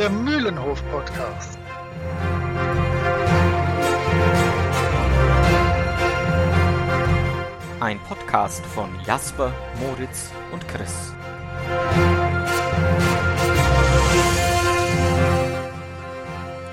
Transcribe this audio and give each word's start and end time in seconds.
der 0.00 0.08
Mühlenhof-Podcast. 0.08 1.58
Ein 7.80 8.00
Podcast 8.08 8.64
von 8.64 8.88
Jasper, 9.06 9.52
Moritz 9.78 10.30
und 10.52 10.66
Chris. 10.68 11.12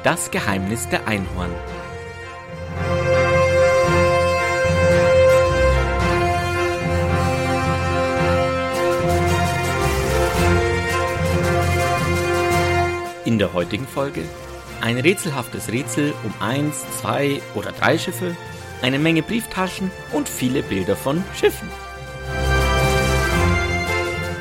Das 0.04 0.32
Geheimnis 0.32 0.88
der 0.88 1.06
Einhorn. 1.06 1.52
In 13.28 13.38
der 13.40 13.52
heutigen 13.52 13.86
Folge 13.86 14.24
ein 14.80 14.98
rätselhaftes 14.98 15.70
Rätsel 15.70 16.14
um 16.24 16.34
eins, 16.40 16.86
zwei 17.02 17.42
oder 17.56 17.74
drei 17.74 17.98
Schiffe, 17.98 18.38
eine 18.82 19.00
Menge 19.00 19.22
Brieftaschen 19.22 19.92
und 20.14 20.30
viele 20.30 20.64
Bilder 20.64 20.96
von 20.96 21.22
Schiffen. 21.36 21.68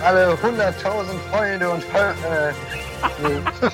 Alle 0.04 0.34
100.000 0.34 1.18
Freunde 1.30 1.68
und 1.68 1.82
Fol 1.82 2.14
äh. 2.30 2.52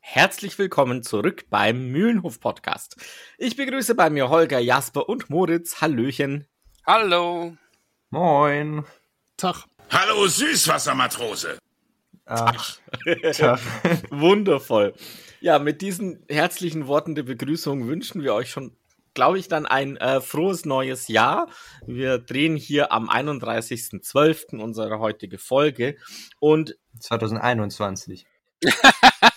Herzlich 0.00 0.58
willkommen 0.58 1.02
zurück 1.02 1.46
beim 1.48 1.90
Mühlenhof 1.90 2.38
Podcast. 2.38 2.96
Ich 3.38 3.56
begrüße 3.56 3.94
bei 3.94 4.10
mir 4.10 4.28
Holger, 4.28 4.58
Jasper 4.58 5.08
und 5.08 5.30
Moritz. 5.30 5.80
Hallöchen. 5.80 6.46
Hallo. 6.84 7.56
Moin. 8.12 8.84
Tag. 9.36 9.66
Hallo 9.88 10.26
Süßwassermatrose. 10.26 11.58
Ach, 12.26 12.78
Tag. 13.36 13.60
Wundervoll. 14.10 14.94
Ja, 15.40 15.60
mit 15.60 15.80
diesen 15.80 16.24
herzlichen 16.28 16.88
Worten 16.88 17.14
der 17.14 17.22
Begrüßung 17.22 17.86
wünschen 17.86 18.24
wir 18.24 18.34
euch 18.34 18.50
schon, 18.50 18.76
glaube 19.14 19.38
ich, 19.38 19.46
dann 19.46 19.64
ein 19.64 19.96
äh, 19.96 20.20
frohes 20.20 20.64
neues 20.64 21.06
Jahr. 21.06 21.48
Wir 21.86 22.18
drehen 22.18 22.56
hier 22.56 22.90
am 22.90 23.08
31.12. 23.08 24.56
unsere 24.60 24.98
heutige 24.98 25.38
Folge 25.38 25.96
und 26.40 26.76
2021. 26.98 28.26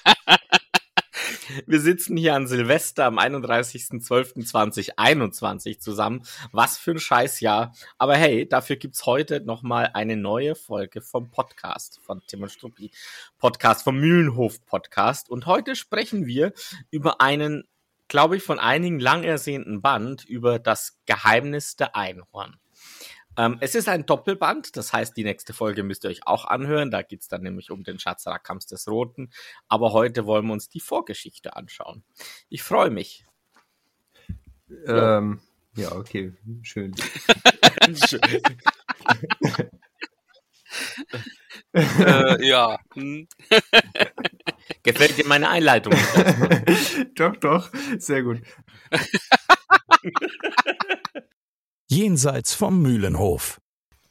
wir 1.66 1.80
sitzen 1.80 2.18
hier 2.18 2.36
an 2.36 2.48
Silvester 2.48 3.06
am 3.06 3.18
31.12.2021 3.20 5.80
zusammen. 5.80 6.24
Was 6.52 6.78
für 6.78 6.92
ein 6.92 7.00
Scheißjahr. 7.00 7.74
Aber 7.98 8.16
hey, 8.16 8.48
dafür 8.48 8.76
gibt's 8.76 9.06
heute 9.06 9.42
nochmal 9.42 9.92
eine 9.94 10.18
neue 10.18 10.56
Folge 10.56 11.02
vom 11.02 11.32
Podcast 11.32 12.00
von 12.02 12.22
Tim 12.28 12.44
und 12.44 12.52
Struppi. 12.52 12.92
Podcast 13.38 13.84
vom 13.84 14.00
Mühlenhof 14.00 14.66
Podcast. 14.66 15.30
Und 15.30 15.46
heute 15.46 15.76
sprechen 15.76 16.26
wir 16.26 16.54
über 16.92 17.22
einen, 17.22 17.64
glaube 18.08 18.38
ich, 18.38 18.44
von 18.44 18.60
einigen 18.60 19.00
lang 19.00 19.24
ersehnten 19.24 19.82
Band 19.82 20.26
über 20.26 20.60
das 20.60 21.00
Geheimnis 21.06 21.76
der 21.76 21.96
Einhorn. 21.96 22.58
Ähm, 23.38 23.58
es 23.62 23.76
ist 23.76 23.90
ein 23.90 24.06
Doppelband, 24.06 24.78
das 24.78 24.94
heißt, 24.94 25.18
die 25.18 25.24
nächste 25.24 25.54
Folge 25.54 25.84
müsst 25.84 26.04
ihr 26.04 26.10
euch 26.10 26.28
auch 26.28 26.46
anhören. 26.46 26.92
Da 26.92 27.02
geht's 27.02 27.28
dann 27.28 27.42
nämlich 27.42 27.72
um 27.72 27.84
den 27.84 28.00
Schatz 28.00 28.28
Rakams 28.28 28.68
des 28.68 28.88
Roten. 28.88 29.32
Aber 29.68 29.94
heute 29.94 30.26
wollen 30.26 30.46
wir 30.46 30.54
uns 30.54 30.70
die 30.70 30.80
Vorgeschichte 30.80 31.56
anschauen. 31.56 32.04
Ich 32.50 32.64
freue 32.64 32.90
mich. 32.90 33.26
Ähm, 34.86 35.42
ja, 35.76 35.92
okay, 35.94 36.34
schön. 36.62 36.94
äh, 41.74 42.46
ja. 42.46 42.78
Hm. 42.94 43.28
Gefällt 44.84 45.18
dir 45.18 45.28
meine 45.28 45.50
Einleitung? 45.50 45.94
doch, 47.16 47.36
doch, 47.38 47.72
sehr 47.98 48.24
gut. 48.24 48.42
Jenseits 51.96 52.56
vom 52.56 52.82
Mühlenhof. 52.82 53.62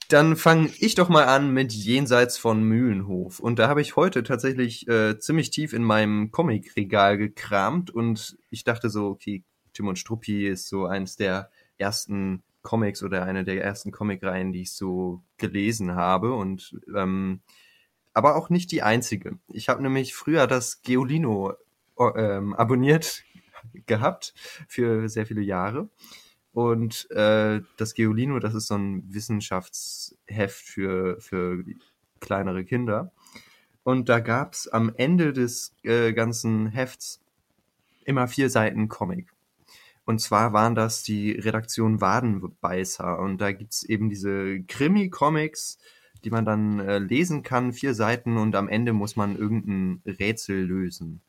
Dann 0.09 0.37
fange 0.37 0.71
ich 0.79 0.95
doch 0.95 1.09
mal 1.09 1.25
an 1.25 1.53
mit 1.53 1.73
Jenseits 1.73 2.39
von 2.39 2.63
Mühlenhof. 2.63 3.41
Und 3.41 3.59
da 3.59 3.67
habe 3.67 3.81
ich 3.81 3.97
heute 3.97 4.23
tatsächlich 4.23 4.87
äh, 4.87 5.19
ziemlich 5.19 5.51
tief 5.51 5.73
in 5.73 5.83
meinem 5.83 6.31
Comicregal 6.31 7.19
gekramt 7.19 7.91
und 7.91 8.37
ich 8.51 8.63
dachte 8.63 8.89
so, 8.89 9.09
okay, 9.09 9.43
Tim 9.73 9.89
und 9.89 9.99
Struppi 9.99 10.47
ist 10.47 10.69
so 10.69 10.87
eins 10.87 11.17
der 11.17 11.51
ersten 11.77 12.45
Comics 12.63 13.03
oder 13.03 13.25
eine 13.25 13.43
der 13.43 13.65
ersten 13.65 13.91
Comicreihen, 13.91 14.53
die 14.53 14.63
ich 14.63 14.75
so 14.75 15.25
gelesen 15.37 15.97
habe 15.97 16.35
und 16.35 16.79
ähm, 16.97 17.41
aber 18.15 18.37
auch 18.37 18.49
nicht 18.49 18.71
die 18.71 18.83
einzige. 18.83 19.41
Ich 19.49 19.69
habe 19.69 19.83
nämlich 19.83 20.15
früher 20.15 20.47
das 20.47 20.83
Geolino 20.83 21.55
ähm, 21.99 22.55
abonniert 22.55 23.25
gehabt 23.87 24.35
für 24.69 25.09
sehr 25.09 25.27
viele 25.27 25.43
Jahre. 25.43 25.89
Und 26.53 27.11
äh, 27.11 27.63
das 27.77 27.95
Geolino, 27.95 28.39
das 28.39 28.55
ist 28.55 28.67
so 28.67 28.75
ein 28.75 29.03
Wissenschaftsheft 29.13 30.65
für, 30.65 31.21
für 31.21 31.65
kleinere 32.21 32.65
Kinder. 32.65 33.13
Und 33.85 34.09
da 34.09 34.21
gab's 34.21 34.69
am 34.69 34.93
Ende 34.95 35.33
des 35.33 35.75
äh, 35.83 36.13
ganzen 36.13 36.69
Hefts 36.69 37.21
immer 38.05 38.29
vier 38.29 38.51
Seiten 38.51 38.89
Comic. 38.89 39.33
Und 40.05 40.21
zwar 40.21 40.53
waren 40.53 40.75
das 40.75 41.03
die 41.03 41.33
Redaktion 41.33 42.01
Wadenbeißer. 42.01 43.19
Und 43.19 43.41
da 43.41 43.53
gibt's 43.53 43.83
eben 43.83 44.09
diese 44.09 44.61
Krimi-Comics, 44.63 45.79
die 46.25 46.31
man 46.31 46.45
dann 46.45 46.81
äh, 46.81 46.99
lesen 46.99 47.43
kann, 47.43 47.73
vier 47.73 47.95
Seiten 47.95 48.37
und 48.37 48.55
am 48.55 48.69
Ende 48.69 48.93
muss 48.93 49.17
man 49.17 49.37
irgendein 49.37 50.03
Rätsel 50.07 50.65
lösen. 50.65 51.21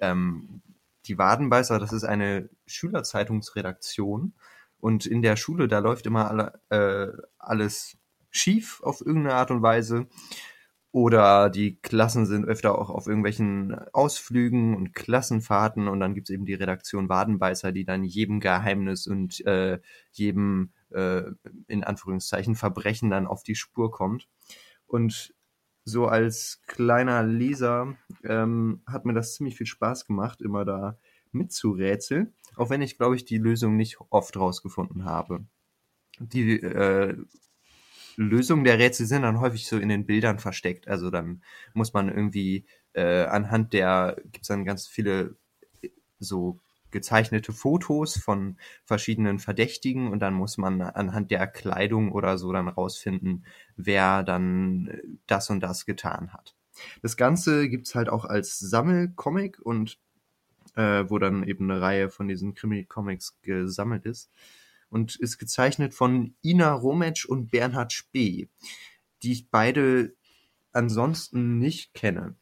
Ähm, 0.00 0.60
die 1.06 1.18
Wadenbeißer, 1.18 1.78
das 1.78 1.92
ist 1.92 2.04
eine 2.04 2.48
Schülerzeitungsredaktion 2.66 4.34
und 4.80 5.06
in 5.06 5.22
der 5.22 5.36
Schule, 5.36 5.68
da 5.68 5.78
läuft 5.78 6.06
immer 6.06 6.30
alle, 6.30 6.60
äh, 6.70 7.12
alles 7.38 7.98
schief 8.30 8.80
auf 8.82 9.00
irgendeine 9.00 9.34
Art 9.34 9.50
und 9.50 9.62
Weise. 9.62 10.06
Oder 10.90 11.50
die 11.50 11.78
Klassen 11.80 12.24
sind 12.24 12.46
öfter 12.46 12.78
auch 12.78 12.88
auf 12.88 13.06
irgendwelchen 13.06 13.74
Ausflügen 13.92 14.74
und 14.74 14.94
Klassenfahrten 14.94 15.86
und 15.86 16.00
dann 16.00 16.14
gibt's 16.14 16.30
eben 16.30 16.46
die 16.46 16.54
Redaktion 16.54 17.10
Wadenbeißer, 17.10 17.72
die 17.72 17.84
dann 17.84 18.04
jedem 18.04 18.40
Geheimnis 18.40 19.06
und 19.06 19.44
äh, 19.44 19.80
jedem 20.12 20.72
äh, 20.90 21.24
in 21.66 21.84
Anführungszeichen 21.84 22.54
Verbrechen 22.54 23.10
dann 23.10 23.26
auf 23.26 23.42
die 23.42 23.54
Spur 23.54 23.90
kommt. 23.90 24.28
Und 24.86 25.34
so 25.84 26.06
als 26.06 26.62
kleiner 26.66 27.22
Leser 27.22 27.94
ähm, 28.24 28.82
hat 28.86 29.04
mir 29.04 29.14
das 29.14 29.34
ziemlich 29.34 29.56
viel 29.56 29.66
Spaß 29.66 30.06
gemacht, 30.06 30.40
immer 30.40 30.64
da 30.64 30.98
mitzurätseln, 31.32 32.34
auch 32.58 32.70
wenn 32.70 32.82
ich, 32.82 32.96
glaube 32.96 33.16
ich, 33.16 33.24
die 33.24 33.38
Lösung 33.38 33.76
nicht 33.76 33.98
oft 34.10 34.36
rausgefunden 34.36 35.04
habe. 35.04 35.44
Die 36.18 36.60
äh, 36.60 37.16
Lösungen 38.16 38.64
der 38.64 38.78
Rätsel 38.78 39.06
sind 39.06 39.22
dann 39.22 39.40
häufig 39.40 39.68
so 39.68 39.78
in 39.78 39.88
den 39.88 40.06
Bildern 40.06 40.38
versteckt. 40.38 40.88
Also 40.88 41.10
dann 41.10 41.42
muss 41.72 41.92
man 41.92 42.08
irgendwie 42.08 42.66
äh, 42.92 43.24
anhand 43.24 43.72
der, 43.72 44.20
gibt's 44.32 44.48
dann 44.48 44.64
ganz 44.64 44.88
viele 44.88 45.36
so 46.18 46.58
gezeichnete 46.90 47.52
Fotos 47.52 48.16
von 48.16 48.56
verschiedenen 48.84 49.38
Verdächtigen 49.38 50.10
und 50.10 50.20
dann 50.20 50.34
muss 50.34 50.58
man 50.58 50.80
anhand 50.80 51.30
der 51.30 51.46
Kleidung 51.46 52.12
oder 52.12 52.38
so 52.38 52.52
dann 52.52 52.68
rausfinden, 52.68 53.44
wer 53.76 54.22
dann 54.22 55.00
das 55.26 55.50
und 55.50 55.60
das 55.60 55.86
getan 55.86 56.32
hat. 56.32 56.56
Das 57.02 57.16
Ganze 57.16 57.68
gibt's 57.68 57.94
halt 57.94 58.08
auch 58.08 58.24
als 58.24 58.58
Sammelcomic 58.58 59.60
und 59.60 59.98
äh, 60.76 61.08
wo 61.08 61.18
dann 61.18 61.42
eben 61.44 61.70
eine 61.70 61.80
Reihe 61.80 62.10
von 62.10 62.28
diesen 62.28 62.54
Krimi-Comics 62.54 63.40
gesammelt 63.42 64.04
ist 64.04 64.30
und 64.90 65.16
ist 65.16 65.38
gezeichnet 65.38 65.94
von 65.94 66.34
Ina 66.42 66.72
Rometsch 66.72 67.26
und 67.26 67.50
Bernhard 67.50 67.92
Spee, 67.92 68.48
die 69.22 69.32
ich 69.32 69.50
beide 69.50 70.14
ansonsten 70.72 71.58
nicht 71.58 71.94
kenne. 71.94 72.36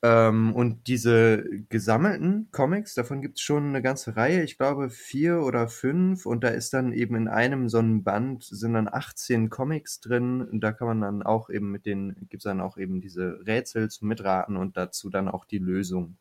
Ähm, 0.00 0.54
und 0.54 0.86
diese 0.86 1.44
gesammelten 1.70 2.50
Comics, 2.52 2.94
davon 2.94 3.20
gibt 3.20 3.38
es 3.38 3.42
schon 3.42 3.66
eine 3.68 3.82
ganze 3.82 4.16
Reihe, 4.16 4.44
ich 4.44 4.56
glaube 4.56 4.90
vier 4.90 5.42
oder 5.42 5.66
fünf, 5.66 6.24
und 6.24 6.44
da 6.44 6.48
ist 6.50 6.72
dann 6.72 6.92
eben 6.92 7.16
in 7.16 7.26
einem 7.26 7.68
so 7.68 7.78
einem 7.78 8.04
Band 8.04 8.44
sind 8.44 8.74
dann 8.74 8.88
18 8.88 9.50
Comics 9.50 9.98
drin. 10.00 10.42
Und 10.42 10.60
da 10.60 10.72
kann 10.72 10.86
man 10.86 11.00
dann 11.00 11.22
auch 11.24 11.50
eben 11.50 11.72
mit 11.72 11.84
den, 11.84 12.14
gibt 12.28 12.42
es 12.42 12.44
dann 12.44 12.60
auch 12.60 12.76
eben 12.76 13.00
diese 13.00 13.40
Rätsel 13.46 13.90
zum 13.90 14.08
Mitraten 14.08 14.56
und 14.56 14.76
dazu 14.76 15.10
dann 15.10 15.28
auch 15.28 15.44
die 15.44 15.58
Lösung. 15.58 16.16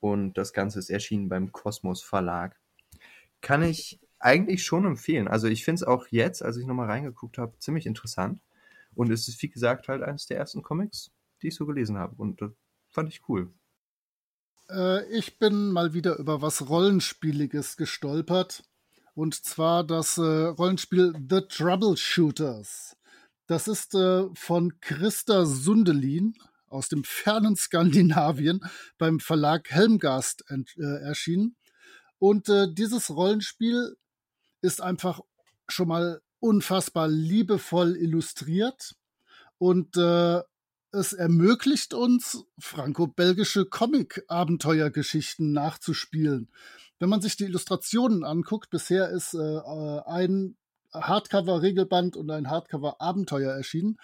Und 0.00 0.34
das 0.38 0.52
Ganze 0.52 0.78
ist 0.78 0.90
erschienen 0.90 1.28
beim 1.28 1.52
Kosmos 1.52 2.02
Verlag. 2.02 2.58
Kann 3.40 3.62
ich 3.62 4.00
eigentlich 4.18 4.64
schon 4.64 4.84
empfehlen. 4.84 5.28
Also 5.28 5.46
ich 5.46 5.64
finde 5.64 5.82
es 5.82 5.84
auch 5.84 6.06
jetzt, 6.08 6.42
als 6.42 6.56
ich 6.56 6.66
nochmal 6.66 6.86
reingeguckt 6.86 7.38
habe, 7.38 7.58
ziemlich 7.58 7.86
interessant. 7.86 8.40
Und 8.94 9.10
es 9.10 9.28
ist, 9.28 9.40
wie 9.42 9.48
gesagt, 9.48 9.88
halt 9.88 10.02
eines 10.02 10.26
der 10.26 10.38
ersten 10.38 10.62
Comics, 10.62 11.12
die 11.42 11.48
ich 11.48 11.54
so 11.54 11.66
gelesen 11.66 11.98
habe. 11.98 12.14
Und 12.16 12.40
das 12.40 12.50
fand 12.88 13.08
ich 13.08 13.28
cool. 13.28 13.52
Äh, 14.70 15.04
ich 15.16 15.38
bin 15.38 15.70
mal 15.70 15.94
wieder 15.94 16.18
über 16.18 16.42
was 16.42 16.68
Rollenspieliges 16.68 17.76
gestolpert. 17.76 18.64
Und 19.14 19.34
zwar 19.34 19.84
das 19.84 20.18
äh, 20.18 20.22
Rollenspiel 20.22 21.14
The 21.28 21.42
Troubleshooters. 21.48 22.96
Das 23.46 23.66
ist 23.66 23.94
äh, 23.94 24.24
von 24.34 24.80
Christa 24.80 25.46
Sundelin 25.46 26.34
aus 26.70 26.88
dem 26.88 27.04
fernen 27.04 27.56
Skandinavien 27.56 28.60
beim 28.98 29.20
Verlag 29.20 29.70
Helmgast 29.70 30.44
äh, 30.50 30.82
erschienen. 31.02 31.56
Und 32.18 32.48
äh, 32.48 32.66
dieses 32.72 33.10
Rollenspiel 33.10 33.96
ist 34.60 34.82
einfach 34.82 35.20
schon 35.68 35.88
mal 35.88 36.20
unfassbar 36.40 37.08
liebevoll 37.08 37.96
illustriert 37.96 38.94
und 39.58 39.96
äh, 39.96 40.40
es 40.90 41.12
ermöglicht 41.12 41.92
uns, 41.92 42.44
franco-belgische 42.58 43.66
Comic-Abenteuergeschichten 43.66 45.52
nachzuspielen. 45.52 46.48
Wenn 46.98 47.10
man 47.10 47.20
sich 47.20 47.36
die 47.36 47.44
Illustrationen 47.44 48.24
anguckt, 48.24 48.70
bisher 48.70 49.10
ist 49.10 49.34
äh, 49.34 49.38
äh 49.38 50.02
ein 50.06 50.56
Hardcover-Regelband 50.92 52.16
und 52.16 52.30
ein 52.30 52.48
Hardcover-Abenteuer 52.48 53.52
erschienen. 53.52 53.98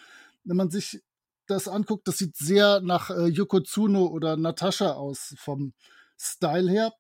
Wenn 0.45 0.57
man 0.57 0.71
sich 0.71 1.03
das 1.47 1.69
anguckt, 1.69 2.09
das 2.09 2.19
sieht 2.19 2.37
sehr 2.37 2.81
nach 2.81 3.11
äh, 3.11 3.27
Yoko 3.27 3.61
Tsuno 3.61 4.07
oder 4.07 4.37
Natascha 4.37 4.93
aus 4.93 5.35
vom 5.39 5.73
Style 6.19 6.71
her. 6.71 6.93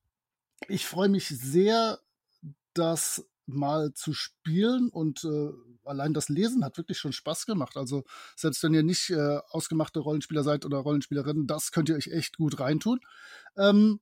Ich 0.68 0.86
freue 0.86 1.08
mich 1.08 1.28
sehr, 1.28 1.98
das 2.74 3.26
mal 3.46 3.92
zu 3.92 4.12
spielen 4.12 4.88
und 4.88 5.24
äh, 5.24 5.50
allein 5.84 6.14
das 6.14 6.28
Lesen 6.28 6.64
hat 6.64 6.76
wirklich 6.78 6.98
schon 6.98 7.12
Spaß 7.12 7.46
gemacht. 7.46 7.76
Also 7.76 8.04
selbst 8.36 8.62
wenn 8.62 8.74
ihr 8.74 8.82
nicht 8.82 9.10
äh, 9.10 9.38
ausgemachte 9.50 10.00
Rollenspieler 10.00 10.42
seid 10.42 10.64
oder 10.64 10.78
Rollenspielerinnen, 10.78 11.46
das 11.46 11.70
könnt 11.70 11.88
ihr 11.88 11.96
euch 11.96 12.08
echt 12.08 12.38
gut 12.38 12.58
reintun. 12.58 13.00
Ähm, 13.56 14.00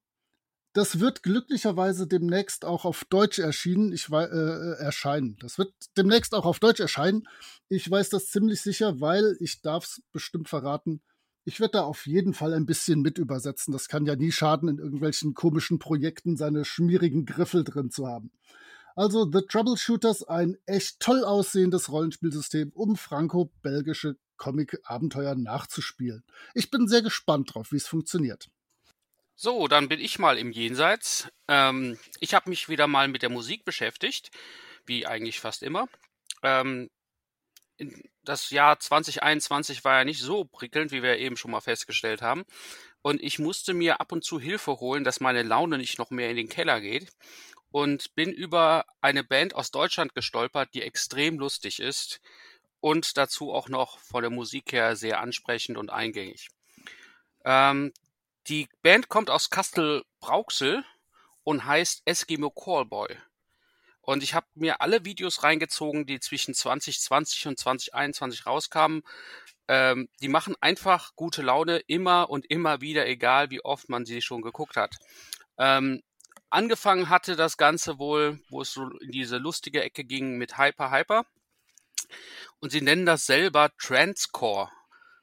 das 0.73 1.01
wird 1.01 1.23
glücklicherweise 1.23 2.07
demnächst 2.07 2.65
auch 2.65 2.85
auf 2.85 3.05
Deutsch 3.05 3.39
erschienen. 3.39 3.93
Ich 3.93 4.11
äh, 4.11 4.25
äh, 4.25 4.79
erscheinen. 4.79 5.37
Das 5.41 5.59
wird 5.59 5.73
demnächst 5.97 6.35
auch 6.35 6.47
auf 6.47 6.61
Deutsch 6.61 6.81
erscheinen. 6.81 7.29
Ich 7.69 7.91
weiß 7.91 8.09
das 8.09 8.27
ziemlich 8.27 8.63
sicher, 8.63 9.01
weil 9.01 9.37
ich 9.41 9.61
darf 9.61 9.85
es 9.85 10.03
bestimmt 10.13 10.49
verraten. 10.49 11.03
Ich 11.45 11.61
werde 11.61 11.73
da 11.73 11.83
auf 11.83 12.07
jeden 12.07 12.35
Fall 12.35 12.55
ein 12.55 12.67
bisschen 12.67 13.03
mit 13.03 13.19
übersetzen. 13.19 13.73
Das 13.73 13.89
kann 13.89 14.07
ja 14.07 14.17
nie 14.17 14.33
schaden, 14.33 14.69
in 14.69 14.79
irgendwelchen 14.79 15.35
komischen 15.35 15.79
Projekten 15.79 16.37
seine 16.37 16.65
schmierigen 16.65 17.27
Griffel 17.27 17.65
drin 17.65 17.91
zu 17.91 18.07
haben. 18.07 18.31
Also 18.95 19.31
The 19.31 19.43
Troubleshooters, 19.49 20.25
ein 20.29 20.57
echt 20.67 21.01
toll 21.01 21.25
aussehendes 21.25 21.91
Rollenspielsystem, 21.91 22.71
um 22.75 22.97
franco-belgische 22.97 24.17
Comic-Abenteuer 24.37 25.35
nachzuspielen. 25.35 26.25
Ich 26.55 26.71
bin 26.71 26.89
sehr 26.89 27.03
gespannt 27.03 27.55
drauf, 27.55 27.73
wie 27.73 27.77
es 27.77 27.87
funktioniert. 27.87 28.49
So, 29.35 29.67
dann 29.67 29.89
bin 29.89 30.01
ich 30.01 30.19
mal 30.19 30.39
im 30.39 30.53
Jenseits. 30.53 31.29
Ähm, 31.49 31.99
ich 32.21 32.35
habe 32.35 32.51
mich 32.51 32.69
wieder 32.69 32.87
mal 32.87 33.09
mit 33.09 33.23
der 33.23 33.31
Musik 33.31 33.65
beschäftigt, 33.65 34.31
wie 34.87 35.07
eigentlich 35.07 35.41
fast 35.41 35.63
immer. 35.63 35.89
Ähm, 36.43 36.91
das 38.23 38.51
Jahr 38.51 38.79
2021 38.79 39.85
war 39.85 39.99
ja 39.99 40.05
nicht 40.05 40.21
so 40.21 40.45
prickelnd, 40.45 40.93
wie 40.93 41.03
wir 41.03 41.19
eben 41.19 41.37
schon 41.37 41.51
mal 41.51 41.61
festgestellt 41.61 42.23
haben. 42.23 42.45
Und 43.01 43.21
ich 43.21 43.39
musste 43.39 43.75
mir 43.75 44.01
ab 44.01 44.13
und 44.13 44.25
zu 44.25 44.39
Hilfe 44.39 44.79
holen, 44.79 45.03
dass 45.03 45.21
meine 45.21 45.43
Laune 45.43 45.79
nicht 45.79 45.99
noch 45.99 46.11
mehr 46.11 46.31
in 46.31 46.37
den 46.37 46.49
Keller 46.49 46.81
geht. 46.81 47.11
Und 47.71 48.15
bin 48.15 48.31
über 48.31 48.85
eine 49.01 49.25
Band 49.25 49.55
aus 49.55 49.71
Deutschland 49.71 50.15
gestolpert, 50.15 50.75
die 50.75 50.83
extrem 50.83 51.39
lustig 51.39 51.81
ist 51.81 52.21
und 52.81 53.17
dazu 53.17 53.53
auch 53.53 53.69
noch 53.69 53.99
von 53.99 54.23
der 54.23 54.31
Musik 54.31 54.73
her 54.73 54.95
sehr 54.95 55.21
ansprechend 55.21 55.79
und 55.79 55.89
eingängig. 55.89 56.49
Ähm, 57.45 57.93
die 58.49 58.69
Band 58.83 59.09
kommt 59.09 59.31
aus 59.31 59.51
Kastel 59.51 60.05
Brauxel 60.21 60.85
und 61.45 61.65
heißt 61.65 62.03
Eskimo 62.05 62.51
Callboy. 62.51 63.17
Und 64.01 64.25
ich 64.25 64.35
habe 64.35 64.47
mir 64.55 64.81
alle 64.81 65.05
Videos 65.05 65.45
reingezogen, 65.45 66.07
die 66.07 66.19
zwischen 66.19 66.55
2020 66.55 67.47
und 67.47 67.59
2021 67.59 68.47
rauskamen. 68.47 69.03
Ähm, 69.69 70.09
die 70.21 70.29
machen 70.29 70.57
einfach 70.61 71.15
gute 71.15 71.43
Laune 71.43 71.79
immer 71.87 72.29
und 72.29 72.47
immer 72.51 72.81
wieder, 72.81 73.07
egal 73.07 73.51
wie 73.51 73.65
oft 73.65 73.89
man 73.89 74.05
sie 74.05 74.21
schon 74.21 74.43
geguckt 74.43 74.77
hat. 74.77 74.97
Ähm, 75.57 76.03
angefangen 76.51 77.09
hatte 77.09 77.37
das 77.37 77.57
Ganze 77.57 78.01
wohl, 78.01 78.41
wo 78.51 78.63
es 78.63 78.73
so 78.73 78.91
in 78.99 79.13
diese 79.13 79.39
lustige 79.39 79.83
Ecke 79.85 80.05
ging 80.05 80.37
mit 80.37 80.59
Hyper 80.59 80.91
Hyper. 80.91 81.25
Und 82.59 82.73
sie 82.73 82.81
nennen 82.81 83.07
das 83.07 83.25
selber 83.25 83.71
Transcore. 83.79 84.69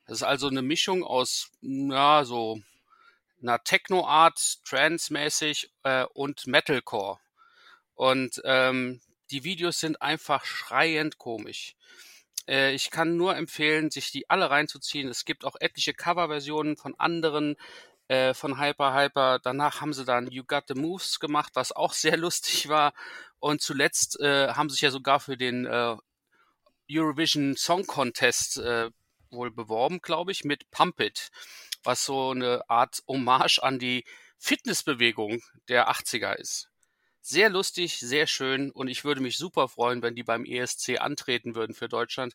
Das 0.06 0.19
ist 0.19 0.24
also 0.24 0.48
eine 0.48 0.62
Mischung 0.62 1.04
aus, 1.04 1.51
ja, 1.62 2.24
so 2.24 2.62
einer 3.41 3.63
Techno-Art, 3.63 4.59
Trance-mäßig 4.65 5.71
äh, 5.83 6.06
und 6.13 6.47
Metalcore. 6.47 7.19
Und 7.95 8.41
ähm, 8.45 9.01
die 9.31 9.44
Videos 9.44 9.80
sind 9.80 10.01
einfach 10.01 10.45
schreiend 10.45 11.18
komisch. 11.18 11.75
Äh, 12.47 12.74
ich 12.74 12.91
kann 12.91 13.18
nur 13.18 13.36
empfehlen, 13.36 13.91
sich 13.91 14.12
die 14.12 14.30
alle 14.30 14.50
reinzuziehen. 14.50 15.07
Es 15.07 15.25
gibt 15.25 15.45
auch 15.45 15.56
etliche 15.59 15.94
Coverversionen 15.94 16.77
von 16.77 16.95
anderen, 16.97 17.56
äh, 18.07 18.33
von 18.33 18.59
Hyper 18.59 18.94
Hyper. 18.94 19.39
Danach 19.39 19.81
haben 19.81 19.94
sie 19.94 20.06
dann 20.06 20.31
You 20.31 20.44
Got 20.44 20.65
the 20.68 20.74
Moves 20.74 21.19
gemacht, 21.19 21.51
was 21.56 21.71
auch 21.71 21.94
sehr 21.94 22.18
lustig 22.25 22.68
war. 22.69 22.94
Und 23.39 23.62
zuletzt 23.62 24.19
äh, 24.19 24.50
haben 24.50 24.69
sie 24.69 24.75
sich 24.75 24.81
ja 24.81 24.92
sogar 24.92 25.19
für 25.19 25.38
den 25.38 25.65
äh, 25.65 25.95
Eurovision 26.92 27.56
Song 27.56 27.85
Contest 27.85 28.57
äh, 28.57 28.89
wohl 29.30 29.51
beworben, 29.51 30.01
glaube 30.01 30.31
ich, 30.31 30.44
mit 30.44 30.71
Pump 30.71 31.00
It 31.01 31.30
was 31.83 32.05
so 32.05 32.31
eine 32.31 32.69
Art 32.69 33.03
Hommage 33.07 33.59
an 33.59 33.79
die 33.79 34.03
Fitnessbewegung 34.37 35.41
der 35.67 35.89
80er 35.89 36.35
ist. 36.35 36.69
Sehr 37.21 37.49
lustig, 37.49 37.99
sehr 37.99 38.27
schön 38.27 38.71
und 38.71 38.87
ich 38.87 39.03
würde 39.03 39.21
mich 39.21 39.37
super 39.37 39.67
freuen, 39.67 40.01
wenn 40.01 40.15
die 40.15 40.23
beim 40.23 40.45
ESC 40.45 40.99
antreten 40.99 41.53
würden 41.53 41.75
für 41.75 41.89
Deutschland. 41.89 42.33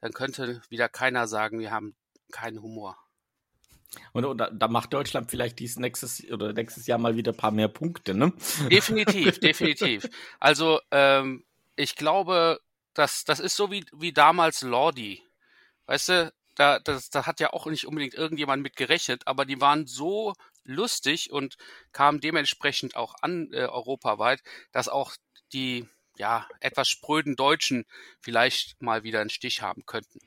Dann 0.00 0.12
könnte 0.12 0.62
wieder 0.68 0.88
keiner 0.88 1.26
sagen, 1.26 1.58
wir 1.58 1.70
haben 1.70 1.96
keinen 2.30 2.62
Humor. 2.62 2.98
Und, 4.12 4.24
und 4.24 4.38
da, 4.38 4.50
da, 4.50 4.68
macht 4.68 4.92
Deutschland 4.92 5.30
vielleicht 5.30 5.58
dies 5.58 5.78
nächstes 5.78 6.22
oder 6.30 6.52
nächstes 6.52 6.86
Jahr 6.86 6.98
mal 6.98 7.16
wieder 7.16 7.32
ein 7.32 7.36
paar 7.36 7.50
mehr 7.50 7.68
Punkte, 7.68 8.14
ne? 8.14 8.32
Definitiv, 8.70 9.38
definitiv. 9.40 10.08
Also 10.38 10.80
ähm, 10.90 11.44
ich 11.76 11.96
glaube, 11.96 12.60
das, 12.94 13.24
das 13.24 13.40
ist 13.40 13.56
so 13.56 13.70
wie, 13.70 13.84
wie 13.96 14.12
damals 14.12 14.62
Lordi. 14.62 15.22
Weißt 15.86 16.08
du, 16.08 16.32
da, 16.56 16.80
das, 16.80 17.10
da 17.10 17.26
hat 17.26 17.40
ja 17.40 17.52
auch 17.52 17.66
nicht 17.66 17.86
unbedingt 17.86 18.14
irgendjemand 18.14 18.62
mit 18.62 18.76
gerechnet, 18.76 19.26
aber 19.26 19.44
die 19.44 19.60
waren 19.60 19.86
so 19.86 20.34
lustig 20.64 21.30
und 21.30 21.56
kamen 21.92 22.20
dementsprechend 22.20 22.96
auch 22.96 23.14
an 23.22 23.52
äh, 23.52 23.66
europaweit, 23.66 24.42
dass 24.72 24.88
auch 24.88 25.14
die 25.52 25.88
ja 26.18 26.48
etwas 26.60 26.88
spröden 26.88 27.36
Deutschen 27.36 27.84
vielleicht 28.20 28.80
mal 28.82 29.04
wieder 29.04 29.20
einen 29.20 29.30
Stich 29.30 29.62
haben 29.62 29.84
könnten. 29.86 30.18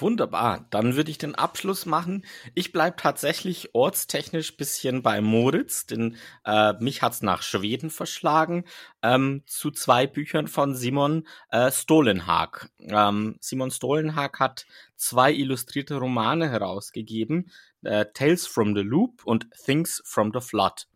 Wunderbar, 0.00 0.66
dann 0.70 0.96
würde 0.96 1.10
ich 1.10 1.18
den 1.18 1.34
Abschluss 1.34 1.86
machen. 1.86 2.24
Ich 2.54 2.72
bleibe 2.72 2.96
tatsächlich 2.96 3.74
ortstechnisch 3.74 4.56
bisschen 4.56 5.02
bei 5.02 5.20
Moritz, 5.20 5.86
denn 5.86 6.16
äh, 6.44 6.74
mich 6.80 7.02
hat's 7.02 7.22
nach 7.22 7.42
Schweden 7.42 7.90
verschlagen, 7.90 8.64
ähm, 9.02 9.42
zu 9.46 9.70
zwei 9.70 10.06
Büchern 10.06 10.48
von 10.48 10.74
Simon 10.74 11.26
äh, 11.50 11.70
Stolenhag. 11.70 12.70
Ähm, 12.80 13.36
Simon 13.40 13.70
Stolenhag 13.70 14.38
hat 14.40 14.66
zwei 14.96 15.32
illustrierte 15.32 15.96
Romane 15.96 16.50
herausgegeben, 16.50 17.50
äh, 17.82 18.06
Tales 18.12 18.46
from 18.46 18.74
the 18.74 18.82
Loop 18.82 19.24
und 19.24 19.48
Things 19.64 20.02
from 20.04 20.30
the 20.34 20.40
Flood. 20.40 20.88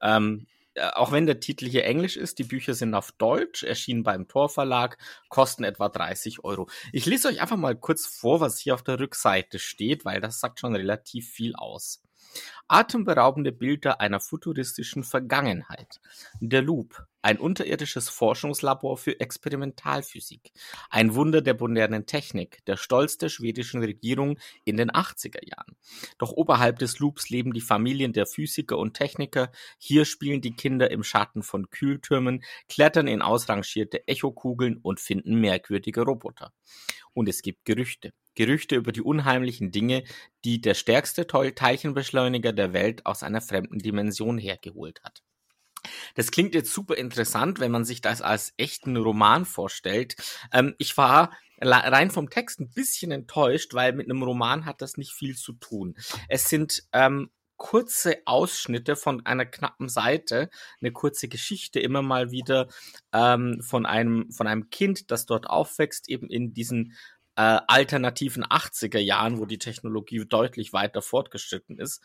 Ähm, 0.00 0.46
äh, 0.48 0.55
auch 0.94 1.12
wenn 1.12 1.26
der 1.26 1.40
Titel 1.40 1.66
hier 1.66 1.84
Englisch 1.84 2.16
ist, 2.16 2.38
die 2.38 2.44
Bücher 2.44 2.74
sind 2.74 2.94
auf 2.94 3.12
Deutsch, 3.12 3.62
erschienen 3.62 4.02
beim 4.02 4.28
Torverlag, 4.28 4.98
kosten 5.28 5.64
etwa 5.64 5.88
30 5.88 6.44
Euro. 6.44 6.68
Ich 6.92 7.06
lese 7.06 7.28
euch 7.28 7.40
einfach 7.40 7.56
mal 7.56 7.76
kurz 7.76 8.06
vor, 8.06 8.40
was 8.40 8.58
hier 8.58 8.74
auf 8.74 8.82
der 8.82 9.00
Rückseite 9.00 9.58
steht, 9.58 10.04
weil 10.04 10.20
das 10.20 10.40
sagt 10.40 10.60
schon 10.60 10.74
relativ 10.74 11.28
viel 11.28 11.54
aus. 11.54 12.02
Atemberaubende 12.68 13.52
Bilder 13.52 14.00
einer 14.00 14.20
futuristischen 14.20 15.04
Vergangenheit. 15.04 16.00
Der 16.40 16.62
Loop, 16.62 17.06
ein 17.26 17.38
unterirdisches 17.38 18.08
Forschungslabor 18.08 18.96
für 18.98 19.18
Experimentalphysik. 19.18 20.52
Ein 20.90 21.14
Wunder 21.14 21.42
der 21.42 21.58
modernen 21.58 22.06
Technik, 22.06 22.64
der 22.66 22.76
Stolz 22.76 23.18
der 23.18 23.28
schwedischen 23.28 23.82
Regierung 23.82 24.38
in 24.64 24.76
den 24.76 24.90
80er 24.90 25.44
Jahren. 25.44 25.76
Doch 26.18 26.30
oberhalb 26.30 26.78
des 26.78 26.98
Loops 26.98 27.28
leben 27.28 27.52
die 27.52 27.60
Familien 27.60 28.12
der 28.12 28.26
Physiker 28.26 28.78
und 28.78 28.94
Techniker. 28.94 29.50
Hier 29.78 30.04
spielen 30.04 30.40
die 30.40 30.54
Kinder 30.54 30.90
im 30.90 31.02
Schatten 31.02 31.42
von 31.42 31.70
Kühltürmen, 31.70 32.44
klettern 32.68 33.08
in 33.08 33.22
ausrangierte 33.22 34.06
Echokugeln 34.06 34.76
und 34.76 35.00
finden 35.00 35.40
merkwürdige 35.40 36.02
Roboter. 36.02 36.52
Und 37.12 37.28
es 37.28 37.42
gibt 37.42 37.64
Gerüchte. 37.64 38.12
Gerüchte 38.36 38.76
über 38.76 38.92
die 38.92 39.02
unheimlichen 39.02 39.72
Dinge, 39.72 40.04
die 40.44 40.60
der 40.60 40.74
stärkste 40.74 41.26
Teilchenbeschleuniger 41.26 42.52
der 42.52 42.72
Welt 42.72 43.04
aus 43.04 43.24
einer 43.24 43.40
fremden 43.40 43.80
Dimension 43.80 44.38
hergeholt 44.38 45.02
hat. 45.02 45.22
Das 46.14 46.30
klingt 46.30 46.54
jetzt 46.54 46.72
super 46.72 46.96
interessant, 46.96 47.60
wenn 47.60 47.70
man 47.70 47.84
sich 47.84 48.00
das 48.00 48.22
als 48.22 48.52
echten 48.56 48.96
Roman 48.96 49.44
vorstellt. 49.44 50.16
Ähm, 50.52 50.74
ich 50.78 50.96
war 50.96 51.30
rein 51.60 52.10
vom 52.10 52.28
Text 52.28 52.60
ein 52.60 52.70
bisschen 52.70 53.12
enttäuscht, 53.12 53.74
weil 53.74 53.92
mit 53.92 54.10
einem 54.10 54.22
Roman 54.22 54.66
hat 54.66 54.82
das 54.82 54.96
nicht 54.96 55.12
viel 55.12 55.36
zu 55.36 55.54
tun. 55.54 55.94
Es 56.28 56.48
sind 56.48 56.82
ähm, 56.92 57.30
kurze 57.56 58.18
Ausschnitte 58.26 58.96
von 58.96 59.24
einer 59.24 59.46
knappen 59.46 59.88
Seite, 59.88 60.50
eine 60.80 60.92
kurze 60.92 61.28
Geschichte 61.28 61.80
immer 61.80 62.02
mal 62.02 62.30
wieder 62.30 62.68
ähm, 63.12 63.62
von 63.62 63.86
einem 63.86 64.30
von 64.30 64.46
einem 64.46 64.68
Kind, 64.68 65.10
das 65.10 65.24
dort 65.24 65.48
aufwächst, 65.48 66.08
eben 66.10 66.28
in 66.28 66.52
diesen 66.52 66.94
äh, 67.36 67.60
alternativen 67.66 68.44
80er 68.44 68.98
Jahren, 68.98 69.38
wo 69.38 69.46
die 69.46 69.58
Technologie 69.58 70.24
deutlich 70.26 70.72
weiter 70.72 71.02
fortgeschritten 71.02 71.78
ist. 71.78 72.02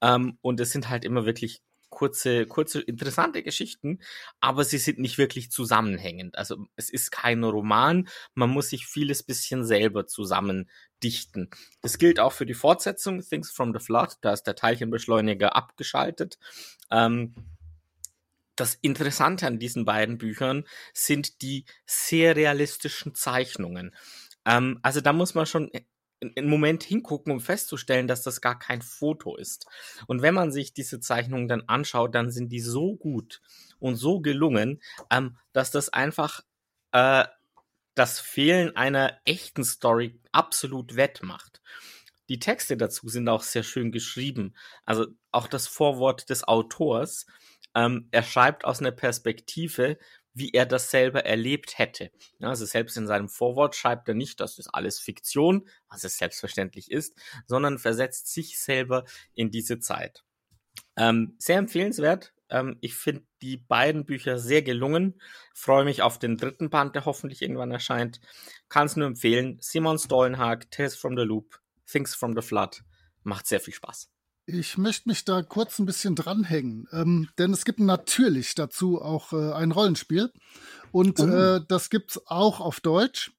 Ähm, 0.00 0.38
und 0.40 0.60
es 0.60 0.70
sind 0.70 0.88
halt 0.88 1.04
immer 1.04 1.26
wirklich 1.26 1.62
kurze, 1.90 2.46
kurze, 2.46 2.80
interessante 2.80 3.42
Geschichten, 3.42 4.00
aber 4.40 4.64
sie 4.64 4.78
sind 4.78 4.98
nicht 4.98 5.18
wirklich 5.18 5.50
zusammenhängend. 5.50 6.36
Also 6.36 6.66
es 6.76 6.90
ist 6.90 7.10
kein 7.10 7.42
Roman, 7.42 8.08
man 8.34 8.50
muss 8.50 8.70
sich 8.70 8.86
vieles 8.86 9.22
bisschen 9.22 9.64
selber 9.64 10.06
zusammen 10.06 10.70
dichten. 11.02 11.50
Das 11.80 11.98
gilt 11.98 12.20
auch 12.20 12.32
für 12.32 12.46
die 12.46 12.54
Fortsetzung 12.54 13.20
Things 13.20 13.50
from 13.50 13.72
the 13.72 13.84
Flood, 13.84 14.16
da 14.20 14.32
ist 14.32 14.44
der 14.44 14.54
Teilchenbeschleuniger 14.54 15.56
abgeschaltet. 15.56 16.38
Ähm, 16.90 17.34
das 18.54 18.74
Interessante 18.74 19.46
an 19.46 19.58
diesen 19.58 19.84
beiden 19.84 20.18
Büchern 20.18 20.64
sind 20.92 21.42
die 21.42 21.64
sehr 21.86 22.34
realistischen 22.34 23.14
Zeichnungen. 23.14 23.94
Ähm, 24.48 24.78
also 24.82 25.00
da 25.00 25.12
muss 25.12 25.34
man 25.34 25.46
schon 25.46 25.70
einen 26.20 26.48
Moment 26.48 26.82
hingucken, 26.82 27.32
um 27.32 27.40
festzustellen, 27.40 28.08
dass 28.08 28.22
das 28.22 28.40
gar 28.40 28.58
kein 28.58 28.82
Foto 28.82 29.36
ist. 29.36 29.66
Und 30.06 30.22
wenn 30.22 30.34
man 30.34 30.50
sich 30.50 30.72
diese 30.72 30.98
Zeichnungen 30.98 31.46
dann 31.46 31.62
anschaut, 31.68 32.14
dann 32.14 32.30
sind 32.30 32.50
die 32.50 32.60
so 32.60 32.96
gut 32.96 33.40
und 33.78 33.96
so 33.96 34.20
gelungen, 34.20 34.80
ähm, 35.10 35.36
dass 35.52 35.70
das 35.70 35.90
einfach 35.90 36.40
äh, 36.92 37.24
das 37.94 38.20
Fehlen 38.20 38.74
einer 38.76 39.20
echten 39.24 39.64
Story 39.64 40.20
absolut 40.32 40.96
wettmacht. 40.96 41.60
Die 42.28 42.38
Texte 42.38 42.76
dazu 42.76 43.08
sind 43.08 43.28
auch 43.28 43.42
sehr 43.42 43.62
schön 43.62 43.90
geschrieben. 43.92 44.54
Also 44.84 45.06
auch 45.32 45.48
das 45.48 45.66
Vorwort 45.66 46.30
des 46.30 46.44
Autors. 46.46 47.26
Ähm, 47.74 48.08
er 48.10 48.22
schreibt 48.22 48.64
aus 48.64 48.80
einer 48.80 48.92
Perspektive, 48.92 49.98
wie 50.38 50.50
er 50.52 50.66
das 50.66 50.90
selber 50.90 51.24
erlebt 51.24 51.78
hätte. 51.78 52.10
Also 52.40 52.64
selbst 52.64 52.96
in 52.96 53.06
seinem 53.06 53.28
Vorwort 53.28 53.74
schreibt 53.74 54.08
er 54.08 54.14
nicht, 54.14 54.40
das 54.40 54.58
ist 54.58 54.68
alles 54.68 55.00
Fiktion, 55.00 55.68
was 55.88 56.04
es 56.04 56.18
selbstverständlich 56.18 56.90
ist, 56.90 57.14
sondern 57.46 57.78
versetzt 57.78 58.32
sich 58.32 58.58
selber 58.58 59.04
in 59.34 59.50
diese 59.50 59.80
Zeit. 59.80 60.24
Ähm, 60.96 61.34
sehr 61.38 61.58
empfehlenswert. 61.58 62.32
Ähm, 62.50 62.78
ich 62.80 62.94
finde 62.94 63.24
die 63.42 63.56
beiden 63.56 64.04
Bücher 64.04 64.38
sehr 64.38 64.62
gelungen. 64.62 65.20
Freue 65.54 65.84
mich 65.84 66.02
auf 66.02 66.18
den 66.18 66.36
dritten 66.36 66.70
Band, 66.70 66.94
der 66.94 67.04
hoffentlich 67.04 67.42
irgendwann 67.42 67.70
erscheint. 67.70 68.20
Kann 68.68 68.86
es 68.86 68.96
nur 68.96 69.06
empfehlen. 69.06 69.58
Simon 69.60 69.98
Stollenhag, 69.98 70.70
Tales 70.70 70.96
from 70.96 71.16
the 71.16 71.24
Loop, 71.24 71.60
Things 71.90 72.14
from 72.14 72.34
the 72.34 72.42
Flood. 72.42 72.82
Macht 73.22 73.46
sehr 73.46 73.60
viel 73.60 73.74
Spaß. 73.74 74.10
Ich 74.50 74.78
möchte 74.78 75.10
mich 75.10 75.26
da 75.26 75.42
kurz 75.42 75.78
ein 75.78 75.84
bisschen 75.84 76.14
dranhängen, 76.14 76.88
ähm, 76.90 77.28
denn 77.36 77.52
es 77.52 77.66
gibt 77.66 77.80
natürlich 77.80 78.54
dazu 78.54 78.98
auch 79.02 79.34
äh, 79.34 79.52
ein 79.52 79.72
Rollenspiel 79.72 80.32
und 80.90 81.20
oh. 81.20 81.26
äh, 81.26 81.60
das 81.68 81.90
gibt's 81.90 82.18
auch 82.26 82.58
auf 82.58 82.80
Deutsch. 82.80 83.30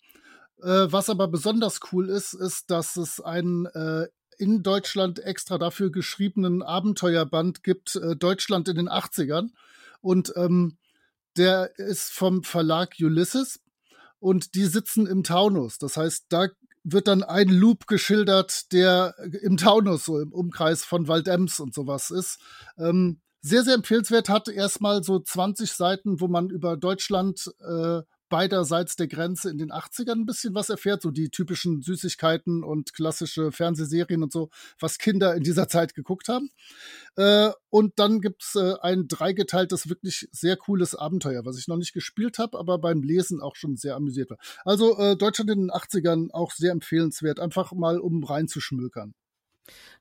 Äh, 0.61 0.85
was 0.91 1.09
aber 1.09 1.27
besonders 1.27 1.79
cool 1.91 2.09
ist, 2.09 2.33
ist, 2.33 2.69
dass 2.69 2.95
es 2.95 3.19
einen 3.21 3.65
äh, 3.65 4.05
in 4.37 4.61
Deutschland 4.61 5.17
extra 5.17 5.57
dafür 5.57 5.91
geschriebenen 5.91 6.61
Abenteuerband 6.61 7.63
gibt, 7.63 7.95
äh, 7.95 8.15
Deutschland 8.15 8.67
in 8.67 8.75
den 8.75 8.87
80ern. 8.87 9.49
Und 10.01 10.31
ähm, 10.35 10.77
der 11.37 11.75
ist 11.79 12.11
vom 12.11 12.43
Verlag 12.43 12.93
Ulysses 12.99 13.61
und 14.19 14.53
die 14.53 14.65
sitzen 14.65 15.07
im 15.07 15.23
Taunus. 15.23 15.79
Das 15.79 15.97
heißt, 15.97 16.27
da 16.29 16.49
wird 16.83 17.07
dann 17.07 17.23
ein 17.23 17.49
Loop 17.49 17.87
geschildert, 17.87 18.71
der 18.71 19.15
im 19.41 19.57
Taunus, 19.57 20.05
so 20.05 20.19
im 20.19 20.31
Umkreis 20.31 20.83
von 20.83 21.07
Waldems 21.07 21.59
und 21.59 21.73
sowas 21.73 22.11
ist. 22.11 22.39
Ähm, 22.77 23.21
sehr, 23.41 23.63
sehr 23.63 23.75
empfehlenswert, 23.75 24.29
hat 24.29 24.49
erstmal 24.49 25.03
so 25.03 25.19
20 25.19 25.71
Seiten, 25.71 26.19
wo 26.19 26.27
man 26.27 26.49
über 26.49 26.77
Deutschland 26.77 27.51
äh, 27.59 28.01
beiderseits 28.29 28.95
der 28.95 29.07
Grenze 29.07 29.49
in 29.49 29.57
den 29.57 29.71
80ern 29.71 30.21
ein 30.21 30.25
bisschen 30.25 30.55
was 30.55 30.69
erfährt, 30.69 31.01
so 31.01 31.11
die 31.11 31.29
typischen 31.29 31.81
Süßigkeiten 31.81 32.63
und 32.63 32.93
klassische 32.93 33.51
Fernsehserien 33.51 34.23
und 34.23 34.31
so, 34.31 34.49
was 34.79 34.97
Kinder 34.97 35.35
in 35.35 35.43
dieser 35.43 35.67
Zeit 35.67 35.95
geguckt 35.95 36.29
haben. 36.29 36.49
Äh, 37.15 37.49
und 37.69 37.99
dann 37.99 38.21
gibt's 38.21 38.55
äh, 38.55 38.75
ein 38.81 39.07
dreigeteiltes, 39.07 39.89
wirklich 39.89 40.29
sehr 40.31 40.55
cooles 40.55 40.95
Abenteuer, 40.95 41.45
was 41.45 41.57
ich 41.57 41.67
noch 41.67 41.77
nicht 41.77 41.93
gespielt 41.93 42.39
habe, 42.39 42.57
aber 42.57 42.77
beim 42.77 43.01
Lesen 43.01 43.41
auch 43.41 43.55
schon 43.55 43.75
sehr 43.75 43.95
amüsiert 43.95 44.29
war. 44.29 44.37
Also 44.63 44.97
äh, 44.97 45.17
Deutschland 45.17 45.49
in 45.49 45.59
den 45.59 45.71
80ern 45.71 46.31
auch 46.31 46.51
sehr 46.51 46.71
empfehlenswert, 46.71 47.39
einfach 47.39 47.73
mal 47.73 47.99
um 47.99 48.23
reinzuschmökern. 48.23 49.13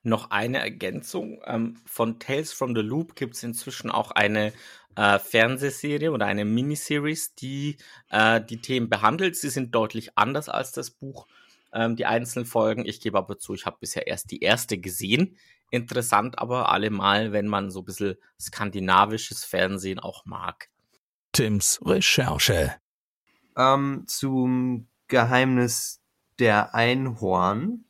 Noch 0.03 0.31
eine 0.31 0.59
Ergänzung. 0.59 1.41
Ähm, 1.45 1.77
von 1.85 2.19
Tales 2.19 2.53
from 2.53 2.75
the 2.75 2.81
Loop 2.81 3.17
gibt 3.17 3.35
es 3.35 3.43
inzwischen 3.43 3.91
auch 3.91 4.11
eine 4.11 4.53
äh, 4.99 5.21
Fernsehserie 5.21 6.11
oder 6.11 6.27
eine 6.27 6.45
Miniseries, 6.45 7.37
die 7.37 7.77
äh, 8.11 8.41
die 8.41 8.61
Themen 8.61 8.89
behandelt. 8.89 9.37
Sie 9.37 9.49
sind 9.49 9.73
deutlich 9.73 10.19
anders 10.19 10.49
als 10.49 10.73
das 10.73 10.91
Buch, 10.91 11.29
ähm, 11.73 11.95
die 11.95 12.05
einzelnen 12.05 12.47
Folgen. 12.47 12.85
Ich 12.85 13.01
gebe 13.01 13.17
aber 13.17 13.39
zu, 13.39 13.55
ich 13.55 13.65
habe 13.65 13.77
bisher 13.79 14.09
erst 14.09 14.33
die 14.33 14.41
erste 14.41 14.77
gesehen. 14.77 15.37
Interessant 15.71 16.41
aber 16.41 16.73
allemal, 16.73 17.31
wenn 17.31 17.47
man 17.47 17.71
so 17.71 17.83
ein 17.83 17.85
bisschen 17.85 18.17
skandinavisches 18.41 19.45
Fernsehen 19.45 20.01
auch 20.01 20.25
mag. 20.27 20.69
Tims 21.31 21.79
Recherche. 21.85 22.75
Ähm, 23.57 24.03
zum 24.09 24.89
Geheimnis 25.07 26.01
der 26.41 26.75
Einhorn. 26.75 27.85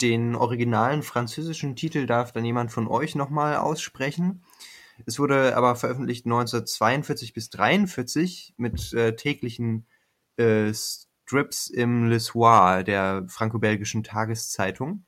Den 0.00 0.36
originalen 0.36 1.02
französischen 1.02 1.74
Titel 1.76 2.06
darf 2.06 2.32
dann 2.32 2.44
jemand 2.44 2.70
von 2.70 2.86
euch 2.86 3.14
nochmal 3.14 3.56
aussprechen. 3.56 4.44
Es 5.06 5.18
wurde 5.18 5.56
aber 5.56 5.76
veröffentlicht 5.76 6.26
1942 6.26 7.34
bis 7.34 7.50
43 7.50 8.54
mit 8.56 8.92
äh, 8.92 9.16
täglichen 9.16 9.86
äh, 10.36 10.72
Strips 10.72 11.68
im 11.68 12.08
Le 12.08 12.20
Soir, 12.20 12.84
der 12.84 13.24
franco-belgischen 13.28 14.04
Tageszeitung. 14.04 15.04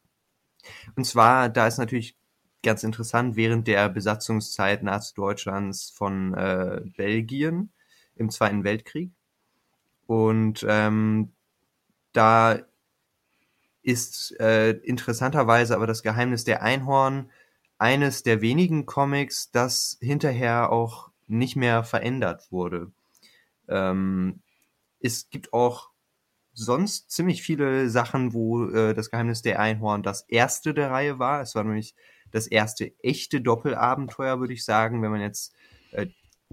Und 0.97 1.05
zwar, 1.05 1.49
da 1.49 1.67
ist 1.67 1.79
natürlich 1.79 2.17
ganz 2.63 2.83
interessant, 2.83 3.37
während 3.37 3.69
der 3.69 3.89
Besatzungszeit 3.89 4.83
Nazi-Deutschlands 4.83 5.91
von 5.91 6.35
äh, 6.35 6.83
Belgien 6.97 7.73
im 8.17 8.31
Zweiten 8.31 8.65
Weltkrieg. 8.65 9.13
Und 10.07 10.65
ähm, 10.69 11.33
da 12.13 12.59
ist 13.83 14.39
äh, 14.41 14.71
interessanterweise 14.71 15.77
aber 15.77 15.87
das 15.87 16.03
Geheimnis 16.03 16.45
der 16.45 16.63
Einhorn 16.63 17.31
eines 17.79 18.23
der 18.23 18.41
wenigen 18.41 18.87
Comics, 18.87 19.51
das 19.51 19.99
hinterher 20.01 20.71
auch 20.73 21.11
nicht 21.27 21.57
mehr 21.57 21.85
verändert 21.85 22.51
wurde. 22.51 22.93
Ähm, 23.69 24.41
es 25.01 25.29
gibt 25.31 25.53
auch 25.53 25.91
sonst 26.53 27.11
ziemlich 27.11 27.43
viele 27.43 27.91
Sachen, 27.91 28.33
wo 28.33 28.67
äh, 28.69 28.95
das 28.95 29.11
Geheimnis 29.11 29.43
der 29.43 29.61
Einhorn 29.61 30.03
das 30.03 30.23
erste 30.23 30.73
der 30.73 30.91
Reihe 30.91 31.19
war. 31.19 31.43
Es 31.43 31.55
war 31.55 31.65
nämlich 31.65 31.95
das 32.31 32.47
erste 32.47 32.93
echte 33.03 33.41
Doppelabenteuer, 33.41 34.41
würde 34.41 34.55
ich 34.55 34.65
sagen, 34.65 35.03
wenn 35.03 35.11
man 35.11 35.21
jetzt 35.21 35.55
äh, 35.93 36.07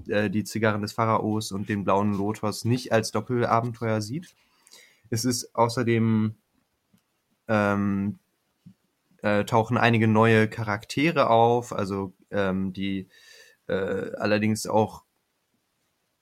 äh, 0.07 0.29
die 0.29 0.43
Zigarren 0.43 0.81
des 0.81 0.93
Pharaos 0.93 1.51
und 1.51 1.69
den 1.69 1.83
blauen 1.83 2.13
Lotus 2.13 2.65
nicht 2.65 2.91
als 2.91 3.11
Doppelabenteuer 3.11 4.01
sieht. 4.01 4.35
Es 5.09 5.25
ist 5.25 5.55
außerdem 5.55 6.35
ähm, 7.47 8.19
äh, 9.23 9.45
tauchen 9.45 9.77
einige 9.77 10.07
neue 10.07 10.47
Charaktere 10.47 11.29
auf, 11.29 11.73
also 11.73 12.13
ähm, 12.29 12.73
die 12.73 13.07
äh, 13.67 14.11
allerdings 14.17 14.67
auch 14.67 15.05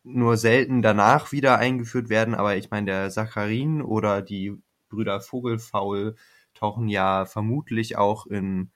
nur 0.04 0.38
selten 0.38 0.82
danach 0.82 1.32
wieder 1.32 1.58
eingeführt 1.58 2.10
werden, 2.10 2.36
aber 2.36 2.56
ich 2.56 2.70
meine, 2.70 2.86
der 2.86 3.12
Sacharin 3.12 3.82
oder 3.82 4.22
die 4.22 4.56
Brüder 4.90 5.20
Vogelfaul 5.20 6.16
tauchen 6.54 6.88
ja 6.90 7.26
vermutlich 7.26 7.98
auch 7.98 8.28
in 8.28 8.72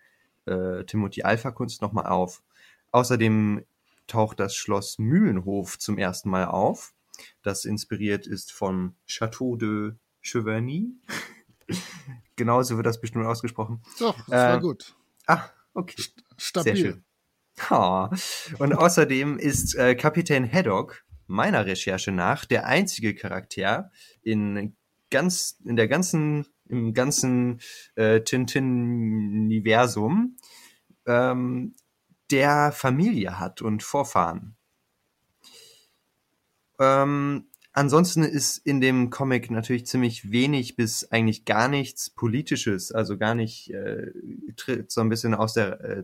äh, 0.45 0.83
Timothy 0.85 1.23
Alpha 1.23 1.51
Kunst 1.51 1.81
nochmal 1.81 2.07
auf. 2.07 2.43
Außerdem 2.91 3.63
taucht 4.07 4.39
das 4.39 4.55
Schloss 4.55 4.97
Mühlenhof 4.99 5.77
zum 5.79 5.97
ersten 5.97 6.29
Mal 6.29 6.45
auf, 6.45 6.93
das 7.43 7.65
inspiriert 7.65 8.27
ist 8.27 8.51
von 8.51 8.95
Chateau 9.07 9.55
de 9.55 9.93
Cheverny. 10.21 10.93
Genauso 12.35 12.77
wird 12.77 12.85
das 12.85 12.99
bestimmt 12.99 13.25
ausgesprochen. 13.25 13.81
Doch, 13.99 14.15
das 14.27 14.27
äh, 14.27 14.53
war 14.53 14.59
gut. 14.59 14.95
Ah, 15.27 15.43
okay. 15.73 16.03
Stabil. 16.37 16.75
Sehr 16.75 16.85
schön. 16.85 17.03
Oh. 17.69 18.09
Und 18.59 18.73
außerdem 18.73 19.39
ist 19.39 19.75
äh, 19.75 19.95
Kapitän 19.95 20.51
Haddock 20.51 21.05
meiner 21.27 21.65
Recherche 21.65 22.11
nach 22.11 22.43
der 22.45 22.67
einzige 22.67 23.15
Charakter 23.15 23.91
in 24.21 24.75
ganz 25.09 25.57
in 25.63 25.77
der 25.77 25.87
ganzen 25.87 26.45
im 26.67 26.93
ganzen 26.93 27.61
äh, 27.95 28.21
Tintin-Universum, 28.21 30.37
ähm, 31.05 31.75
der 32.31 32.71
Familie 32.71 33.39
hat 33.39 33.61
und 33.61 33.83
Vorfahren. 33.83 34.55
Ähm, 36.79 37.49
Ansonsten 37.77 38.23
ist 38.23 38.59
in 38.59 38.79
dem 38.79 39.09
Comic 39.09 39.51
natürlich 39.51 39.85
ziemlich 39.85 40.31
wenig 40.31 40.77
bis 40.77 41.11
eigentlich 41.11 41.43
gar 41.43 41.67
nichts 41.67 42.09
Politisches, 42.09 42.93
also 42.93 43.17
gar 43.17 43.35
nicht, 43.35 43.69
äh, 43.71 44.13
tritt 44.55 44.91
so 44.91 45.01
ein 45.01 45.09
bisschen 45.09 45.35
aus 45.35 45.55
der, 45.55 45.81
äh, 45.81 46.03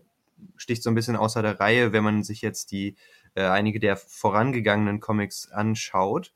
sticht 0.58 0.84
so 0.84 0.90
ein 0.90 0.96
bisschen 0.96 1.16
außer 1.16 1.42
der 1.42 1.62
Reihe, 1.62 1.94
wenn 1.94 2.04
man 2.04 2.24
sich 2.24 2.42
jetzt 2.42 2.74
die 2.74 2.98
äh, 3.36 3.44
einige 3.44 3.80
der 3.80 3.96
vorangegangenen 3.96 5.00
Comics 5.00 5.50
anschaut. 5.50 6.34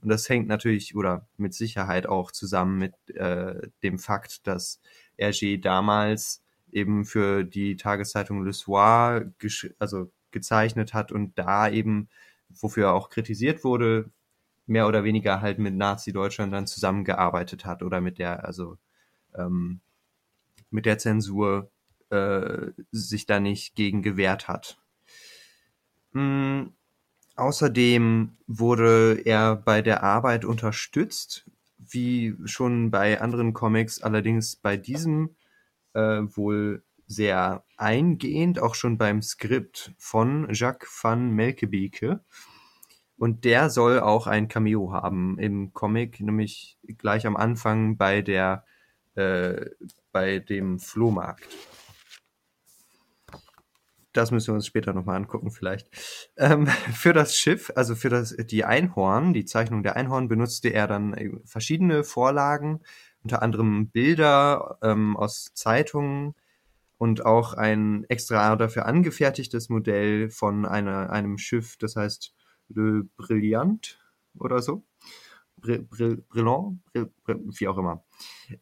Und 0.00 0.08
das 0.08 0.28
hängt 0.28 0.48
natürlich 0.48 0.96
oder 0.96 1.28
mit 1.36 1.54
Sicherheit 1.54 2.08
auch 2.08 2.32
zusammen 2.32 2.78
mit 2.78 2.94
äh, 3.14 3.68
dem 3.84 4.00
Fakt, 4.00 4.48
dass 4.48 4.80
Hergé 5.16 5.60
damals 5.60 6.42
eben 6.72 7.04
für 7.04 7.44
die 7.44 7.76
Tageszeitung 7.76 8.44
Le 8.44 8.52
Soir 8.52 9.26
also 9.78 10.10
gezeichnet 10.32 10.92
hat 10.92 11.12
und 11.12 11.38
da 11.38 11.68
eben, 11.68 12.08
wofür 12.48 12.86
er 12.86 12.94
auch 12.94 13.10
kritisiert 13.10 13.62
wurde, 13.62 14.10
mehr 14.66 14.86
oder 14.86 15.04
weniger 15.04 15.40
halt 15.40 15.58
mit 15.58 15.74
Nazi-Deutschland 15.74 16.52
dann 16.52 16.66
zusammengearbeitet 16.66 17.64
hat 17.64 17.82
oder 17.82 18.00
mit 18.00 18.18
der, 18.18 18.44
also 18.44 18.78
ähm, 19.34 19.80
mit 20.70 20.86
der 20.86 20.98
Zensur 20.98 21.70
äh, 22.10 22.70
sich 22.90 23.26
da 23.26 23.40
nicht 23.40 23.74
gegen 23.74 24.02
gewehrt 24.02 24.48
hat. 24.48 24.78
Mhm. 26.12 26.72
Außerdem 27.34 28.36
wurde 28.46 29.22
er 29.24 29.56
bei 29.56 29.80
der 29.80 30.02
Arbeit 30.02 30.44
unterstützt, 30.44 31.50
wie 31.78 32.36
schon 32.44 32.90
bei 32.90 33.20
anderen 33.20 33.54
Comics, 33.54 34.02
allerdings 34.02 34.56
bei 34.56 34.76
diesem 34.76 35.34
äh, 35.94 36.20
wohl 36.22 36.84
sehr 37.06 37.64
eingehend, 37.76 38.58
auch 38.58 38.74
schon 38.74 38.98
beim 38.98 39.22
Skript 39.22 39.92
von 39.98 40.48
Jacques 40.52 40.88
van 41.02 41.30
Melkebeke. 41.30 42.20
Und 43.22 43.44
der 43.44 43.70
soll 43.70 44.00
auch 44.00 44.26
ein 44.26 44.48
Cameo 44.48 44.92
haben 44.92 45.38
im 45.38 45.72
Comic, 45.72 46.18
nämlich 46.18 46.76
gleich 46.98 47.24
am 47.24 47.36
Anfang 47.36 47.96
bei 47.96 48.20
der 48.20 48.64
äh, 49.14 49.66
bei 50.10 50.40
dem 50.40 50.80
Flohmarkt. 50.80 51.46
Das 54.12 54.32
müssen 54.32 54.48
wir 54.48 54.54
uns 54.54 54.66
später 54.66 54.92
nochmal 54.92 55.18
angucken, 55.18 55.52
vielleicht. 55.52 55.88
Ähm, 56.36 56.66
für 56.92 57.12
das 57.12 57.36
Schiff, 57.36 57.70
also 57.76 57.94
für 57.94 58.08
das, 58.08 58.34
die 58.36 58.64
Einhorn, 58.64 59.32
die 59.34 59.44
Zeichnung 59.44 59.84
der 59.84 59.94
Einhorn, 59.94 60.26
benutzte 60.26 60.70
er 60.70 60.88
dann 60.88 61.14
äh, 61.14 61.30
verschiedene 61.44 62.02
Vorlagen, 62.02 62.80
unter 63.22 63.40
anderem 63.40 63.88
Bilder 63.90 64.78
ähm, 64.82 65.16
aus 65.16 65.52
Zeitungen 65.54 66.34
und 66.98 67.24
auch 67.24 67.54
ein 67.54 68.02
extra 68.08 68.56
dafür 68.56 68.86
angefertigtes 68.86 69.68
Modell 69.68 70.28
von 70.28 70.66
einer, 70.66 71.10
einem 71.10 71.38
Schiff, 71.38 71.76
das 71.76 71.94
heißt 71.94 72.34
Le 72.74 73.04
Brillant 73.16 73.98
oder 74.34 74.62
so. 74.62 74.84
Brillant, 75.56 76.82
Brill, 76.90 77.40
wie 77.58 77.68
auch 77.68 77.78
immer. 77.78 78.04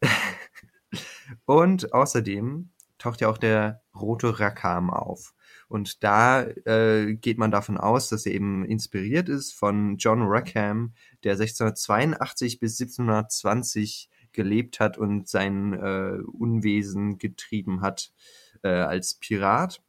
und 1.45 1.93
außerdem 1.93 2.69
taucht 2.97 3.21
ja 3.21 3.29
auch 3.29 3.39
der 3.39 3.81
rote 3.95 4.39
Rakam 4.39 4.91
auf. 4.91 5.33
Und 5.67 6.03
da 6.03 6.43
äh, 6.43 7.15
geht 7.15 7.37
man 7.37 7.49
davon 7.49 7.77
aus, 7.77 8.09
dass 8.09 8.25
er 8.25 8.33
eben 8.33 8.65
inspiriert 8.65 9.29
ist 9.29 9.53
von 9.53 9.97
John 9.97 10.21
Rackham, 10.23 10.93
der 11.23 11.33
1682 11.33 12.59
bis 12.59 12.79
1720 12.79 14.09
gelebt 14.33 14.79
hat 14.79 14.97
und 14.97 15.27
sein 15.27 15.73
äh, 15.73 16.21
Unwesen 16.31 17.17
getrieben 17.17 17.81
hat 17.81 18.11
äh, 18.63 18.69
als 18.69 19.15
Pirat. 19.15 19.81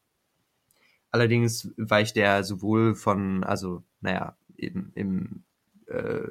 Allerdings 1.13 1.71
weicht 1.77 2.17
er 2.17 2.43
sowohl 2.43 2.95
von, 2.95 3.45
also, 3.45 3.83
naja, 4.01 4.37
eben 4.57 4.91
im 4.95 5.45
äh, 5.87 6.27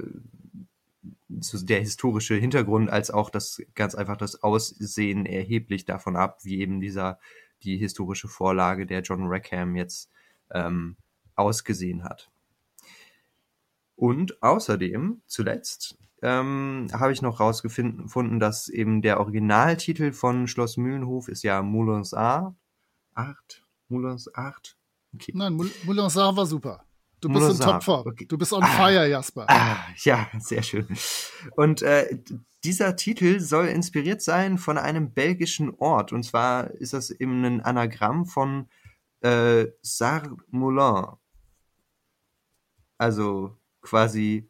so 1.39 1.63
der 1.63 1.79
historische 1.79 2.35
Hintergrund 2.35 2.89
als 2.89 3.11
auch 3.11 3.29
das 3.29 3.61
ganz 3.75 3.95
einfach 3.95 4.17
das 4.17 4.43
Aussehen 4.43 5.25
erheblich 5.25 5.85
davon 5.85 6.15
ab, 6.15 6.39
wie 6.43 6.59
eben 6.59 6.81
dieser 6.81 7.19
die 7.63 7.77
historische 7.77 8.27
Vorlage 8.27 8.85
der 8.85 9.01
John 9.01 9.27
Rackham 9.27 9.75
jetzt 9.75 10.09
ähm, 10.51 10.97
ausgesehen 11.35 12.03
hat. 12.03 12.29
Und 13.95 14.41
außerdem, 14.41 15.21
zuletzt, 15.27 15.97
ähm, 16.23 16.87
habe 16.91 17.11
ich 17.13 17.21
noch 17.21 17.39
rausgefunden, 17.39 18.39
dass 18.39 18.67
eben 18.67 19.01
der 19.01 19.19
Originaltitel 19.19 20.11
von 20.11 20.47
Schloss 20.47 20.77
Mühlenhof 20.77 21.27
ist 21.27 21.43
ja 21.43 21.61
Moulins 21.61 22.13
Art. 22.13 22.55
Art? 23.13 23.63
Moulins 23.91 24.27
Art? 24.33 24.75
Okay. 25.13 25.33
Nein, 25.35 25.53
Moulins 25.53 26.17
Art 26.17 26.35
war 26.35 26.45
super. 26.45 26.85
Du 27.19 27.29
bist 27.29 27.51
in 27.51 27.59
Topform. 27.59 28.07
Okay. 28.07 28.25
Du 28.25 28.37
bist 28.37 28.51
on 28.51 28.63
ah, 28.63 28.67
fire, 28.67 29.07
Jasper. 29.07 29.45
Ah, 29.47 29.85
ja, 29.97 30.27
sehr 30.39 30.63
schön. 30.63 30.87
Und 31.55 31.83
äh, 31.83 32.17
dieser 32.63 32.95
Titel 32.95 33.39
soll 33.39 33.67
inspiriert 33.67 34.23
sein 34.23 34.57
von 34.57 34.79
einem 34.79 35.13
belgischen 35.13 35.69
Ort. 35.75 36.13
Und 36.13 36.23
zwar 36.23 36.71
ist 36.71 36.93
das 36.93 37.11
eben 37.11 37.43
ein 37.45 37.61
Anagramm 37.61 38.25
von 38.25 38.69
äh, 39.21 39.67
Sarmoulin. 39.83 41.17
Also 42.97 43.55
quasi 43.81 44.49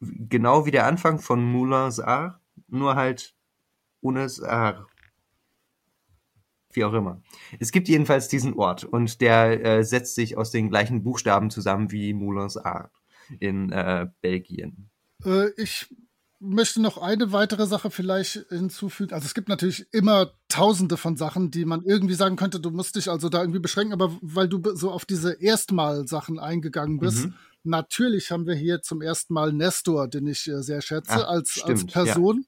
genau 0.00 0.64
wie 0.66 0.70
der 0.70 0.86
Anfang 0.86 1.18
von 1.18 1.44
Moulin 1.44 1.90
Sar, 1.90 2.40
nur 2.68 2.96
halt 2.96 3.34
ohne 4.00 4.28
Sar. 4.28 4.86
Wie 6.72 6.84
auch 6.84 6.92
immer. 6.92 7.22
Es 7.60 7.72
gibt 7.72 7.88
jedenfalls 7.88 8.28
diesen 8.28 8.54
Ort 8.54 8.84
und 8.84 9.20
der 9.20 9.64
äh, 9.64 9.84
setzt 9.84 10.14
sich 10.14 10.36
aus 10.36 10.50
den 10.50 10.70
gleichen 10.70 11.02
Buchstaben 11.02 11.50
zusammen 11.50 11.90
wie 11.92 12.14
Moulin 12.14 12.48
Sar 12.48 12.90
in 13.40 13.70
äh, 13.72 14.08
Belgien. 14.20 14.90
Äh, 15.24 15.50
ich 15.56 15.88
möchte 16.42 16.82
noch 16.82 16.98
eine 16.98 17.30
weitere 17.32 17.66
Sache 17.66 17.90
vielleicht 17.90 18.46
hinzufügen. 18.48 19.14
Also 19.14 19.26
es 19.26 19.34
gibt 19.34 19.48
natürlich 19.48 19.86
immer 19.92 20.32
tausende 20.48 20.96
von 20.96 21.16
Sachen, 21.16 21.52
die 21.52 21.64
man 21.64 21.84
irgendwie 21.84 22.14
sagen 22.14 22.36
könnte, 22.36 22.58
du 22.58 22.70
musst 22.70 22.96
dich 22.96 23.08
also 23.08 23.28
da 23.28 23.40
irgendwie 23.40 23.60
beschränken, 23.60 23.92
aber 23.92 24.16
weil 24.20 24.48
du 24.48 24.60
so 24.74 24.90
auf 24.90 25.04
diese 25.04 25.40
Erstmal-Sachen 25.40 26.40
eingegangen 26.40 26.98
bist, 26.98 27.26
mhm. 27.26 27.34
natürlich 27.62 28.32
haben 28.32 28.46
wir 28.46 28.56
hier 28.56 28.82
zum 28.82 29.02
ersten 29.02 29.34
Mal 29.34 29.52
Nestor, 29.52 30.08
den 30.08 30.26
ich 30.26 30.48
äh, 30.48 30.62
sehr 30.62 30.82
schätze, 30.82 31.12
Ach, 31.12 31.28
als, 31.28 31.50
stimmt, 31.50 31.68
als 31.68 31.86
Person. 31.86 32.44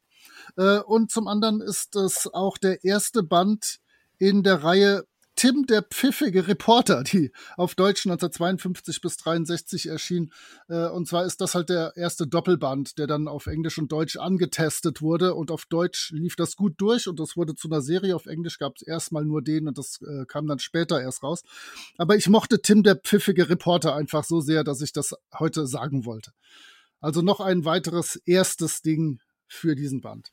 Ja. 0.57 0.79
Äh, 0.79 0.83
und 0.83 1.13
zum 1.13 1.29
anderen 1.29 1.61
ist 1.61 1.95
es 1.95 2.29
auch 2.33 2.59
der 2.59 2.83
erste 2.83 3.23
Band 3.23 3.79
in 4.18 4.42
der 4.42 4.62
Reihe 4.62 5.05
Tim 5.37 5.66
der 5.66 5.83
pfiffige 5.83 6.46
Reporter, 6.46 7.03
die 7.03 7.33
auf 7.57 7.74
Deutsch 7.74 8.07
1952 8.07 9.00
bis 9.00 9.16
63 9.16 9.88
erschien. 9.88 10.33
Äh, 10.68 10.88
und 10.88 11.09
zwar 11.09 11.24
ist 11.24 11.40
das 11.40 11.55
halt 11.55 11.70
der 11.70 11.92
erste 11.96 12.27
Doppelband, 12.27 12.98
der 12.98 13.07
dann 13.07 13.27
auf 13.27 13.46
Englisch 13.46 13.79
und 13.79 13.90
Deutsch 13.90 14.16
angetestet 14.16 15.03
wurde. 15.03 15.35
Und 15.35 15.50
auf 15.50 15.66
Deutsch 15.66 16.12
lief 16.12 16.37
das 16.37 16.57
gut 16.57 16.74
durch 16.79 17.09
und 17.09 17.18
das 17.18 17.37
wurde 17.37 17.55
zu 17.55 17.68
einer 17.68 17.83
Serie. 17.83 18.14
Auf 18.14 18.27
Englisch 18.27 18.59
gab 18.59 18.77
es 18.77 18.83
erstmal 18.83 19.24
nur 19.24 19.42
den 19.42 19.66
und 19.66 19.77
das 19.77 20.00
äh, 20.03 20.24
kam 20.27 20.46
dann 20.46 20.61
später 20.61 21.00
erst 21.00 21.22
raus. 21.22 21.42
Aber 21.98 22.16
ich 22.16 22.29
mochte 22.29 22.62
Tim 22.62 22.83
der 22.85 22.96
pfiffige 22.96 23.48
Reporter 23.48 23.94
einfach 23.96 24.24
so 24.24 24.40
sehr, 24.40 24.62
dass 24.62 24.81
ich 24.83 24.92
das 24.92 25.14
heute 25.37 25.66
sagen 25.66 26.05
wollte. 26.05 26.33
Also 27.00 27.22
noch 27.22 27.40
ein 27.40 27.64
weiteres 27.64 28.16
erstes 28.24 28.83
Ding 28.83 29.20
für 29.48 29.74
diesen 29.74 30.00
Band. 30.00 30.33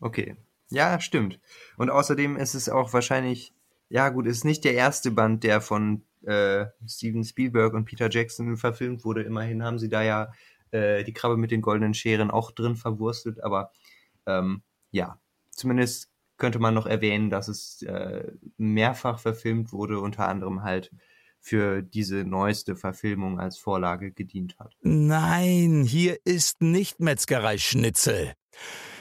Okay. 0.00 0.36
Ja, 0.74 1.00
stimmt. 1.00 1.40
Und 1.76 1.90
außerdem 1.90 2.36
ist 2.36 2.54
es 2.54 2.68
auch 2.68 2.92
wahrscheinlich 2.92 3.54
ja, 3.88 4.08
gut, 4.08 4.26
ist 4.26 4.44
nicht 4.44 4.64
der 4.64 4.74
erste 4.74 5.10
Band, 5.10 5.44
der 5.44 5.60
von 5.60 6.02
äh, 6.22 6.66
Steven 6.86 7.24
Spielberg 7.24 7.74
und 7.74 7.84
Peter 7.84 8.10
Jackson 8.10 8.56
verfilmt 8.56 9.04
wurde. 9.04 9.22
Immerhin 9.22 9.62
haben 9.62 9.78
sie 9.78 9.88
da 9.88 10.02
ja 10.02 10.32
äh, 10.70 11.04
die 11.04 11.12
Krabbe 11.12 11.36
mit 11.36 11.50
den 11.50 11.62
goldenen 11.62 11.94
Scheren 11.94 12.30
auch 12.30 12.50
drin 12.50 12.76
verwurstet. 12.76 13.42
Aber 13.42 13.70
ähm, 14.26 14.62
ja, 14.90 15.20
zumindest 15.50 16.10
könnte 16.38 16.58
man 16.58 16.74
noch 16.74 16.86
erwähnen, 16.86 17.30
dass 17.30 17.48
es 17.48 17.82
äh, 17.82 18.32
mehrfach 18.56 19.18
verfilmt 19.18 19.72
wurde, 19.72 20.00
unter 20.00 20.28
anderem 20.28 20.62
halt 20.62 20.90
für 21.38 21.82
diese 21.82 22.24
neueste 22.24 22.74
Verfilmung 22.74 23.38
als 23.38 23.58
Vorlage 23.58 24.10
gedient 24.10 24.58
hat. 24.58 24.74
Nein, 24.80 25.84
hier 25.86 26.18
ist 26.24 26.62
nicht 26.62 27.00
Metzgerei 27.00 27.58
Schnitzel. 27.58 28.32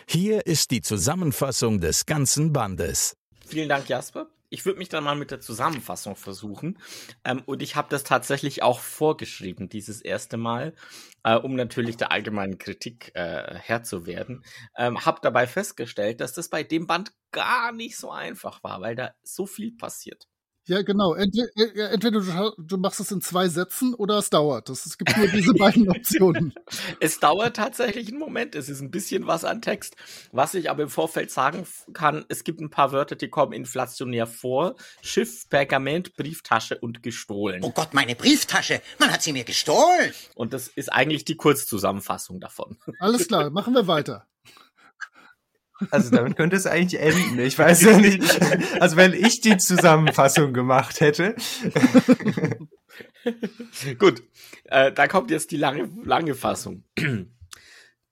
Hier 0.07 0.45
ist 0.45 0.71
die 0.71 0.81
Zusammenfassung 0.81 1.79
des 1.79 2.05
ganzen 2.05 2.53
Bandes. 2.53 3.15
Vielen 3.45 3.69
Dank, 3.69 3.89
Jasper 3.89 4.27
ich 4.53 4.65
würde 4.65 4.77
mich 4.77 4.89
dann 4.89 5.03
mal 5.03 5.15
mit 5.15 5.31
der 5.31 5.41
Zusammenfassung 5.41 6.15
versuchen. 6.15 6.77
Ähm, 7.25 7.41
und 7.47 7.63
ich 7.63 7.75
habe 7.75 7.87
das 7.89 8.03
tatsächlich 8.03 8.61
auch 8.61 8.79
vorgeschrieben, 8.81 9.67
dieses 9.67 9.99
erste 9.99 10.37
Mal, 10.37 10.75
äh, 11.23 11.35
um 11.35 11.55
natürlich 11.55 11.97
der 11.97 12.11
allgemeinen 12.11 12.59
Kritik 12.59 13.11
äh, 13.15 13.55
Herr 13.55 13.81
zu 13.81 14.05
werden. 14.05 14.45
Ähm, 14.77 15.03
habe 15.03 15.21
dabei 15.23 15.47
festgestellt, 15.47 16.21
dass 16.21 16.33
das 16.33 16.49
bei 16.49 16.61
dem 16.61 16.85
Band 16.85 17.13
gar 17.31 17.71
nicht 17.71 17.97
so 17.97 18.11
einfach 18.11 18.63
war, 18.63 18.79
weil 18.79 18.95
da 18.95 19.15
so 19.23 19.47
viel 19.47 19.75
passiert. 19.75 20.27
Ja, 20.65 20.81
genau. 20.81 21.13
Entweder, 21.13 21.47
äh, 21.57 21.93
entweder 21.93 22.21
du, 22.21 22.51
du, 22.57 22.77
machst 22.77 23.01
es 23.01 23.11
in 23.11 23.21
zwei 23.21 23.49
Sätzen 23.49 23.93
oder 23.93 24.17
es 24.17 24.29
dauert. 24.29 24.69
Das, 24.69 24.85
es 24.85 24.97
gibt 24.97 25.15
nur 25.17 25.27
diese 25.27 25.53
beiden 25.59 25.89
Optionen. 25.89 26.53
es 27.01 27.19
dauert 27.19 27.57
tatsächlich 27.57 28.07
einen 28.07 28.19
Moment. 28.19 28.55
Es 28.55 28.69
ist 28.69 28.79
ein 28.79 28.89
bisschen 28.89 29.27
was 29.27 29.43
an 29.43 29.61
Text. 29.61 29.97
Was 30.31 30.53
ich 30.53 30.69
aber 30.69 30.83
im 30.83 30.89
Vorfeld 30.89 31.31
sagen 31.31 31.67
kann, 31.91 32.23
es 32.29 32.45
gibt 32.45 32.61
ein 32.61 32.69
paar 32.69 32.93
Wörter, 32.93 33.17
die 33.17 33.27
kommen 33.27 33.51
inflationär 33.51 34.25
vor. 34.25 34.75
Schiff, 35.01 35.49
Pergament, 35.49 36.15
Brieftasche 36.15 36.77
und 36.77 37.03
gestohlen. 37.03 37.61
Oh 37.63 37.71
Gott, 37.71 37.93
meine 37.93 38.15
Brieftasche! 38.15 38.81
Man 38.99 39.11
hat 39.11 39.21
sie 39.21 39.33
mir 39.33 39.43
gestohlen! 39.43 40.13
Und 40.35 40.53
das 40.53 40.69
ist 40.69 40.91
eigentlich 40.91 41.25
die 41.25 41.35
Kurzzusammenfassung 41.35 42.39
davon. 42.39 42.77
Alles 42.99 43.27
klar, 43.27 43.49
machen 43.49 43.73
wir 43.73 43.87
weiter. 43.87 44.27
Also 45.91 46.09
damit 46.11 46.35
könnte 46.35 46.55
es 46.55 46.65
eigentlich 46.65 47.01
enden. 47.01 47.39
Ich 47.39 47.57
weiß 47.57 47.81
ja 47.81 47.97
nicht. 47.97 48.21
Also 48.81 48.95
wenn 48.97 49.13
ich 49.13 49.41
die 49.41 49.57
Zusammenfassung 49.57 50.53
gemacht 50.53 50.99
hätte. 50.99 51.35
Gut, 53.99 54.23
äh, 54.65 54.91
da 54.91 55.07
kommt 55.07 55.31
jetzt 55.31 55.51
die 55.51 55.57
lange, 55.57 55.89
lange 56.03 56.35
Fassung. 56.35 56.83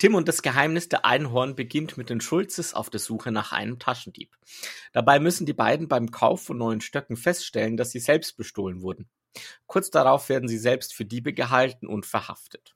Tim 0.02 0.16
und 0.16 0.28
das 0.28 0.42
Geheimnis 0.42 0.90
der 0.90 1.06
Einhorn 1.06 1.56
beginnt 1.56 1.96
mit 1.96 2.10
den 2.10 2.22
Schulzes 2.22 2.74
auf 2.74 2.90
der 2.90 3.00
Suche 3.00 3.32
nach 3.32 3.52
einem 3.52 3.78
Taschendieb. 3.78 4.36
Dabei 4.94 5.20
müssen 5.20 5.46
die 5.46 5.54
beiden 5.54 5.88
beim 5.88 6.10
Kauf 6.10 6.44
von 6.44 6.58
neuen 6.58 6.82
Stöcken 6.82 7.16
feststellen, 7.16 7.78
dass 7.78 7.92
sie 7.92 8.00
selbst 8.00 8.36
bestohlen 8.36 8.82
wurden. 8.82 9.10
Kurz 9.68 9.92
darauf 9.92 10.28
werden 10.30 10.50
sie 10.50 10.58
selbst 10.58 10.96
für 10.96 11.06
Diebe 11.06 11.34
gehalten 11.34 11.86
und 11.86 12.08
verhaftet. 12.08 12.76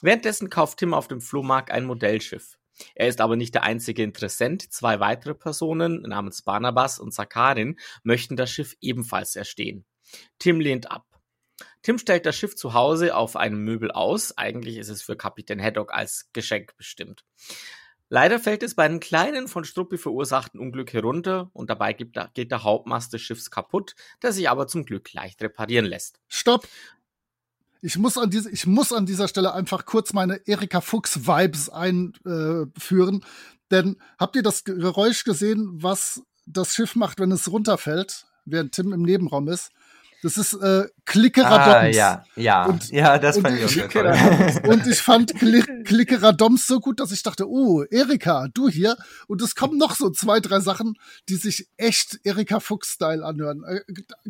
Währenddessen 0.00 0.48
kauft 0.48 0.78
Tim 0.78 0.94
auf 0.94 1.06
dem 1.06 1.20
Flohmarkt 1.20 1.70
ein 1.70 1.84
Modellschiff. 1.84 2.56
Er 2.94 3.08
ist 3.08 3.20
aber 3.20 3.36
nicht 3.36 3.54
der 3.54 3.62
einzige 3.62 4.02
Interessent. 4.02 4.72
Zwei 4.72 5.00
weitere 5.00 5.34
Personen 5.34 6.02
namens 6.02 6.42
Barnabas 6.42 6.98
und 6.98 7.14
Sakarin 7.14 7.78
möchten 8.02 8.36
das 8.36 8.50
Schiff 8.50 8.76
ebenfalls 8.80 9.36
erstehen. 9.36 9.84
Tim 10.38 10.60
lehnt 10.60 10.90
ab. 10.90 11.06
Tim 11.82 11.98
stellt 11.98 12.26
das 12.26 12.36
Schiff 12.36 12.56
zu 12.56 12.74
Hause 12.74 13.14
auf 13.14 13.36
einem 13.36 13.62
Möbel 13.62 13.90
aus. 13.90 14.36
Eigentlich 14.36 14.78
ist 14.78 14.88
es 14.88 15.02
für 15.02 15.16
Kapitän 15.16 15.62
Haddock 15.62 15.92
als 15.92 16.30
Geschenk 16.32 16.76
bestimmt. 16.76 17.24
Leider 18.10 18.38
fällt 18.38 18.62
es 18.62 18.74
bei 18.74 18.84
einem 18.84 19.00
kleinen 19.00 19.48
von 19.48 19.64
Struppi 19.64 19.96
verursachten 19.96 20.60
Unglück 20.60 20.92
herunter 20.92 21.50
und 21.52 21.70
dabei 21.70 21.92
geht 21.94 22.50
der 22.50 22.62
Hauptmast 22.62 23.12
des 23.12 23.22
Schiffs 23.22 23.50
kaputt, 23.50 23.94
der 24.22 24.32
sich 24.32 24.48
aber 24.48 24.66
zum 24.66 24.84
Glück 24.84 25.12
leicht 25.12 25.42
reparieren 25.42 25.86
lässt. 25.86 26.20
Stopp! 26.28 26.68
Ich 27.86 27.98
muss 27.98 28.16
an, 28.16 28.30
diese, 28.30 28.50
ich 28.50 28.66
muss 28.66 28.94
an 28.94 29.04
dieser 29.04 29.28
Stelle 29.28 29.52
einfach 29.52 29.84
kurz 29.84 30.14
meine 30.14 30.36
Erika 30.46 30.80
Fuchs-Vibes 30.80 31.68
einführen. 31.68 33.20
Äh, 33.20 33.26
denn 33.70 33.96
habt 34.18 34.36
ihr 34.36 34.42
das 34.42 34.64
Geräusch 34.64 35.24
gesehen, 35.24 35.82
was 35.82 36.22
das 36.46 36.74
Schiff 36.74 36.96
macht, 36.96 37.20
wenn 37.20 37.30
es 37.30 37.52
runterfällt, 37.52 38.24
während 38.46 38.72
Tim 38.72 38.94
im 38.94 39.02
Nebenraum 39.02 39.48
ist? 39.48 39.70
Das 40.24 40.38
ist 40.38 40.54
äh, 40.54 40.86
Klickeradoms. 41.04 41.66
Ah, 41.66 41.86
ja, 41.86 42.24
ja, 42.34 42.64
und, 42.64 42.90
ja, 42.90 43.18
das 43.18 43.38
fand 43.38 43.60
ich 43.60 43.84
auch 43.84 43.88
toll. 43.90 44.10
Und 44.66 44.86
ich 44.86 45.02
fand 45.02 45.34
Klick, 45.34 45.66
Klickeradoms 45.84 46.66
so 46.66 46.80
gut, 46.80 46.98
dass 46.98 47.12
ich 47.12 47.22
dachte, 47.22 47.46
oh, 47.46 47.82
Erika, 47.90 48.48
du 48.54 48.70
hier. 48.70 48.96
Und 49.26 49.42
es 49.42 49.54
kommen 49.54 49.76
noch 49.76 49.94
so 49.94 50.08
zwei, 50.08 50.40
drei 50.40 50.60
Sachen, 50.60 50.96
die 51.28 51.34
sich 51.34 51.68
echt 51.76 52.20
Erika 52.24 52.60
Fuchs-Style 52.60 53.22
anhören. 53.22 53.64
Äh, 53.64 53.80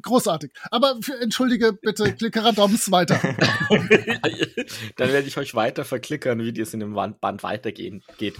großartig. 0.03 0.51
Aber 0.73 0.97
für, 1.01 1.21
entschuldige 1.21 1.73
bitte, 1.73 2.13
Klickeradoms 2.13 2.91
weiter. 2.91 3.21
Dann 4.97 5.13
werde 5.13 5.29
ich 5.29 5.39
euch 5.39 5.55
weiter 5.55 5.85
verklickern, 5.85 6.41
wie 6.41 6.61
es 6.61 6.75
in 6.75 6.81
dem 6.81 6.95
Band 6.95 7.45
weitergehen 7.45 8.03
geht. 8.19 8.35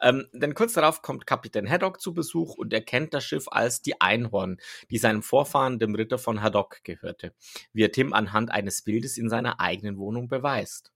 Ähm, 0.00 0.26
denn 0.32 0.54
kurz 0.54 0.74
darauf 0.74 1.02
kommt 1.02 1.26
Kapitän 1.26 1.68
Haddock 1.68 2.00
zu 2.00 2.14
Besuch 2.14 2.54
und 2.54 2.72
erkennt 2.72 3.14
das 3.14 3.24
Schiff 3.24 3.46
als 3.48 3.82
die 3.82 4.00
Einhorn, 4.00 4.58
die 4.90 4.98
seinem 4.98 5.22
Vorfahren, 5.22 5.78
dem 5.78 5.94
Ritter 5.94 6.18
von 6.18 6.42
Haddock, 6.42 6.84
gehörte, 6.84 7.34
wie 7.72 7.84
er 7.84 7.92
Tim 7.92 8.12
anhand 8.12 8.50
eines 8.50 8.82
Bildes 8.82 9.18
in 9.18 9.28
seiner 9.28 9.60
eigenen 9.60 9.98
Wohnung 9.98 10.28
beweist. 10.28 10.92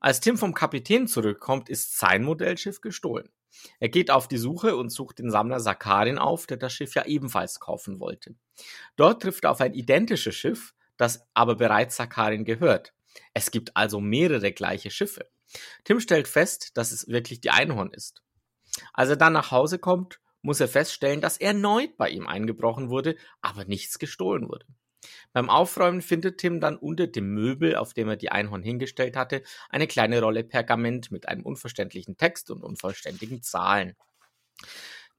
Als 0.00 0.20
Tim 0.20 0.38
vom 0.38 0.54
Kapitän 0.54 1.08
zurückkommt, 1.08 1.68
ist 1.68 1.98
sein 1.98 2.22
Modellschiff 2.22 2.80
gestohlen. 2.80 3.28
Er 3.80 3.88
geht 3.88 4.10
auf 4.10 4.28
die 4.28 4.36
Suche 4.36 4.76
und 4.76 4.90
sucht 4.90 5.18
den 5.18 5.30
Sammler 5.30 5.58
Sakarin 5.58 6.18
auf, 6.18 6.46
der 6.46 6.56
das 6.56 6.72
Schiff 6.72 6.94
ja 6.94 7.04
ebenfalls 7.06 7.58
kaufen 7.58 7.98
wollte. 7.98 8.34
Dort 8.96 9.22
trifft 9.22 9.44
er 9.44 9.50
auf 9.50 9.60
ein 9.60 9.74
identisches 9.74 10.36
Schiff, 10.36 10.74
das 10.96 11.26
aber 11.34 11.56
bereits 11.56 11.96
Sakarin 11.96 12.44
gehört. 12.44 12.94
Es 13.34 13.50
gibt 13.50 13.76
also 13.76 14.00
mehrere 14.00 14.52
gleiche 14.52 14.90
Schiffe. 14.90 15.28
Tim 15.84 16.00
stellt 16.00 16.28
fest, 16.28 16.76
dass 16.76 16.92
es 16.92 17.08
wirklich 17.08 17.40
die 17.40 17.50
Einhorn 17.50 17.90
ist. 17.92 18.22
Als 18.92 19.10
er 19.10 19.16
dann 19.16 19.32
nach 19.32 19.50
Hause 19.50 19.78
kommt, 19.78 20.20
muss 20.42 20.60
er 20.60 20.68
feststellen, 20.68 21.20
dass 21.20 21.36
erneut 21.36 21.96
bei 21.96 22.10
ihm 22.10 22.26
eingebrochen 22.26 22.90
wurde, 22.90 23.16
aber 23.40 23.64
nichts 23.64 23.98
gestohlen 23.98 24.48
wurde. 24.48 24.66
Beim 25.32 25.50
Aufräumen 25.50 26.02
findet 26.02 26.38
Tim 26.38 26.60
dann 26.60 26.76
unter 26.76 27.06
dem 27.06 27.32
Möbel, 27.32 27.76
auf 27.76 27.94
dem 27.94 28.08
er 28.08 28.16
die 28.16 28.30
Einhorn 28.30 28.62
hingestellt 28.62 29.16
hatte, 29.16 29.42
eine 29.68 29.86
kleine 29.86 30.20
Rolle 30.20 30.44
Pergament 30.44 31.10
mit 31.10 31.28
einem 31.28 31.44
unverständlichen 31.44 32.16
Text 32.16 32.50
und 32.50 32.62
unvollständigen 32.62 33.42
Zahlen. 33.42 33.96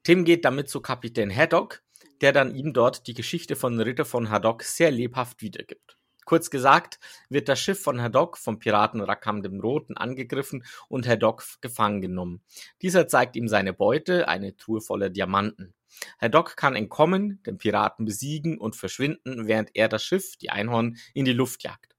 Tim 0.04 0.26
geht 0.26 0.46
damit 0.46 0.70
zu 0.70 0.82
Kapitän 0.82 1.34
Haddock, 1.34 1.82
der 2.22 2.34
dann 2.34 2.56
ihm 2.56 2.74
dort 2.74 3.08
die 3.08 3.14
Geschichte 3.14 3.56
von 3.56 3.80
Ritter 3.80 4.06
von 4.06 4.30
Haddock 4.30 4.64
sehr 4.64 4.92
lebhaft 4.92 5.42
wiedergibt. 5.42 5.99
Kurz 6.30 6.52
gesagt 6.52 7.00
wird 7.30 7.50
das 7.50 7.60
Schiff 7.60 7.82
von 7.82 8.00
Haddock 8.00 8.38
vom 8.38 8.60
Piraten 8.60 9.02
Rakam 9.02 9.42
dem 9.42 9.60
Roten 9.60 9.98
angegriffen 9.98 10.64
und 10.88 11.08
Haddock 11.08 11.44
gefangen 11.60 12.02
genommen. 12.02 12.44
Dieser 12.84 13.08
zeigt 13.08 13.36
ihm 13.36 13.48
seine 13.48 13.74
Beute, 13.74 14.28
eine 14.28 14.56
Truhe 14.56 14.80
voller 14.80 15.10
Diamanten. 15.10 15.74
Haddock 16.20 16.56
kann 16.56 16.76
entkommen, 16.76 17.42
den 17.48 17.58
Piraten 17.58 18.06
besiegen 18.06 18.60
und 18.60 18.76
verschwinden, 18.76 19.48
während 19.48 19.72
er 19.74 19.90
das 19.90 20.04
Schiff, 20.04 20.38
die 20.38 20.52
Einhorn, 20.52 20.98
in 21.16 21.26
die 21.26 21.34
Luft 21.34 21.64
jagt. 21.64 21.96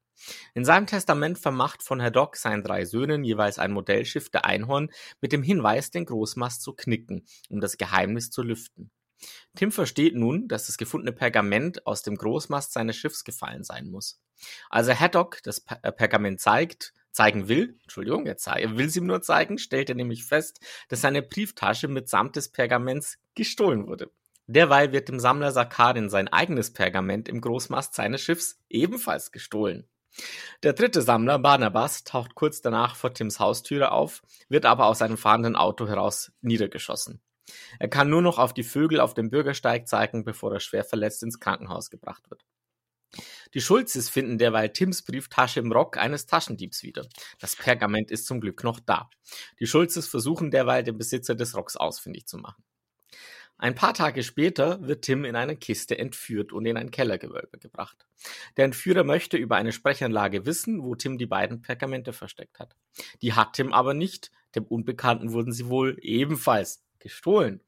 In 0.55 0.65
seinem 0.65 0.87
Testament 0.87 1.37
vermacht 1.37 1.83
von 1.83 2.01
Haddock 2.01 2.37
seinen 2.37 2.63
drei 2.63 2.85
Söhnen 2.85 3.25
jeweils 3.25 3.59
ein 3.59 3.73
Modellschiff 3.73 4.31
der 4.31 4.45
Einhorn 4.45 4.93
mit 5.21 5.33
dem 5.33 5.43
Hinweis, 5.43 5.91
den 5.91 6.05
Großmast 6.05 6.63
zu 6.63 6.73
knicken, 6.73 7.27
um 7.49 7.59
das 7.61 7.79
Geheimnis 7.79 8.31
zu 8.31 8.45
lüften. 8.45 8.93
Tim 9.55 9.73
versteht 9.73 10.15
nun, 10.15 10.49
dass 10.49 10.67
das 10.67 10.79
gefundene 10.79 11.13
Pergament 11.13 11.87
aus 11.87 12.03
dem 12.03 12.17
Großmast 12.17 12.73
seines 12.73 12.97
Schiffs 12.97 13.25
gefallen 13.25 13.65
sein 13.65 13.89
muss. 13.91 14.21
Als 14.71 14.89
er 14.89 14.99
Haddock 14.99 15.43
das 15.43 15.65
äh, 15.83 15.93
Pergament 15.93 16.41
zeigt, 16.41 16.95
zeigen 17.11 17.49
will, 17.49 17.79
Entschuldigung, 17.83 18.27
er, 18.27 18.37
er 18.47 18.77
will 18.79 18.87
es 18.87 18.97
ihm 18.97 19.07
nur 19.07 19.23
zeigen, 19.23 19.59
stellt 19.59 19.89
er 19.89 19.97
nämlich 19.97 20.25
fest, 20.25 20.61
dass 20.89 21.01
seine 21.01 21.23
Brieftasche 21.23 21.89
mitsamt 21.89 22.37
des 22.37 22.51
Pergaments 22.51 23.19
gestohlen 23.35 23.87
wurde. 23.87 24.11
Derweil 24.47 24.93
wird 24.93 25.09
dem 25.09 25.21
Sammler 25.21 25.53
Sakarin 25.53 26.11
sein 26.11 26.29
eigenes 26.29 26.73
Pergament 26.73 27.29
im 27.29 27.41
Großmast 27.41 27.95
seines 27.95 28.21
Schiffs 28.21 28.59
ebenfalls 28.69 29.31
gestohlen. 29.31 29.89
Der 30.65 30.73
dritte 30.73 31.03
Sammler, 31.03 31.39
Barnabas, 31.39 32.03
taucht 32.03 32.35
kurz 32.35 32.61
danach 32.61 32.97
vor 32.97 33.15
Tims 33.15 33.39
Haustüre 33.39 33.93
auf, 33.93 34.23
wird 34.49 34.67
aber 34.67 34.87
aus 34.87 34.99
seinem 34.99 35.17
fahrenden 35.17 35.55
Auto 35.55 35.87
heraus 35.87 36.33
niedergeschossen. 36.41 37.21
Er 37.79 37.89
kann 37.89 38.09
nur 38.09 38.23
noch 38.23 38.39
auf 38.39 38.55
die 38.55 38.63
Vögel 38.63 39.01
auf 39.01 39.15
dem 39.15 39.31
Bürgersteig 39.31 39.89
zeigen, 39.89 40.25
bevor 40.25 40.53
er 40.53 40.61
schwer 40.61 40.85
verletzt 40.85 41.23
ins 41.23 41.41
Krankenhaus 41.41 41.91
gebracht 41.91 42.31
wird. 42.31 42.45
Die 43.55 43.61
Schulzes 43.61 44.09
finden 44.09 44.39
derweil 44.39 44.71
Tims 44.73 45.03
Brieftasche 45.03 45.61
im 45.61 45.73
Rock 45.73 45.97
eines 45.97 46.27
Taschendiebs 46.27 46.83
wieder. 46.83 47.07
Das 47.41 47.57
Pergament 47.57 48.11
ist 48.11 48.27
zum 48.27 48.41
Glück 48.41 48.63
noch 48.63 48.79
da. 48.79 49.11
Die 49.59 49.67
Schulzes 49.67 50.07
versuchen 50.07 50.51
derweil 50.51 50.85
den 50.85 50.97
Besitzer 50.97 51.35
des 51.35 51.57
Rocks 51.57 51.77
ausfindig 51.77 52.27
zu 52.27 52.39
machen. 52.39 52.63
Ein 53.59 53.75
paar 53.75 53.93
Tage 53.93 54.23
später 54.23 54.81
wird 54.87 55.03
Tim 55.03 55.27
in 55.27 55.37
einer 55.37 55.55
Kiste 55.55 55.99
entführt 55.99 56.51
und 56.51 56.65
in 56.65 56.79
ein 56.79 56.91
Kellergewölbe 56.91 57.59
gebracht. 57.59 58.07
Der 58.57 58.65
Entführer 58.65 59.05
möchte 59.05 59.37
über 59.37 59.57
eine 59.57 59.73
Sprechanlage 59.73 60.47
wissen, 60.47 60.83
wo 60.83 60.95
Tim 60.95 61.19
die 61.19 61.27
beiden 61.27 61.61
Pergamente 61.61 62.15
versteckt 62.15 62.59
hat. 62.59 62.75
Die 63.21 63.35
hat 63.35 63.53
Tim 63.53 63.75
aber 63.75 63.93
nicht, 63.93 64.31
dem 64.55 64.65
Unbekannten 64.65 65.33
wurden 65.33 65.53
sie 65.53 65.69
wohl 65.69 65.99
ebenfalls 66.01 66.83
gestohlen. 67.01 67.61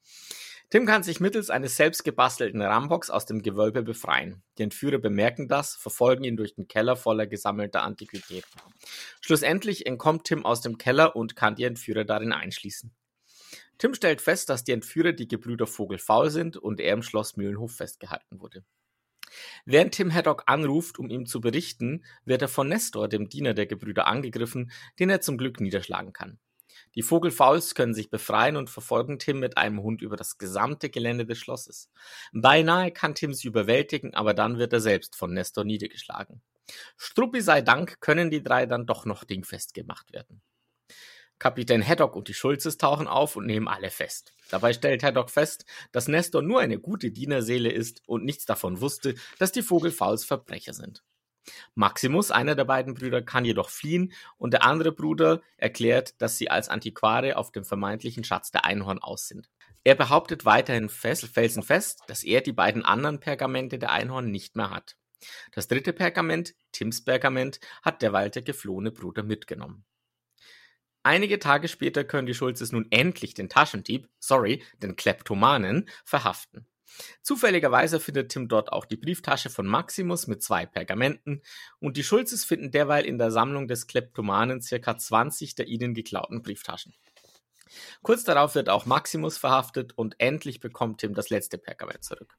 Tim 0.71 0.87
kann 0.87 1.03
sich 1.03 1.21
mittels 1.21 1.51
eines 1.51 1.77
selbstgebastelten 1.77 2.63
Rambox 2.63 3.11
aus 3.11 3.27
dem 3.27 3.43
Gewölbe 3.43 3.83
befreien. 3.83 4.43
Die 4.57 4.63
Entführer 4.63 4.97
bemerken 4.97 5.47
das, 5.47 5.75
verfolgen 5.75 6.25
ihn 6.25 6.39
durch 6.39 6.55
den 6.55 6.67
Keller 6.67 6.97
voller 6.97 7.27
gesammelter 7.27 7.83
Antiquitäten. 7.83 8.49
Schlussendlich 9.21 9.85
entkommt 9.85 10.25
Tim 10.25 10.47
aus 10.47 10.63
dem 10.63 10.79
Keller 10.79 11.15
und 11.15 11.37
kann 11.37 11.57
die 11.57 11.65
Entführer 11.65 12.05
darin 12.05 12.33
einschließen. 12.33 12.91
Tim 13.77 13.95
stellt 13.95 14.23
fest, 14.23 14.49
dass 14.49 14.65
die 14.65 14.73
Entführer 14.73 15.13
die 15.13 15.29
Gebrüder 15.29 15.67
Vogel 15.67 15.99
faul 15.99 16.31
sind 16.31 16.57
und 16.57 16.81
er 16.81 16.95
im 16.95 17.03
Schloss 17.03 17.37
Mühlenhof 17.37 17.75
festgehalten 17.77 18.41
wurde. 18.41 18.65
Während 19.65 19.93
Tim 19.93 20.13
Haddock 20.13 20.45
anruft, 20.47 20.99
um 20.99 21.11
ihm 21.11 21.27
zu 21.27 21.41
berichten, 21.41 22.05
wird 22.25 22.43
er 22.43 22.49
von 22.49 22.69
Nestor, 22.69 23.09
dem 23.09 23.29
Diener 23.29 23.55
der 23.55 23.67
Gebrüder, 23.67 24.07
angegriffen, 24.07 24.71
den 24.99 25.11
er 25.11 25.21
zum 25.21 25.37
Glück 25.37 25.61
niederschlagen 25.61 26.13
kann. 26.13 26.39
Die 26.95 27.03
Vogelfauls 27.03 27.75
können 27.75 27.95
sich 27.95 28.11
befreien 28.11 28.57
und 28.57 28.69
verfolgen 28.69 29.19
Tim 29.19 29.41
mit 29.41 29.57
einem 29.57 29.83
Hund 29.83 30.03
über 30.03 30.17
das 30.17 30.39
gesamte 30.39 30.91
Gelände 30.91 31.25
des 31.25 31.39
Schlosses. 31.39 31.91
Beinahe 32.33 32.91
kann 32.91 33.15
Tim 33.15 33.33
sie 33.33 33.49
überwältigen, 33.49 34.15
aber 34.15 34.35
dann 34.35 34.59
wird 34.59 34.73
er 34.73 34.81
selbst 34.81 35.17
von 35.17 35.33
Nestor 35.33 35.65
niedergeschlagen. 35.65 36.43
Struppi 36.97 37.41
sei 37.41 37.63
Dank 37.63 38.01
können 38.01 38.31
die 38.31 38.43
drei 38.43 38.67
dann 38.67 38.87
doch 38.87 39.05
noch 39.05 39.25
dingfest 39.25 39.75
gemacht 39.75 40.13
werden. 40.13 40.43
Kapitän 41.39 41.83
Haddock 41.85 42.15
und 42.15 42.29
die 42.29 42.35
Schulzes 42.35 42.77
tauchen 42.79 43.09
auf 43.09 43.35
und 43.35 43.47
nehmen 43.47 43.67
alle 43.67 43.91
fest. 43.91 44.33
Dabei 44.51 44.73
stellt 44.73 45.03
Haddock 45.03 45.29
fest, 45.29 45.65
dass 45.91 46.07
Nestor 46.07 46.41
nur 46.41 46.61
eine 46.61 46.79
gute 46.79 47.11
Dienerseele 47.11 47.69
ist 47.69 48.01
und 48.07 48.25
nichts 48.25 48.45
davon 48.45 48.81
wusste, 48.81 49.17
dass 49.41 49.51
die 49.51 49.63
Vogelfauls 49.63 50.25
Verbrecher 50.25 50.73
sind. 50.73 51.03
Maximus, 51.75 52.31
einer 52.31 52.55
der 52.55 52.65
beiden 52.65 52.95
Brüder, 52.95 53.23
kann 53.23 53.45
jedoch 53.45 53.71
fliehen 53.71 54.13
und 54.39 54.53
der 54.53 54.65
andere 54.65 54.93
Bruder 54.93 55.43
erklärt, 55.57 56.21
dass 56.21 56.39
sie 56.39 56.51
als 56.51 56.69
Antiquare 56.69 57.37
auf 57.37 57.53
dem 57.53 57.65
vermeintlichen 57.65 58.25
Schatz 58.25 58.51
der 58.51 58.65
Einhorn 58.65 58.99
aus 58.99 59.29
sind. 59.29 59.51
Er 59.85 59.95
behauptet 59.97 60.45
weiterhin 60.45 60.89
felsenfest, 60.89 62.03
dass 62.07 62.23
er 62.23 62.41
die 62.41 62.53
beiden 62.53 62.85
anderen 62.85 63.19
Pergamente 63.19 63.79
der 63.79 63.91
Einhorn 63.91 64.31
nicht 64.31 64.55
mehr 64.55 64.71
hat. 64.71 64.97
Das 65.53 65.69
dritte 65.69 65.93
Pergament, 65.93 66.55
Tims 66.73 67.05
Pergament, 67.05 67.61
hat 67.83 68.03
derweil 68.03 68.31
der 68.31 68.43
geflohene 68.43 68.93
Bruder 68.93 69.23
mitgenommen. 69.23 69.85
Einige 71.05 71.41
Tage 71.41 71.67
später 71.67 72.05
können 72.05 72.27
die 72.27 72.35
Schulzes 72.35 72.71
nun 72.71 72.87
endlich 72.91 73.35
den 73.35 73.49
Taschendieb, 73.49 74.09
sorry, 74.21 74.63
den 74.79 74.95
Kleptomanen, 74.95 75.89
verhaften. 76.05 76.67
Zufälligerweise 77.23 78.01
findet 78.01 78.31
Tim 78.31 78.49
dort 78.49 78.73
auch 78.73 78.85
die 78.85 78.97
Brieftasche 78.97 79.51
von 79.51 79.67
Maximus 79.67 80.27
mit 80.27 80.43
zwei 80.43 80.67
Pergamenten 80.67 81.43
und 81.79 81.97
die 81.97 82.05
Schulzes 82.05 82.45
finden 82.45 82.71
derweil 82.71 83.05
in 83.05 83.19
der 83.19 83.31
Sammlung 83.31 83.69
des 83.69 83.87
Kleptomanen 83.87 84.61
circa 84.61 84.97
20 84.97 85.55
der 85.55 85.69
ihnen 85.69 85.95
geklauten 85.95 86.43
Brieftaschen. 86.43 86.95
Kurz 88.03 88.25
darauf 88.25 88.55
wird 88.55 88.69
auch 88.69 88.87
Maximus 88.87 89.39
verhaftet 89.39 89.97
und 89.97 90.17
endlich 90.19 90.61
bekommt 90.61 91.01
Tim 91.01 91.15
das 91.15 91.31
letzte 91.31 91.59
Pergament 91.59 92.05
zurück. 92.05 92.37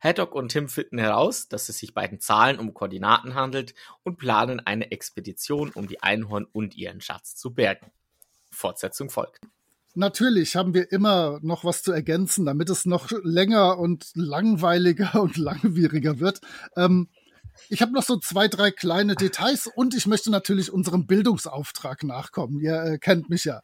Haddock 0.00 0.34
und 0.34 0.50
Tim 0.50 0.68
finden 0.68 0.98
heraus, 0.98 1.48
dass 1.48 1.68
es 1.68 1.78
sich 1.78 1.94
bei 1.94 2.06
den 2.06 2.20
Zahlen 2.20 2.58
um 2.58 2.74
Koordinaten 2.74 3.34
handelt 3.34 3.74
und 4.02 4.18
planen 4.18 4.60
eine 4.60 4.90
Expedition, 4.90 5.70
um 5.70 5.86
die 5.88 6.02
Einhorn 6.02 6.44
und 6.44 6.76
ihren 6.76 7.00
Schatz 7.00 7.36
zu 7.36 7.54
bergen. 7.54 7.90
Fortsetzung 8.50 9.10
folgt. 9.10 9.40
Natürlich 9.94 10.56
haben 10.56 10.74
wir 10.74 10.90
immer 10.90 11.38
noch 11.42 11.64
was 11.64 11.82
zu 11.82 11.92
ergänzen, 11.92 12.44
damit 12.44 12.68
es 12.70 12.84
noch 12.84 13.10
länger 13.22 13.78
und 13.78 14.10
langweiliger 14.14 15.14
und 15.22 15.36
langwieriger 15.36 16.20
wird. 16.20 16.40
Ähm, 16.76 17.08
ich 17.68 17.82
habe 17.82 17.92
noch 17.92 18.02
so 18.02 18.18
zwei, 18.18 18.48
drei 18.48 18.70
kleine 18.70 19.14
Details 19.14 19.68
und 19.72 19.94
ich 19.94 20.06
möchte 20.06 20.30
natürlich 20.30 20.72
unserem 20.72 21.06
Bildungsauftrag 21.06 22.02
nachkommen. 22.02 22.58
Ihr 22.58 22.82
äh, 22.82 22.98
kennt 22.98 23.30
mich 23.30 23.44
ja. 23.44 23.60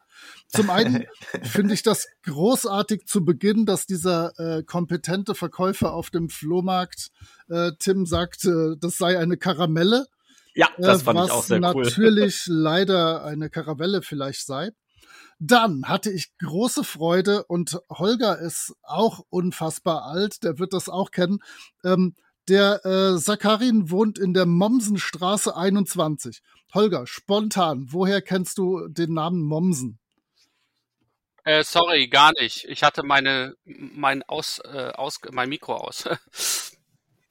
Zum 0.49 0.71
einen 0.71 1.07
finde 1.43 1.75
ich 1.75 1.83
das 1.83 2.07
großartig 2.23 3.07
zu 3.07 3.25
Beginn, 3.25 3.67
dass 3.67 3.87
dieser 3.87 4.33
äh, 4.39 4.63
kompetente 4.63 5.35
Verkäufer 5.35 5.93
auf 5.93 6.11
dem 6.11 6.29
Flohmarkt 6.29 7.09
äh, 7.49 7.73
Tim 7.79 8.07
sagt, 8.07 8.45
äh, 8.45 8.77
das 8.79 8.97
sei 8.97 9.19
eine 9.19 9.37
Karamelle. 9.37 10.07
Ja, 10.55 10.69
das 10.79 11.03
äh, 11.03 11.05
fand 11.05 11.25
ich 11.25 11.31
auch 11.31 11.45
sehr 11.45 11.61
was 11.61 11.75
cool. 11.75 11.85
natürlich 11.85 12.45
leider 12.47 13.25
eine 13.25 13.51
Karavelle 13.51 14.03
vielleicht 14.03 14.47
sei. 14.47 14.71
Dann 15.43 15.85
hatte 15.87 16.11
ich 16.11 16.37
große 16.39 16.85
Freude 16.85 17.45
und 17.45 17.81
Holger 17.89 18.39
ist 18.39 18.75
auch 18.83 19.25
unfassbar 19.31 20.05
alt, 20.05 20.45
der 20.45 20.59
wird 20.59 20.75
das 20.75 20.91
auch 20.91 21.11
kennen. 21.11 21.39
Ähm, 21.83 22.15
der 22.47 22.85
äh, 22.85 23.17
Sakarin 23.17 23.91
wohnt 23.91 24.19
in 24.19 24.35
der 24.35 24.45
Mommsenstraße 24.45 25.57
21. 25.57 26.43
Holger, 26.75 27.07
spontan, 27.07 27.87
woher 27.91 28.21
kennst 28.21 28.59
du 28.59 28.87
den 28.89 29.15
Namen 29.15 29.43
Mommsen? 29.43 29.99
Äh, 31.45 31.65
sorry, 31.65 32.09
gar 32.09 32.33
nicht. 32.39 32.67
Ich 32.67 32.83
hatte 32.83 33.03
meine, 33.03 33.55
mein, 33.65 34.23
aus, 34.25 34.59
äh, 34.59 34.93
aus, 34.95 35.21
mein 35.33 35.49
Mikro 35.49 35.75
aus. 35.75 36.09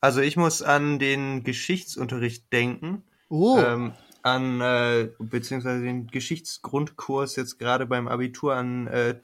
Also 0.02 0.22
ich 0.22 0.38
muss 0.38 0.62
an 0.62 0.98
den 0.98 1.44
Geschichtsunterricht 1.44 2.54
denken. 2.54 3.04
Oh, 3.28 3.60
Ähm, 3.60 3.94
an, 4.24 4.62
äh, 4.62 5.10
beziehungsweise 5.20 5.84
den 5.84 6.08
Geschichtsgrundkurs 6.08 7.36
jetzt 7.36 7.60
gerade 7.60 7.86
beim 7.86 8.08
Abitur 8.08 8.56
an 8.56 8.88
äh, 8.88 9.16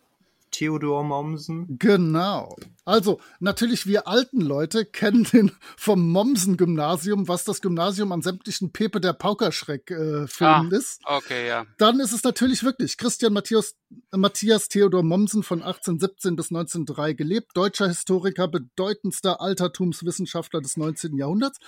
Theodor 0.51 1.03
Mommsen. 1.03 1.77
genau. 1.79 2.55
Also, 2.85 3.19
natürlich, 3.41 3.87
wir 3.87 4.07
alten 4.07 4.39
Leute 4.39 4.85
kennen 4.85 5.25
den 5.25 5.51
vom 5.75 6.07
Mommsen-Gymnasium, 6.11 7.27
was 7.27 7.43
das 7.43 7.61
Gymnasium 7.61 8.13
an 8.13 8.21
sämtlichen 8.21 8.71
Pepe 8.71 9.01
der 9.01 9.11
Paukerschreck-Filmen 9.13 10.71
Ah. 10.73 10.77
ist. 10.77 11.01
okay, 11.03 11.47
ja. 11.47 11.65
Dann 11.77 11.99
ist 11.99 12.13
es 12.13 12.23
natürlich 12.23 12.63
wirklich 12.63 12.97
Christian 12.97 13.33
Matthias, 13.33 13.75
Matthias 14.15 14.69
Theodor 14.69 15.03
Mommsen 15.03 15.43
von 15.43 15.61
1817 15.61 16.37
bis 16.37 16.51
1903 16.51 17.13
gelebt, 17.13 17.51
deutscher 17.57 17.87
Historiker, 17.89 18.47
bedeutendster 18.47 19.41
Altertumswissenschaftler 19.41 20.61
des 20.61 20.77
19. 20.77 21.17
Jahrhunderts. 21.17 21.59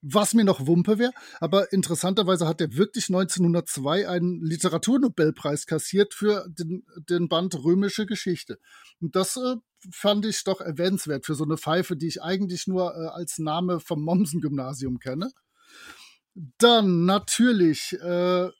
Was 0.00 0.32
mir 0.32 0.44
noch 0.44 0.66
Wumpe 0.66 0.98
wäre, 0.98 1.12
aber 1.40 1.72
interessanterweise 1.72 2.46
hat 2.46 2.60
er 2.60 2.76
wirklich 2.76 3.08
1902 3.08 4.08
einen 4.08 4.40
Literaturnobelpreis 4.42 5.66
kassiert 5.66 6.14
für 6.14 6.46
den, 6.48 6.84
den 7.08 7.28
Band 7.28 7.56
Römische 7.56 8.06
Geschichte. 8.06 8.60
Und 9.00 9.16
das 9.16 9.36
äh, 9.36 9.56
fand 9.90 10.24
ich 10.24 10.44
doch 10.44 10.60
erwähnenswert 10.60 11.26
für 11.26 11.34
so 11.34 11.44
eine 11.44 11.56
Pfeife, 11.56 11.96
die 11.96 12.06
ich 12.06 12.22
eigentlich 12.22 12.68
nur 12.68 12.94
äh, 12.94 13.08
als 13.08 13.38
Name 13.38 13.80
vom 13.80 14.02
Mommsen-Gymnasium 14.02 15.00
kenne. 15.00 15.32
Dann 16.58 17.04
natürlich, 17.04 17.94
äh, 18.00 18.50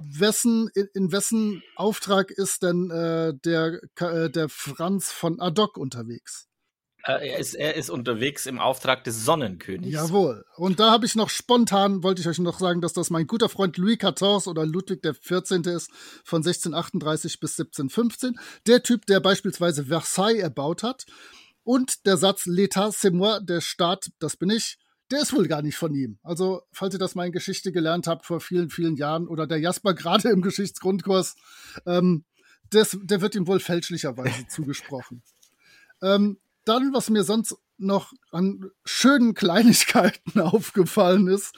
wessen, 0.00 0.70
in, 0.74 0.88
in 0.94 1.12
wessen 1.12 1.62
Auftrag 1.76 2.30
ist 2.30 2.62
denn 2.62 2.90
äh, 2.90 3.34
der, 3.44 3.80
äh, 3.98 4.30
der 4.30 4.48
Franz 4.48 5.12
von 5.12 5.40
Adoc 5.40 5.76
unterwegs? 5.76 6.49
Äh, 7.04 7.30
er, 7.30 7.38
ist, 7.38 7.54
er 7.54 7.74
ist 7.76 7.90
unterwegs 7.90 8.46
im 8.46 8.58
Auftrag 8.58 9.04
des 9.04 9.24
Sonnenkönigs. 9.24 9.92
Jawohl. 9.92 10.44
Und 10.56 10.80
da 10.80 10.90
habe 10.90 11.06
ich 11.06 11.14
noch 11.14 11.30
spontan, 11.30 12.02
wollte 12.02 12.20
ich 12.20 12.28
euch 12.28 12.38
noch 12.38 12.58
sagen, 12.58 12.80
dass 12.80 12.92
das 12.92 13.10
mein 13.10 13.26
guter 13.26 13.48
Freund 13.48 13.76
Louis 13.78 13.98
XIV 13.98 14.46
oder 14.46 14.66
Ludwig 14.66 15.02
XIV. 15.02 15.66
ist, 15.66 15.90
von 16.24 16.38
1638 16.38 17.40
bis 17.40 17.58
1715. 17.58 18.38
Der 18.66 18.82
Typ, 18.82 19.06
der 19.06 19.20
beispielsweise 19.20 19.86
Versailles 19.86 20.40
erbaut 20.40 20.82
hat. 20.82 21.06
Und 21.62 22.06
der 22.06 22.16
Satz 22.16 22.46
L'État, 22.46 22.90
c'est 22.90 23.12
moi, 23.12 23.40
der 23.40 23.60
Staat, 23.60 24.10
das 24.18 24.36
bin 24.36 24.50
ich, 24.50 24.78
der 25.10 25.22
ist 25.22 25.32
wohl 25.32 25.48
gar 25.48 25.62
nicht 25.62 25.76
von 25.76 25.94
ihm. 25.94 26.18
Also, 26.22 26.62
falls 26.72 26.94
ihr 26.94 27.00
das 27.00 27.14
mal 27.14 27.26
in 27.26 27.32
Geschichte 27.32 27.72
gelernt 27.72 28.06
habt 28.06 28.26
vor 28.26 28.40
vielen, 28.40 28.70
vielen 28.70 28.96
Jahren 28.96 29.26
oder 29.26 29.46
der 29.46 29.58
Jasper 29.58 29.94
gerade 29.94 30.30
im 30.30 30.42
Geschichtsgrundkurs, 30.42 31.36
ähm, 31.86 32.24
das, 32.70 32.96
der 33.02 33.20
wird 33.20 33.34
ihm 33.34 33.46
wohl 33.46 33.60
fälschlicherweise 33.60 34.46
zugesprochen. 34.48 35.22
Ähm, 36.02 36.38
dann, 36.70 36.94
was 36.94 37.10
mir 37.10 37.24
sonst 37.24 37.56
noch 37.78 38.12
an 38.30 38.70
schönen 38.84 39.34
Kleinigkeiten 39.34 40.40
aufgefallen 40.40 41.26
ist, 41.26 41.52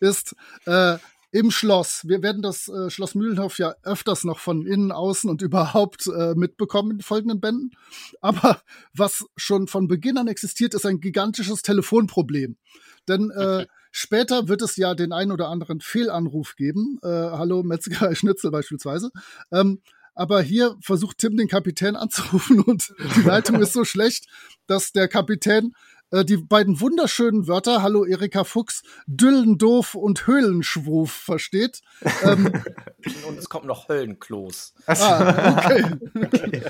ist 0.00 0.34
äh, 0.64 0.98
im 1.30 1.52
Schloss. 1.52 2.02
Wir 2.08 2.20
werden 2.20 2.42
das 2.42 2.66
äh, 2.66 2.90
Schloss 2.90 3.14
Mühlenhof 3.14 3.58
ja 3.58 3.76
öfters 3.84 4.24
noch 4.24 4.40
von 4.40 4.66
innen, 4.66 4.90
außen 4.90 5.30
und 5.30 5.40
überhaupt 5.48 6.08
äh, 6.08 6.34
mitbekommen 6.34 6.96
in 6.96 7.00
folgenden 7.00 7.40
Bänden. 7.40 7.70
Aber 8.20 8.60
was 8.92 9.24
schon 9.36 9.68
von 9.68 9.86
Beginn 9.86 10.18
an 10.18 10.26
existiert, 10.26 10.74
ist 10.74 10.84
ein 10.84 11.00
gigantisches 11.00 11.62
Telefonproblem. 11.62 12.56
Denn 13.06 13.30
äh, 13.30 13.66
später 13.92 14.48
wird 14.48 14.62
es 14.62 14.74
ja 14.74 14.96
den 14.96 15.12
ein 15.12 15.30
oder 15.30 15.48
anderen 15.48 15.80
Fehlanruf 15.80 16.56
geben. 16.56 16.98
Äh, 17.04 17.06
Hallo 17.06 17.62
Metzgerei 17.62 18.16
Schnitzel 18.16 18.50
beispielsweise. 18.50 19.12
Ähm, 19.52 19.80
aber 20.16 20.42
hier 20.42 20.76
versucht 20.80 21.18
Tim 21.18 21.36
den 21.36 21.46
Kapitän 21.46 21.94
anzurufen 21.94 22.60
und 22.60 22.92
die 23.16 23.22
Leitung 23.22 23.60
ist 23.60 23.72
so 23.72 23.84
schlecht, 23.84 24.26
dass 24.66 24.90
der 24.90 25.06
Kapitän 25.06 25.72
äh, 26.10 26.24
die 26.24 26.38
beiden 26.38 26.80
wunderschönen 26.80 27.46
Wörter, 27.46 27.82
hallo 27.82 28.04
Erika 28.04 28.44
Fuchs, 28.44 28.82
Düllendoof 29.06 29.94
und 29.94 30.26
Höhlenschwuf 30.26 31.12
versteht. 31.12 31.80
Ähm, 32.22 32.52
Und 33.28 33.38
es 33.38 33.48
kommt 33.48 33.66
noch 33.66 33.88
Höllenklos. 33.88 34.74
ah, 34.86 35.56
okay. 35.58 35.84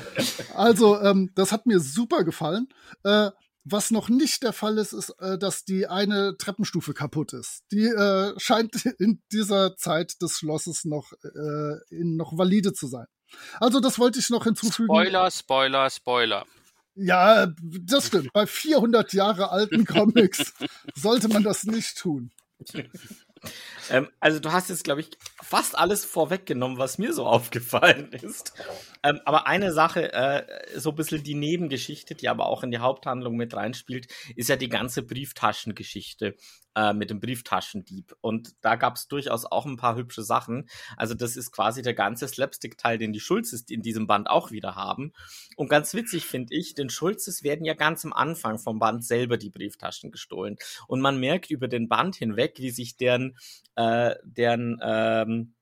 Also, 0.55 1.01
ähm, 1.01 1.31
das 1.35 1.53
hat 1.53 1.67
mir 1.67 1.81
super 1.81 2.25
gefallen. 2.25 2.69
Äh, 3.05 3.31
was 3.69 3.91
noch 3.91 4.09
nicht 4.09 4.43
der 4.43 4.53
Fall 4.53 4.79
ist, 4.79 4.93
ist, 4.93 5.11
äh, 5.19 5.39
dass 5.39 5.65
die 5.65 5.87
eine 5.87 6.37
Treppenstufe 6.37 6.95
kaputt 6.95 7.33
ist. 7.33 7.63
Die 7.73 7.87
äh, 7.87 8.33
scheint 8.39 8.87
in 8.99 9.23
dieser 9.33 9.77
Zeit 9.77 10.23
des 10.23 10.39
Schlosses 10.39 10.85
noch, 10.85 11.13
äh, 11.23 11.79
in, 11.91 12.17
noch 12.17 12.39
valide 12.39 12.73
zu 12.73 12.87
sein. 12.87 13.07
Also, 13.61 13.81
das 13.81 13.99
wollte 13.99 14.19
ich 14.19 14.31
noch 14.31 14.45
hinzufügen. 14.45 14.89
Spoiler, 14.89 15.31
Spoiler, 15.31 15.91
Spoiler. 15.91 16.47
Ja, 16.95 17.47
das 17.61 18.07
stimmt. 18.07 18.33
Bei 18.33 18.47
400 18.47 19.13
Jahre 19.13 19.51
alten 19.51 19.85
Comics 19.85 20.55
sollte 20.95 21.29
man 21.29 21.43
das 21.43 21.65
nicht 21.65 21.99
tun. 21.99 22.31
Ähm, 23.91 24.09
also 24.19 24.41
du 24.41 24.51
hast 24.51 24.71
jetzt, 24.71 24.85
glaube 24.85 25.03
ich, 25.03 25.11
fast 25.43 25.79
alles 25.79 26.05
vorweggenommen, 26.05 26.79
was 26.79 26.99
mir 26.99 27.13
so 27.13 27.27
aufgefallen 27.27 28.13
ist. 28.13 28.55
Ähm, 29.07 29.21
aber 29.25 29.47
eine 29.47 29.73
Sache, 29.73 30.13
äh, 30.13 30.79
so 30.79 30.91
ein 30.91 30.97
bisschen 30.97 31.23
die 31.23 31.35
Nebengeschichte, 31.35 32.15
die 32.15 32.29
aber 32.29 32.47
auch 32.47 32.65
in 32.65 32.73
die 32.73 32.79
Haupthandlung 32.79 33.37
mit 33.37 33.55
reinspielt, 33.55 34.09
ist 34.35 34.49
ja 34.49 34.57
die 34.57 34.69
ganze 34.69 35.03
Brieftaschengeschichte 35.03 36.35
äh, 36.75 36.93
mit 36.93 37.11
dem 37.11 37.21
Brieftaschendieb. 37.21 38.17
Und 38.21 38.55
da 38.63 38.75
gab 38.75 38.97
es 38.97 39.07
durchaus 39.07 39.45
auch 39.45 39.65
ein 39.65 39.77
paar 39.77 39.95
hübsche 39.95 40.23
Sachen. 40.23 40.69
Also 40.97 41.15
das 41.15 41.37
ist 41.37 41.53
quasi 41.53 41.83
der 41.83 41.95
ganze 41.95 42.27
Slapstick-Teil, 42.27 42.99
den 42.99 43.13
die 43.13 43.21
Schulzes 43.21 43.63
in 43.71 43.83
diesem 43.83 44.09
Band 44.09 44.29
auch 44.29 44.51
wieder 44.51 44.75
haben. 44.75 45.13
Und 45.57 45.69
ganz 45.69 45.95
witzig 45.95 46.27
finde 46.27 46.55
ich, 46.57 46.75
den 46.75 46.91
Schulzes 46.91 47.45
werden 47.45 47.65
ja 47.65 47.75
ganz 47.75 48.05
am 48.05 48.13
Anfang 48.13 48.59
vom 48.59 48.81
Band 48.81 49.05
selber 49.05 49.37
die 49.37 49.51
Brieftaschen 49.51 50.11
gestohlen. 50.11 50.57
Und 50.89 51.01
man 51.01 51.21
merkt 51.21 51.51
über 51.51 51.69
den 51.69 51.89
Band 51.89 52.17
hinweg, 52.17 52.55
wie 52.59 52.71
sich 52.71 52.97
deren, 52.97 53.39
äh, 53.77 54.17
deren, 54.25 54.81
ähm, 54.83 55.55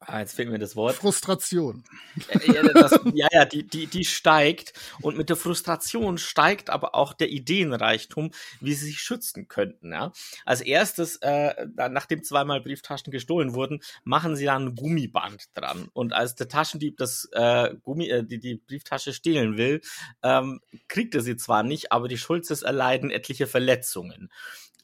ah, 0.00 0.20
jetzt 0.20 0.34
fehlt 0.34 0.50
mir 0.50 0.58
das 0.58 0.76
Wort. 0.76 0.96
Frustration. 0.96 1.84
Äh, 2.28 2.52
ja, 2.52 2.62
das, 2.62 2.98
ja, 3.14 3.28
ja, 3.30 3.44
die, 3.44 3.66
die, 3.66 3.86
die 3.86 4.04
steigt. 4.04 4.72
Und 5.02 5.16
mit 5.16 5.28
der 5.28 5.36
Frustration 5.36 6.18
steigt 6.18 6.70
aber 6.70 6.94
auch 6.94 7.12
der 7.12 7.30
Ideenreichtum, 7.30 8.30
wie 8.60 8.74
sie 8.74 8.86
sich 8.86 9.00
schützen 9.00 9.48
könnten. 9.48 9.92
Ja? 9.92 10.12
Als 10.44 10.60
erstes, 10.60 11.16
äh, 11.16 11.66
nachdem 11.76 12.24
zweimal 12.24 12.60
Brieftaschen 12.60 13.10
gestohlen 13.10 13.54
wurden, 13.54 13.80
machen 14.04 14.36
sie 14.36 14.46
dann 14.46 14.68
ein 14.68 14.74
Gummiband 14.74 15.48
dran. 15.54 15.88
Und 15.92 16.12
als 16.12 16.34
der 16.34 16.48
Taschendieb 16.48 16.96
das 16.96 17.28
äh, 17.32 17.74
Gummi, 17.82 18.08
äh, 18.08 18.24
die, 18.24 18.40
die 18.40 18.56
Brieftasche 18.56 19.12
stehlen 19.12 19.56
will, 19.56 19.80
ähm, 20.22 20.60
kriegt 20.88 21.14
er 21.14 21.20
sie 21.20 21.36
zwar 21.36 21.62
nicht, 21.62 21.92
aber 21.92 22.08
die 22.08 22.18
Schulzes 22.18 22.62
erleiden 22.62 23.10
etliche 23.10 23.46
Verletzungen. 23.46 24.30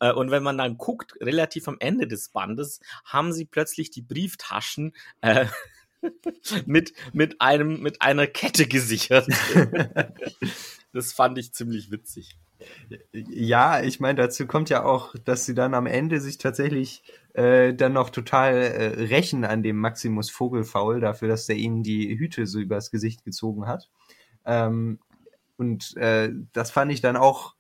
Äh, 0.01 0.13
und 0.13 0.31
wenn 0.31 0.43
man 0.43 0.59
dann 0.59 0.79
guckt, 0.79 1.15
relativ 1.21 1.69
am 1.69 1.77
Ende 1.81 2.07
des 2.07 2.29
Bandes, 2.29 2.81
haben 3.05 3.33
sie 3.33 3.45
plötzlich 3.45 3.91
die 3.91 4.03
Brieftaschen 4.03 4.95
äh, 5.21 5.47
mit, 6.67 6.93
mit, 7.13 7.41
einem, 7.41 7.81
mit 7.81 8.03
einer 8.03 8.27
Kette 8.27 8.67
gesichert. 8.67 9.29
das 10.93 11.13
fand 11.13 11.39
ich 11.39 11.53
ziemlich 11.53 11.91
witzig. 11.91 12.37
Ja, 13.13 13.83
ich 13.83 14.01
meine, 14.01 14.17
dazu 14.17 14.47
kommt 14.47 14.71
ja 14.71 14.85
auch, 14.85 15.15
dass 15.25 15.45
sie 15.45 15.55
dann 15.55 15.75
am 15.75 15.87
Ende 15.87 16.21
sich 16.21 16.39
tatsächlich 16.39 17.03
äh, 17.35 17.75
dann 17.75 17.93
noch 17.93 18.09
total 18.09 18.55
äh, 18.55 18.87
rächen 19.05 19.45
an 19.45 19.63
dem 19.63 19.77
Maximus 19.77 20.31
Vogelfaul 20.31 21.01
dafür, 21.01 21.29
dass 21.29 21.47
der 21.47 21.57
ihnen 21.57 21.83
die 21.83 22.19
Hüte 22.19 22.47
so 22.47 22.59
übers 22.59 22.91
Gesicht 22.91 23.25
gezogen 23.25 23.67
hat. 23.67 23.91
Ähm, 24.47 25.01
und 25.59 25.97
äh, 25.97 26.31
das 26.53 26.71
fand 26.71 26.93
ich 26.93 27.01
dann 27.01 27.17
auch, 27.17 27.56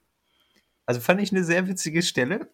also 0.86 1.00
fand 1.00 1.20
ich 1.20 1.32
eine 1.32 1.44
sehr 1.44 1.68
witzige 1.68 2.02
Stelle. 2.02 2.48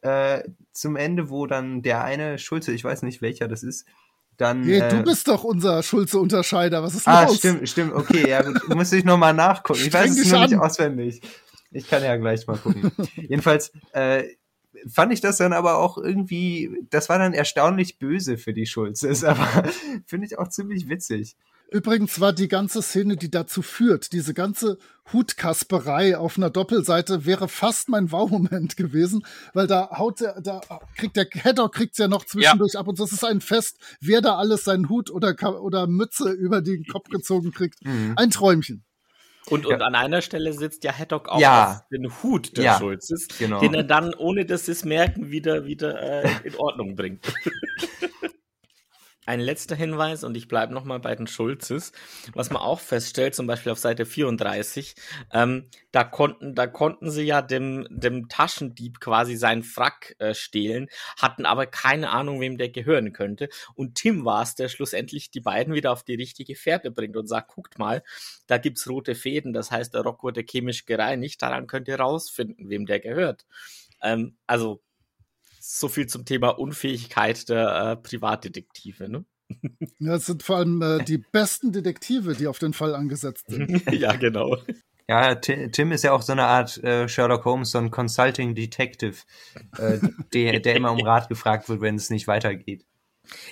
Äh, 0.00 0.42
zum 0.72 0.96
Ende, 0.96 1.30
wo 1.30 1.46
dann 1.46 1.82
der 1.82 2.02
eine 2.02 2.38
Schulze, 2.38 2.72
ich 2.72 2.82
weiß 2.82 3.02
nicht 3.02 3.22
welcher 3.22 3.46
das 3.46 3.62
ist, 3.62 3.86
dann. 4.36 4.62
Nee, 4.62 4.78
äh, 4.78 4.88
du 4.88 5.02
bist 5.04 5.28
doch 5.28 5.44
unser 5.44 5.82
Schulze-Unterscheider. 5.82 6.82
Was 6.82 6.94
ist 6.94 7.06
Ah, 7.06 7.24
los? 7.24 7.38
stimmt, 7.38 7.68
stimmt, 7.68 7.92
okay, 7.92 8.28
ja, 8.28 8.42
muss 8.68 8.92
ich 8.92 9.04
nochmal 9.04 9.34
nachgucken. 9.34 9.80
Ich 9.80 9.92
weiß 9.92 10.10
Streng 10.10 10.12
es 10.12 10.22
dich 10.22 10.32
nur 10.32 10.40
nicht 10.46 10.56
auswendig. 10.56 11.20
Ich 11.70 11.88
kann 11.88 12.02
ja 12.02 12.16
gleich 12.16 12.46
mal 12.46 12.58
gucken. 12.58 12.90
Jedenfalls 13.16 13.72
äh, 13.92 14.24
fand 14.88 15.12
ich 15.12 15.20
das 15.20 15.36
dann 15.38 15.52
aber 15.52 15.76
auch 15.78 15.98
irgendwie, 15.98 16.70
das 16.90 17.08
war 17.08 17.18
dann 17.18 17.32
erstaunlich 17.34 17.98
böse 17.98 18.38
für 18.38 18.52
die 18.52 18.66
Schulzes, 18.66 19.24
aber 19.24 19.64
finde 20.06 20.26
ich 20.26 20.38
auch 20.38 20.48
ziemlich 20.48 20.88
witzig. 20.88 21.36
Übrigens 21.72 22.20
war 22.20 22.32
die 22.32 22.48
ganze 22.48 22.82
Szene, 22.82 23.16
die 23.16 23.30
dazu 23.30 23.62
führt, 23.62 24.12
diese 24.12 24.34
ganze 24.34 24.78
Hutkasperei 25.12 26.16
auf 26.16 26.36
einer 26.36 26.50
Doppelseite 26.50 27.24
wäre 27.24 27.48
fast 27.48 27.88
mein 27.88 28.12
Wow-Moment 28.12 28.76
gewesen, 28.76 29.24
weil 29.54 29.66
da 29.66 29.90
haut 29.98 30.20
der, 30.20 30.40
da 30.40 30.60
kriegt 30.96 31.16
der 31.16 31.26
Haddock 31.44 31.74
kriegt's 31.74 31.98
ja 31.98 32.08
noch 32.08 32.24
zwischendurch 32.24 32.76
ab 32.78 32.88
und. 32.88 33.00
Es 33.00 33.10
ist 33.12 33.24
ein 33.24 33.40
Fest, 33.40 33.78
wer 34.00 34.20
da 34.20 34.36
alles 34.36 34.64
seinen 34.64 34.88
Hut 34.88 35.10
oder, 35.10 35.34
oder 35.62 35.86
Mütze 35.86 36.30
über 36.30 36.60
den 36.60 36.84
Kopf 36.84 37.08
gezogen 37.08 37.52
kriegt. 37.52 37.84
Mhm. 37.84 38.14
Ein 38.16 38.30
Träumchen. 38.30 38.84
Und, 39.48 39.66
und 39.66 39.82
an 39.82 39.94
einer 39.96 40.22
Stelle 40.22 40.52
sitzt 40.52 40.84
ja 40.84 40.92
Haddock 40.96 41.28
auch 41.28 41.40
Ja. 41.40 41.72
auf 41.72 41.88
den 41.90 42.22
Hut 42.22 42.56
der 42.56 42.64
Ja, 42.64 42.78
Schulzes, 42.78 43.26
genau. 43.38 43.60
den 43.60 43.74
er 43.74 43.82
dann, 43.82 44.14
ohne 44.14 44.44
dass 44.46 44.66
sie 44.66 44.72
es 44.72 44.84
merken, 44.84 45.30
wieder, 45.30 45.64
wieder 45.66 46.00
äh, 46.00 46.28
in 46.44 46.54
Ordnung 46.56 46.94
bringt. 46.94 47.24
Ein 49.24 49.38
letzter 49.38 49.76
Hinweis, 49.76 50.24
und 50.24 50.36
ich 50.36 50.48
bleibe 50.48 50.74
nochmal 50.74 50.98
bei 50.98 51.14
den 51.14 51.28
Schulzes, 51.28 51.92
was 52.34 52.50
man 52.50 52.60
auch 52.60 52.80
feststellt, 52.80 53.36
zum 53.36 53.46
Beispiel 53.46 53.70
auf 53.70 53.78
Seite 53.78 54.04
34, 54.04 54.96
ähm, 55.32 55.68
da 55.92 56.02
konnten, 56.02 56.56
da 56.56 56.66
konnten 56.66 57.08
sie 57.08 57.22
ja 57.22 57.40
dem, 57.40 57.86
dem 57.88 58.28
Taschendieb 58.28 58.98
quasi 58.98 59.36
seinen 59.36 59.62
Frack 59.62 60.16
äh, 60.18 60.34
stehlen, 60.34 60.88
hatten 61.16 61.46
aber 61.46 61.66
keine 61.66 62.10
Ahnung, 62.10 62.40
wem 62.40 62.58
der 62.58 62.70
gehören 62.70 63.12
könnte. 63.12 63.48
Und 63.74 63.94
Tim 63.94 64.24
war 64.24 64.42
es, 64.42 64.56
der 64.56 64.68
schlussendlich 64.68 65.30
die 65.30 65.40
beiden 65.40 65.72
wieder 65.72 65.92
auf 65.92 66.02
die 66.02 66.16
richtige 66.16 66.56
Fährte 66.56 66.90
bringt 66.90 67.16
und 67.16 67.28
sagt, 67.28 67.54
guckt 67.54 67.78
mal, 67.78 68.02
da 68.48 68.58
gibt's 68.58 68.88
rote 68.88 69.14
Fäden, 69.14 69.52
das 69.52 69.70
heißt, 69.70 69.94
der 69.94 70.02
Rock 70.02 70.24
wurde 70.24 70.42
chemisch 70.42 70.84
gereinigt, 70.84 71.40
daran 71.42 71.68
könnt 71.68 71.86
ihr 71.86 72.00
rausfinden, 72.00 72.68
wem 72.70 72.86
der 72.86 72.98
gehört. 72.98 73.46
Ähm, 74.02 74.36
also, 74.48 74.82
so 75.62 75.88
viel 75.88 76.06
zum 76.08 76.24
Thema 76.24 76.48
Unfähigkeit 76.58 77.48
der 77.48 77.92
äh, 77.92 77.96
Privatdetektive, 77.96 79.08
ne? 79.08 79.24
Ja, 79.98 80.12
Das 80.14 80.26
sind 80.26 80.42
vor 80.42 80.56
allem 80.56 80.82
äh, 80.82 81.04
die 81.04 81.18
besten 81.18 81.72
Detektive, 81.72 82.34
die 82.34 82.46
auf 82.46 82.58
den 82.58 82.72
Fall 82.72 82.94
angesetzt 82.94 83.46
sind. 83.48 83.82
ja, 83.92 84.12
genau. 84.16 84.56
Ja, 85.08 85.34
Ti- 85.34 85.70
Tim 85.70 85.92
ist 85.92 86.04
ja 86.04 86.12
auch 86.12 86.22
so 86.22 86.32
eine 86.32 86.44
Art 86.44 86.82
äh, 86.82 87.08
Sherlock 87.08 87.44
Holmes, 87.44 87.70
so 87.70 87.78
ein 87.78 87.90
Consulting 87.90 88.54
Detective, 88.54 89.16
äh, 89.78 89.98
der, 90.32 90.60
der 90.60 90.76
immer 90.76 90.92
um 90.92 91.00
Rat 91.02 91.28
gefragt 91.28 91.68
wird, 91.68 91.80
wenn 91.80 91.96
es 91.96 92.08
nicht 92.10 92.26
weitergeht. 92.26 92.84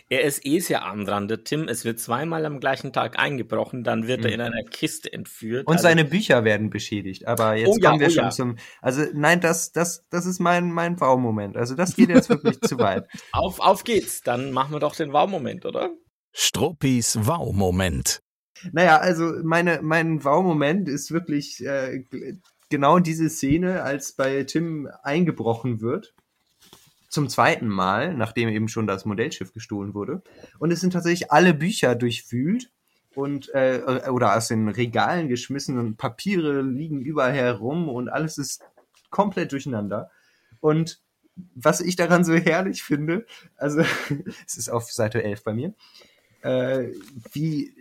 Er 0.09 0.23
ist 0.23 0.45
eh 0.45 0.59
sehr 0.59 0.83
arm 0.83 1.05
dran, 1.05 1.29
der 1.29 1.45
Tim. 1.45 1.69
Es 1.69 1.85
wird 1.85 2.01
zweimal 2.01 2.45
am 2.45 2.61
gleichen 2.61 2.93
Tag 2.93 3.19
eingebrochen, 3.19 3.85
dann 3.85 4.07
wird 4.07 4.25
er 4.25 4.33
in 4.33 4.41
einer 4.41 4.63
Kiste 4.65 5.13
entführt. 5.13 5.67
Und 5.67 5.75
Also, 5.75 5.85
seine 5.85 6.05
Bücher 6.05 6.45
werden 6.45 6.71
beschädigt. 6.71 7.27
Aber 7.27 7.55
jetzt 7.55 7.69
Oh 7.69 7.77
ja, 7.81 7.91
kommen 7.91 8.01
wir 8.01 8.09
oh 8.09 8.11
schon 8.11 8.25
ja. 8.25 8.31
zum. 8.31 8.57
Also 8.83 9.05
nein, 9.15 9.41
das, 9.41 9.73
das, 9.73 10.05
das 10.11 10.27
ist 10.27 10.41
mein, 10.41 10.73
mein 10.73 11.01
Wow-Moment. 11.01 11.57
Also 11.57 11.75
das 11.75 11.95
geht 11.97 12.09
jetzt 12.09 12.29
wirklich 12.29 12.61
zu 12.61 12.79
weit. 12.79 13.07
auf, 13.33 13.61
auf 13.61 13.85
geht's. 13.85 14.23
Dann 14.23 14.53
machen 14.53 14.73
wir 14.73 14.81
doch 14.81 14.97
den 14.97 15.13
Wow-Moment, 15.13 15.65
oder? 15.65 15.91
Struppis 16.33 17.19
Wow-Moment. 17.23 18.21
Naja, 18.73 18.99
also 18.99 19.33
meine, 19.43 19.81
mein 19.83 20.23
Wow-Moment 20.25 20.89
ist 20.89 21.13
wirklich 21.13 21.65
äh, 21.65 22.05
genau 22.69 22.99
diese 22.99 23.31
Szene, 23.31 23.83
als 23.83 24.13
bei 24.13 24.45
Tim 24.45 24.89
eingebrochen 25.03 25.81
wird. 25.81 26.15
Zum 27.11 27.29
zweiten 27.29 27.69
Mal, 27.69 28.15
nachdem 28.15 28.49
eben 28.49 28.69
schon 28.69 28.87
das 28.87 29.05
Modellschiff 29.05 29.53
gestohlen 29.53 29.95
wurde. 29.95 30.23
Und 30.61 30.71
es 30.71 30.81
sind 30.81 30.93
tatsächlich 30.93 31.33
alle 31.33 31.53
Bücher 31.55 31.97
durchwühlt 31.97 32.71
und 33.15 33.53
äh, 33.53 33.83
oder 34.11 34.37
aus 34.37 34.49
den 34.49 34.69
Regalen 34.69 35.29
geschmissen 35.29 35.79
und 35.79 35.97
Papiere 35.97 36.63
liegen 36.63 37.03
überall 37.03 37.33
herum 37.33 37.89
und 37.89 38.09
alles 38.09 38.39
ist 38.39 38.63
komplett 39.11 39.51
durcheinander. 39.51 40.11
Und 40.61 41.03
was 41.55 41.81
ich 41.81 41.97
daran 41.97 42.25
so 42.25 42.35
herrlich 42.35 42.85
finde, 42.85 43.27
also 43.57 43.81
es 44.47 44.57
ist 44.57 44.69
auf 44.71 44.91
Seite 44.93 45.23
11 45.23 45.43
bei 45.43 45.53
mir, 45.53 45.75
äh, 46.43 46.93
wie, 47.33 47.75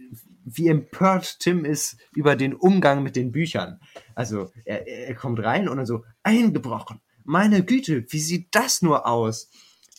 wie 0.43 0.67
empört 0.67 1.39
Tim 1.39 1.65
ist 1.65 1.97
über 2.15 2.35
den 2.35 2.55
Umgang 2.55 3.03
mit 3.03 3.15
den 3.15 3.31
Büchern. 3.31 3.79
Also 4.15 4.51
er, 4.65 4.87
er 4.87 5.13
kommt 5.15 5.39
rein 5.43 5.69
und 5.69 5.77
dann 5.77 5.85
so, 5.85 6.03
eingebrochen. 6.23 6.99
Meine 7.23 7.63
Güte, 7.63 8.05
wie 8.09 8.19
sieht 8.19 8.47
das 8.51 8.81
nur 8.81 9.05
aus? 9.05 9.49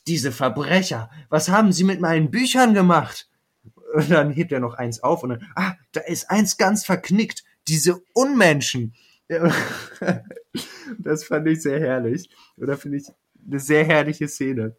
Diese 0.06 0.32
Verbrecher, 0.32 1.10
was 1.28 1.48
haben 1.48 1.72
sie 1.72 1.84
mit 1.84 2.00
meinen 2.00 2.30
Büchern 2.30 2.74
gemacht? 2.74 3.28
Und 3.94 4.10
dann 4.10 4.30
hebt 4.30 4.52
er 4.52 4.60
noch 4.60 4.74
eins 4.74 5.02
auf 5.02 5.22
und 5.22 5.30
dann, 5.30 5.46
ah, 5.56 5.74
da 5.92 6.00
ist 6.00 6.30
eins 6.30 6.56
ganz 6.56 6.84
verknickt. 6.84 7.44
Diese 7.68 8.02
Unmenschen. 8.14 8.94
Das 10.98 11.22
fand 11.22 11.46
ich 11.46 11.62
sehr 11.62 11.78
herrlich. 11.78 12.28
Oder 12.56 12.76
finde 12.76 12.98
ich 12.98 13.06
eine 13.46 13.60
sehr 13.60 13.84
herrliche 13.84 14.26
Szene. 14.26 14.76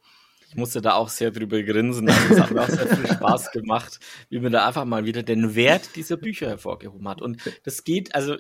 Ich 0.52 0.58
musste 0.58 0.82
da 0.82 0.96
auch 0.96 1.08
sehr 1.08 1.32
drüber 1.32 1.64
grinsen. 1.64 2.10
Also, 2.10 2.34
es 2.34 2.42
hat 2.42 2.52
mir 2.52 2.62
auch 2.62 2.68
sehr 2.68 2.86
viel 2.86 3.08
Spaß 3.16 3.52
gemacht, 3.52 4.02
wie 4.28 4.40
man 4.42 4.52
da 4.52 4.68
einfach 4.68 4.84
mal 4.84 5.06
wieder 5.06 5.24
den 5.24 5.56
Wert 5.56 5.96
dieser 5.96 6.18
Bücher 6.18 6.50
hervorgehoben 6.50 7.08
hat. 7.08 7.22
Und 7.22 7.42
das 7.64 7.86
geht, 7.86 8.14
also 8.14 8.36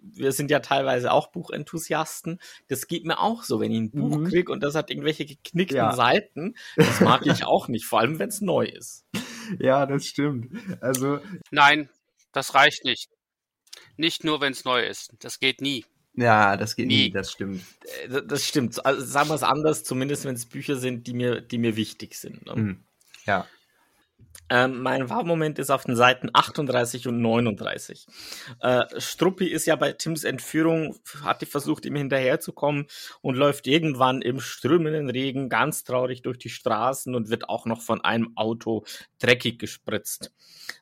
wir 0.00 0.30
sind 0.30 0.52
ja 0.52 0.60
teilweise 0.60 1.10
auch 1.10 1.32
Buchenthusiasten. 1.32 2.38
Das 2.68 2.86
geht 2.86 3.04
mir 3.04 3.18
auch 3.18 3.42
so, 3.42 3.58
wenn 3.58 3.72
ich 3.72 3.78
ein 3.80 3.90
Buch 3.90 4.16
Mhm. 4.16 4.28
krieg 4.28 4.48
und 4.48 4.62
das 4.62 4.76
hat 4.76 4.90
irgendwelche 4.90 5.26
geknickten 5.26 5.76
Ja. 5.76 5.92
Seiten. 5.92 6.54
Das 6.76 7.00
mag 7.00 7.26
ich 7.26 7.44
auch 7.44 7.66
nicht, 7.66 7.84
vor 7.84 7.98
allem 7.98 8.20
wenn 8.20 8.28
es 8.28 8.40
neu 8.40 8.66
ist. 8.66 9.04
Ja, 9.58 9.86
das 9.86 10.06
stimmt. 10.06 10.52
Also, 10.80 11.18
Nein, 11.50 11.88
das 12.30 12.54
reicht 12.54 12.84
nicht. 12.84 13.08
Nicht 13.96 14.22
nur, 14.22 14.40
wenn 14.40 14.52
es 14.52 14.64
neu 14.64 14.84
ist. 14.86 15.14
Das 15.18 15.40
geht 15.40 15.60
nie. 15.60 15.84
Ja, 16.16 16.56
das 16.56 16.76
geht 16.76 16.86
nie, 16.88 17.04
Nie. 17.04 17.10
das 17.10 17.32
stimmt. 17.32 17.62
Äh, 18.08 18.22
Das 18.26 18.46
stimmt. 18.46 18.84
Also, 18.84 19.04
sagen 19.04 19.28
wir 19.28 19.34
es 19.34 19.42
anders, 19.42 19.84
zumindest 19.84 20.24
wenn 20.24 20.34
es 20.34 20.46
Bücher 20.46 20.76
sind, 20.76 21.06
die 21.06 21.14
mir, 21.14 21.40
die 21.40 21.58
mir 21.58 21.76
wichtig 21.76 22.14
sind. 22.14 22.46
Ne? 22.46 22.54
Mhm. 22.56 22.84
Ja. 23.26 23.46
Ähm, 24.48 24.80
mein 24.80 25.10
Wow-Moment 25.10 25.58
ist 25.58 25.70
auf 25.70 25.84
den 25.84 25.96
Seiten 25.96 26.30
38 26.32 27.08
und 27.08 27.20
39. 27.20 28.06
Äh, 28.60 28.84
Struppi 28.98 29.46
ist 29.46 29.66
ja 29.66 29.74
bei 29.74 29.92
Tims 29.92 30.22
Entführung, 30.22 30.96
hat 31.22 31.42
die 31.42 31.46
versucht, 31.46 31.84
ihm 31.84 31.96
hinterherzukommen 31.96 32.86
und 33.22 33.34
läuft 33.34 33.66
irgendwann 33.66 34.22
im 34.22 34.38
strömenden 34.38 35.10
Regen 35.10 35.48
ganz 35.48 35.82
traurig 35.82 36.22
durch 36.22 36.38
die 36.38 36.48
Straßen 36.48 37.14
und 37.16 37.28
wird 37.28 37.48
auch 37.48 37.66
noch 37.66 37.80
von 37.80 38.00
einem 38.02 38.36
Auto 38.36 38.84
dreckig 39.18 39.58
gespritzt. 39.58 40.32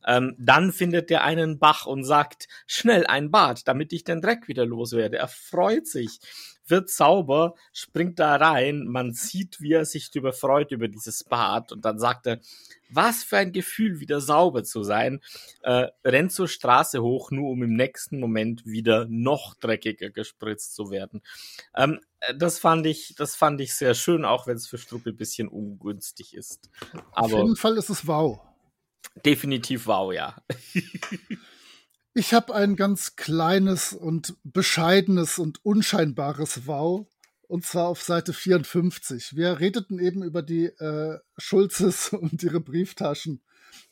Ähm, 0.07 0.37
dann 0.39 0.71
findet 0.71 1.11
er 1.11 1.25
einen 1.25 1.59
Bach 1.59 1.87
und 1.87 2.05
sagt, 2.05 2.49
schnell 2.67 3.07
ein 3.07 3.31
Bad, 3.31 3.67
damit 3.67 3.95
ich 3.95 4.05
den 4.05 4.21
Dreck 4.21 4.47
wieder 4.47 4.67
loswerde. 4.67 5.17
Er 5.17 5.29
freut 5.29 5.87
sich, 5.87 6.19
wird 6.67 6.91
sauber, 6.91 7.55
springt 7.73 8.19
da 8.19 8.37
rein, 8.37 8.85
man 8.87 9.13
sieht, 9.13 9.61
wie 9.61 9.73
er 9.73 9.85
sich 9.85 10.11
darüber 10.11 10.33
freut 10.33 10.73
über 10.73 10.89
dieses 10.89 11.25
Bad 11.25 11.73
und 11.73 11.85
dann 11.85 11.99
sagt 11.99 12.27
er, 12.27 12.41
was 12.91 13.25
für 13.25 13.39
ein 13.39 13.53
Gefühl, 13.53 14.01
wieder 14.01 14.21
sauber 14.21 14.63
zu 14.65 14.83
sein, 14.83 15.21
äh, 15.63 15.89
rennt 16.05 16.33
zur 16.33 16.49
Straße 16.49 17.03
hoch, 17.03 17.31
nur 17.31 17.51
um 17.51 17.63
im 17.63 17.75
nächsten 17.75 18.21
Moment 18.21 18.65
wieder 18.67 19.07
noch 19.09 19.55
dreckiger 19.55 20.11
gespritzt 20.11 20.75
zu 20.75 20.91
werden. 20.91 21.23
Ähm, 21.75 22.01
äh, 22.21 22.35
das 22.37 22.59
fand 22.59 22.87
ich, 22.87 23.15
das 23.17 23.37
fand 23.37 23.61
ich 23.61 23.75
sehr 23.75 23.95
schön, 23.95 24.25
auch 24.25 24.47
wenn 24.47 24.57
es 24.57 24.67
für 24.67 24.79
Struppi 24.79 25.11
ein 25.11 25.17
bisschen 25.17 25.49
ungünstig 25.49 26.35
ist. 26.35 26.71
Auf 27.13 27.33
Aber 27.33 27.39
jeden 27.39 27.57
Fall 27.57 27.77
ist 27.77 27.91
es 27.91 28.07
wow. 28.07 28.41
definitiv 29.25 29.87
wow, 29.87 30.13
ja. 30.13 30.37
Ich 32.17 32.33
habe 32.33 32.55
ein 32.55 32.77
ganz 32.77 33.17
kleines 33.17 33.93
und 33.93 34.37
bescheidenes 34.45 35.41
und 35.41 35.65
unscheinbares 35.65 36.65
Wow. 36.69 37.09
Und 37.49 37.67
zwar 37.67 37.89
auf 37.89 38.03
Seite 38.03 38.33
54. 38.33 39.35
Wir 39.35 39.59
redeten 39.59 39.99
eben 39.99 40.23
über 40.23 40.43
die 40.43 40.67
äh, 40.67 41.19
Schulzes 41.37 42.09
und 42.13 42.41
ihre 42.45 42.61
Brieftaschen. 42.61 43.43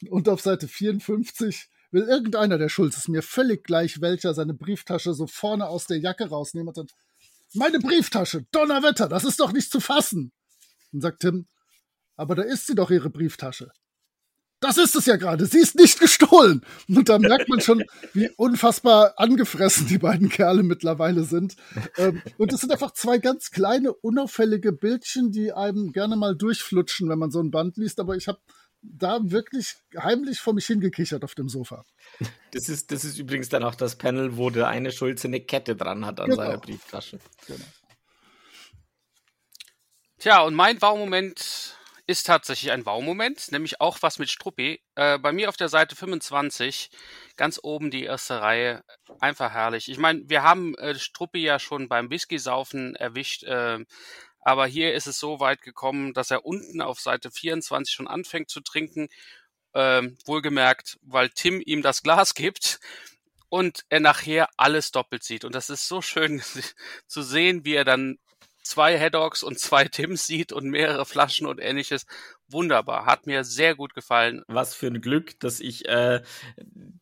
Und 0.09 0.29
auf 0.29 0.41
Seite 0.41 0.69
54 0.69 1.69
will 1.91 2.05
irgendeiner 2.05 2.59
der 2.59 2.69
Schulzes 2.69 3.09
mir 3.09 3.23
völlig 3.23 3.65
gleich 3.65 4.01
welcher 4.01 4.35
seine 4.35 4.55
Brieftasche 4.55 5.15
so 5.15 5.27
vorne 5.27 5.67
aus 5.67 5.89
der 5.89 5.99
Jacke 5.99 6.29
rausnehmen 6.29 6.69
und 6.69 6.77
dann 6.77 6.87
meine 7.55 7.81
Brieftasche, 7.81 8.47
Donnerwetter, 8.53 9.09
das 9.09 9.25
ist 9.25 9.41
doch 9.41 9.53
nicht 9.53 9.71
zu 9.71 9.81
fassen. 9.81 10.33
Und 10.93 11.01
sagt 11.01 11.21
Tim, 11.21 11.49
aber 12.17 12.37
da 12.37 12.43
ist 12.43 12.69
sie 12.69 12.77
doch, 12.77 12.91
ihre 12.91 13.11
Brieftasche. 13.11 13.73
Das 14.63 14.79
ist 14.79 14.95
es 14.95 15.07
ja 15.07 15.17
gerade, 15.17 15.45
sie 15.47 15.59
ist 15.59 15.75
nicht 15.75 15.99
gestohlen. 15.99 16.65
Und 16.89 17.09
da 17.09 17.19
merkt 17.19 17.49
man 17.49 17.61
schon, 17.61 17.83
wie 18.15 18.31
unfassbar 18.37 19.15
angefressen 19.17 19.89
die 19.89 19.99
beiden 19.99 20.29
Kerle 20.29 20.63
mittlerweile 20.63 21.25
sind. 21.25 21.57
Ähm, 21.99 22.23
und 22.39 22.53
es 22.53 22.61
sind 22.61 22.71
einfach 22.71 22.93
zwei 22.93 23.19
ganz 23.19 23.51
kleine, 23.51 23.93
unauffällige 23.93 24.73
Bildchen, 24.73 25.33
die 25.33 25.53
einem 25.53 25.93
gerne 25.93 26.15
mal 26.15 26.37
durchflutschen, 26.37 27.09
wenn 27.09 27.19
man 27.19 27.33
so 27.33 27.41
ein 27.41 27.51
Band 27.51 27.77
liest. 27.77 27.99
Aber 27.99 28.15
ich 28.17 28.29
habe 28.29 28.39
da 28.83 29.19
wirklich 29.23 29.75
heimlich 30.01 30.39
vor 30.39 30.55
mich 30.55 30.67
hingekichert 30.67 31.25
auf 31.25 31.35
dem 31.35 31.49
Sofa. 31.49 31.85
Das 32.53 32.69
ist, 32.69 32.93
das 32.93 33.05
ist 33.05 33.19
übrigens 33.19 33.49
dann 33.49 33.65
auch 33.65 33.75
das 33.75 33.97
Panel, 33.97 34.37
wo 34.37 34.51
der 34.51 34.69
eine 34.69 34.93
Schulze 34.93 35.27
eine 35.27 35.41
Kette 35.41 35.75
dran 35.75 36.07
hat 36.07 36.21
an 36.21 36.31
Genau. 36.31 36.43
seiner 36.43 36.59
Brieftasche. 36.59 37.19
Genau. 37.49 37.65
Tja, 40.19 40.43
und 40.43 40.55
mein 40.55 40.81
Wow-Moment 40.81 41.77
ist 42.07 42.27
tatsächlich 42.27 42.73
ein 42.73 42.85
Wow-Moment, 42.85 43.53
nämlich 43.53 43.81
auch 43.81 43.99
was 44.03 44.19
mit 44.19 44.31
Struppi. 44.31 44.83
Äh, 44.97 45.19
bei 45.19 45.33
mir 45.33 45.49
auf 45.49 45.57
der 45.57 45.69
Seite 45.69 45.95
25, 45.95 46.91
ganz 47.37 47.61
oben 47.63 47.91
die 47.91 48.05
erste 48.05 48.41
Reihe, 48.41 48.83
einfach 49.21 49.53
herrlich. 49.53 49.89
Ich 49.89 49.99
meine, 49.99 50.23
wir 50.29 50.43
haben 50.43 50.75
äh, 50.77 50.99
Struppi 50.99 51.41
ja 51.41 51.59
schon 51.59 51.89
beim 51.89 52.11
Whisky-Saufen 52.11 52.97
erwischt, 52.97 53.45
äh, 53.45 53.79
aber 54.41 54.67
hier 54.67 54.95
ist 54.95 55.07
es 55.07 55.21
so 55.21 55.39
weit 55.39 55.63
gekommen, 55.63 56.15
dass 56.15 56.33
er 56.33 56.45
unten 56.45 56.81
auf 56.83 57.01
Seite 57.01 57.31
24 57.31 57.95
schon 57.95 58.09
anfängt 58.09 58.51
zu 58.51 58.61
trinken. 58.61 59.09
Ähm, 59.75 60.19
wohlgemerkt, 60.27 60.99
weil 61.01 61.31
Tim 61.31 61.63
ihm 61.65 61.81
das 61.81 62.03
Glas 62.03 62.35
gibt 62.35 62.79
und 63.49 63.85
er 63.89 64.01
nachher 64.01 64.49
alles 64.59 64.91
doppelt 64.93 65.25
sieht. 65.25 65.45
Und 65.45 65.55
das 65.55 65.71
ist 65.71 65.89
so 65.89 66.03
schön 66.03 66.43
zu 67.07 67.23
sehen, 67.23 67.65
wie 67.65 67.75
er 67.75 67.85
dann 67.85 68.19
zwei 68.63 68.99
Headdogs 68.99 69.43
und 69.43 69.59
zwei 69.59 69.85
Tims 69.87 70.27
sieht 70.27 70.53
und 70.53 70.69
mehrere 70.69 71.05
Flaschen 71.07 71.47
und 71.47 71.59
ähnliches. 71.61 72.07
Wunderbar. 72.53 73.07
Hat 73.07 73.27
mir 73.27 73.45
sehr 73.45 73.75
gut 73.75 73.95
gefallen. 73.95 74.43
Was 74.49 74.75
für 74.75 74.87
ein 74.89 75.01
Glück, 75.01 75.39
dass 75.41 75.61
ich 75.61 75.89
äh, 75.89 76.23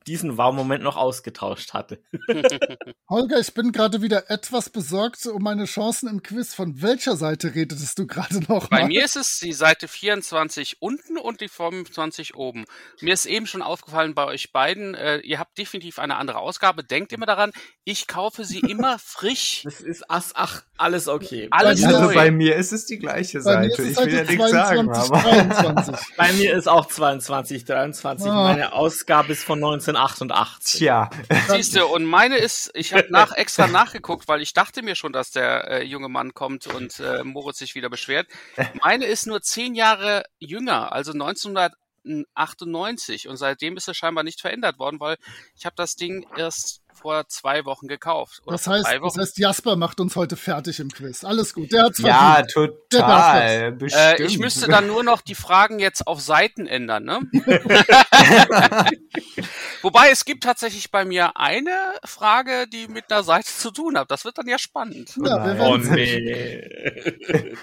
diesen 0.07 0.37
Wow-Moment 0.39 0.83
noch 0.83 0.97
ausgetauscht 0.97 1.73
hatte. 1.75 2.01
Holger, 3.09 3.39
ich 3.41 3.53
bin 3.55 3.73
gerade 3.73 4.03
wieder 4.03 4.31
etwas 4.31 4.71
besorgt 4.71 5.27
um 5.27 5.43
meine 5.43 5.65
Chancen 5.65 6.09
im 6.09 6.23
Quiz. 6.23 6.55
Von 6.55 6.81
welcher 6.83 7.17
Seite 7.17 7.55
redetest 7.55 7.99
du 7.99 8.07
gerade 8.07 8.41
noch 8.49 8.69
Bei 8.69 8.81
mal? 8.83 8.87
mir 8.89 9.05
ist 9.05 9.17
es 9.17 9.39
die 9.43 9.53
Seite 9.53 9.89
24 9.89 10.77
unten 10.81 11.19
und 11.19 11.41
die 11.41 11.49
25 11.49 12.35
oben. 12.37 12.65
Mir 13.01 13.13
ist 13.15 13.27
eben 13.27 13.47
schon 13.47 13.63
aufgefallen 13.63 14.15
bei 14.15 14.25
euch 14.27 14.53
beiden, 14.53 14.95
äh, 14.95 15.19
ihr 15.19 15.39
habt 15.39 15.59
definitiv 15.59 15.99
eine 15.99 16.17
andere 16.17 16.39
Ausgabe. 16.39 16.85
Denkt 16.85 17.13
immer 17.13 17.27
daran, 17.27 17.51
ich 17.85 18.07
kaufe 18.07 18.45
sie 18.45 18.61
immer 18.71 18.99
frisch. 18.99 19.63
Das 19.65 19.81
ist 19.81 20.05
ach, 20.09 20.25
ach 20.35 20.63
alles 20.77 21.09
okay. 21.09 21.49
Alles 21.51 21.81
mir- 21.81 21.89
Also 21.89 22.01
neu. 22.07 22.15
bei 22.15 22.31
mir 22.31 22.57
ist 22.57 22.73
es 22.73 22.87
die 22.87 22.99
gleiche 22.99 23.41
Bei 23.43 23.61
mir 23.61 23.71
Seite. 23.71 23.83
ist 23.83 23.99
es 23.99 23.99
Ich 23.99 24.07
will 24.07 24.15
ja 24.15 24.23
nichts 24.25 24.51
sagen, 24.51 24.93
22, 24.95 25.13
aber. 25.15 25.40
23. 25.49 25.97
Bei 26.17 26.33
mir 26.33 26.55
ist 26.55 26.69
auch 26.69 26.87
22, 26.87 27.65
23. 27.65 28.31
Ah. 28.31 28.43
Meine 28.45 28.73
Ausgabe 28.73 29.33
ist 29.33 29.45
von 29.45 29.59
1988. 29.59 30.81
Tja, 30.81 31.11
Siehst 31.49 31.77
du, 31.77 31.87
und 31.87 32.05
meine 32.05 32.37
ist, 32.37 32.71
ich 32.75 32.93
habe 32.93 33.07
nach, 33.11 33.33
extra 33.33 33.67
nachgeguckt, 33.67 34.29
weil 34.29 34.43
ich 34.43 34.53
dachte 34.53 34.83
mir 34.83 34.95
schon, 34.95 35.13
dass 35.13 35.31
der 35.31 35.69
äh, 35.69 35.85
junge 35.85 36.09
Mann 36.09 36.35
kommt 36.35 36.67
und 36.67 37.01
äh, 37.01 37.25
Moritz 37.25 37.59
sich 37.59 37.75
wieder 37.75 37.91
beschwert. 37.91 38.29
Meine 38.83 39.07
ist 39.07 39.27
nur 39.27 39.43
zehn 39.43 39.75
Jahre 39.75 40.25
jünger, 40.39 40.93
also 40.93 41.13
1998 42.05 43.29
und 43.29 43.37
seitdem 43.37 43.77
ist 43.77 43.89
es 43.89 43.97
scheinbar 43.97 44.25
nicht 44.25 44.41
verändert 44.41 44.79
worden, 44.79 45.01
weil 45.01 45.17
ich 45.55 45.67
habe 45.67 45.77
das 45.77 45.97
Ding 45.97 46.27
erst 46.37 46.83
vor 46.93 47.27
zwei 47.29 47.65
Wochen 47.65 47.89
gekauft. 47.89 48.43
Oder 48.45 48.53
Das 48.53 48.67
heißt, 48.67 48.87
das 49.03 49.17
heißt, 49.17 49.39
Jasper 49.39 49.77
macht 49.77 50.01
uns 50.01 50.17
heute 50.17 50.37
fertig 50.37 50.81
im 50.81 50.91
Quiz. 50.91 51.25
Alles 51.25 51.55
gut, 51.55 51.73
der 51.73 51.85
hat's 51.85 51.99
ja, 51.99 52.43
verdient. 52.47 52.75
Total. 52.91 53.79
Äh, 53.81 54.23
ich 54.23 54.39
müsste 54.39 54.69
dann 54.69 54.87
nur 54.87 55.03
noch 55.03 55.21
die 55.21 55.35
Fragen 55.35 55.79
jetzt 55.79 56.07
auf 56.07 56.21
Seiten 56.21 56.67
ändern, 56.67 57.05
ne? 57.05 57.21
Wobei 59.83 60.11
es 60.11 60.25
gibt 60.25 60.43
tatsächlich 60.45 60.91
bei 60.91 61.05
mir 61.05 61.37
eine 61.37 61.95
Frage, 62.05 62.67
die 62.69 62.89
mit 62.89 63.11
einer 63.11 63.23
Seite 63.23 63.51
zu 63.51 63.71
tun 63.71 63.97
hat. 63.99 64.11
Das 64.11 64.25
wird 64.25 64.39
dann 64.39 64.49
ja 64.49 64.59
spannend. 64.59 65.17
Ja. 65.25 65.57
Oh 65.61 65.79
sehen. 65.79 66.25
nee. 66.25 67.55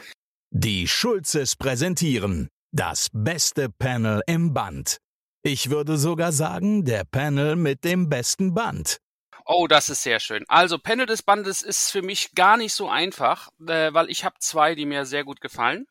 Die 0.49 0.87
Schulzes 0.87 1.55
präsentieren 1.55 2.49
das 2.71 3.09
beste 3.11 3.69
Panel 3.69 4.21
im 4.27 4.53
Band. 4.53 4.97
Ich 5.43 5.69
würde 5.69 5.97
sogar 5.97 6.31
sagen, 6.31 6.83
der 6.83 7.03
Panel 7.05 7.55
mit 7.55 7.83
dem 7.83 8.09
besten 8.09 8.53
Band. 8.53 8.99
Oh, 9.45 9.67
das 9.67 9.89
ist 9.89 10.03
sehr 10.03 10.19
schön. 10.19 10.43
Also 10.49 10.77
Panel 10.77 11.05
des 11.05 11.23
Bandes 11.23 11.61
ist 11.61 11.89
für 11.91 12.01
mich 12.01 12.33
gar 12.35 12.57
nicht 12.57 12.73
so 12.73 12.89
einfach, 12.89 13.49
äh, 13.65 13.93
weil 13.93 14.09
ich 14.09 14.25
habe 14.25 14.35
zwei, 14.39 14.75
die 14.75 14.85
mir 14.85 15.05
sehr 15.05 15.23
gut 15.23 15.39
gefallen. 15.39 15.87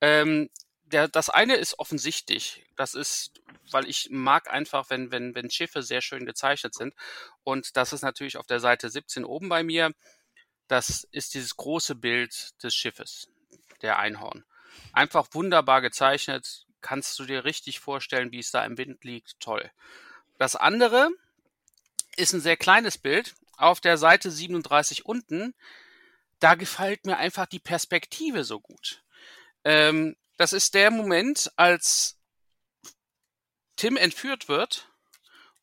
Ähm, 0.00 0.48
der, 0.84 1.08
das 1.08 1.28
eine 1.28 1.56
ist 1.56 1.80
offensichtlich. 1.80 2.64
Das 2.76 2.94
ist, 2.94 3.42
weil 3.72 3.88
ich 3.88 4.08
mag 4.10 4.48
einfach, 4.52 4.88
wenn, 4.88 5.10
wenn, 5.10 5.34
wenn 5.34 5.50
Schiffe 5.50 5.82
sehr 5.82 6.00
schön 6.00 6.26
gezeichnet 6.26 6.74
sind. 6.74 6.94
Und 7.42 7.76
das 7.76 7.92
ist 7.92 8.02
natürlich 8.02 8.36
auf 8.36 8.46
der 8.46 8.60
Seite 8.60 8.88
17 8.88 9.24
oben 9.24 9.48
bei 9.48 9.64
mir. 9.64 9.92
Das 10.68 11.04
ist 11.10 11.34
dieses 11.34 11.56
große 11.56 11.96
Bild 11.96 12.50
des 12.62 12.74
Schiffes, 12.74 13.28
der 13.82 13.98
Einhorn. 13.98 14.44
Einfach 14.92 15.28
wunderbar 15.32 15.80
gezeichnet. 15.80 16.66
Kannst 16.80 17.18
du 17.18 17.24
dir 17.24 17.44
richtig 17.44 17.80
vorstellen, 17.80 18.32
wie 18.32 18.38
es 18.38 18.50
da 18.50 18.64
im 18.64 18.78
Wind 18.78 19.04
liegt. 19.04 19.40
Toll. 19.40 19.70
Das 20.38 20.56
andere 20.56 21.10
ist 22.16 22.32
ein 22.32 22.40
sehr 22.40 22.56
kleines 22.56 22.98
Bild. 22.98 23.34
Auf 23.56 23.80
der 23.80 23.96
Seite 23.96 24.30
37 24.30 25.06
unten, 25.06 25.54
da 26.40 26.54
gefällt 26.54 27.06
mir 27.06 27.16
einfach 27.16 27.46
die 27.46 27.58
Perspektive 27.58 28.44
so 28.44 28.60
gut. 28.60 29.02
Ähm, 29.64 30.16
das 30.36 30.52
ist 30.52 30.74
der 30.74 30.90
Moment, 30.90 31.50
als 31.56 32.18
Tim 33.76 33.96
entführt 33.96 34.48
wird 34.48 34.88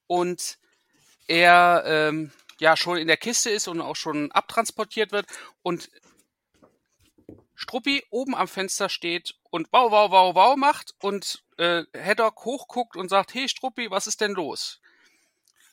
und 0.07 0.57
er 1.27 1.83
ähm, 1.85 2.31
ja 2.59 2.75
schon 2.77 2.97
in 2.97 3.07
der 3.07 3.17
Kiste 3.17 3.49
ist 3.49 3.67
und 3.67 3.81
auch 3.81 3.95
schon 3.95 4.31
abtransportiert 4.31 5.11
wird 5.11 5.27
und 5.61 5.89
Struppi 7.55 8.03
oben 8.09 8.35
am 8.35 8.47
Fenster 8.47 8.89
steht 8.89 9.35
und 9.49 9.67
wow, 9.71 9.91
wow, 9.91 10.11
wow, 10.11 10.35
wow 10.35 10.55
macht 10.55 10.95
und 10.99 11.43
äh, 11.57 11.83
Haddock 11.95 12.45
hochguckt 12.45 12.95
und 12.97 13.09
sagt, 13.09 13.33
hey 13.33 13.47
Struppi, 13.47 13.91
was 13.91 14.07
ist 14.07 14.21
denn 14.21 14.31
los? 14.31 14.81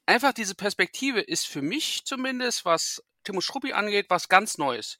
Einfach 0.07 0.33
diese 0.33 0.55
Perspektive 0.55 1.21
ist 1.21 1.47
für 1.47 1.63
mich 1.63 2.05
zumindest, 2.05 2.65
was 2.65 3.03
Timo 3.25 3.41
Struppi 3.41 3.73
angeht, 3.73 4.07
was 4.09 4.29
ganz 4.29 4.59
Neues. 4.59 4.99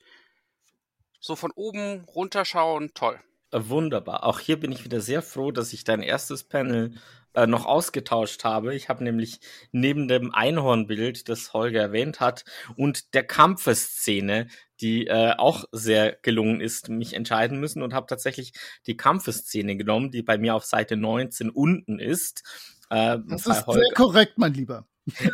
So 1.21 1.37
von 1.37 1.51
oben 1.53 2.05
runterschauen, 2.05 2.93
toll. 2.95 3.21
Wunderbar. 3.53 4.25
Auch 4.25 4.39
hier 4.41 4.59
bin 4.61 4.71
ich 4.73 4.85
wieder 4.85 5.01
sehr 5.01 5.23
froh, 5.23 5.51
dass 5.51 5.73
ich 5.73 5.85
dein 5.85 6.03
erstes 6.03 6.45
Panel 6.45 6.95
äh, 7.35 7.47
noch 7.47 7.67
ausgetauscht 7.67 8.45
habe. 8.45 8.75
Ich 8.75 8.89
habe 8.89 9.03
nämlich 9.05 9.41
neben 9.73 10.09
dem 10.09 10.33
Einhornbild, 10.35 11.29
das 11.29 11.53
Holger 11.53 11.81
erwähnt 11.81 12.21
hat, 12.21 12.45
und 12.77 13.15
der 13.15 13.25
Kampfeszene, 13.25 14.49
die 14.81 15.07
äh, 15.07 15.35
auch 15.37 15.65
sehr 15.73 16.17
gelungen 16.23 16.61
ist, 16.61 16.89
mich 16.89 17.15
entscheiden 17.15 17.59
müssen 17.59 17.83
und 17.83 17.93
habe 17.93 18.07
tatsächlich 18.07 18.53
die 18.87 18.97
Kampfeszene 18.97 19.77
genommen, 19.77 20.11
die 20.11 20.23
bei 20.23 20.39
mir 20.39 20.55
auf 20.55 20.65
Seite 20.65 20.97
19 20.97 21.51
unten 21.51 21.99
ist. 21.99 22.43
Äh, 22.89 23.19
Das 23.29 23.47
ist 23.47 23.67
Holger. 23.67 23.81
sehr 23.81 23.95
korrekt, 23.95 24.39
mein 24.39 24.55
Lieber. 24.55 24.87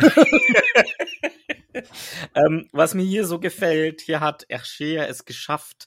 Ähm, 2.34 2.68
was 2.72 2.94
mir 2.94 3.04
hier 3.04 3.26
so 3.26 3.38
gefällt, 3.38 4.00
hier 4.00 4.20
hat 4.20 4.46
Hergé 4.48 4.98
es 5.04 5.26
geschafft, 5.26 5.86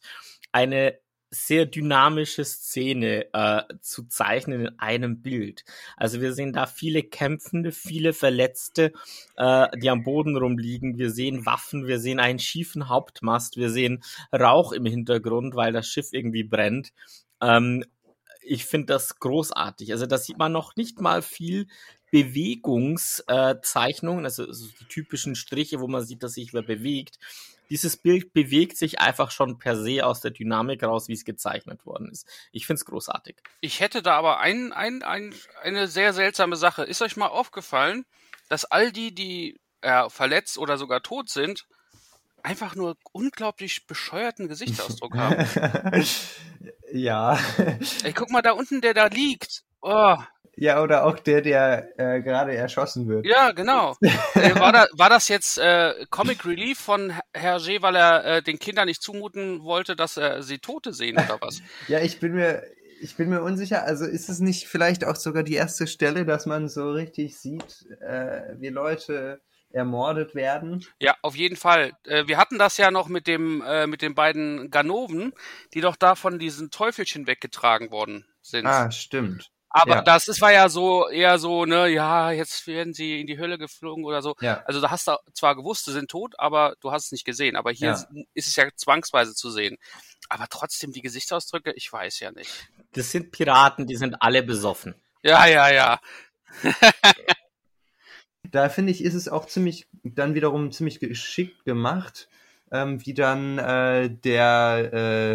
eine 0.52 1.00
sehr 1.32 1.66
dynamische 1.66 2.44
Szene 2.44 3.32
äh, 3.34 3.62
zu 3.82 4.08
zeichnen 4.08 4.62
in 4.62 4.80
einem 4.80 5.22
Bild. 5.22 5.64
Also 5.96 6.22
wir 6.22 6.34
sehen 6.34 6.54
da 6.54 6.66
viele 6.66 7.04
Kämpfende, 7.04 7.72
viele 7.72 8.14
Verletzte, 8.14 8.92
äh, 9.36 9.68
die 9.78 9.90
am 9.90 10.04
Boden 10.04 10.36
rumliegen. 10.36 10.98
Wir 10.98 11.12
sehen 11.12 11.46
Waffen, 11.46 11.88
wir 11.88 12.00
sehen 12.00 12.20
einen 12.20 12.40
schiefen 12.40 12.90
Hauptmast, 12.90 13.58
wir 13.58 13.70
sehen 13.70 14.04
Rauch 14.34 14.72
im 14.72 14.86
Hintergrund, 14.86 15.56
weil 15.56 15.72
das 15.72 15.88
Schiff 15.88 16.10
irgendwie 16.12 16.44
brennt. 16.44 16.92
Ähm, 17.42 17.86
ich 18.42 18.66
finde 18.66 18.88
das 18.88 19.20
großartig. 19.20 19.92
Also 19.92 20.08
da 20.08 20.18
sieht 20.18 20.40
man 20.40 20.52
noch 20.52 20.76
nicht 20.76 21.00
mal 21.00 21.22
viel 21.22 21.68
Bewegungszeichnungen, 22.12 24.26
also 24.26 24.52
so 24.52 24.68
die 24.80 24.86
typischen 24.86 25.36
Striche, 25.36 25.80
wo 25.80 25.88
man 25.88 26.04
sieht, 26.04 26.24
dass 26.24 26.34
sich 26.34 26.54
wer 26.54 26.64
bewegt. 26.64 27.20
Dieses 27.70 27.98
Bild 27.98 28.34
bewegt 28.34 28.78
sich 28.78 29.00
einfach 29.00 29.32
schon 29.32 29.58
per 29.58 29.76
se 29.76 30.06
aus 30.06 30.22
der 30.22 30.32
Dynamik 30.32 30.84
raus, 30.84 31.08
wie 31.08 31.14
es 31.14 31.26
gezeichnet 31.26 31.86
worden 31.86 32.10
ist. 32.10 32.28
Ich 32.52 32.66
finde 32.66 32.80
es 32.80 32.86
großartig. 32.86 33.38
Ich 33.62 33.80
hätte 33.80 34.02
da 34.02 34.18
aber 34.18 34.40
ein, 34.40 34.74
ein, 34.74 35.04
ein, 35.04 35.34
eine 35.62 35.88
sehr 35.88 36.14
seltsame 36.14 36.56
Sache. 36.56 36.84
Ist 36.84 37.02
euch 37.02 37.18
mal 37.18 37.28
aufgefallen, 37.28 38.06
dass 38.48 38.66
all 38.66 38.92
die, 38.92 39.14
die 39.14 39.60
äh, 39.82 40.10
verletzt 40.10 40.58
oder 40.58 40.78
sogar 40.78 41.04
tot 41.04 41.30
sind, 41.30 41.68
einfach 42.44 42.76
nur 42.76 42.98
unglaublich 43.12 43.86
bescheuerten 43.86 44.48
Gesichtsausdruck 44.48 45.16
haben? 45.16 45.46
ja. 46.92 47.40
Ey, 48.04 48.14
guck 48.14 48.32
mal 48.32 48.42
da 48.42 48.52
unten, 48.52 48.82
der 48.82 48.94
da 48.94 49.08
liegt. 49.08 49.64
Oh, 49.82 50.18
Ja, 50.62 50.84
oder 50.84 51.06
auch 51.06 51.18
der, 51.20 51.42
der 51.42 51.98
äh, 51.98 52.22
gerade 52.22 52.54
erschossen 52.54 53.08
wird. 53.08 53.26
Ja, 53.26 53.52
genau. 53.52 53.96
Äh, 54.36 54.56
war, 54.60 54.72
da, 54.72 54.88
war 54.94 55.10
das 55.10 55.28
jetzt 55.28 55.58
äh, 55.58 55.94
Comic 56.10 56.46
Relief 56.46 56.80
von 56.80 57.14
Hergé, 57.34 57.82
weil 57.82 57.96
er 57.96 58.26
äh, 58.26 58.42
den 58.42 58.60
Kindern 58.60 58.86
nicht 58.86 59.02
zumuten 59.02 59.64
wollte, 59.64 59.96
dass 59.96 60.18
äh, 60.18 60.42
sie 60.42 60.60
Tote 60.60 60.94
sehen 60.94 61.16
oder 61.16 61.40
was? 61.42 61.62
Ja, 61.88 62.00
ich 62.00 62.20
bin 62.20 62.34
mir, 62.34 62.64
ich 63.02 63.16
bin 63.18 63.30
mir 63.30 63.42
unsicher. 63.42 63.84
Also 63.86 64.06
ist 64.06 64.30
es 64.30 64.40
nicht 64.40 64.68
vielleicht 64.68 65.04
auch 65.04 65.16
sogar 65.16 65.44
die 65.44 65.56
erste 65.56 65.88
Stelle, 65.88 66.26
dass 66.26 66.46
man 66.46 66.70
so 66.70 66.92
richtig 66.92 67.38
sieht, 67.38 67.88
äh, 68.02 68.56
wie 68.60 68.70
Leute 68.70 69.42
ermordet 69.72 70.36
werden? 70.36 70.86
Ja, 71.00 71.16
auf 71.22 71.36
jeden 71.36 71.58
Fall. 71.58 71.94
Äh, 72.06 72.28
wir 72.28 72.38
hatten 72.38 72.60
das 72.60 72.78
ja 72.78 72.92
noch 72.92 73.08
mit 73.08 73.28
dem 73.28 73.62
äh, 73.66 73.88
mit 73.88 74.02
den 74.02 74.16
beiden 74.16 74.70
Ganoven, 74.70 75.34
die 75.74 75.82
doch 75.82 75.96
da 75.96 76.16
von 76.16 76.40
diesen 76.40 76.70
Teufelchen 76.72 77.28
weggetragen 77.28 77.92
worden 77.92 78.26
sind. 78.42 78.66
Ah, 78.68 78.92
stimmt. 78.92 79.52
Aber 79.72 79.98
Ja. 79.98 80.02
das 80.02 80.28
ist, 80.28 80.42
war 80.42 80.52
ja 80.52 80.68
so 80.68 81.08
eher 81.10 81.38
so, 81.38 81.66
ne, 81.66 81.88
ja, 81.90 82.32
jetzt 82.32 82.66
werden 82.66 82.94
sie 82.94 83.22
in 83.22 83.28
die 83.28 83.38
Hölle 83.38 83.58
geflogen 83.60 84.04
oder 84.04 84.22
so. 84.24 84.36
Ja. 84.42 84.64
Also 84.66 84.82
da 84.82 84.90
hast 84.90 85.08
du 85.08 85.16
zwar 85.34 85.56
gewusst, 85.56 85.86
sie 85.86 85.92
sind 85.94 86.10
tot, 86.10 86.34
aber 86.40 86.76
du 86.82 86.92
hast 86.92 87.06
es 87.06 87.12
nicht 87.12 87.26
gesehen. 87.26 87.56
Aber 87.56 87.72
hier 87.72 87.90
Ja. 87.90 87.94
ist- 87.94 88.08
ist 88.34 88.48
es 88.48 88.56
ja 88.56 88.68
zwangsweise 88.76 89.36
zu 89.36 89.52
sehen. 89.52 89.78
Aber 90.28 90.48
trotzdem 90.50 90.92
die 90.92 91.02
Gesichtsausdrücke, 91.02 91.72
ich 91.74 91.92
weiß 91.92 92.20
ja 92.20 92.32
nicht. 92.32 92.52
Das 92.94 93.12
sind 93.12 93.32
Piraten, 93.32 93.86
die 93.86 93.96
sind 93.96 94.22
alle 94.22 94.42
besoffen. 94.44 94.96
Ja, 95.24 95.46
ja, 95.46 95.70
ja. 95.70 96.00
Da 98.52 98.70
finde 98.70 98.92
ich, 98.92 99.04
ist 99.04 99.14
es 99.14 99.28
auch 99.28 99.46
ziemlich, 99.46 99.88
dann 100.04 100.34
wiederum 100.34 100.72
ziemlich 100.72 101.00
geschickt 101.00 101.66
gemacht, 101.66 102.30
ähm, 102.72 103.06
wie 103.06 103.14
dann 103.14 103.58
äh, 103.60 104.10
der 104.10 104.94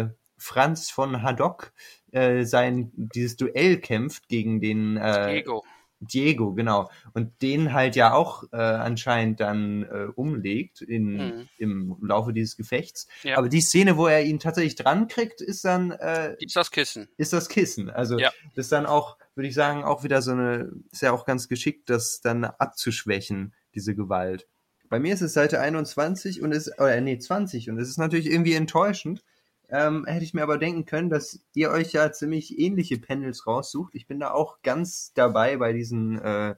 äh, 0.09 0.15
Franz 0.37 0.89
von 0.89 1.21
Haddock 1.21 1.71
äh, 2.15 2.43
sein 2.45 2.91
dieses 2.95 3.35
Duell 3.37 3.77
kämpft 3.77 4.27
gegen 4.29 4.61
den 4.61 4.97
äh, 4.97 5.33
Diego. 5.33 5.63
Diego, 6.01 6.53
genau. 6.53 6.89
Und 7.13 7.41
den 7.41 7.73
halt 7.73 7.95
ja 7.95 8.13
auch 8.13 8.43
äh, 8.51 8.57
anscheinend 8.57 9.39
dann 9.39 9.83
äh, 9.83 10.07
umlegt 10.15 10.81
in, 10.81 11.15
Mhm. 11.15 11.49
im 11.57 11.97
Laufe 12.01 12.33
dieses 12.33 12.57
Gefechts. 12.57 13.07
Ja. 13.23 13.37
Aber 13.37 13.47
die 13.49 13.61
Szene, 13.61 13.95
wo 13.97 14.05
er 14.07 14.23
ihn 14.23 14.39
tatsächlich 14.39 14.75
dran 14.75 15.07
kriegt, 15.07 15.41
ist 15.41 15.63
dann 15.65 15.91
äh, 15.91 16.35
Gibt's 16.37 16.53
das 16.53 16.69
Kissen? 16.69 17.07
ist 17.17 17.31
das 17.33 17.47
Kissen. 17.49 17.89
Also 17.89 18.19
Ja. 18.19 18.31
das 18.55 18.65
ist 18.65 18.71
dann 18.71 18.85
auch, 18.85 19.17
würde 19.35 19.47
ich 19.47 19.55
sagen, 19.55 19.83
auch 19.83 20.03
wieder 20.03 20.21
so 20.21 20.31
eine, 20.31 20.69
ist 20.91 21.01
ja 21.01 21.11
auch 21.13 21.25
ganz 21.25 21.47
geschickt, 21.47 21.89
das 21.89 22.19
dann 22.21 22.43
abzuschwächen, 22.43 23.53
diese 23.73 23.95
Gewalt. 23.95 24.47
Bei 24.89 24.99
mir 24.99 25.13
ist 25.13 25.21
es 25.21 25.33
Seite 25.33 25.59
21 25.61 26.41
und 26.41 26.51
es, 26.51 26.71
oder 26.77 26.99
nee, 27.01 27.17
20 27.17 27.69
und 27.69 27.79
es 27.79 27.89
ist 27.89 27.97
natürlich 27.97 28.27
irgendwie 28.27 28.53
enttäuschend. 28.53 29.23
Ähm, 29.69 30.05
hätte 30.05 30.23
ich 30.23 30.33
mir 30.33 30.43
aber 30.43 30.57
denken 30.57 30.85
können, 30.85 31.09
dass 31.09 31.39
ihr 31.53 31.71
euch 31.71 31.91
ja 31.91 32.11
ziemlich 32.11 32.59
ähnliche 32.59 32.97
Panels 32.99 33.47
raussucht. 33.47 33.95
Ich 33.95 34.07
bin 34.07 34.19
da 34.19 34.31
auch 34.31 34.61
ganz 34.61 35.11
dabei 35.13 35.57
bei 35.57 35.73
diesen, 35.73 36.19
äh, 36.21 36.55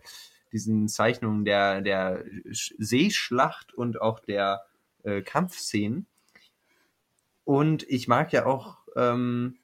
diesen 0.52 0.88
Zeichnungen 0.90 1.46
der, 1.46 1.82
der 1.82 2.26
Sch- 2.48 2.74
Seeschlacht 2.78 3.74
und 3.74 4.02
auch 4.02 4.20
der 4.20 4.66
äh, 5.04 5.22
Kampfszenen. 5.22 6.06
Und 7.46 7.84
ich 7.90 8.10
mag 8.10 8.34
ja 8.34 8.46
auch 8.46 8.80
ähm, 8.98 9.58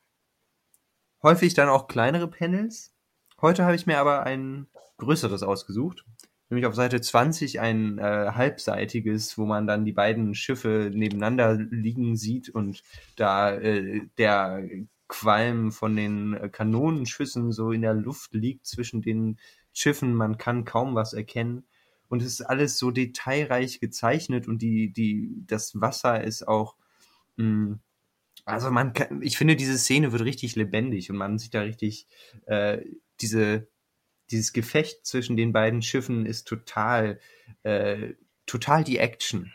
häufig 1.22 1.54
dann 1.54 1.70
auch 1.70 1.88
kleinere 1.88 2.30
Panels. 2.30 2.94
Heute 3.42 3.66
habe 3.66 3.76
ich 3.76 3.86
mir 3.86 3.98
aber 4.00 4.24
ein 4.24 4.68
größeres 4.98 5.44
ausgesucht. 5.44 6.06
Nämlich 6.54 6.68
auf 6.68 6.76
Seite 6.76 7.02
20 7.02 7.62
ein 7.62 7.98
äh, 7.98 8.04
halbseitiges, 8.04 9.40
wo 9.40 9.46
man 9.46 9.66
dann 9.66 9.86
die 9.86 9.92
beiden 9.92 10.36
Schiffe 10.36 10.92
nebeneinander 10.94 11.56
liegen 11.56 12.16
sieht 12.16 12.50
und 12.50 12.84
da 13.16 13.56
äh, 13.56 14.02
der 14.20 14.64
Qualm 15.08 15.72
von 15.72 15.96
den 15.96 16.52
Kanonenschüssen 16.52 17.52
so 17.52 17.72
in 17.72 17.82
der 17.82 17.96
Luft 17.96 18.36
liegt 18.36 18.68
zwischen 18.68 19.02
den 19.02 19.40
Schiffen. 19.74 20.14
Man 20.14 20.38
kann 20.38 20.64
kaum 20.64 20.94
was 20.94 21.14
erkennen. 21.14 21.66
Und 22.08 22.22
es 22.22 22.28
ist 22.28 22.42
alles 22.42 22.78
so 22.78 22.92
detailreich 22.92 23.80
gezeichnet 23.80 24.48
und 24.48 24.62
die, 24.62 24.94
die, 24.94 25.44
das 25.48 25.82
Wasser 25.82 26.24
ist 26.24 26.48
auch, 26.48 26.76
mh, 27.38 27.80
also 28.46 28.70
man 28.70 28.94
kann, 28.94 29.24
ich 29.24 29.40
finde, 29.40 29.56
diese 29.56 29.80
Szene 29.80 30.12
wird 30.12 30.24
richtig 30.24 30.56
lebendig 30.56 31.10
und 31.10 31.18
man 31.18 31.40
sieht 31.40 31.56
da 31.56 31.62
richtig, 31.62 32.06
äh, 32.46 32.78
diese, 33.22 33.68
dieses 34.32 34.54
Gefecht 34.54 35.06
zwischen 35.06 35.38
den 35.38 35.54
beiden 35.54 35.82
Schiffen 35.82 36.26
ist 36.26 36.48
total, 36.48 37.20
äh, 37.64 38.14
total 38.46 38.84
die 38.84 38.98
Action. 38.98 39.52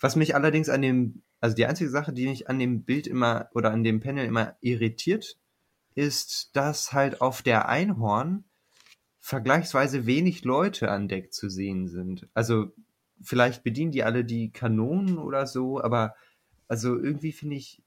Was 0.00 0.16
mich 0.16 0.34
allerdings 0.34 0.68
an 0.68 0.82
dem, 0.82 1.22
also 1.40 1.54
die 1.54 1.66
einzige 1.66 1.90
Sache, 1.90 2.12
die 2.12 2.26
mich 2.26 2.48
an 2.48 2.58
dem 2.58 2.82
Bild 2.82 3.06
immer 3.06 3.48
oder 3.54 3.70
an 3.70 3.84
dem 3.84 4.00
Panel 4.00 4.26
immer 4.26 4.56
irritiert, 4.60 5.36
ist, 5.94 6.56
dass 6.56 6.92
halt 6.92 7.20
auf 7.20 7.42
der 7.42 7.68
Einhorn 7.68 8.44
vergleichsweise 9.20 10.06
wenig 10.06 10.44
Leute 10.44 10.90
an 10.90 11.06
Deck 11.06 11.32
zu 11.32 11.48
sehen 11.48 11.86
sind. 11.86 12.28
Also 12.34 12.72
vielleicht 13.20 13.62
bedienen 13.62 13.92
die 13.92 14.02
alle 14.02 14.24
die 14.24 14.50
Kanonen 14.50 15.18
oder 15.18 15.46
so, 15.46 15.80
aber 15.80 16.16
also 16.66 16.98
irgendwie 16.98 17.32
finde 17.32 17.56
ich, 17.56 17.81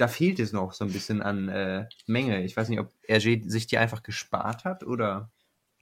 da 0.00 0.08
fehlt 0.08 0.38
es 0.40 0.52
noch 0.52 0.72
so 0.72 0.84
ein 0.84 0.92
bisschen 0.92 1.22
an 1.22 1.48
äh, 1.48 1.88
Menge. 2.06 2.44
Ich 2.44 2.56
weiß 2.56 2.68
nicht, 2.68 2.80
ob 2.80 2.92
RG 3.08 3.42
sich 3.48 3.66
die 3.66 3.78
einfach 3.78 4.02
gespart 4.02 4.64
hat 4.64 4.84
oder 4.84 5.30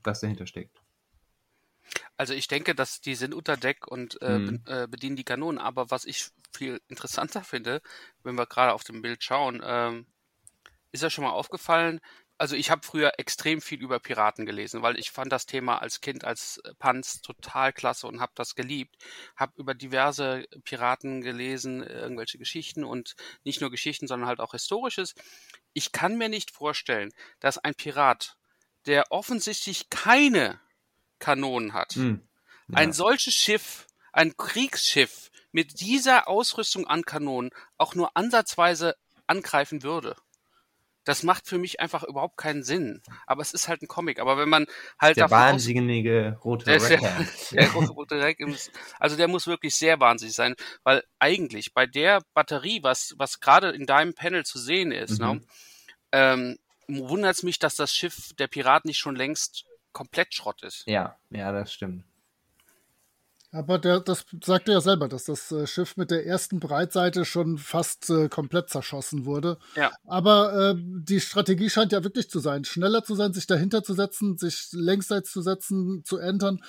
was 0.05 0.21
dahinter 0.21 0.47
steckt. 0.47 0.83
Also 2.17 2.35
ich 2.35 2.49
denke, 2.49 2.75
dass 2.75 3.01
die 3.01 3.15
sind 3.15 3.35
unter 3.35 3.57
Deck 3.57 3.87
und 3.87 4.21
äh, 4.23 4.41
Mhm. 4.41 4.45
be- 4.45 4.61
äh, 4.67 4.87
bedienen 4.89 5.17
die 5.17 5.25
Kanonen. 5.25 5.59
Aber 5.59 5.91
was 5.91 6.05
ich 6.05 6.29
viel 6.55 6.81
interessanter 6.89 7.43
finde, 7.43 7.81
wenn 8.23 8.35
wir 8.37 8.47
gerade 8.47 8.73
auf 8.73 8.85
dem 8.85 9.03
Bild 9.03 9.23
schauen, 9.25 9.63
ähm, 9.65 10.07
ist 10.93 11.03
ja 11.03 11.11
schon 11.11 11.25
mal 11.25 11.33
aufgefallen. 11.33 12.01
Also 12.39 12.55
ich 12.55 12.71
habe 12.71 12.87
früher 12.87 13.13
extrem 13.19 13.61
viel 13.61 13.81
über 13.83 13.99
Piraten 13.99 14.47
gelesen, 14.47 14.81
weil 14.83 14.99
ich 14.99 15.11
fand 15.11 15.33
das 15.33 15.47
Thema 15.47 15.83
als 15.83 16.01
Kind, 16.01 16.25
als 16.25 16.59
äh, 16.65 16.73
Panz 16.79 17.21
total 17.21 17.73
klasse 17.73 18.07
und 18.07 18.21
habe 18.21 18.33
das 18.37 18.55
geliebt. 18.55 18.97
Habe 19.37 19.55
über 19.61 19.75
diverse 19.75 20.45
Piraten 20.65 21.21
gelesen, 21.21 21.83
äh, 21.83 22.01
irgendwelche 22.01 22.39
Geschichten 22.39 22.85
und 22.85 23.17
nicht 23.45 23.61
nur 23.61 23.71
Geschichten, 23.71 24.07
sondern 24.07 24.29
halt 24.29 24.41
auch 24.41 24.53
Historisches. 24.53 25.15
Ich 25.73 25.91
kann 25.93 26.17
mir 26.17 26.29
nicht 26.29 26.53
vorstellen, 26.53 27.13
dass 27.41 27.59
ein 27.59 27.75
Pirat, 27.75 28.37
der 28.87 29.11
offensichtlich 29.11 29.91
keine 29.91 30.61
Kanonen 31.19 31.73
hat, 31.73 31.95
Hm. 31.95 32.29
ein 32.73 32.91
Ja. 32.91 32.95
solches 32.95 33.35
Schiff, 33.35 33.87
ein 34.13 34.37
Kriegsschiff 34.37 35.31
mit 35.53 35.81
dieser 35.81 36.29
Ausrüstung 36.29 36.87
an 36.87 37.03
Kanonen 37.03 37.51
auch 37.79 37.95
nur 37.95 38.17
ansatzweise 38.17 38.95
angreifen 39.27 39.83
würde. 39.83 40.17
Das 41.09 41.23
macht 41.23 41.47
für 41.47 41.57
mich 41.57 41.81
einfach 41.81 42.03
überhaupt 42.05 42.37
keinen 42.37 42.63
Sinn. 42.63 43.01
Aber 43.27 43.41
es 43.41 43.55
ist 43.55 43.67
halt 43.67 43.81
ein 43.81 43.89
Comic. 43.89 44.21
Aber 44.21 44.37
wenn 44.37 44.49
man 44.51 44.67
halt 45.01 45.17
Der 45.17 45.25
aus- 45.25 45.31
wahnsinnige 45.31 46.39
rote 46.45 46.67
der, 46.67 46.83
Racker. 46.83 47.27
der 47.53 47.71
rote- 47.73 48.21
Rack 48.21 48.41
ist- 48.41 48.71
also 49.01 49.17
der 49.17 49.27
muss 49.27 49.47
wirklich 49.47 49.75
sehr 49.75 49.99
wahnsinnig 50.01 50.35
sein, 50.35 50.55
weil 50.85 51.03
eigentlich 51.19 51.73
bei 51.73 51.87
der 51.87 52.21
Batterie, 52.35 52.83
was, 52.83 53.15
was 53.17 53.41
gerade 53.41 53.71
in 53.71 53.87
deinem 53.87 54.13
Panel 54.15 54.45
zu 54.45 54.59
sehen 54.59 54.93
ist, 54.93 55.19
Mhm. 55.21 55.27
ne, 55.27 55.41
ähm, 56.13 56.59
wundert 56.89 57.35
es 57.37 57.43
mich, 57.43 57.59
dass 57.59 57.75
das 57.77 57.95
Schiff 57.95 58.33
der 58.39 58.47
Pirat 58.49 58.85
nicht 58.85 58.99
schon 58.99 59.17
längst 59.17 59.65
komplett 59.93 60.35
Schrott 60.35 60.63
ist. 60.63 60.85
Ja, 60.87 61.19
ja, 61.31 61.53
das 61.53 61.73
stimmt. 61.73 62.05
Aber 63.51 63.79
der, 63.79 64.01
das 64.01 64.27
sagt 64.45 64.69
er 64.69 64.75
ja 64.75 64.81
selber, 64.83 65.09
dass 65.09 65.25
das 65.25 65.51
äh, 65.53 65.67
Schiff 65.67 65.97
mit 65.97 66.11
der 66.11 66.27
ersten 66.27 66.61
Breitseite 66.61 67.25
schon 67.25 67.57
fast 67.57 68.11
äh, 68.11 68.29
komplett 68.29 68.69
zerschossen 68.69 69.25
wurde. 69.25 69.57
Ja. 69.75 69.91
Aber 70.05 70.53
äh, 70.53 70.75
die 70.79 71.21
Strategie 71.21 71.71
scheint 71.71 71.93
ja 71.93 72.05
wirklich 72.05 72.29
zu 72.29 72.41
sein, 72.41 72.65
schneller 72.65 73.05
zu 73.05 73.15
sein, 73.15 73.33
sich 73.33 73.47
dahinter 73.47 73.83
zu 73.83 73.95
setzen, 73.95 74.37
sich 74.37 74.69
längsseits 74.73 75.33
zu 75.33 75.41
setzen, 75.41 76.03
zu 76.05 76.19
entern. 76.19 76.61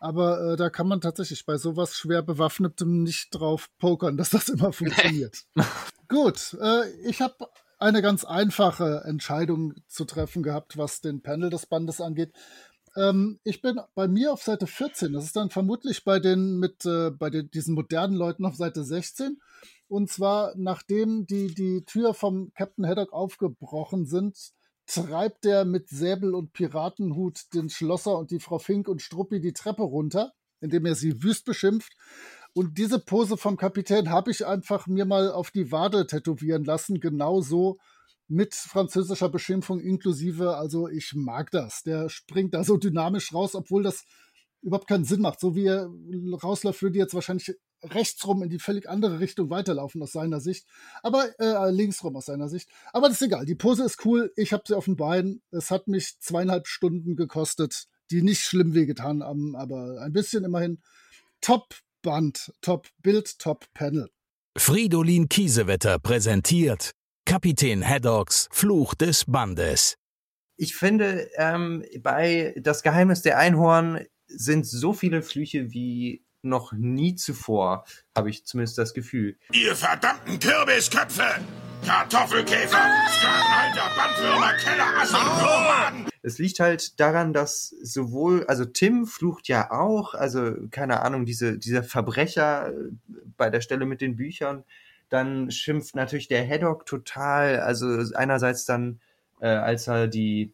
Aber 0.00 0.52
äh, 0.52 0.56
da 0.56 0.70
kann 0.70 0.88
man 0.88 1.00
tatsächlich 1.00 1.46
bei 1.46 1.56
sowas 1.56 1.94
schwer 1.94 2.22
bewaffnetem 2.22 3.04
nicht 3.04 3.28
drauf 3.30 3.68
pokern, 3.78 4.16
dass 4.18 4.30
das 4.30 4.48
immer 4.48 4.72
funktioniert. 4.72 5.44
Gut, 6.08 6.56
äh, 6.60 6.90
ich 7.08 7.20
habe 7.20 7.48
eine 7.78 8.02
ganz 8.02 8.24
einfache 8.24 9.02
Entscheidung 9.04 9.74
zu 9.86 10.04
treffen 10.04 10.42
gehabt, 10.42 10.76
was 10.76 11.00
den 11.00 11.22
Panel 11.22 11.50
des 11.50 11.66
Bandes 11.66 12.00
angeht. 12.00 12.32
Ähm, 12.96 13.40
ich 13.44 13.60
bin 13.60 13.80
bei 13.94 14.08
mir 14.08 14.32
auf 14.32 14.42
Seite 14.42 14.66
14. 14.66 15.12
Das 15.12 15.24
ist 15.24 15.36
dann 15.36 15.50
vermutlich 15.50 16.04
bei 16.04 16.20
den 16.20 16.58
mit 16.58 16.84
äh, 16.84 17.10
bei 17.10 17.30
den, 17.30 17.50
diesen 17.50 17.74
modernen 17.74 18.14
Leuten 18.14 18.44
auf 18.44 18.56
Seite 18.56 18.84
16. 18.84 19.40
Und 19.88 20.10
zwar 20.10 20.54
nachdem 20.56 21.26
die 21.26 21.54
die 21.54 21.84
Tür 21.84 22.14
vom 22.14 22.52
Captain 22.54 22.86
Haddock 22.86 23.12
aufgebrochen 23.12 24.06
sind, 24.06 24.36
treibt 24.86 25.44
der 25.44 25.64
mit 25.64 25.88
Säbel 25.88 26.34
und 26.34 26.52
Piratenhut 26.52 27.54
den 27.54 27.68
Schlosser 27.70 28.18
und 28.18 28.30
die 28.30 28.40
Frau 28.40 28.58
Fink 28.58 28.88
und 28.88 29.02
Struppi 29.02 29.40
die 29.40 29.52
Treppe 29.52 29.82
runter, 29.82 30.32
indem 30.60 30.86
er 30.86 30.94
sie 30.94 31.22
wüst 31.22 31.44
beschimpft. 31.44 31.92
Und 32.52 32.78
diese 32.78 33.00
Pose 33.00 33.36
vom 33.36 33.56
Kapitän 33.56 34.10
habe 34.10 34.30
ich 34.30 34.46
einfach 34.46 34.86
mir 34.86 35.06
mal 35.06 35.32
auf 35.32 35.50
die 35.50 35.72
Wade 35.72 36.06
tätowieren 36.06 36.64
lassen, 36.64 37.00
genauso 37.00 37.78
mit 38.28 38.54
französischer 38.54 39.28
Beschimpfung 39.28 39.80
inklusive. 39.80 40.56
Also 40.56 40.88
ich 40.88 41.14
mag 41.14 41.50
das. 41.50 41.82
Der 41.82 42.08
springt 42.08 42.54
da 42.54 42.64
so 42.64 42.76
dynamisch 42.76 43.32
raus, 43.32 43.54
obwohl 43.54 43.82
das 43.82 44.04
überhaupt 44.62 44.88
keinen 44.88 45.04
Sinn 45.04 45.20
macht. 45.20 45.40
So 45.40 45.54
wie 45.54 45.66
er 45.66 45.90
rausläuft, 46.42 46.82
würde 46.82 46.98
jetzt 46.98 47.14
wahrscheinlich 47.14 47.54
rechtsrum 47.82 48.42
in 48.42 48.48
die 48.48 48.58
völlig 48.58 48.88
andere 48.88 49.20
Richtung 49.20 49.50
weiterlaufen 49.50 50.02
aus 50.02 50.12
seiner 50.12 50.40
Sicht. 50.40 50.66
Aber 51.02 51.28
äh, 51.38 51.70
linksrum 51.70 52.16
aus 52.16 52.26
seiner 52.26 52.48
Sicht. 52.48 52.68
Aber 52.92 53.08
das 53.08 53.20
ist 53.20 53.26
egal. 53.26 53.44
Die 53.44 53.54
Pose 53.54 53.84
ist 53.84 54.04
cool. 54.06 54.32
Ich 54.36 54.52
habe 54.52 54.64
sie 54.66 54.74
auf 54.74 54.86
den 54.86 54.96
Beinen. 54.96 55.42
Es 55.50 55.70
hat 55.70 55.86
mich 55.86 56.18
zweieinhalb 56.20 56.66
Stunden 56.66 57.16
gekostet, 57.16 57.86
die 58.10 58.22
nicht 58.22 58.40
schlimm 58.40 58.74
wehgetan 58.74 59.22
haben, 59.22 59.54
aber 59.54 60.00
ein 60.00 60.12
bisschen 60.12 60.44
immerhin. 60.44 60.80
Top 61.40 61.74
Band, 62.02 62.52
Top 62.62 62.88
Bild, 63.02 63.38
Top 63.38 63.66
Panel. 63.74 64.08
Fridolin 64.56 65.28
Kiesewetter 65.28 65.98
präsentiert 65.98 66.92
Kapitän 67.34 67.82
Haddocks 67.82 68.48
Fluch 68.52 68.94
des 68.94 69.24
Bandes. 69.24 69.96
Ich 70.56 70.76
finde, 70.76 71.28
ähm, 71.34 71.84
bei 72.00 72.54
Das 72.56 72.84
Geheimnis 72.84 73.22
der 73.22 73.38
Einhorn 73.38 74.06
sind 74.28 74.64
so 74.64 74.92
viele 74.92 75.20
Flüche 75.20 75.72
wie 75.72 76.22
noch 76.42 76.72
nie 76.72 77.16
zuvor, 77.16 77.86
habe 78.16 78.30
ich 78.30 78.44
zumindest 78.46 78.78
das 78.78 78.94
Gefühl. 78.94 79.36
Ihr 79.50 79.74
verdammten 79.74 80.38
Kürbisköpfe! 80.38 81.24
Kartoffelkäfer! 81.84 82.86
Sklavenhalter, 83.08 83.90
Bandwürmer, 83.96 84.52
Keller, 84.54 84.96
Asseln, 85.02 86.06
Es 86.22 86.38
liegt 86.38 86.60
halt 86.60 87.00
daran, 87.00 87.32
dass 87.32 87.74
sowohl, 87.82 88.46
also 88.46 88.64
Tim 88.64 89.06
flucht 89.06 89.48
ja 89.48 89.72
auch, 89.72 90.14
also 90.14 90.54
keine 90.70 91.02
Ahnung, 91.02 91.26
diese, 91.26 91.58
dieser 91.58 91.82
Verbrecher 91.82 92.68
äh, 92.68 92.72
bei 93.36 93.50
der 93.50 93.60
Stelle 93.60 93.86
mit 93.86 94.00
den 94.00 94.14
Büchern, 94.14 94.62
dann 95.14 95.50
schimpft 95.50 95.94
natürlich 95.94 96.28
der 96.28 96.46
Haddock 96.46 96.86
total, 96.86 97.60
also 97.60 97.86
einerseits 98.14 98.64
dann, 98.66 99.00
äh, 99.40 99.48
als 99.48 99.86
er 99.86 100.08
die 100.08 100.52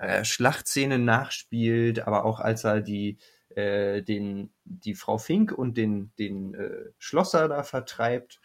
äh, 0.00 0.24
Schlachtszene 0.24 0.98
nachspielt, 0.98 2.00
aber 2.00 2.24
auch 2.24 2.40
als 2.40 2.64
er 2.64 2.80
die 2.80 3.18
äh, 3.50 4.02
den 4.02 4.52
die 4.64 4.94
Frau 4.94 5.18
Fink 5.18 5.52
und 5.52 5.76
den 5.76 6.12
den 6.18 6.54
äh, 6.54 6.90
Schlosser 6.98 7.48
da 7.48 7.62
vertreibt 7.62 8.40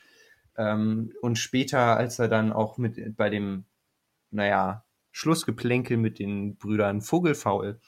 ähm, 0.58 1.14
und 1.22 1.38
später 1.38 1.98
als 1.98 2.20
er 2.20 2.28
dann 2.28 2.54
auch 2.54 2.78
mit 2.78 3.18
bei 3.18 3.30
dem 3.30 3.66
naja 4.30 4.86
Schlussgeplänkel 5.12 5.98
mit 5.98 6.20
den 6.20 6.58
Brüdern 6.58 7.02
Vogelfaul 7.02 7.80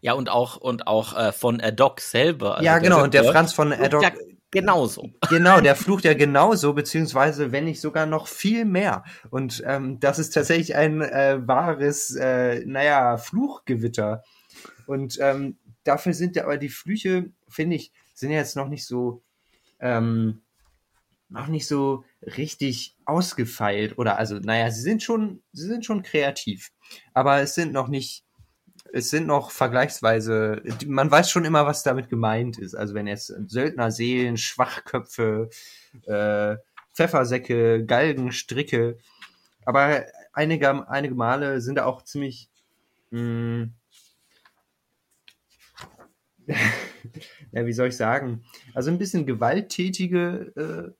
Ja, 0.00 0.14
und 0.14 0.30
auch, 0.30 0.56
und 0.56 0.86
auch 0.86 1.16
äh, 1.16 1.32
von 1.32 1.60
Adoc 1.60 2.00
selber. 2.00 2.56
Also 2.56 2.64
ja 2.64 2.78
genau 2.78 2.96
wird 2.96 3.04
und 3.06 3.14
der 3.14 3.24
Franz 3.24 3.52
von 3.52 3.72
Addock 3.72 4.02
Ja, 4.02 4.10
genauso. 4.50 5.10
Genau, 5.28 5.60
der 5.60 5.76
flucht 5.76 6.04
ja 6.04 6.14
genauso, 6.14 6.72
beziehungsweise 6.72 7.52
wenn 7.52 7.64
nicht 7.64 7.80
sogar 7.80 8.06
noch 8.06 8.26
viel 8.26 8.64
mehr. 8.64 9.04
Und 9.30 9.62
ähm, 9.66 10.00
das 10.00 10.18
ist 10.18 10.30
tatsächlich 10.30 10.74
ein 10.76 11.00
äh, 11.02 11.38
wahres, 11.46 12.14
äh, 12.16 12.64
naja, 12.66 13.16
Fluchgewitter. 13.16 14.22
Und 14.86 15.18
ähm, 15.20 15.58
dafür 15.84 16.14
sind 16.14 16.36
ja 16.36 16.44
aber 16.44 16.58
die 16.58 16.68
Flüche, 16.68 17.30
finde 17.48 17.76
ich, 17.76 17.92
sind 18.14 18.30
ja 18.30 18.38
jetzt 18.38 18.56
noch 18.56 18.68
nicht 18.68 18.86
so, 18.86 19.22
ähm, 19.78 20.42
noch 21.28 21.46
nicht 21.46 21.66
so 21.66 22.04
richtig 22.22 22.96
ausgefeilt. 23.04 23.98
Oder 23.98 24.18
also, 24.18 24.36
naja, 24.36 24.70
sie 24.70 24.82
sind 24.82 25.02
schon, 25.02 25.42
sie 25.52 25.66
sind 25.66 25.84
schon 25.84 26.02
kreativ. 26.02 26.72
Aber 27.14 27.40
es 27.40 27.54
sind 27.54 27.72
noch 27.72 27.88
nicht 27.88 28.24
es 28.92 29.10
sind 29.10 29.26
noch 29.26 29.50
vergleichsweise, 29.50 30.62
man 30.86 31.10
weiß 31.10 31.30
schon 31.30 31.44
immer, 31.44 31.66
was 31.66 31.82
damit 31.82 32.08
gemeint 32.08 32.58
ist. 32.58 32.74
Also 32.74 32.94
wenn 32.94 33.06
jetzt 33.06 33.32
Söldnerseelen, 33.46 34.36
Schwachköpfe, 34.36 35.50
äh, 36.06 36.56
Pfeffersäcke, 36.94 37.84
Galgen, 37.84 38.32
Stricke. 38.32 38.98
Aber 39.64 40.04
einige, 40.32 40.88
einige 40.88 41.14
Male 41.14 41.60
sind 41.60 41.76
da 41.76 41.84
auch 41.84 42.02
ziemlich 42.02 42.48
mh, 43.10 43.68
ja, 47.52 47.66
wie 47.66 47.72
soll 47.72 47.88
ich 47.88 47.96
sagen? 47.96 48.44
Also 48.74 48.90
ein 48.90 48.98
bisschen 48.98 49.26
gewalttätige 49.26 50.52
äh, 50.56 50.99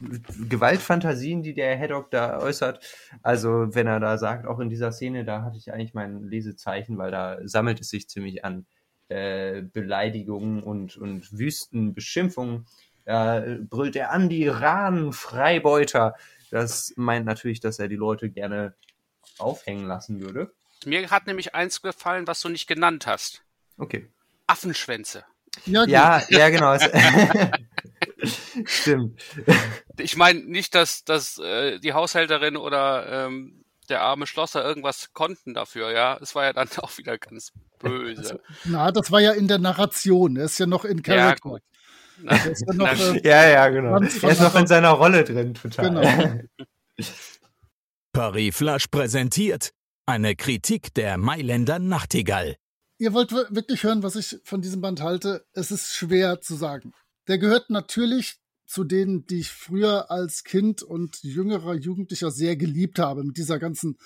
Gewaltfantasien, 0.00 1.42
die 1.42 1.54
der 1.54 1.78
Haddock 1.78 2.10
da 2.10 2.38
äußert. 2.38 2.84
Also 3.22 3.74
wenn 3.74 3.86
er 3.86 4.00
da 4.00 4.18
sagt, 4.18 4.46
auch 4.46 4.58
in 4.60 4.68
dieser 4.68 4.92
Szene, 4.92 5.24
da 5.24 5.42
hatte 5.42 5.56
ich 5.56 5.72
eigentlich 5.72 5.94
mein 5.94 6.22
Lesezeichen, 6.22 6.98
weil 6.98 7.10
da 7.10 7.38
sammelt 7.44 7.80
es 7.80 7.90
sich 7.90 8.08
ziemlich 8.08 8.44
an 8.44 8.66
äh, 9.08 9.62
Beleidigungen 9.62 10.62
und, 10.62 10.96
und 10.96 11.38
wüsten 11.38 11.94
Beschimpfungen. 11.94 12.66
Da 13.04 13.44
brüllt 13.60 13.96
er 13.96 14.10
an 14.10 14.28
die 14.28 14.42
Iranen, 14.42 15.12
Freibeuter. 15.12 16.14
Das 16.50 16.92
meint 16.96 17.24
natürlich, 17.24 17.60
dass 17.60 17.78
er 17.78 17.88
die 17.88 17.96
Leute 17.96 18.30
gerne 18.30 18.74
aufhängen 19.38 19.86
lassen 19.86 20.20
würde. 20.20 20.52
Mir 20.84 21.10
hat 21.10 21.26
nämlich 21.26 21.54
eins 21.54 21.82
gefallen, 21.82 22.26
was 22.26 22.40
du 22.40 22.48
nicht 22.48 22.66
genannt 22.66 23.06
hast. 23.06 23.42
Okay. 23.78 24.08
Affenschwänze. 24.46 25.24
Ja. 25.64 25.86
Ja, 25.86 26.22
ja, 26.28 26.48
genau. 26.50 26.76
Stimmt. 28.66 29.22
Ich 29.98 30.16
meine 30.16 30.40
nicht, 30.40 30.74
dass, 30.74 31.04
dass 31.04 31.38
äh, 31.38 31.78
die 31.78 31.92
Haushälterin 31.94 32.56
oder 32.56 33.26
ähm, 33.26 33.64
der 33.88 34.02
arme 34.02 34.26
Schlosser 34.26 34.64
irgendwas 34.64 35.12
konnten 35.12 35.54
dafür, 35.54 35.92
ja. 35.92 36.18
Es 36.20 36.34
war 36.34 36.44
ja 36.44 36.52
dann 36.52 36.68
auch 36.78 36.98
wieder 36.98 37.16
ganz 37.18 37.52
böse. 37.78 38.40
Na, 38.64 38.90
das 38.92 39.10
war 39.12 39.20
ja 39.20 39.32
in 39.32 39.48
der 39.48 39.58
Narration. 39.58 40.36
Er 40.36 40.46
ist 40.46 40.58
ja 40.58 40.66
noch 40.66 40.84
in 40.84 40.98
ja, 40.98 41.02
Character. 41.02 41.48
gut. 41.50 41.60
Na, 42.22 42.34
ja 42.36 42.52
noch, 42.74 42.88
äh, 43.14 43.20
Ja, 43.28 43.48
ja, 43.48 43.68
genau. 43.68 43.96
Er 44.00 44.02
ist 44.30 44.40
noch 44.40 44.54
in 44.56 44.66
seiner 44.66 44.90
Rolle 44.90 45.22
drin, 45.24 45.54
total. 45.54 45.90
Genau. 45.90 46.40
Paris 48.12 48.56
Flash 48.56 48.86
präsentiert 48.88 49.70
eine 50.06 50.34
Kritik 50.36 50.94
der 50.94 51.18
Mailänder 51.18 51.78
Nachtigall. 51.78 52.56
ihr 52.98 53.12
wollt 53.12 53.32
wir- 53.32 53.46
wirklich 53.50 53.82
hören, 53.82 54.02
was 54.02 54.16
ich 54.16 54.38
von 54.44 54.62
diesem 54.62 54.80
Band 54.80 55.02
halte. 55.02 55.44
Es 55.52 55.70
ist 55.70 55.94
schwer 55.94 56.40
zu 56.40 56.54
sagen. 56.54 56.92
Der 57.28 57.38
gehört 57.38 57.68
natürlich 57.70 58.36
zu 58.66 58.84
denen, 58.84 59.26
die 59.26 59.40
ich 59.40 59.50
früher 59.50 60.10
als 60.10 60.44
Kind 60.44 60.82
und 60.82 61.22
jüngerer 61.22 61.74
Jugendlicher 61.74 62.30
sehr 62.30 62.56
geliebt 62.56 62.98
habe, 62.98 63.24
mit 63.24 63.36
dieser 63.36 63.58
ganzen 63.58 63.96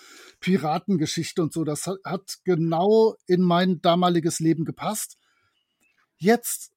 Piratengeschichte 0.41 1.43
und 1.43 1.53
so. 1.53 1.65
Das 1.65 1.87
hat, 1.87 2.39
genau 2.45 3.17
in 3.27 3.43
mein 3.43 3.81
damaliges 3.81 4.39
Leben 4.41 4.65
gepasst. 4.65 5.17
Jetzt 6.17 6.73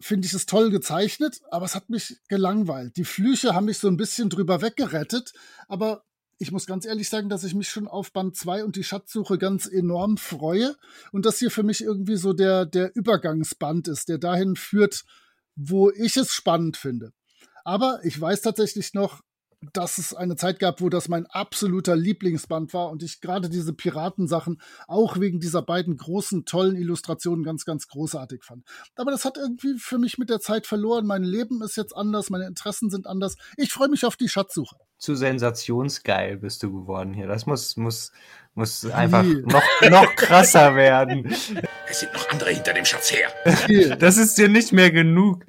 finde 0.00 0.26
ich 0.26 0.32
es 0.32 0.46
toll 0.46 0.70
gezeichnet, 0.70 1.40
aber 1.50 1.66
es 1.66 1.74
hat 1.74 1.90
mich 1.90 2.18
gelangweilt. 2.28 2.96
Die 2.96 3.04
Flüche 3.04 3.54
haben 3.54 3.66
mich 3.66 3.78
so 3.78 3.88
ein 3.88 3.98
bisschen 3.98 4.30
drüber 4.30 4.62
weggerettet, 4.62 5.34
aber 5.68 6.04
ich 6.38 6.52
muss 6.52 6.64
ganz 6.64 6.86
ehrlich 6.86 7.10
sagen, 7.10 7.28
dass 7.28 7.44
ich 7.44 7.54
mich 7.54 7.68
schon 7.68 7.86
auf 7.86 8.12
Band 8.12 8.34
2 8.34 8.64
und 8.64 8.76
die 8.76 8.84
Schatzsuche 8.84 9.36
ganz 9.36 9.66
enorm 9.66 10.16
freue 10.16 10.74
und 11.12 11.26
das 11.26 11.38
hier 11.38 11.50
für 11.50 11.62
mich 11.62 11.82
irgendwie 11.82 12.16
so 12.16 12.32
der, 12.32 12.64
der 12.64 12.96
Übergangsband 12.96 13.88
ist, 13.88 14.08
der 14.08 14.16
dahin 14.16 14.56
führt, 14.56 15.04
wo 15.62 15.90
ich 15.90 16.16
es 16.16 16.32
spannend 16.32 16.76
finde. 16.76 17.12
Aber 17.64 18.00
ich 18.04 18.18
weiß 18.18 18.40
tatsächlich 18.40 18.94
noch, 18.94 19.20
dass 19.74 19.98
es 19.98 20.14
eine 20.14 20.36
Zeit 20.36 20.58
gab, 20.58 20.80
wo 20.80 20.88
das 20.88 21.08
mein 21.08 21.26
absoluter 21.26 21.94
Lieblingsband 21.94 22.72
war 22.72 22.88
und 22.88 23.02
ich 23.02 23.20
gerade 23.20 23.50
diese 23.50 23.74
Piratensachen 23.74 24.62
auch 24.88 25.20
wegen 25.20 25.38
dieser 25.38 25.60
beiden 25.60 25.98
großen, 25.98 26.46
tollen 26.46 26.76
Illustrationen 26.76 27.44
ganz, 27.44 27.66
ganz 27.66 27.86
großartig 27.88 28.42
fand. 28.42 28.64
Aber 28.96 29.10
das 29.10 29.26
hat 29.26 29.36
irgendwie 29.36 29.78
für 29.78 29.98
mich 29.98 30.16
mit 30.16 30.30
der 30.30 30.40
Zeit 30.40 30.66
verloren. 30.66 31.06
Mein 31.06 31.24
Leben 31.24 31.62
ist 31.62 31.76
jetzt 31.76 31.94
anders, 31.94 32.30
meine 32.30 32.46
Interessen 32.46 32.88
sind 32.88 33.06
anders. 33.06 33.36
Ich 33.58 33.70
freue 33.70 33.88
mich 33.88 34.06
auf 34.06 34.16
die 34.16 34.30
Schatzsuche. 34.30 34.76
Zu 35.00 35.14
sensationsgeil 35.14 36.36
bist 36.36 36.62
du 36.62 36.70
geworden 36.70 37.14
hier. 37.14 37.26
Das 37.26 37.46
muss, 37.46 37.78
muss, 37.78 38.12
muss 38.54 38.84
einfach 38.84 39.22
noch, 39.24 39.62
noch 39.90 40.14
krasser 40.14 40.76
werden. 40.76 41.34
Es 41.88 42.00
sind 42.00 42.12
noch 42.12 42.28
andere 42.30 42.50
hinter 42.50 42.74
dem 42.74 42.84
Schatz 42.84 43.10
her. 43.10 43.28
Das 43.96 44.16
ist 44.16 44.36
dir 44.36 44.48
nicht 44.48 44.72
mehr 44.72 44.90
genug. 44.90 45.44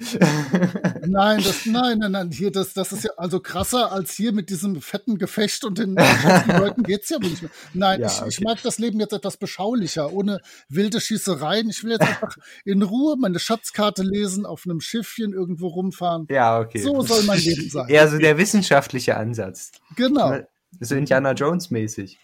Nein, 1.05 1.43
das, 1.43 1.65
nein, 1.65 1.99
nein, 1.99 2.11
nein, 2.11 2.31
hier, 2.31 2.51
das, 2.51 2.73
das 2.73 2.93
ist 2.93 3.03
ja 3.03 3.11
also 3.17 3.39
krasser 3.41 3.91
als 3.91 4.13
hier 4.13 4.31
mit 4.31 4.49
diesem 4.49 4.81
fetten 4.81 5.17
Gefecht 5.17 5.65
und 5.65 5.77
den 5.77 5.95
Leuten 5.95 6.83
geht's 6.83 7.09
ja 7.09 7.17
wohl 7.21 7.29
nicht 7.29 7.41
mehr. 7.41 7.51
Nein, 7.73 8.01
Ja, 8.01 8.07
ich, 8.07 8.13
ich 8.13 8.37
okay. 8.37 8.43
mag 8.45 8.63
das 8.63 8.79
Leben 8.79 8.99
jetzt 8.99 9.13
etwas 9.13 9.37
beschaulicher, 9.37 10.13
ohne 10.13 10.39
wilde 10.69 11.01
Schießereien. 11.01 11.69
Ich 11.69 11.83
will 11.83 11.91
jetzt 11.91 12.01
einfach 12.07 12.37
in 12.63 12.81
Ruhe 12.81 13.17
meine 13.19 13.39
Schatzkarte 13.39 14.03
lesen, 14.03 14.45
auf 14.45 14.63
einem 14.65 14.79
Schiffchen 14.79 15.33
irgendwo 15.33 15.67
rumfahren. 15.67 16.27
Ja, 16.29 16.59
okay. 16.59 16.79
So 16.79 17.01
soll 17.01 17.23
mein 17.23 17.39
Leben 17.39 17.69
sein. 17.69 17.89
Eher 17.89 18.07
so 18.07 18.17
der 18.17 18.37
wissenschaftliche 18.37 19.17
Ansatz. 19.17 19.40
Genau, 19.95 20.39
So 20.79 20.95
Indiana 20.95 21.33
Jones 21.33 21.69
mäßig. 21.69 22.17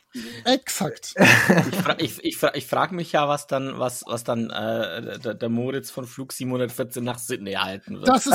exakt. 0.46 1.14
Ich, 1.18 1.76
fra 1.76 1.96
ich, 2.00 2.24
ich, 2.24 2.38
fra 2.38 2.56
ich 2.56 2.66
frage 2.66 2.96
mich 2.96 3.12
ja, 3.12 3.28
was 3.28 3.46
dann, 3.48 3.78
was, 3.78 4.04
was 4.08 4.24
dann 4.24 4.50
äh, 4.50 5.20
der, 5.20 5.34
der 5.34 5.50
Moritz 5.50 5.92
von 5.92 6.06
Flug 6.06 6.32
714 6.32 7.04
nach 7.04 7.20
Sydney 7.20 7.54
halten 7.54 7.96
wird. 7.98 8.08
Das 8.08 8.26
ist, 8.26 8.34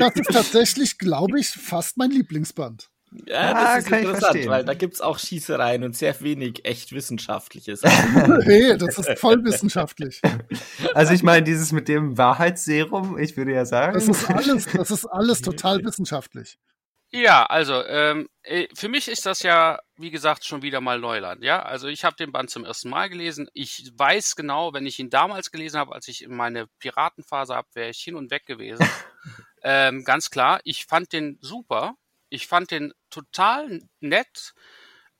das 0.00 0.14
ist 0.16 0.32
tatsächlich, 0.32 0.98
glaube 0.98 1.38
ich, 1.38 1.48
fast 1.48 1.96
mein 1.96 2.10
Lieblingsband. 2.10 2.90
ja, 3.26 3.52
Ah, 3.54 3.74
das 3.76 3.84
ist 3.84 3.90
kann 3.90 3.98
ich 4.00 4.08
interessant, 4.08 4.46
weil 4.48 4.64
da 4.64 4.74
gibt's 4.74 5.00
auch 5.00 5.18
Schießereien 5.18 5.84
und 5.84 5.96
sehr 5.96 6.20
wenig 6.20 6.64
echt 6.64 6.92
Wissenschaftliches. 6.92 7.82
Hey, 8.42 8.76
das 8.76 8.98
ist 8.98 9.18
voll 9.18 9.44
wissenschaftlich. 9.44 10.20
Also 10.94 11.12
ich 11.12 11.22
meine, 11.22 11.44
dieses 11.44 11.70
mit 11.72 11.88
dem 11.88 12.18
Wahrheitsserum, 12.18 13.16
ich 13.18 13.36
würde 13.36 13.52
ja 13.52 13.64
sagen. 13.64 13.94
Das 13.94 14.08
ist 14.08 14.28
alles, 14.28 14.66
das 14.66 14.90
ist 14.90 15.06
alles 15.06 15.40
total 15.40 15.84
wissenschaftlich. 15.84 16.58
Ja, 17.12 17.44
also 17.46 17.84
ähm, 17.86 18.28
äh, 18.44 18.68
für 18.72 18.88
mich 18.88 19.08
ist 19.08 19.26
das 19.26 19.42
ja, 19.42 19.80
wie 19.96 20.12
gesagt, 20.12 20.44
schon 20.44 20.62
wieder 20.62 20.80
mal 20.80 21.00
Neuland. 21.00 21.42
Ja, 21.42 21.60
also 21.62 21.88
ich 21.88 22.04
habe 22.04 22.14
den 22.14 22.30
Band 22.30 22.50
zum 22.50 22.64
ersten 22.64 22.88
Mal 22.88 23.08
gelesen. 23.08 23.48
Ich 23.52 23.90
weiß 23.96 24.36
genau, 24.36 24.72
wenn 24.72 24.86
ich 24.86 25.00
ihn 25.00 25.10
damals 25.10 25.50
gelesen 25.50 25.78
habe, 25.80 25.92
als 25.92 26.06
ich 26.06 26.22
in 26.22 26.36
meine 26.36 26.68
Piratenphase 26.78 27.54
habe, 27.56 27.66
wäre 27.74 27.90
ich 27.90 27.98
hin 27.98 28.14
und 28.14 28.30
weg 28.30 28.46
gewesen. 28.46 28.86
ähm, 29.64 30.04
ganz 30.04 30.30
klar, 30.30 30.60
ich 30.62 30.86
fand 30.86 31.12
den 31.12 31.38
super. 31.40 31.94
Ich 32.28 32.46
fand 32.46 32.70
den 32.70 32.92
total 33.10 33.80
nett. 33.98 34.54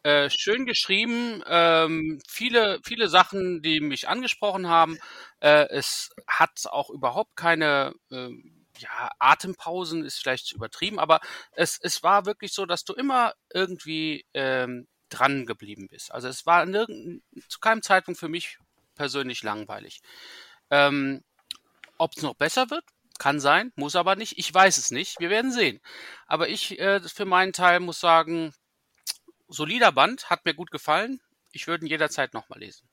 Äh, 0.04 0.30
schön 0.30 0.66
geschrieben, 0.66 1.42
ähm, 1.46 2.20
viele, 2.26 2.80
viele 2.84 3.08
Sachen, 3.08 3.62
die 3.62 3.80
mich 3.80 4.08
angesprochen 4.08 4.68
haben. 4.68 4.96
Äh, 5.40 5.66
es 5.70 6.10
hat 6.26 6.52
auch 6.70 6.88
überhaupt 6.88 7.36
keine 7.36 7.92
äh, 8.10 8.30
ja, 8.80 9.10
Atempausen 9.18 10.04
ist 10.04 10.18
vielleicht 10.18 10.52
übertrieben, 10.52 10.98
aber 10.98 11.20
es, 11.52 11.78
es 11.82 12.02
war 12.02 12.26
wirklich 12.26 12.52
so, 12.52 12.66
dass 12.66 12.84
du 12.84 12.92
immer 12.94 13.34
irgendwie 13.52 14.26
ähm, 14.34 14.88
dran 15.08 15.46
geblieben 15.46 15.88
bist. 15.88 16.12
Also 16.12 16.28
es 16.28 16.46
war 16.46 16.66
zu 16.66 17.58
keinem 17.60 17.82
Zeitpunkt 17.82 18.18
für 18.18 18.28
mich 18.28 18.58
persönlich 18.94 19.42
langweilig. 19.42 20.00
Ähm, 20.70 21.22
Ob 21.98 22.12
es 22.16 22.22
noch 22.22 22.34
besser 22.34 22.70
wird, 22.70 22.84
kann 23.18 23.40
sein, 23.40 23.72
muss 23.76 23.96
aber 23.96 24.16
nicht. 24.16 24.38
Ich 24.38 24.52
weiß 24.52 24.78
es 24.78 24.90
nicht. 24.90 25.20
Wir 25.20 25.30
werden 25.30 25.52
sehen. 25.52 25.80
Aber 26.26 26.48
ich 26.48 26.78
äh, 26.78 27.00
für 27.00 27.26
meinen 27.26 27.52
Teil 27.52 27.80
muss 27.80 28.00
sagen, 28.00 28.54
solider 29.48 29.92
Band, 29.92 30.30
hat 30.30 30.44
mir 30.44 30.54
gut 30.54 30.70
gefallen. 30.70 31.20
Ich 31.52 31.66
würde 31.66 31.84
ihn 31.84 31.90
jederzeit 31.90 32.34
nochmal 32.34 32.60
lesen. 32.60 32.88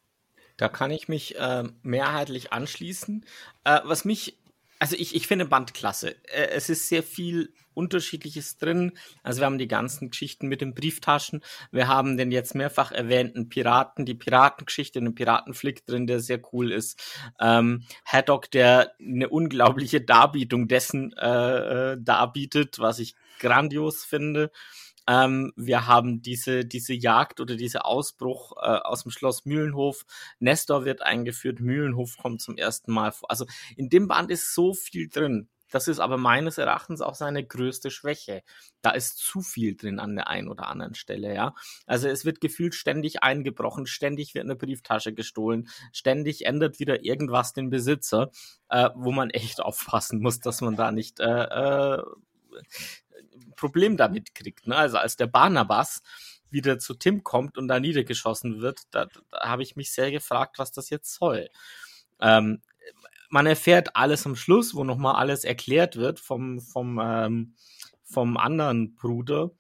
Da 0.58 0.70
kann 0.70 0.92
ich 0.92 1.08
mich 1.08 1.36
äh, 1.38 1.64
mehrheitlich 1.84 2.52
anschließen. 2.52 3.26
Äh, 3.64 3.82
was 3.84 4.06
mich, 4.06 4.38
also 4.80 4.96
ich, 4.98 5.16
ich 5.16 5.28
finde 5.28 5.46
Band 5.46 5.74
klasse. 5.74 6.16
Äh, 6.26 6.50
es 6.52 6.70
ist 6.70 6.88
sehr 6.88 7.04
viel 7.04 7.54
Unterschiedliches 7.74 8.58
drin. 8.58 8.94
Also 9.22 9.42
wir 9.42 9.46
haben 9.46 9.60
die 9.60 9.68
ganzen 9.68 10.10
Geschichten 10.10 10.48
mit 10.48 10.62
den 10.62 10.74
Brieftaschen. 10.74 11.44
Wir 11.72 11.88
haben 11.88 12.18
den 12.18 12.32
jetzt 12.32 12.56
mehrfach 12.56 12.92
erwähnten 12.92 13.50
Piraten, 13.50 14.06
die 14.06 14.16
Piratengeschichte, 14.16 15.00
einen 15.00 15.14
Piratenflick 15.14 15.86
drin, 15.86 16.08
der 16.08 16.20
sehr 16.20 16.42
cool 16.52 16.72
ist. 16.72 17.00
Ähm, 17.40 17.84
Haddock, 18.04 18.50
der 18.50 18.94
eine 19.00 19.30
unglaubliche 19.30 20.02
Darbietung 20.02 20.68
dessen 20.68 21.14
äh, 21.14 21.94
äh 21.94 21.98
darbietet, 22.00 22.80
was 22.80 23.00
ich 23.00 23.16
grandios 23.40 24.04
finde. 24.04 24.52
Ähm, 25.08 25.54
wir 25.56 25.88
haben 25.88 26.22
diese, 26.22 26.66
diese 26.66 26.94
Jagd 26.94 27.40
oder 27.40 27.56
diese 27.56 27.86
Ausbruch 27.86 28.54
äh, 28.58 28.66
aus 28.66 29.04
dem 29.04 29.12
Schloss 29.12 29.46
Mühlenhof. 29.46 30.06
Nestor 30.40 30.86
wird 30.86 31.02
eingeführt, 31.02 31.60
Mühlenhof 31.60 32.18
kommt 32.18 32.42
zum 32.42 32.58
ersten 32.58 32.92
Mal 32.92 33.12
vor. 33.12 33.32
Also 33.32 33.46
in 33.76 33.90
dem 33.90 34.08
Band 34.08 34.32
ist 34.32 34.54
so 34.54 34.74
viel 34.74 35.10
drin. 35.10 35.50
Das 35.72 35.88
ist 35.88 36.00
aber 36.00 36.18
meines 36.18 36.58
Erachtens 36.58 37.02
auch 37.02 37.16
seine 37.16 37.46
größte 37.46 37.92
Schwäche. 37.92 38.42
Da 38.82 38.92
ist 38.92 39.18
zu 39.18 39.42
viel 39.42 39.76
drin 39.76 40.00
an 40.00 40.16
der 40.16 40.28
einen 40.28 40.48
oder 40.48 40.68
anderen 40.68 40.96
Stelle, 40.96 41.34
ja. 41.34 41.54
Also 41.86 42.08
es 42.08 42.24
wird 42.24 42.40
gefühlt 42.40 42.74
ständig 42.74 43.24
eingebrochen, 43.24 43.86
ständig 43.86 44.34
wird 44.34 44.46
eine 44.46 44.56
Brieftasche 44.56 45.14
gestohlen, 45.14 45.68
ständig 45.92 46.46
ändert 46.46 46.80
wieder 46.80 47.04
irgendwas 47.04 47.54
den 47.54 47.70
Besitzer, 47.70 48.32
äh, 48.70 48.90
wo 48.96 49.12
man 49.12 49.30
echt 49.30 49.60
aufpassen 49.62 50.22
muss, 50.22 50.40
dass 50.40 50.62
man 50.62 50.76
da 50.76 50.92
nicht 50.92 51.20
äh, 51.20 51.26
äh, 51.26 52.04
Problem 53.56 53.98
damit 53.98 54.36
kriegt. 54.36 54.68
Ne? 54.68 54.76
Also 54.76 54.98
als 54.98 55.16
der 55.16 55.28
Barnabas 55.28 56.02
wieder 56.50 56.80
zu 56.80 56.94
Tim 56.94 57.24
kommt 57.24 57.58
und 57.58 57.68
da 57.68 57.80
niedergeschossen 57.80 58.62
wird, 58.62 58.82
da, 58.92 59.06
da 59.06 59.40
habe 59.42 59.64
ich 59.64 59.76
mich 59.76 59.92
sehr 59.92 60.12
gefragt, 60.12 60.60
was 60.60 60.72
das 60.72 60.90
jetzt 60.90 61.14
soll. 61.14 61.50
Ähm, 62.20 62.62
man 63.30 63.46
erfährt 63.46 63.96
alles 63.96 64.26
am 64.26 64.36
Schluss, 64.36 64.74
wo 64.74 64.84
nochmal 64.84 65.16
alles 65.16 65.44
erklärt 65.44 65.98
wird 65.98 66.20
vom, 66.20 66.62
vom, 66.62 67.00
ähm, 67.04 67.56
vom 68.04 68.38
anderen 68.38 68.96
Bruder. 68.96 69.52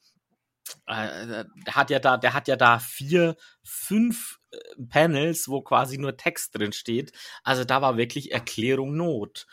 Äh, 0.86 1.46
der 1.66 1.76
hat 1.76 1.90
ja 1.90 2.00
da, 2.00 2.18
der 2.18 2.34
hat 2.34 2.48
ja 2.48 2.56
da 2.56 2.80
vier, 2.80 3.36
fünf 3.64 4.40
äh, 4.52 4.58
Panels, 4.90 5.50
wo 5.50 5.62
quasi 5.62 5.98
nur 5.98 6.18
Text 6.18 6.58
drin 6.58 6.72
steht. 6.72 7.12
Also 7.44 7.66
da 7.66 7.82
war 7.82 7.98
wirklich 7.98 8.32
Erklärung 8.32 8.96
Not. 8.96 9.48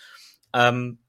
Ähm, 0.52 1.03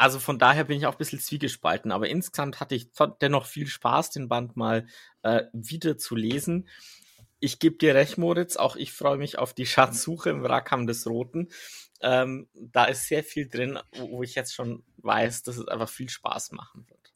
also 0.00 0.18
von 0.18 0.38
daher 0.38 0.64
bin 0.64 0.78
ich 0.78 0.86
auch 0.86 0.92
ein 0.92 0.98
bisschen 0.98 1.20
zwiegespalten. 1.20 1.92
Aber 1.92 2.08
insgesamt 2.08 2.58
hatte 2.58 2.74
ich 2.74 2.90
dennoch 3.20 3.44
viel 3.44 3.66
Spaß, 3.66 4.08
den 4.08 4.28
Band 4.28 4.56
mal 4.56 4.86
äh, 5.20 5.42
wieder 5.52 5.98
zu 5.98 6.16
lesen. 6.16 6.68
Ich 7.38 7.58
gebe 7.58 7.76
dir 7.76 7.94
recht, 7.94 8.16
Moritz. 8.16 8.56
Auch 8.56 8.76
ich 8.76 8.92
freue 8.92 9.18
mich 9.18 9.38
auf 9.38 9.52
die 9.52 9.66
Schatzsuche 9.66 10.30
im 10.30 10.42
Rackham 10.42 10.86
des 10.86 11.06
Roten. 11.06 11.48
Ähm, 12.00 12.48
da 12.54 12.86
ist 12.86 13.08
sehr 13.08 13.22
viel 13.22 13.46
drin, 13.46 13.78
wo, 13.92 14.10
wo 14.10 14.22
ich 14.22 14.34
jetzt 14.34 14.54
schon 14.54 14.82
weiß, 15.02 15.42
dass 15.42 15.58
es 15.58 15.68
einfach 15.68 15.90
viel 15.90 16.08
Spaß 16.08 16.52
machen 16.52 16.86
wird. 16.88 17.12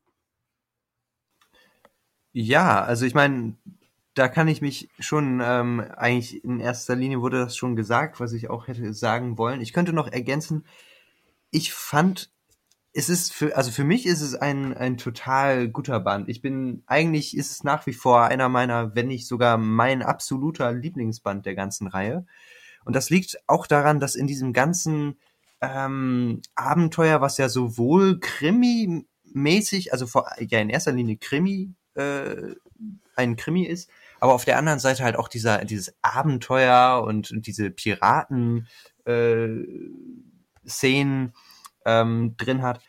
Ja, 2.32 2.84
also 2.84 3.06
ich 3.06 3.14
meine, 3.14 3.56
da 4.12 4.28
kann 4.28 4.46
ich 4.46 4.60
mich 4.60 4.90
schon 4.98 5.40
ähm, 5.42 5.80
eigentlich 5.80 6.44
in 6.44 6.60
erster 6.60 6.96
Linie 6.96 7.22
wurde 7.22 7.38
das 7.38 7.56
schon 7.56 7.76
gesagt, 7.76 8.20
was 8.20 8.34
ich 8.34 8.50
auch 8.50 8.68
hätte 8.68 8.92
sagen 8.92 9.38
wollen. 9.38 9.62
Ich 9.62 9.72
könnte 9.72 9.94
noch 9.94 10.08
ergänzen, 10.12 10.66
ich 11.50 11.72
fand 11.72 12.33
es 12.96 13.08
ist 13.08 13.32
für, 13.32 13.56
also 13.56 13.72
für 13.72 13.82
mich 13.82 14.06
ist 14.06 14.20
es 14.20 14.36
ein, 14.36 14.72
ein 14.72 14.96
total 14.96 15.68
guter 15.68 15.98
Band. 15.98 16.28
Ich 16.28 16.40
bin, 16.40 16.84
eigentlich 16.86 17.36
ist 17.36 17.50
es 17.50 17.64
nach 17.64 17.86
wie 17.86 17.92
vor 17.92 18.22
einer 18.22 18.48
meiner, 18.48 18.94
wenn 18.94 19.08
nicht 19.08 19.26
sogar 19.26 19.58
mein 19.58 20.00
absoluter 20.02 20.72
Lieblingsband 20.72 21.44
der 21.44 21.56
ganzen 21.56 21.88
Reihe. 21.88 22.24
Und 22.84 22.94
das 22.94 23.10
liegt 23.10 23.40
auch 23.48 23.66
daran, 23.66 23.98
dass 23.98 24.14
in 24.14 24.28
diesem 24.28 24.52
ganzen 24.52 25.18
ähm, 25.60 26.40
Abenteuer, 26.54 27.20
was 27.20 27.36
ja 27.36 27.48
sowohl 27.48 28.20
Krimi-mäßig, 28.20 29.92
also 29.92 30.06
vor, 30.06 30.30
ja 30.38 30.60
in 30.60 30.70
erster 30.70 30.92
Linie 30.92 31.16
Krimi, 31.16 31.72
äh, 31.94 32.54
ein 33.16 33.34
Krimi 33.34 33.64
ist, 33.64 33.90
aber 34.20 34.34
auf 34.34 34.44
der 34.44 34.56
anderen 34.56 34.78
Seite 34.78 35.02
halt 35.02 35.16
auch 35.16 35.28
dieser, 35.28 35.64
dieses 35.64 35.94
Abenteuer 36.02 37.02
und, 37.04 37.32
und 37.32 37.48
diese 37.48 37.70
Piraten, 37.70 38.68
äh, 39.04 39.48
Szenen, 40.66 41.32
ähm, 41.84 42.34
drin 42.36 42.62
hat, 42.62 42.80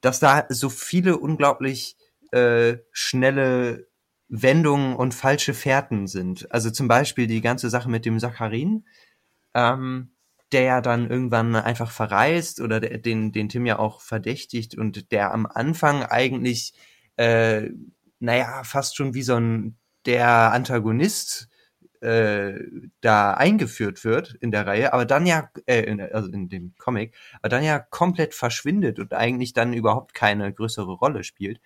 dass 0.00 0.20
da 0.20 0.46
so 0.48 0.68
viele 0.68 1.18
unglaublich 1.18 1.96
äh, 2.32 2.78
schnelle 2.92 3.88
Wendungen 4.28 4.96
und 4.96 5.14
falsche 5.14 5.54
Fährten 5.54 6.06
sind. 6.06 6.50
Also 6.52 6.70
zum 6.70 6.88
Beispiel 6.88 7.26
die 7.26 7.40
ganze 7.40 7.70
Sache 7.70 7.88
mit 7.88 8.04
dem 8.04 8.18
Saccharin, 8.18 8.84
ähm, 9.54 10.12
der 10.52 10.62
ja 10.62 10.80
dann 10.80 11.08
irgendwann 11.08 11.54
einfach 11.56 11.90
verreist 11.90 12.60
oder 12.60 12.80
der, 12.80 12.98
den, 12.98 13.32
den 13.32 13.48
Tim 13.48 13.66
ja 13.66 13.78
auch 13.78 14.00
verdächtigt 14.00 14.76
und 14.76 15.10
der 15.12 15.32
am 15.32 15.46
Anfang 15.46 16.02
eigentlich, 16.02 16.74
äh, 17.16 17.70
naja, 18.18 18.62
fast 18.64 18.96
schon 18.96 19.14
wie 19.14 19.22
so 19.22 19.34
ein 19.36 19.76
der 20.06 20.52
Antagonist 20.52 21.48
äh, 22.02 22.60
da 23.00 23.34
eingeführt 23.34 24.04
wird 24.04 24.34
in 24.40 24.50
der 24.50 24.66
Reihe, 24.66 24.92
aber 24.92 25.04
dann 25.04 25.26
ja, 25.26 25.50
äh, 25.66 25.82
in, 25.82 26.00
also 26.00 26.30
in 26.30 26.48
dem 26.48 26.74
Comic, 26.78 27.14
aber 27.38 27.48
dann 27.48 27.64
ja 27.64 27.78
komplett 27.78 28.34
verschwindet 28.34 28.98
und 28.98 29.12
eigentlich 29.14 29.52
dann 29.52 29.72
überhaupt 29.72 30.14
keine 30.14 30.52
größere 30.52 30.92
Rolle 30.92 31.24
spielt. 31.24 31.60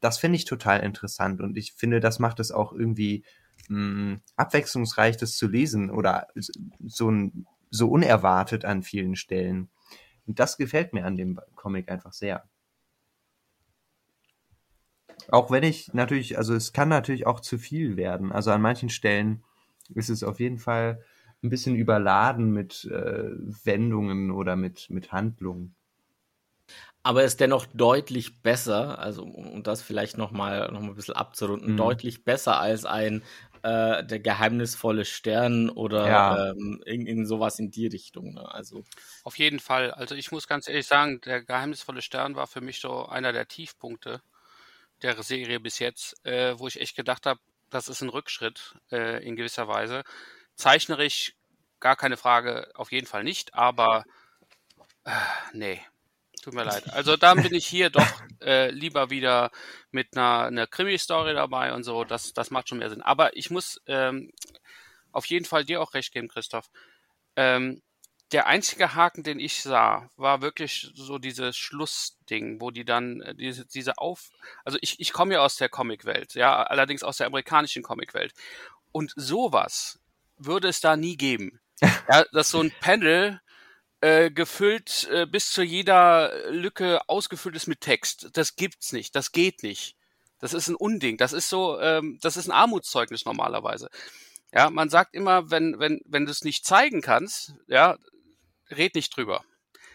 Das 0.00 0.18
finde 0.18 0.36
ich 0.36 0.44
total 0.44 0.80
interessant 0.80 1.40
und 1.40 1.56
ich 1.56 1.72
finde, 1.72 2.00
das 2.00 2.18
macht 2.18 2.40
es 2.40 2.52
auch 2.52 2.72
irgendwie 2.72 3.24
mh, 3.68 4.18
abwechslungsreich, 4.36 5.16
das 5.16 5.36
zu 5.36 5.48
lesen 5.48 5.90
oder 5.90 6.28
so, 6.84 7.12
so 7.70 7.88
unerwartet 7.90 8.64
an 8.64 8.82
vielen 8.82 9.16
Stellen. 9.16 9.70
Und 10.26 10.38
das 10.38 10.56
gefällt 10.56 10.92
mir 10.92 11.04
an 11.04 11.16
dem 11.16 11.40
Comic 11.54 11.90
einfach 11.90 12.12
sehr. 12.12 12.44
Auch 15.28 15.50
wenn 15.50 15.62
ich 15.62 15.92
natürlich, 15.94 16.38
also 16.38 16.54
es 16.54 16.72
kann 16.72 16.88
natürlich 16.88 17.26
auch 17.26 17.40
zu 17.40 17.58
viel 17.58 17.96
werden. 17.96 18.32
Also 18.32 18.50
an 18.50 18.60
manchen 18.60 18.90
Stellen 18.90 19.42
ist 19.94 20.08
es 20.08 20.22
auf 20.22 20.40
jeden 20.40 20.58
Fall 20.58 21.02
ein 21.42 21.50
bisschen 21.50 21.76
überladen 21.76 22.52
mit 22.52 22.84
äh, 22.86 23.30
Wendungen 23.64 24.30
oder 24.30 24.56
mit, 24.56 24.88
mit 24.90 25.12
Handlungen. 25.12 25.74
Aber 27.02 27.22
ist 27.22 27.40
dennoch 27.40 27.66
deutlich 27.66 28.40
besser, 28.40 28.98
also 28.98 29.24
um 29.24 29.62
das 29.62 29.82
vielleicht 29.82 30.16
nochmal 30.16 30.72
noch 30.72 30.80
mal 30.80 30.88
ein 30.88 30.94
bisschen 30.94 31.14
abzurunden, 31.14 31.72
mhm. 31.72 31.76
deutlich 31.76 32.24
besser 32.24 32.58
als 32.58 32.86
ein 32.86 33.22
äh, 33.64 34.04
der 34.04 34.20
geheimnisvolle 34.20 35.04
Stern 35.04 35.68
oder 35.68 36.06
ja. 36.06 36.50
ähm, 36.50 36.82
irgend, 36.86 37.28
sowas 37.28 37.58
in 37.58 37.70
die 37.70 37.86
Richtung. 37.86 38.34
Ne? 38.34 38.50
Also 38.50 38.84
auf 39.22 39.38
jeden 39.38 39.60
Fall. 39.60 39.90
Also 39.90 40.14
ich 40.14 40.32
muss 40.32 40.48
ganz 40.48 40.66
ehrlich 40.66 40.86
sagen, 40.86 41.20
der 41.22 41.42
geheimnisvolle 41.42 42.00
Stern 42.00 42.36
war 42.36 42.46
für 42.46 42.62
mich 42.62 42.80
so 42.80 43.06
einer 43.06 43.32
der 43.32 43.48
Tiefpunkte 43.48 44.22
der 45.02 45.22
Serie 45.22 45.60
bis 45.60 45.78
jetzt, 45.78 46.24
äh, 46.24 46.58
wo 46.58 46.68
ich 46.68 46.80
echt 46.80 46.96
gedacht 46.96 47.26
habe, 47.26 47.40
das 47.74 47.88
ist 47.88 48.00
ein 48.02 48.08
Rückschritt 48.08 48.76
äh, 48.92 49.24
in 49.26 49.36
gewisser 49.36 49.68
Weise. 49.68 50.04
Zeichnerisch 50.54 51.34
gar 51.80 51.96
keine 51.96 52.16
Frage, 52.16 52.70
auf 52.74 52.92
jeden 52.92 53.06
Fall 53.06 53.24
nicht, 53.24 53.54
aber 53.54 54.04
äh, 55.04 55.10
nee, 55.52 55.80
tut 56.42 56.54
mir 56.54 56.64
leid. 56.64 56.88
Also 56.92 57.16
dann 57.16 57.42
bin 57.42 57.52
ich 57.52 57.66
hier 57.66 57.90
doch 57.90 58.06
äh, 58.40 58.70
lieber 58.70 59.10
wieder 59.10 59.50
mit 59.90 60.16
einer, 60.16 60.46
einer 60.46 60.66
Krimi-Story 60.66 61.34
dabei 61.34 61.74
und 61.74 61.82
so, 61.82 62.04
das, 62.04 62.32
das 62.32 62.50
macht 62.50 62.68
schon 62.68 62.78
mehr 62.78 62.90
Sinn. 62.90 63.02
Aber 63.02 63.36
ich 63.36 63.50
muss 63.50 63.82
ähm, 63.86 64.30
auf 65.12 65.26
jeden 65.26 65.44
Fall 65.44 65.64
dir 65.64 65.82
auch 65.82 65.94
recht 65.94 66.12
geben, 66.12 66.28
Christoph. 66.28 66.70
Ähm, 67.36 67.82
der 68.32 68.46
einzige 68.46 68.94
Haken, 68.94 69.22
den 69.22 69.38
ich 69.38 69.62
sah, 69.62 70.08
war 70.16 70.42
wirklich 70.42 70.90
so 70.94 71.18
dieses 71.18 71.56
Schlussding, 71.56 72.60
wo 72.60 72.70
die 72.70 72.84
dann 72.84 73.20
äh, 73.20 73.34
diese, 73.34 73.66
diese 73.66 73.98
Auf, 73.98 74.30
also 74.64 74.78
ich, 74.80 74.98
ich 75.00 75.12
komme 75.12 75.34
ja 75.34 75.40
aus 75.40 75.56
der 75.56 75.68
Comicwelt, 75.68 76.34
ja, 76.34 76.62
allerdings 76.62 77.02
aus 77.02 77.18
der 77.18 77.26
amerikanischen 77.26 77.82
Comicwelt. 77.82 78.32
Und 78.92 79.12
sowas 79.16 80.00
würde 80.36 80.68
es 80.68 80.80
da 80.80 80.96
nie 80.96 81.16
geben. 81.16 81.60
ja, 81.80 82.24
dass 82.32 82.48
so 82.48 82.60
ein 82.60 82.72
Panel 82.80 83.40
äh, 84.00 84.30
gefüllt 84.30 85.08
äh, 85.12 85.26
bis 85.26 85.50
zu 85.50 85.62
jeder 85.62 86.50
Lücke 86.50 87.08
ausgefüllt 87.08 87.56
ist 87.56 87.66
mit 87.66 87.80
Text. 87.80 88.30
Das 88.32 88.56
gibt's 88.56 88.92
nicht, 88.92 89.14
das 89.14 89.32
geht 89.32 89.62
nicht. 89.62 89.96
Das 90.40 90.52
ist 90.52 90.68
ein 90.68 90.74
Unding. 90.74 91.16
Das 91.16 91.32
ist 91.32 91.48
so, 91.48 91.80
ähm, 91.80 92.18
das 92.20 92.36
ist 92.36 92.48
ein 92.48 92.52
Armutszeugnis 92.52 93.24
normalerweise. 93.24 93.88
Ja, 94.52 94.70
man 94.70 94.90
sagt 94.90 95.14
immer, 95.14 95.50
wenn, 95.50 95.78
wenn, 95.78 96.00
wenn 96.04 96.26
du 96.26 96.30
es 96.30 96.44
nicht 96.44 96.66
zeigen 96.66 97.00
kannst, 97.00 97.54
ja, 97.66 97.96
red 98.70 98.94
nicht 98.94 99.16
drüber. 99.16 99.44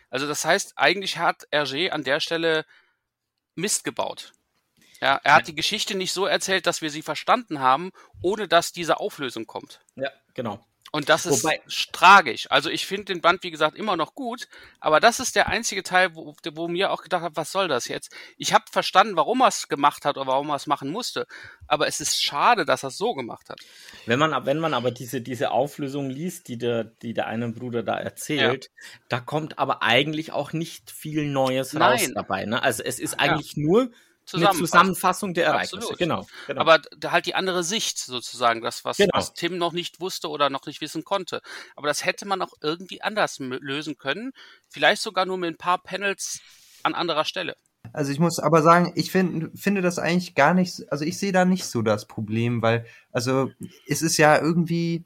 Also 0.10 0.28
das 0.28 0.46
heißt, 0.46 0.74
eigentlich 0.78 1.18
hat 1.18 1.48
Hergé 1.52 1.90
an 1.90 2.04
der 2.04 2.20
Stelle 2.20 2.66
Mist 3.56 3.84
gebaut. 3.84 4.34
Ja, 5.02 5.20
er 5.24 5.36
hat 5.36 5.48
die 5.48 5.56
Geschichte 5.56 5.96
nicht 5.96 6.12
so 6.12 6.26
erzählt, 6.26 6.66
dass 6.66 6.82
wir 6.82 6.90
sie 6.90 7.02
verstanden 7.02 7.60
haben, 7.60 7.92
ohne 8.22 8.48
dass 8.48 8.74
diese 8.74 9.00
Auflösung 9.00 9.46
kommt. 9.46 9.80
Ja, 9.96 10.12
genau. 10.34 10.66
Und 10.92 11.10
das 11.10 11.28
ist 11.28 11.44
Wobei- 11.44 11.62
tragisch. 11.92 12.50
Also 12.50 12.70
ich 12.70 12.88
finde 12.88 13.06
den 13.06 13.22
Band, 13.22 13.44
wie 13.44 13.52
gesagt, 13.52 13.78
immer 13.78 13.96
noch 13.96 14.16
gut, 14.16 14.48
aber 14.80 15.00
das 15.00 15.20
ist 15.20 15.36
der 15.36 15.48
einzige 15.48 15.84
Teil, 15.84 16.16
wo, 16.16 16.36
wo 16.54 16.68
mir 16.68 16.92
auch 16.92 17.04
gedacht 17.04 17.22
habe, 17.22 17.36
was 17.36 17.52
soll 17.52 17.68
das 17.68 17.88
jetzt? 17.88 18.12
Ich 18.38 18.54
habe 18.54 18.66
verstanden, 18.72 19.16
warum 19.16 19.42
er 19.42 19.50
es 19.50 19.68
gemacht 19.68 20.04
hat 20.06 20.18
oder 20.18 20.26
warum 20.26 20.50
er 20.50 20.56
es 20.56 20.66
machen 20.66 20.90
musste, 20.90 21.28
aber 21.68 21.88
es 21.88 22.00
ist 22.02 22.24
schade, 22.24 22.66
dass 22.66 22.84
er 22.84 22.90
es 22.90 22.98
so 22.98 23.14
gemacht 23.14 23.50
hat. 23.50 23.60
Wenn 24.08 24.18
man, 24.18 24.46
wenn 24.48 24.58
man 24.58 24.74
aber 24.74 24.90
diese, 24.90 25.22
diese 25.22 25.52
Auflösung 25.52 26.10
liest, 26.10 26.48
die 26.48 26.58
der, 26.58 26.86
die 26.86 27.14
der 27.14 27.28
eine 27.28 27.50
Bruder 27.50 27.84
da 27.84 27.98
erzählt, 28.00 28.72
da 29.10 29.20
kommt 29.20 29.60
aber 29.60 29.84
eigentlich 29.84 30.32
auch 30.32 30.54
nicht 30.54 30.90
viel 30.90 31.26
Neues 31.26 31.76
raus 31.76 32.02
Nein. 32.02 32.14
dabei. 32.16 32.46
Ne? 32.46 32.64
Also 32.64 32.82
es 32.84 32.98
ist 32.98 33.20
eigentlich 33.20 33.58
nur 33.58 33.82
eine 33.82 33.92
Zusammenfassung. 34.30 34.66
Zusammenfassung 34.66 35.34
der 35.34 35.46
Ereignisse. 35.46 35.78
Absolut. 35.78 35.98
Genau, 35.98 36.28
genau. 36.48 36.62
Aber 36.62 36.80
da 36.98 37.12
halt 37.12 37.26
die 37.26 37.36
andere 37.36 37.64
Sicht 37.64 37.98
sozusagen, 37.98 38.62
das, 38.62 38.86
was, 38.86 38.98
Genau. 38.98 39.12
was 39.14 39.34
Tim 39.34 39.58
noch 39.58 39.74
nicht 39.74 40.00
wusste 40.00 40.30
oder 40.30 40.50
noch 40.50 40.66
nicht 40.66 40.82
wissen 40.82 41.04
konnte. 41.04 41.42
Aber 41.76 41.88
das 41.88 42.06
hätte 42.06 42.28
man 42.28 42.42
auch 42.42 42.54
irgendwie 42.62 43.02
anders 43.02 43.40
lösen 43.40 43.98
können. 43.98 44.32
Vielleicht 44.68 45.02
sogar 45.02 45.26
nur 45.26 45.38
mit 45.38 45.50
ein 45.54 45.58
paar 45.58 45.80
Panels 45.82 46.40
an 46.84 46.94
anderer 46.94 47.26
Stelle. 47.26 47.56
Also 47.94 48.12
ich 48.12 48.20
muss 48.20 48.40
aber 48.40 48.62
sagen, 48.62 48.92
ich 48.96 49.12
find, 49.12 49.58
finde 49.58 49.82
das 49.82 50.00
eigentlich 50.00 50.36
gar 50.36 50.54
nicht, 50.54 50.92
also 50.92 51.06
ich 51.06 51.18
sehe 51.18 51.32
da 51.32 51.46
nicht 51.46 51.66
so 51.66 51.82
das 51.82 52.06
Problem, 52.06 52.62
weil, 52.62 52.86
also 53.12 53.52
es 53.88 54.02
ist 54.02 54.18
ja 54.18 54.40
irgendwie 54.40 55.06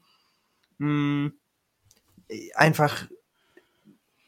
mh, 0.78 1.30
einfach, 2.54 3.06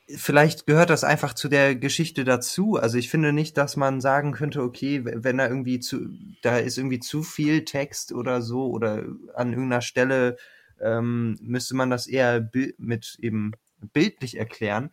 vielleicht 0.08 0.66
gehört 0.66 0.90
das 0.90 1.04
einfach 1.04 1.34
zu 1.34 1.48
der 1.48 1.74
Geschichte 1.74 2.24
dazu. 2.24 2.76
Also 2.76 2.98
ich 2.98 3.10
finde 3.10 3.32
nicht, 3.32 3.56
dass 3.56 3.76
man 3.76 4.00
sagen 4.00 4.32
könnte, 4.32 4.62
okay, 4.62 5.02
wenn 5.04 5.38
da 5.38 5.48
irgendwie 5.48 5.80
zu, 5.80 6.08
da 6.42 6.58
ist 6.58 6.78
irgendwie 6.78 7.00
zu 7.00 7.22
viel 7.22 7.64
Text 7.64 8.12
oder 8.12 8.40
so 8.40 8.70
oder 8.70 9.04
an 9.34 9.52
irgendeiner 9.52 9.82
Stelle 9.82 10.36
ähm, 10.80 11.38
müsste 11.40 11.74
man 11.74 11.90
das 11.90 12.06
eher 12.06 12.50
mit 12.78 13.16
eben 13.20 13.52
bildlich 13.92 14.36
erklären. 14.36 14.90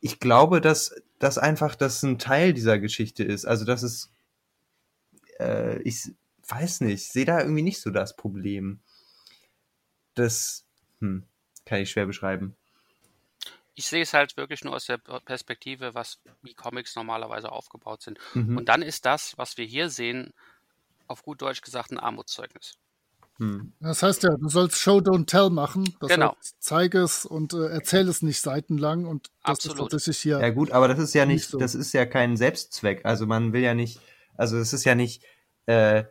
Ich 0.00 0.20
glaube, 0.20 0.60
dass 0.62 0.94
das 1.18 1.36
einfach 1.36 1.74
das 1.74 2.02
ein 2.02 2.18
Teil 2.18 2.54
dieser 2.54 2.78
Geschichte 2.78 3.24
ist. 3.24 3.44
Also 3.44 3.66
dass 3.66 3.82
es, 3.82 4.10
äh, 5.38 5.82
ich 5.82 6.14
weiß 6.48 6.80
nicht, 6.80 7.12
sehe 7.12 7.26
da 7.26 7.40
irgendwie 7.40 7.62
nicht 7.62 7.80
so 7.80 7.90
das 7.90 8.16
Problem. 8.16 8.80
Das 10.14 10.64
hm, 11.00 11.24
kann 11.66 11.80
ich 11.80 11.90
schwer 11.90 12.06
beschreiben. 12.06 12.56
Ich 13.80 13.86
sehe 13.88 14.02
es 14.02 14.12
halt 14.12 14.36
wirklich 14.36 14.62
nur 14.62 14.74
aus 14.74 14.84
der 14.84 14.98
Perspektive, 14.98 15.94
was 15.94 16.18
wie 16.42 16.52
Comics 16.52 16.96
normalerweise 16.96 17.50
aufgebaut 17.50 18.02
sind. 18.02 18.18
Mhm. 18.34 18.58
Und 18.58 18.68
dann 18.68 18.82
ist 18.82 19.06
das, 19.06 19.38
was 19.38 19.56
wir 19.56 19.64
hier 19.64 19.88
sehen, 19.88 20.34
auf 21.06 21.22
gut 21.22 21.40
Deutsch 21.40 21.62
gesagt, 21.62 21.90
ein 21.90 21.98
Armutszeugnis. 21.98 22.74
Hm. 23.38 23.72
Das 23.80 24.02
heißt 24.02 24.22
ja, 24.24 24.36
du 24.36 24.50
sollst 24.50 24.76
Show 24.76 24.98
Don't 24.98 25.24
Tell 25.24 25.48
machen. 25.48 25.94
Das 25.98 26.10
Genau. 26.10 26.36
heißt, 26.36 26.56
zeige 26.58 26.98
es 26.98 27.24
und 27.24 27.54
äh, 27.54 27.68
erzähle 27.68 28.10
es 28.10 28.20
nicht 28.20 28.42
seitenlang 28.42 29.06
und 29.06 29.28
das 29.44 29.52
Absolut. 29.64 29.78
ist 29.78 29.82
tatsächlich 29.92 30.18
hier. 30.18 30.40
Ja 30.40 30.50
gut, 30.50 30.72
aber 30.72 30.86
das 30.86 30.98
ist 30.98 31.14
ja 31.14 31.24
Nicht 31.24 31.36
nicht, 31.36 31.48
so. 31.48 31.56
das 31.58 31.74
ist 31.74 31.94
ja 31.94 32.04
kein 32.04 32.36
Selbstzweck. 32.36 33.06
Also 33.06 33.26
man 33.26 33.54
will 33.54 33.62
ja 33.62 33.72
nicht, 33.72 33.98
also 34.36 34.58
es 34.58 34.74
ist 34.74 34.84
ja 34.84 34.94
nicht 34.94 35.22
äh, 35.64 36.04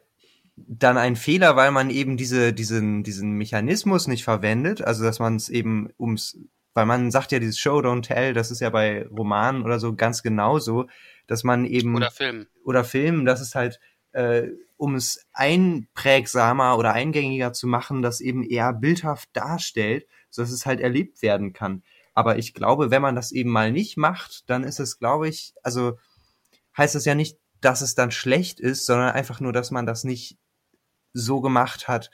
dann 0.56 0.98
ein 0.98 1.16
Fehler, 1.16 1.56
weil 1.56 1.70
man 1.70 1.92
eben 1.92 2.18
diese, 2.18 2.52
diesen, 2.52 3.04
diesen 3.04 3.34
Mechanismus 3.34 4.08
nicht 4.08 4.24
verwendet. 4.24 4.82
Also 4.82 5.04
dass 5.04 5.20
man 5.20 5.36
es 5.36 5.50
eben 5.50 5.94
ums, 6.00 6.36
weil 6.74 6.86
man 6.86 7.12
sagt 7.12 7.32
ja 7.32 7.40
dieses 7.40 7.60
Show 7.60 7.80
Don't 7.80 8.04
Tell, 8.04 8.34
das 8.34 8.52
ist 8.52 8.62
ja 8.62 8.70
bei 8.70 9.08
Romanen 9.08 9.64
oder 9.64 9.80
so 9.80 9.96
ganz 9.96 10.24
genauso, 10.24 10.88
dass 11.28 11.44
man 11.44 11.66
eben 11.66 11.96
Oder 11.96 12.12
Film. 12.12 12.48
oder 12.64 12.84
Filmen, 12.84 13.26
das 13.26 13.42
ist 13.42 13.56
halt, 13.56 13.80
äh, 14.12 14.48
um 14.78 14.96
es 14.96 15.26
einprägsamer 15.34 16.78
oder 16.78 16.94
eingängiger 16.94 17.54
zu 17.54 17.68
machen, 17.68 18.02
das 18.02 18.22
eben 18.22 18.44
eher 18.44 18.74
bildhaft 18.74 19.30
darstellt, 19.34 20.08
sodass 20.30 20.52
es 20.52 20.66
halt 20.66 20.80
erlebt 20.80 21.22
werden 21.22 21.54
kann. 21.54 21.84
Aber 22.14 22.38
ich 22.38 22.54
glaube, 22.54 22.92
wenn 22.92 23.02
man 23.02 23.16
das 23.16 23.32
eben 23.32 23.50
mal 23.50 23.72
nicht 23.72 23.98
macht, 23.98 24.50
dann 24.50 24.64
ist 24.64 24.80
es, 24.80 25.00
glaube 25.00 25.30
ich, 25.30 25.54
also 25.64 25.98
heißt 26.78 26.96
es 26.96 27.06
ja 27.06 27.16
nicht, 27.16 27.38
dass 27.62 27.82
es 27.82 27.96
dann 27.96 28.12
schlecht 28.12 28.60
ist, 28.60 28.86
sondern 28.86 29.12
einfach 29.12 29.40
nur, 29.40 29.54
dass 29.54 29.72
man 29.72 29.86
das 29.86 30.04
nicht 30.04 30.38
so 31.14 31.42
gemacht 31.42 31.88
hat, 31.88 32.12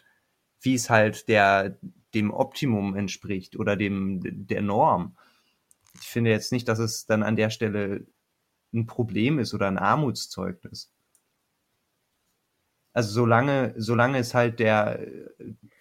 wie 0.59 0.75
es 0.75 0.89
halt 0.89 1.27
der 1.27 1.77
dem 2.15 2.31
Optimum 2.31 2.95
entspricht 2.95 3.57
oder 3.57 3.75
dem 3.75 4.47
der 4.47 4.61
Norm. 4.61 5.17
Ich 6.01 6.07
finde 6.07 6.31
jetzt 6.31 6.51
nicht, 6.51 6.67
dass 6.67 6.79
es 6.79 7.05
dann 7.05 7.23
an 7.23 7.35
der 7.35 7.49
Stelle 7.49 8.05
ein 8.73 8.85
Problem 8.85 9.39
ist 9.39 9.53
oder 9.53 9.67
ein 9.67 9.77
Armutszeugnis. 9.77 10.91
Also 12.93 13.11
solange, 13.11 13.73
solange 13.77 14.17
es 14.19 14.33
halt 14.33 14.59
der 14.59 15.05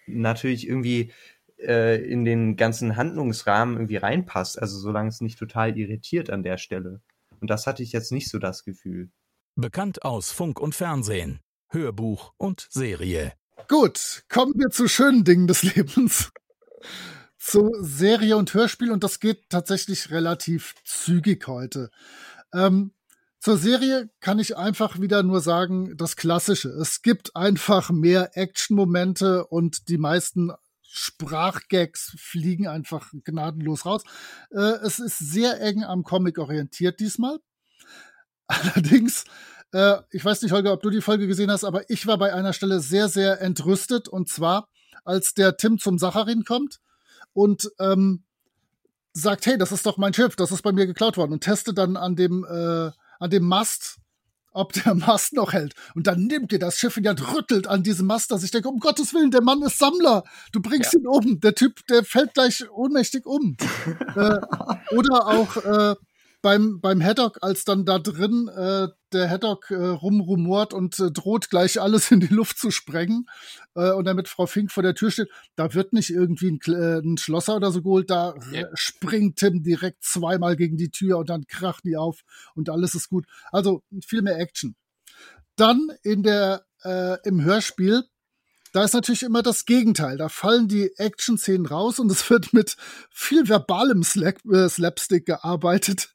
natürlich 0.05 0.67
irgendwie 0.67 1.11
äh, 1.57 2.03
in 2.03 2.25
den 2.25 2.57
ganzen 2.57 2.97
Handlungsrahmen 2.97 3.75
irgendwie 3.75 3.97
reinpasst, 3.97 4.61
also 4.61 4.77
solange 4.77 5.09
es 5.09 5.21
nicht 5.21 5.39
total 5.39 5.77
irritiert 5.77 6.29
an 6.29 6.43
der 6.43 6.57
Stelle. 6.57 7.01
Und 7.39 7.49
das 7.49 7.67
hatte 7.67 7.83
ich 7.83 7.91
jetzt 7.91 8.11
nicht 8.11 8.29
so 8.29 8.39
das 8.39 8.63
Gefühl. 8.63 9.09
Bekannt 9.55 10.03
aus 10.03 10.31
Funk 10.31 10.59
und 10.59 10.75
Fernsehen, 10.75 11.39
Hörbuch 11.69 12.33
und 12.37 12.67
Serie. 12.69 13.33
Gut, 13.67 14.23
kommen 14.29 14.53
wir 14.55 14.69
zu 14.69 14.87
schönen 14.87 15.23
Dingen 15.23 15.47
des 15.47 15.63
Lebens. 15.75 16.31
Zu 17.37 17.71
Serie 17.79 18.37
und 18.37 18.53
Hörspiel 18.53 18.91
und 18.91 19.03
das 19.03 19.19
geht 19.19 19.49
tatsächlich 19.49 20.11
relativ 20.11 20.75
zügig 20.83 21.47
heute. 21.47 21.89
Ähm, 22.53 22.91
zur 23.39 23.57
Serie 23.57 24.09
kann 24.19 24.39
ich 24.39 24.57
einfach 24.57 24.99
wieder 24.99 25.23
nur 25.23 25.39
sagen, 25.39 25.95
das 25.97 26.15
Klassische. 26.15 26.69
Es 26.69 27.01
gibt 27.01 27.35
einfach 27.35 27.91
mehr 27.91 28.35
Action-Momente 28.35 29.45
und 29.45 29.89
die 29.89 29.97
meisten 29.97 30.51
Sprachgags 30.81 32.15
fliegen 32.17 32.67
einfach 32.67 33.11
gnadenlos 33.23 33.85
raus. 33.85 34.03
Äh, 34.51 34.79
es 34.83 34.99
ist 34.99 35.19
sehr 35.19 35.61
eng 35.61 35.83
am 35.83 36.03
Comic 36.03 36.39
orientiert 36.39 36.99
diesmal. 36.99 37.39
Allerdings, 38.47 39.25
äh, 39.73 39.97
ich 40.11 40.23
weiß 40.23 40.41
nicht, 40.41 40.51
Holger, 40.51 40.73
ob 40.73 40.81
du 40.81 40.89
die 40.89 41.01
Folge 41.01 41.27
gesehen 41.27 41.51
hast, 41.51 41.63
aber 41.63 41.89
ich 41.89 42.07
war 42.07 42.17
bei 42.17 42.33
einer 42.33 42.53
Stelle 42.53 42.79
sehr, 42.79 43.09
sehr 43.09 43.41
entrüstet. 43.41 44.07
Und 44.07 44.29
zwar, 44.29 44.67
als 45.03 45.33
der 45.33 45.57
Tim 45.57 45.77
zum 45.77 45.97
Sacharin 45.97 46.43
kommt 46.43 46.79
und 47.33 47.69
ähm, 47.79 48.23
sagt, 49.13 49.45
hey, 49.45 49.57
das 49.57 49.71
ist 49.71 49.85
doch 49.85 49.97
mein 49.97 50.13
Schiff, 50.13 50.35
das 50.35 50.51
ist 50.51 50.61
bei 50.61 50.71
mir 50.71 50.85
geklaut 50.85 51.17
worden 51.17 51.33
und 51.33 51.43
teste 51.43 51.73
dann 51.73 51.97
an 51.97 52.15
dem, 52.15 52.45
äh, 52.45 52.91
an 53.19 53.29
dem 53.29 53.47
Mast, 53.47 53.97
ob 54.51 54.73
der 54.73 54.93
Mast 54.95 55.33
noch 55.33 55.53
hält. 55.53 55.73
Und 55.95 56.07
dann 56.07 56.25
nimmt 56.25 56.51
ihr 56.51 56.59
das 56.59 56.77
Schiff 56.77 56.97
Hand, 56.97 57.35
rüttelt 57.35 57.67
an 57.67 57.83
diesem 57.83 58.07
Mast, 58.07 58.31
dass 58.31 58.43
ich 58.43 58.51
denke, 58.51 58.69
um 58.69 58.79
Gottes 58.79 59.13
Willen, 59.13 59.31
der 59.31 59.41
Mann 59.41 59.61
ist 59.63 59.79
Sammler. 59.79 60.23
Du 60.51 60.61
bringst 60.61 60.93
ihn 60.93 61.07
um. 61.07 61.39
Der 61.39 61.55
Typ, 61.55 61.85
der 61.87 62.03
fällt 62.03 62.33
gleich 62.33 62.69
ohnmächtig 62.71 63.25
um. 63.25 63.55
äh, 64.15 64.39
oder 64.95 65.27
auch 65.27 65.57
äh, 65.57 65.95
beim, 66.45 66.79
beim 66.79 67.01
Haddock, 67.01 67.39
als 67.41 67.65
dann 67.65 67.85
da 67.85 67.97
drin 67.97 68.47
äh, 68.49 68.87
der 69.13 69.29
Haddock 69.31 69.71
äh, 69.71 69.75
rumrumort 69.75 70.75
und 70.75 70.99
äh, 70.99 71.09
droht 71.09 71.49
gleich 71.49 71.81
alles 71.81 72.11
in 72.11 72.19
die 72.19 72.27
Luft 72.31 72.59
zu 72.59 72.69
sprengen 72.69 73.25
äh, 73.73 73.89
und 73.93 74.05
damit 74.05 74.27
Frau 74.27 74.45
Fink 74.45 74.71
vor 74.71 74.83
der 74.83 74.93
Tür 74.93 75.09
steht, 75.09 75.29
da 75.55 75.73
wird 75.73 75.91
nicht 75.91 76.11
irgendwie 76.11 76.51
ein, 76.51 76.59
äh, 76.71 76.99
ein 76.99 77.17
Schlosser 77.17 77.55
oder 77.55 77.71
so 77.71 77.81
geholt, 77.81 78.11
da 78.11 78.35
Ja. 78.51 78.59
r- 78.61 78.71
springt 78.75 79.37
Tim 79.37 79.63
direkt 79.63 80.03
zweimal 80.03 80.55
gegen 80.55 80.77
die 80.77 80.91
Tür 80.91 81.17
und 81.17 81.29
dann 81.31 81.47
kracht 81.47 81.83
die 81.83 81.97
auf 81.97 82.21
und 82.53 82.69
alles 82.69 82.93
ist 82.93 83.09
gut. 83.09 83.25
Also 83.51 83.81
viel 84.05 84.21
mehr 84.21 84.37
Action. 84.37 84.75
Dann 85.55 85.87
in 86.03 86.21
der 86.21 86.63
äh, 86.83 87.17
im 87.27 87.43
Hörspiel 87.43 88.03
da 88.75 88.83
ist 88.83 88.93
natürlich 88.93 89.23
immer 89.23 89.41
das 89.41 89.63
Gegenteil. 89.63 90.17
Da 90.17 90.27
fallen 90.27 90.67
die 90.67 90.91
Action-Szenen 90.97 91.65
raus 91.65 91.97
und 91.97 92.11
es 92.11 92.29
wird 92.29 92.51
mit 92.51 92.75
viel 93.09 93.47
verbalem 93.47 94.03
Slap 94.03 94.43
äh, 94.51 94.67
Slapstick 94.67 95.25
gearbeitet. 95.25 96.13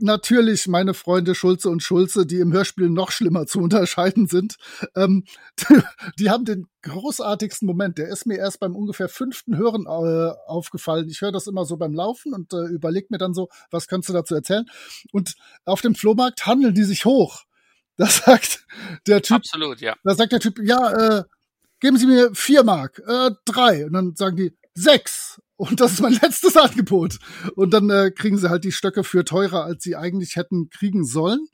natürlich 0.00 0.66
meine 0.66 0.94
Freunde 0.94 1.34
Schulze 1.34 1.68
und 1.68 1.82
Schulze, 1.82 2.24
die 2.24 2.40
im 2.40 2.54
Hörspiel 2.54 2.88
noch 2.88 3.10
schlimmer 3.10 3.46
zu 3.46 3.60
unterscheiden 3.60 4.28
sind. 4.28 4.56
Ähm, 4.96 5.24
die, 5.60 5.82
die, 6.18 6.30
haben 6.30 6.46
den 6.46 6.68
großartigsten 6.82 7.66
Moment. 7.66 7.98
Der 7.98 8.08
ist 8.08 8.24
mir 8.24 8.38
erst 8.38 8.60
beim 8.60 8.74
ungefähr 8.74 9.10
fünften 9.10 9.58
Hören 9.58 9.84
äh, 9.84 10.32
aufgefallen. 10.46 11.10
Ich 11.10 11.20
höre 11.20 11.32
das 11.32 11.46
immer 11.46 11.66
so 11.66 11.76
beim 11.76 11.92
Laufen 11.92 12.32
und 12.32 12.54
äh, 12.54 12.64
überlege 12.64 13.08
mir 13.10 13.18
dann 13.18 13.34
so, 13.34 13.50
was 13.70 13.88
kannst 13.88 14.08
du 14.08 14.14
dazu 14.14 14.34
erzählen? 14.34 14.64
Und 15.12 15.34
auf 15.66 15.82
dem 15.82 15.94
Flohmarkt 15.94 16.46
handeln 16.46 16.74
die 16.74 16.84
sich 16.84 17.04
hoch. 17.04 17.44
Da 17.96 18.06
sagt 18.06 18.66
der 19.06 19.22
Typ. 19.22 19.36
Absolut, 19.36 19.80
ja. 19.80 19.94
Da 20.02 20.14
sagt 20.14 20.32
der 20.32 20.40
Typ, 20.40 20.58
ja, 20.60 21.18
äh, 21.18 21.24
geben 21.84 21.98
Sie 21.98 22.06
mir 22.06 22.30
vier 22.34 22.64
Mark, 22.64 23.02
äh, 23.06 23.32
drei. 23.44 23.84
Und 23.84 23.92
dann 23.92 24.16
sagen 24.16 24.38
die, 24.38 24.56
sechs. 24.72 25.38
Und 25.56 25.80
das 25.80 25.92
ist 25.92 26.00
mein 26.00 26.14
letztes 26.22 26.56
Angebot. 26.56 27.18
Und 27.56 27.74
dann 27.74 27.90
äh, 27.90 28.10
kriegen 28.10 28.38
sie 28.38 28.48
halt 28.48 28.64
die 28.64 28.72
Stöcke 28.72 29.04
für 29.04 29.22
teurer, 29.26 29.64
als 29.64 29.84
sie 29.84 29.94
eigentlich 29.94 30.36
hätten 30.36 30.70
kriegen 30.70 31.04
sollen. 31.04 31.46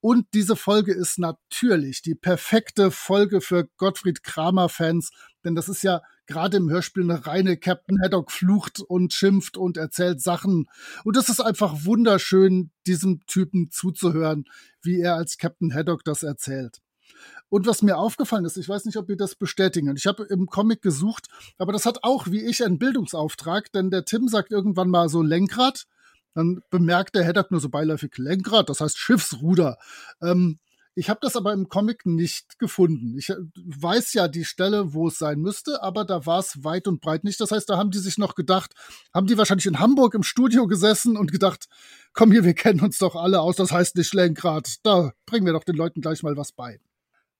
Und 0.00 0.26
diese 0.32 0.56
Folge 0.56 0.94
ist 0.94 1.18
natürlich 1.18 2.00
die 2.00 2.14
perfekte 2.14 2.90
Folge 2.90 3.42
für 3.42 3.68
Gottfried 3.76 4.22
Kramer-Fans, 4.22 5.10
denn 5.44 5.54
das 5.54 5.68
ist 5.68 5.82
ja 5.82 6.00
gerade 6.26 6.56
im 6.56 6.70
Hörspiel 6.70 7.02
eine 7.02 7.26
reine 7.26 7.58
Captain 7.58 8.00
Haddock 8.02 8.32
flucht 8.32 8.80
und 8.80 9.12
schimpft 9.12 9.58
und 9.58 9.76
erzählt 9.76 10.22
Sachen. 10.22 10.64
Und 11.04 11.18
es 11.18 11.28
ist 11.28 11.40
einfach 11.40 11.84
wunderschön, 11.84 12.70
diesem 12.86 13.20
Typen 13.26 13.70
zuzuhören, 13.70 14.46
wie 14.80 14.98
er 14.98 15.16
als 15.16 15.36
Captain 15.36 15.74
Haddock 15.74 16.04
das 16.04 16.22
erzählt. 16.22 16.80
Und 17.48 17.66
was 17.66 17.82
mir 17.82 17.96
aufgefallen 17.96 18.44
ist, 18.44 18.56
ich 18.56 18.68
weiß 18.68 18.84
nicht, 18.84 18.96
ob 18.96 19.08
ihr 19.08 19.16
das 19.16 19.34
bestätigen. 19.34 19.94
Ich 19.96 20.06
habe 20.06 20.24
im 20.24 20.46
Comic 20.46 20.82
gesucht, 20.82 21.26
aber 21.56 21.72
das 21.72 21.86
hat 21.86 22.04
auch 22.04 22.26
wie 22.26 22.44
ich 22.44 22.64
einen 22.64 22.78
Bildungsauftrag, 22.78 23.72
denn 23.72 23.90
der 23.90 24.04
Tim 24.04 24.28
sagt 24.28 24.52
irgendwann 24.52 24.90
mal 24.90 25.08
so 25.08 25.22
Lenkrad. 25.22 25.84
Dann 26.34 26.60
bemerkt 26.70 27.14
der 27.14 27.26
Haddock 27.26 27.50
nur 27.50 27.60
so 27.60 27.68
beiläufig 27.68 28.16
Lenkrad, 28.16 28.68
das 28.68 28.80
heißt 28.80 28.98
Schiffsruder. 28.98 29.78
Ähm, 30.22 30.58
ich 30.98 31.08
habe 31.08 31.20
das 31.22 31.36
aber 31.36 31.52
im 31.52 31.68
Comic 31.68 32.06
nicht 32.06 32.58
gefunden. 32.58 33.16
Ich 33.16 33.30
äh, 33.30 33.36
weiß 33.54 34.14
ja 34.14 34.26
die 34.26 34.44
Stelle, 34.44 34.94
wo 34.94 35.06
es 35.06 35.16
sein 35.16 35.38
müsste, 35.38 35.80
aber 35.80 36.04
da 36.04 36.26
war 36.26 36.40
es 36.40 36.64
weit 36.64 36.88
und 36.88 37.00
breit 37.00 37.22
nicht. 37.22 37.40
Das 37.40 37.52
heißt, 37.52 37.70
da 37.70 37.76
haben 37.76 37.92
die 37.92 38.00
sich 38.00 38.18
noch 38.18 38.34
gedacht, 38.34 38.74
haben 39.14 39.28
die 39.28 39.38
wahrscheinlich 39.38 39.66
in 39.66 39.78
Hamburg 39.78 40.14
im 40.14 40.24
Studio 40.24 40.66
gesessen 40.66 41.16
und 41.16 41.30
gedacht, 41.30 41.68
komm 42.14 42.32
hier, 42.32 42.42
wir 42.42 42.54
kennen 42.54 42.80
uns 42.80 42.98
doch 42.98 43.14
alle 43.14 43.40
aus, 43.40 43.54
das 43.54 43.70
heißt 43.70 43.94
nicht 43.94 44.12
Lenkrad. 44.12 44.78
Da 44.82 45.12
bringen 45.24 45.46
wir 45.46 45.52
doch 45.52 45.62
den 45.62 45.76
Leuten 45.76 46.00
gleich 46.00 46.24
mal 46.24 46.36
was 46.36 46.50
bei. 46.50 46.80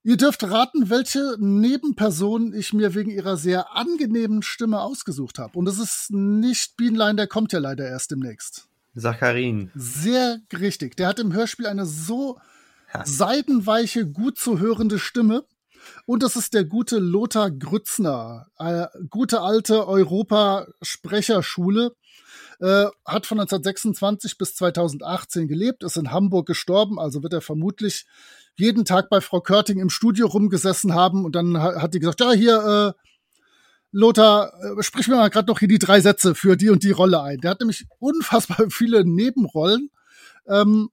Ihr 0.05 0.16
dürft 0.16 0.44
raten, 0.44 0.90
welche 0.90 1.36
Nebenperson 1.38 2.55
ich 2.55 2.72
mir 2.72 2.94
wegen 2.94 3.11
ihrer 3.11 3.36
sehr 3.36 3.76
angenehmen 3.76 4.42
Stimme 4.42 4.80
ausgesucht 4.80 5.38
habe. 5.38 5.59
Und 5.59 5.68
es 5.68 5.78
ist 5.78 6.11
nicht 6.11 6.76
Bienlein, 6.76 7.16
der 7.16 7.26
kommt 7.26 7.53
ja 7.53 7.59
leider 7.59 7.86
erst 7.86 8.12
demnächst. 8.12 8.68
Sacharin. 8.94 9.70
Sehr 9.74 10.38
richtig. 10.53 10.96
Der 10.96 11.09
hat 11.09 11.18
im 11.18 11.32
Hörspiel 11.32 11.66
eine 11.66 11.84
so 11.84 12.38
ja. 12.94 13.05
seidenweiche, 13.05 14.07
gut 14.07 14.38
zu 14.38 14.61
hörende 14.61 14.99
Stimme. 14.99 15.44
Und 16.07 16.22
das 16.22 16.36
ist 16.36 16.55
der 16.55 16.64
gute 16.64 16.99
Lothar 16.99 17.51
Grützner, 17.51 18.46
äh, 18.59 18.86
gute 19.11 19.40
alte 19.40 19.88
Europa-Sprecherschule. 19.88 21.94
Äh, 22.61 22.86
hat 23.04 23.26
von 23.26 23.38
1926 23.38 24.36
bis 24.36 24.56
2018 24.56 25.46
gelebt, 25.46 25.84
ist 25.84 25.96
in 25.96 26.11
Hamburg 26.11 26.46
gestorben, 26.46 26.98
also 26.98 27.22
wird 27.22 27.32
er 27.32 27.40
vermutlich 27.40 28.04
jeden 28.56 28.84
Tag 28.84 29.09
bei 29.11 29.20
Frau 29.20 29.40
Körting 29.40 29.78
im 29.78 29.90
Studio 29.90 30.26
rumgesessen 30.26 30.92
haben 30.92 31.24
und 31.24 31.36
dann 31.36 31.56
hat 31.61 31.94
die 31.94 32.00
gesagt, 32.00 32.20
ja, 32.20 32.32
hier, 32.32 32.94
äh, 32.96 33.09
Lothar, 33.92 34.52
äh, 34.62 34.82
sprich 34.82 35.09
mir 35.09 35.16
mal 35.16 35.30
gerade 35.30 35.48
noch 35.48 35.61
hier 35.61 35.68
die 35.68 35.78
drei 35.78 36.00
Sätze 36.00 36.34
für 36.34 36.56
die 36.56 36.70
und 36.70 36.82
die 36.82 36.90
Rolle 36.90 37.22
ein. 37.22 37.38
Der 37.38 37.52
hat 37.52 37.61
nämlich 37.61 37.86
unfassbar 37.98 38.66
viele 38.70 39.04
Nebenrollen. 39.04 39.90
Ähm, 40.46 40.90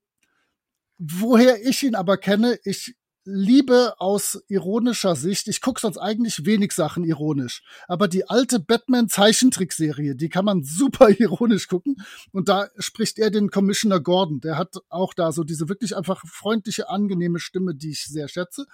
woher 0.98 1.66
ich 1.66 1.84
ihn 1.84 1.96
aber 1.96 2.18
kenne, 2.18 2.58
ich 2.64 2.96
liebe 3.26 3.96
aus 4.00 4.42
ironischer 4.48 5.16
Sicht, 5.16 5.48
ich 5.48 5.60
gucke 5.60 5.82
sonst 5.82 5.98
eigentlich 5.98 6.46
wenig 6.46 6.72
Sachen 6.72 7.04
ironisch, 7.04 7.64
aber 7.88 8.08
die 8.08 8.30
alte 8.30 8.60
Batman-Zeichentrickserie, 8.60 10.16
die 10.16 10.30
kann 10.30 10.46
man 10.46 10.64
super 10.64 11.10
ironisch 11.10 11.68
gucken. 11.68 11.98
Und 12.32 12.48
da 12.48 12.70
spricht 12.78 13.20
er 13.20 13.32
den 13.32 13.50
Commissioner 13.50 14.00
Gordon. 14.00 14.40
Der 14.40 14.58
hat 14.58 14.76
auch 14.90 15.14
da 15.14 15.32
so 15.32 15.44
diese 15.44 15.68
wirklich 15.68 15.98
einfach 15.98 16.24
freundliche, 16.28 16.90
angenehme 16.90 17.40
Stimme, 17.40 17.76
die 17.76 17.92
ich 17.92 18.06
sehr 18.06 18.28
schätze. 18.28 18.68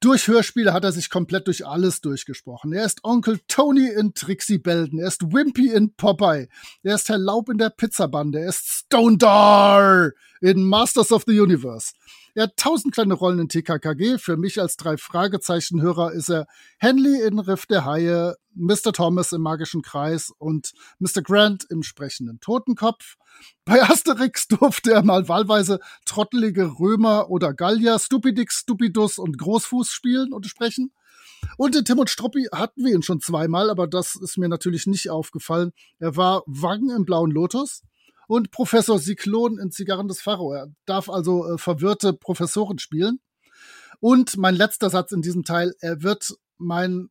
Durch 0.00 0.28
Hörspiele 0.28 0.74
hat 0.74 0.84
er 0.84 0.92
sich 0.92 1.08
komplett 1.08 1.46
durch 1.46 1.66
alles 1.66 2.02
durchgesprochen. 2.02 2.74
Er 2.74 2.84
ist 2.84 3.02
Onkel 3.02 3.40
Tony 3.48 3.88
in 3.88 4.12
Trixie 4.12 4.58
Belden. 4.58 4.98
Er 4.98 5.08
ist 5.08 5.32
Wimpy 5.32 5.72
in 5.72 5.94
Popeye. 5.94 6.48
Er 6.82 6.96
ist 6.96 7.08
Herr 7.08 7.16
Laub 7.16 7.48
in 7.48 7.56
der 7.56 7.70
Pizzabande. 7.70 8.40
Er 8.40 8.50
ist 8.50 8.68
Stone 8.68 9.16
Dar 9.16 10.12
in 10.42 10.64
Masters 10.64 11.12
of 11.12 11.24
the 11.26 11.40
Universe. 11.40 11.94
Er 12.36 12.42
hat 12.42 12.58
tausend 12.58 12.92
kleine 12.92 13.14
Rollen 13.14 13.38
in 13.38 13.48
TKKG. 13.48 14.18
Für 14.18 14.36
mich 14.36 14.60
als 14.60 14.76
drei 14.76 14.98
Fragezeichen-Hörer 14.98 16.12
ist 16.12 16.28
er 16.28 16.46
Henley 16.76 17.26
in 17.26 17.38
Riff 17.38 17.64
der 17.64 17.86
Haie, 17.86 18.36
Mr. 18.54 18.92
Thomas 18.92 19.32
im 19.32 19.40
Magischen 19.40 19.80
Kreis 19.80 20.30
und 20.36 20.74
Mr. 20.98 21.22
Grant 21.22 21.64
im 21.70 21.82
sprechenden 21.82 22.38
Totenkopf. 22.40 23.16
Bei 23.64 23.82
Asterix 23.82 24.48
durfte 24.48 24.92
er 24.92 25.02
mal 25.02 25.26
wahlweise 25.30 25.80
trottelige 26.04 26.78
Römer 26.78 27.30
oder 27.30 27.54
Gallier, 27.54 27.98
Stupidix, 27.98 28.56
Stupidus 28.56 29.16
und 29.18 29.38
Großfuß 29.38 29.88
spielen 29.88 30.34
und 30.34 30.44
sprechen. 30.44 30.92
Und 31.56 31.74
in 31.74 31.86
Tim 31.86 32.00
und 32.00 32.10
Struppi 32.10 32.48
hatten 32.52 32.84
wir 32.84 32.92
ihn 32.92 33.02
schon 33.02 33.20
zweimal, 33.20 33.70
aber 33.70 33.86
das 33.86 34.14
ist 34.14 34.36
mir 34.36 34.50
natürlich 34.50 34.86
nicht 34.86 35.08
aufgefallen. 35.08 35.72
Er 36.00 36.16
war 36.16 36.42
Wagen 36.44 36.90
im 36.90 37.06
Blauen 37.06 37.30
Lotus 37.30 37.80
und 38.26 38.50
Professor 38.50 38.98
Siklon 38.98 39.58
in 39.58 39.70
Zigarren 39.70 40.08
des 40.08 40.20
Pharao. 40.20 40.52
Er 40.52 40.68
darf 40.84 41.08
also 41.08 41.46
äh, 41.46 41.58
verwirrte 41.58 42.12
Professoren 42.12 42.78
spielen. 42.78 43.20
Und 44.00 44.36
mein 44.36 44.54
letzter 44.54 44.90
Satz 44.90 45.12
in 45.12 45.22
diesem 45.22 45.44
Teil, 45.44 45.74
er 45.80 46.02
wird 46.02 46.34
mein 46.58 47.08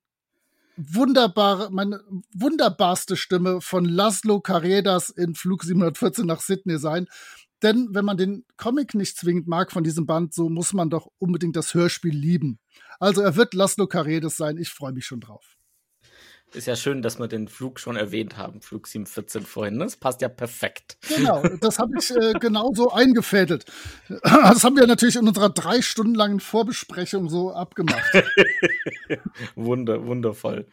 wunderbare, 0.77 1.71
meine 1.71 2.01
wunderbarste 2.33 3.15
Stimme 3.15 3.61
von 3.61 3.85
Laszlo 3.85 4.41
Carredas 4.41 5.09
in 5.09 5.35
Flug 5.35 5.63
714 5.63 6.25
nach 6.25 6.41
Sydney 6.41 6.77
sein. 6.77 7.07
Denn 7.63 7.87
wenn 7.91 8.05
man 8.05 8.17
den 8.17 8.45
Comic 8.57 8.93
nicht 8.93 9.17
zwingend 9.17 9.47
mag 9.47 9.71
von 9.71 9.83
diesem 9.83 10.05
Band, 10.05 10.33
so 10.33 10.49
muss 10.49 10.73
man 10.73 10.89
doch 10.89 11.07
unbedingt 11.17 11.55
das 11.55 11.73
Hörspiel 11.73 12.13
lieben. 12.13 12.59
Also 12.99 13.21
er 13.21 13.35
wird 13.35 13.53
Laszlo 13.53 13.87
Carredas 13.87 14.35
sein. 14.37 14.57
Ich 14.57 14.69
freue 14.69 14.91
mich 14.91 15.05
schon 15.05 15.21
drauf. 15.21 15.57
Ist 16.55 16.67
ja 16.67 16.77
schön, 16.77 17.01
dass 17.01 17.19
wir 17.19 17.27
den 17.27 17.49
Flug 17.49 17.81
schon 17.81 17.97
erwähnt 17.97 18.37
haben, 18.37 18.61
Flug 18.61 18.87
714 18.87 19.41
vorhin. 19.45 19.77
Das 19.77 19.97
passt 19.97 20.21
ja 20.21 20.29
perfekt. 20.29 20.97
Genau, 21.09 21.43
das 21.61 21.79
habe 21.79 21.91
ich 21.99 22.09
äh, 22.11 22.31
genauso 22.39 22.91
eingefädelt. 22.91 23.65
Das 24.45 24.63
haben 24.63 24.77
wir 24.77 24.87
natürlich 24.87 25.15
in 25.15 25.27
unserer 25.27 25.49
drei 25.49 25.81
Stunden 25.81 26.15
langen 26.15 26.39
Vorbesprechung 26.39 27.29
so 27.29 27.51
abgemacht. 27.51 28.03
Wunder, 29.55 30.05
wundervoll. 30.05 30.67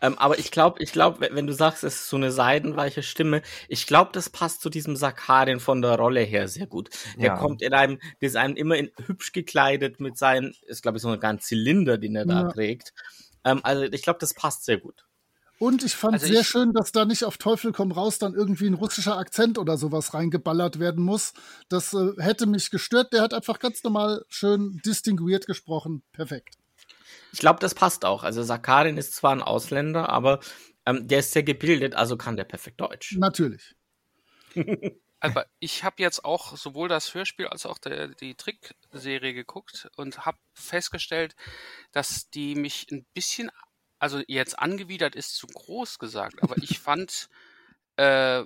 Ähm, 0.00 0.18
aber 0.18 0.38
ich 0.38 0.50
glaube, 0.50 0.82
ich 0.82 0.92
glaube, 0.92 1.28
wenn 1.30 1.46
du 1.46 1.52
sagst, 1.52 1.84
es 1.84 1.94
ist 1.96 2.08
so 2.08 2.16
eine 2.16 2.32
seidenweiche 2.32 3.02
Stimme, 3.02 3.42
ich 3.68 3.86
glaube, 3.86 4.10
das 4.12 4.30
passt 4.30 4.60
zu 4.62 4.70
diesem 4.70 4.96
Sakarin 4.96 5.60
von 5.60 5.82
der 5.82 5.96
Rolle 5.96 6.20
her 6.20 6.48
sehr 6.48 6.66
gut. 6.66 6.90
Der 7.16 7.26
ja. 7.26 7.36
kommt 7.36 7.62
in 7.62 7.74
einem, 7.74 7.98
der 8.20 8.28
ist 8.28 8.36
einem 8.36 8.56
immer 8.56 8.76
in, 8.76 8.90
hübsch 9.06 9.32
gekleidet 9.32 10.00
mit 10.00 10.16
seinen, 10.16 10.54
ist 10.66 10.82
glaube 10.82 10.98
ich 10.98 11.02
so 11.02 11.10
ein 11.10 11.20
ganz 11.20 11.46
Zylinder, 11.46 11.98
den 11.98 12.16
er 12.16 12.26
da 12.26 12.42
ja. 12.42 12.48
trägt. 12.48 12.92
Ähm, 13.44 13.60
also 13.62 13.84
ich 13.84 14.02
glaube, 14.02 14.18
das 14.20 14.34
passt 14.34 14.64
sehr 14.64 14.78
gut. 14.78 15.07
Und 15.58 15.84
ich 15.84 15.96
fand 15.96 16.14
also 16.14 16.26
sehr 16.26 16.42
ich, 16.42 16.48
schön, 16.48 16.72
dass 16.72 16.92
da 16.92 17.04
nicht 17.04 17.24
auf 17.24 17.36
Teufel 17.36 17.72
komm 17.72 17.90
raus 17.90 18.18
dann 18.18 18.34
irgendwie 18.34 18.66
ein 18.66 18.74
russischer 18.74 19.18
Akzent 19.18 19.58
oder 19.58 19.76
sowas 19.76 20.14
reingeballert 20.14 20.78
werden 20.78 21.04
muss. 21.04 21.32
Das 21.68 21.92
äh, 21.94 22.12
hätte 22.18 22.46
mich 22.46 22.70
gestört. 22.70 23.12
Der 23.12 23.22
hat 23.22 23.34
einfach 23.34 23.58
ganz 23.58 23.82
normal 23.82 24.24
schön 24.28 24.80
distinguiert 24.84 25.46
gesprochen. 25.46 26.02
Perfekt. 26.12 26.54
Ich 27.32 27.40
glaube, 27.40 27.58
das 27.60 27.74
passt 27.74 28.04
auch. 28.04 28.22
Also 28.22 28.42
Sakarin 28.42 28.96
ist 28.96 29.14
zwar 29.14 29.32
ein 29.32 29.42
Ausländer, 29.42 30.08
aber 30.08 30.40
ähm, 30.86 31.08
der 31.08 31.18
ist 31.18 31.32
sehr 31.32 31.42
gebildet, 31.42 31.94
also 31.94 32.16
kann 32.16 32.36
der 32.36 32.44
perfekt 32.44 32.80
Deutsch. 32.80 33.16
Natürlich. 33.18 33.74
Aber 35.20 35.46
ich 35.58 35.82
habe 35.82 35.96
jetzt 35.98 36.24
auch 36.24 36.56
sowohl 36.56 36.88
das 36.88 37.12
Hörspiel 37.12 37.48
als 37.48 37.66
auch 37.66 37.78
der, 37.78 38.08
die 38.08 38.36
Trickserie 38.36 39.34
geguckt 39.34 39.88
und 39.96 40.24
habe 40.24 40.38
festgestellt, 40.54 41.34
dass 41.90 42.30
die 42.30 42.54
mich 42.54 42.86
ein 42.92 43.04
bisschen 43.14 43.50
also 43.98 44.22
jetzt 44.26 44.58
angewidert 44.58 45.16
ist 45.16 45.34
zu 45.34 45.46
groß 45.46 45.98
gesagt, 45.98 46.42
aber 46.42 46.56
ich 46.58 46.78
fand 46.78 47.28
äh, 47.96 48.44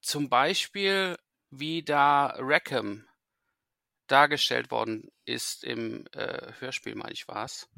zum 0.00 0.28
Beispiel, 0.28 1.18
wie 1.50 1.82
da 1.82 2.34
Rackham 2.38 3.06
dargestellt 4.06 4.70
worden 4.70 5.10
ist 5.24 5.64
im 5.64 6.06
äh, 6.12 6.52
Hörspiel, 6.58 6.94
meine 6.94 7.12
ich 7.12 7.28
war 7.28 7.44
es, 7.44 7.68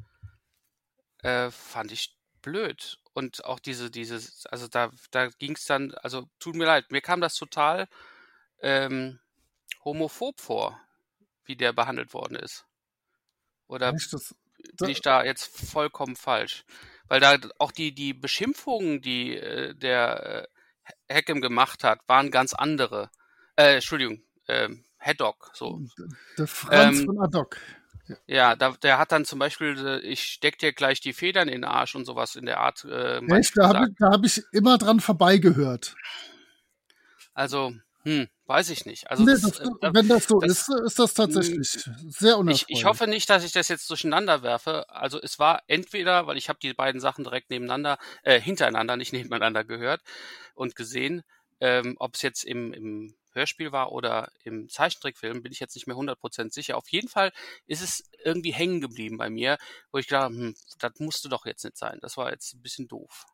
äh, 1.18 1.50
fand 1.50 1.92
ich 1.92 2.16
blöd. 2.40 2.98
Und 3.12 3.44
auch 3.44 3.60
diese, 3.60 3.90
dieses, 3.90 4.46
also 4.46 4.68
da, 4.68 4.90
da 5.10 5.28
ging 5.28 5.54
es 5.54 5.66
dann, 5.66 5.94
also 5.96 6.28
tut 6.38 6.54
mir 6.54 6.64
leid, 6.64 6.90
mir 6.90 7.02
kam 7.02 7.20
das 7.20 7.36
total 7.36 7.88
ähm, 8.60 9.20
homophob 9.84 10.40
vor, 10.40 10.80
wie 11.44 11.56
der 11.56 11.72
behandelt 11.72 12.14
worden 12.14 12.36
ist. 12.36 12.66
Oder 13.66 13.92
Echt, 13.92 14.12
das, 14.12 14.34
bin 14.78 14.90
ich 14.90 15.00
da 15.00 15.24
jetzt 15.24 15.44
vollkommen 15.44 16.16
falsch. 16.16 16.64
Weil 17.08 17.20
da 17.20 17.36
auch 17.58 17.72
die, 17.72 17.94
die 17.94 18.14
Beschimpfungen, 18.14 19.02
die 19.02 19.36
äh, 19.36 19.74
der 19.74 20.48
äh, 21.08 21.14
Hackem 21.14 21.40
gemacht 21.40 21.84
hat, 21.84 22.00
waren 22.06 22.30
ganz 22.30 22.54
andere. 22.54 23.10
Äh, 23.56 23.74
Entschuldigung, 23.74 24.22
ähm, 24.48 24.84
Haddock, 24.98 25.50
so. 25.54 25.80
Der 26.38 26.46
Franz 26.46 27.00
Ähm, 27.00 27.06
von 27.06 27.20
Adok. 27.20 27.58
Ja, 28.26 28.56
da, 28.56 28.72
der 28.82 28.98
hat 28.98 29.12
dann 29.12 29.24
zum 29.24 29.38
Beispiel, 29.38 29.76
äh, 29.78 30.00
ich 30.00 30.24
steck 30.24 30.58
dir 30.58 30.72
gleich 30.72 31.00
die 31.00 31.12
Federn 31.12 31.48
in 31.48 31.62
den 31.62 31.64
Arsch 31.64 31.94
und 31.94 32.04
sowas 32.04 32.36
in 32.36 32.46
der 32.46 32.58
Art. 32.58 32.84
Äh, 32.84 33.18
Echt? 33.26 33.56
Da 33.56 33.68
habe 33.68 33.88
ich, 33.88 34.00
hab 34.00 34.24
ich 34.24 34.42
immer 34.52 34.78
dran 34.78 35.00
vorbeigehört. 35.00 35.94
Also, 37.34 37.74
hm, 38.04 38.28
weiß 38.52 38.70
ich 38.70 38.84
nicht. 38.86 39.10
Also, 39.10 39.24
nee, 39.24 39.32
das, 39.32 39.40
das, 39.42 39.60
äh, 39.60 39.66
wenn 39.94 40.08
das 40.08 40.26
so 40.26 40.38
das- 40.40 40.68
ist, 40.68 40.68
ist 40.86 40.98
das 40.98 41.14
tatsächlich 41.14 41.70
sehr 41.70 42.32
ich, 42.32 42.36
unerfreulich. 42.36 42.64
ich 42.68 42.84
hoffe 42.84 43.06
nicht, 43.06 43.28
dass 43.30 43.44
ich 43.44 43.52
das 43.52 43.68
jetzt 43.68 43.88
durcheinander 43.88 44.42
werfe. 44.42 44.88
Also 44.90 45.20
es 45.20 45.38
war 45.38 45.62
entweder, 45.68 46.26
weil 46.26 46.36
ich 46.36 46.48
habe 46.48 46.58
die 46.62 46.74
beiden 46.74 47.00
Sachen 47.00 47.24
direkt 47.24 47.50
nebeneinander, 47.50 47.98
äh, 48.22 48.40
hintereinander, 48.40 48.96
nicht 48.96 49.12
nebeneinander 49.14 49.64
gehört 49.64 50.02
und 50.54 50.76
gesehen, 50.76 51.22
ähm, 51.60 51.96
ob 51.98 52.14
es 52.16 52.22
jetzt 52.22 52.44
im, 52.44 52.72
im 52.72 53.14
Hörspiel 53.32 53.72
war 53.72 53.92
oder 53.92 54.30
im 54.44 54.68
Zeichentrickfilm, 54.68 55.42
bin 55.42 55.52
ich 55.52 55.60
jetzt 55.60 55.74
nicht 55.74 55.86
mehr 55.86 55.96
100% 55.96 56.52
sicher. 56.52 56.76
Auf 56.76 56.88
jeden 56.90 57.08
Fall 57.08 57.32
ist 57.66 57.82
es 57.82 58.04
irgendwie 58.24 58.52
hängen 58.52 58.80
geblieben 58.82 59.16
bei 59.16 59.30
mir, 59.30 59.56
wo 59.90 59.98
ich 59.98 60.08
gedacht 60.08 60.28
hm, 60.30 60.54
das 60.80 60.92
musste 60.98 61.28
doch 61.30 61.46
jetzt 61.46 61.64
nicht 61.64 61.78
sein. 61.78 61.98
Das 62.02 62.16
war 62.18 62.30
jetzt 62.30 62.52
ein 62.54 62.60
bisschen 62.62 62.88
doof. 62.88 63.24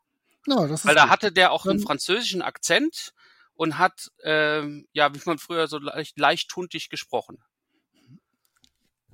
Ja, 0.47 0.57
Weil 0.85 0.95
da 0.95 1.03
gut. 1.03 1.11
hatte 1.11 1.33
der 1.33 1.51
auch 1.53 1.67
einen 1.67 1.79
Dann- 1.79 1.87
französischen 1.87 2.43
Akzent 2.43 3.13
und 3.59 3.77
hat, 3.77 4.13
ähm, 4.23 4.87
ja, 4.93 5.13
wie 5.13 5.21
man 5.27 5.39
früher 5.39 5.67
so 5.67 5.79
leicht, 5.79 6.17
leicht 6.17 6.49
tuntig 6.49 6.91
gesprochen. 6.91 7.39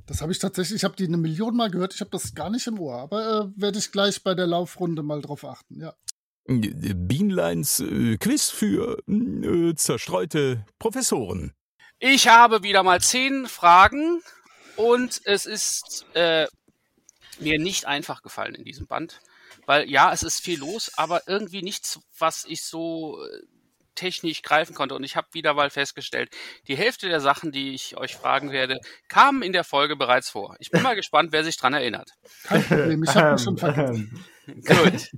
Das 0.05 0.21
habe 0.21 0.33
ich 0.33 0.39
tatsächlich, 0.39 0.77
ich 0.77 0.85
habe 0.85 0.97
die 0.97 1.07
eine 1.07 1.17
Million 1.17 1.57
Mal 1.57 1.71
gehört, 1.71 1.95
ich 1.95 2.01
habe 2.01 2.11
das 2.11 2.35
gar 2.35 2.51
nicht 2.51 2.67
im 2.67 2.79
Ohr, 2.79 2.99
aber 2.99 3.53
äh, 3.57 3.61
werde 3.61 3.79
ich 3.79 3.91
gleich 3.91 4.23
bei 4.23 4.35
der 4.35 4.47
Laufrunde 4.47 5.03
mal 5.03 5.23
drauf 5.23 5.47
achten, 5.47 5.81
ja. 5.81 5.95
Bienleins 6.47 7.81
äh, 7.81 8.19
Quiz 8.19 8.51
für 8.51 8.99
äh, 9.09 9.75
zerstreute 9.77 10.67
Professoren. 10.79 11.55
Ich 11.99 12.29
habe 12.29 12.63
wieder 12.63 12.83
mal 12.83 13.01
zehn 13.01 13.47
Fragen 13.47 14.21
und 14.77 15.23
es 15.25 15.47
ist 15.47 16.05
äh, 16.13 16.47
mir 17.41 17.59
nicht 17.59 17.87
einfach 17.87 18.21
gefallen 18.21 18.55
in 18.55 18.65
diesem 18.65 18.87
Band, 18.87 19.21
weil 19.65 19.89
ja, 19.89 20.13
es 20.13 20.23
ist 20.23 20.41
viel 20.41 20.59
los, 20.59 20.93
aber 20.97 21.23
irgendwie 21.29 21.63
nichts, 21.63 21.99
was 22.19 22.45
ich 22.45 22.63
so 22.63 23.25
äh, 23.25 23.54
technisch 23.95 24.43
greifen 24.43 24.75
konnte. 24.75 24.95
Und 24.95 25.05
ich 25.05 25.17
habe 25.17 25.29
wieder 25.33 25.55
mal 25.55 25.71
festgestellt, 25.71 26.31
die 26.69 26.77
Hälfte 26.77 27.09
der 27.09 27.21
Sachen, 27.21 27.53
die 27.53 27.75
ich 27.75 27.97
euch 27.97 28.15
fragen 28.17 28.53
werde, 28.53 28.81
kamen 29.09 29.43
in 29.43 29.53
der 29.53 29.65
Folge 29.65 29.97
bereits 29.97 30.31
vor. 30.31 30.57
Ich 30.59 30.71
bin 30.71 30.83
mal 30.83 30.97
gespannt, 30.97 31.33
wer 31.33 31.45
sich 31.45 31.57
dran 31.57 31.75
erinnert. 31.75 32.11
Kein 32.45 32.63
Problem, 32.65 33.03
ich 33.03 33.15
habe 33.15 33.33
mich 33.33 33.43
schon 33.43 33.59
vergessen. 33.59 34.25
Gut. 34.47 35.11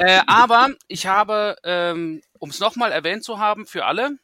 äh, 0.00 0.20
aber 0.26 0.70
ich 0.88 1.06
habe, 1.06 1.56
ähm, 1.62 2.20
um 2.38 2.50
es 2.50 2.58
nochmal 2.58 2.90
erwähnt 2.90 3.22
zu 3.22 3.38
haben 3.38 3.64
für 3.66 3.84
alle, 3.84 4.18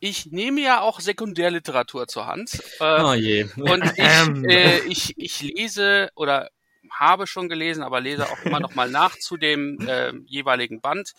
ich 0.00 0.26
nehme 0.26 0.60
ja 0.60 0.80
auch 0.80 1.00
Sekundärliteratur 1.00 2.06
zur 2.06 2.26
Hand. 2.26 2.60
Äh, 2.80 3.02
Oh 3.02 3.14
je. 3.14 3.44
und 3.56 3.84
ich, 3.96 4.04
äh, 4.48 4.78
ich, 4.86 5.14
ich 5.16 5.42
lese 5.42 6.10
oder 6.14 6.50
habe 6.90 7.26
schon 7.26 7.48
gelesen, 7.48 7.82
aber 7.82 8.00
lese 8.00 8.26
auch 8.28 8.42
immer 8.44 8.60
noch 8.60 8.74
mal 8.74 8.90
nach 8.90 9.16
zu 9.16 9.36
dem 9.36 9.78
äh, 9.86 10.12
jeweiligen 10.26 10.80
Band. 10.80 11.12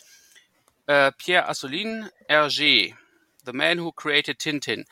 Äh, 0.89 1.11
Pierre 1.19 1.47
Asselin, 1.47 2.09
Hergé, 2.27 2.95
The 3.45 3.53
Man 3.53 3.79
Who 3.79 3.91
Created 3.91 4.39
Tintin. 4.39 4.85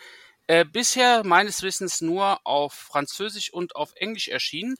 Äh, 0.45 0.63
bisher 0.63 1.23
meines 1.23 1.63
Wissens 1.63 2.01
nur 2.01 2.39
auf 2.45 2.75
Französisch 2.75 3.51
und 3.51 3.75
auf 3.75 3.93
Englisch 3.95 4.27
erschienen. 4.27 4.75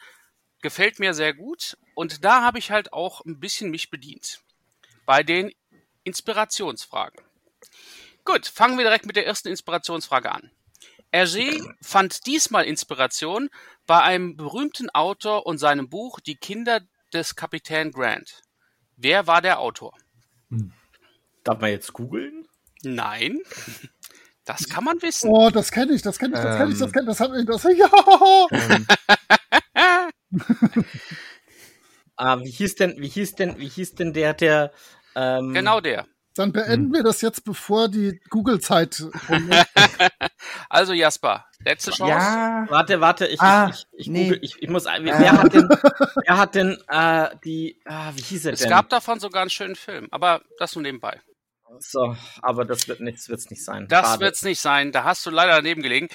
Gefällt 0.62 1.00
mir 1.00 1.16
sehr 1.16 1.34
gut. 1.34 1.76
Und 1.96 2.24
da 2.24 2.44
habe 2.44 2.60
ich 2.60 2.70
halt 2.70 2.94
auch 2.94 3.26
ein 3.26 3.40
bisschen 3.40 3.72
mich 3.72 3.90
bedient. 3.90 4.42
Bei 5.08 5.24
den 5.24 5.52
Inspirationsfragen. 6.04 7.20
Gut, 8.24 8.46
fangen 8.46 8.78
wir 8.78 8.86
direkt 8.86 9.08
mit 9.08 9.16
der 9.16 9.26
ersten 9.26 9.48
Inspirationsfrage 9.48 10.32
an. 10.32 10.52
Hergé 11.12 11.68
fand 11.82 12.28
diesmal 12.28 12.66
Inspiration 12.66 13.50
bei 13.88 14.04
einem 14.04 14.38
berühmten 14.38 14.92
Autor 14.92 15.48
und 15.48 15.58
seinem 15.58 15.90
Buch 15.90 16.20
Die 16.20 16.36
Kinder 16.36 16.82
des 17.12 17.36
Kapitän 17.36 17.92
Grant. 17.92 18.44
Wer 18.98 19.26
war 19.26 19.42
der 19.42 19.60
Autor? 19.60 19.98
Darf 21.48 21.60
man 21.62 21.70
jetzt 21.72 21.94
googeln? 21.94 22.46
Nein, 22.84 23.40
das 24.46 24.68
kann 24.70 24.84
man 24.84 25.02
wissen. 25.02 25.30
Oh, 25.32 25.50
das 25.50 25.72
kenne 25.72 25.94
ich, 25.94 26.02
das 26.02 26.20
kenne 26.20 26.36
ich, 26.36 26.42
das 26.42 26.58
kenne 26.58 26.72
ich, 26.72 26.78
das 26.78 26.88
Ähm. 26.88 26.92
kenne 26.92 27.04
ich, 27.04 27.10
das 27.18 27.22
habe 27.22 27.40
ich, 27.40 27.46
das, 27.46 27.64
ja. 27.78 27.90
Ah, 32.16 32.40
wie 32.40 32.50
hieß 32.50 32.76
denn, 32.76 32.96
wie 32.98 33.08
hieß 33.08 33.36
denn, 33.36 33.58
wie 33.60 33.68
hieß 33.68 33.94
denn 33.96 34.14
der, 34.14 34.34
der, 34.34 34.72
ähm, 35.16 35.54
Genau 35.54 35.80
der. 35.82 36.08
Dann 36.36 36.48
Hm. 36.48 36.54
beenden 36.54 36.94
wir 36.94 37.04
das 37.04 37.22
jetzt, 37.22 37.44
bevor 37.46 37.90
die 37.90 38.20
Google-Zeit. 38.30 39.04
Also 40.70 40.94
Jasper, 40.94 41.46
letzte 41.66 41.92
Chance. 41.92 42.12
Ja. 42.14 42.66
Warte, 42.70 43.02
warte, 43.02 43.26
ich, 43.28 43.42
Ah, 43.42 43.68
ich, 43.70 43.86
ich, 43.92 44.00
ich, 44.00 44.08
nee. 44.08 44.24
google, 44.26 44.40
ich, 44.42 44.62
ich 44.62 44.70
muss, 44.70 44.86
ein- 44.86 45.04
wer 45.06 45.38
hat 45.38 45.54
denn, 45.54 45.68
wer 45.70 46.38
hat 46.38 46.56
denn, 46.56 46.78
äh, 46.90 47.30
die, 47.44 47.80
ah, 47.86 48.12
wie 48.16 48.22
hieß 48.22 48.46
er 48.46 48.54
Es 48.54 48.60
denn? 48.60 48.70
gab 48.70 48.88
davon 48.90 49.20
sogar 49.20 49.42
einen 49.42 49.50
schönen 49.50 49.76
Film, 49.76 50.08
aber 50.12 50.42
das 50.60 50.76
nur 50.76 50.84
nebenbei. 50.84 51.20
So, 51.84 52.16
aber 52.42 52.66
das 52.66 52.88
wird 52.88 53.00
nichts, 53.02 53.30
wird's 53.30 53.50
nicht 53.50 53.64
sein. 53.64 53.88
Das 53.90 54.06
Schade. 54.08 54.22
wird's 54.22 54.42
nicht 54.44 54.60
sein, 54.60 54.92
da 54.92 55.04
hast 55.04 55.26
du 55.26 55.30
leider 55.30 55.54
daneben 55.56 55.82
gelegen. 55.82 56.08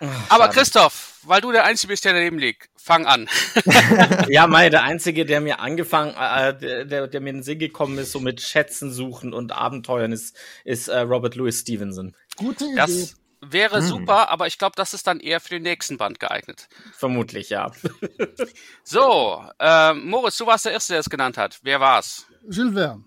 Ach, 0.00 0.06
Aber 0.30 0.44
schade. 0.44 0.54
Christoph, 0.56 1.14
weil 1.22 1.40
du 1.40 1.52
der 1.52 1.64
Einzige 1.64 1.92
bist, 1.92 2.04
der 2.04 2.12
daneben 2.12 2.38
liegt, 2.38 2.68
fang 2.76 3.06
an. 3.06 3.28
Ja, 4.28 4.46
Mai, 4.48 4.68
der 4.68 4.82
einzige, 4.82 5.24
der 5.24 5.40
mir 5.40 5.60
angefangen, 5.60 6.14
äh, 6.16 6.58
der, 6.58 6.84
der, 6.84 7.06
der 7.06 7.20
mir 7.20 7.30
in 7.30 7.36
den 7.36 7.42
Sinn 7.44 7.58
gekommen 7.60 7.98
ist, 7.98 8.10
so 8.12 8.18
mit 8.18 8.40
Schätzen 8.40 8.90
suchen 8.92 9.32
und 9.32 9.52
Abenteuern, 9.52 10.10
ist, 10.12 10.36
ist 10.64 10.88
äh, 10.88 10.98
Robert 11.00 11.36
Louis 11.36 11.60
Stevenson. 11.60 12.16
Gute 12.36 12.64
Idee. 12.64 12.74
Das 12.76 13.16
wäre 13.40 13.76
Hm. 13.78 13.86
super, 13.86 14.28
aber 14.30 14.46
ich 14.48 14.58
glaube, 14.58 14.74
das 14.76 14.92
ist 14.94 15.06
dann 15.06 15.20
eher 15.20 15.38
für 15.40 15.50
den 15.50 15.62
nächsten 15.62 15.98
Band 15.98 16.18
geeignet. 16.18 16.68
Vermutlich, 16.96 17.50
ja. 17.50 17.70
So, 18.84 19.44
ähm, 19.58 20.06
Moritz, 20.08 20.36
du 20.38 20.46
warst 20.46 20.64
der 20.64 20.72
Erste, 20.72 20.94
der 20.94 21.00
es 21.00 21.10
genannt 21.10 21.36
hat. 21.38 21.60
Wer 21.62 21.80
war's? 21.80 22.26
Jules 22.50 22.74
Verne. 22.74 23.04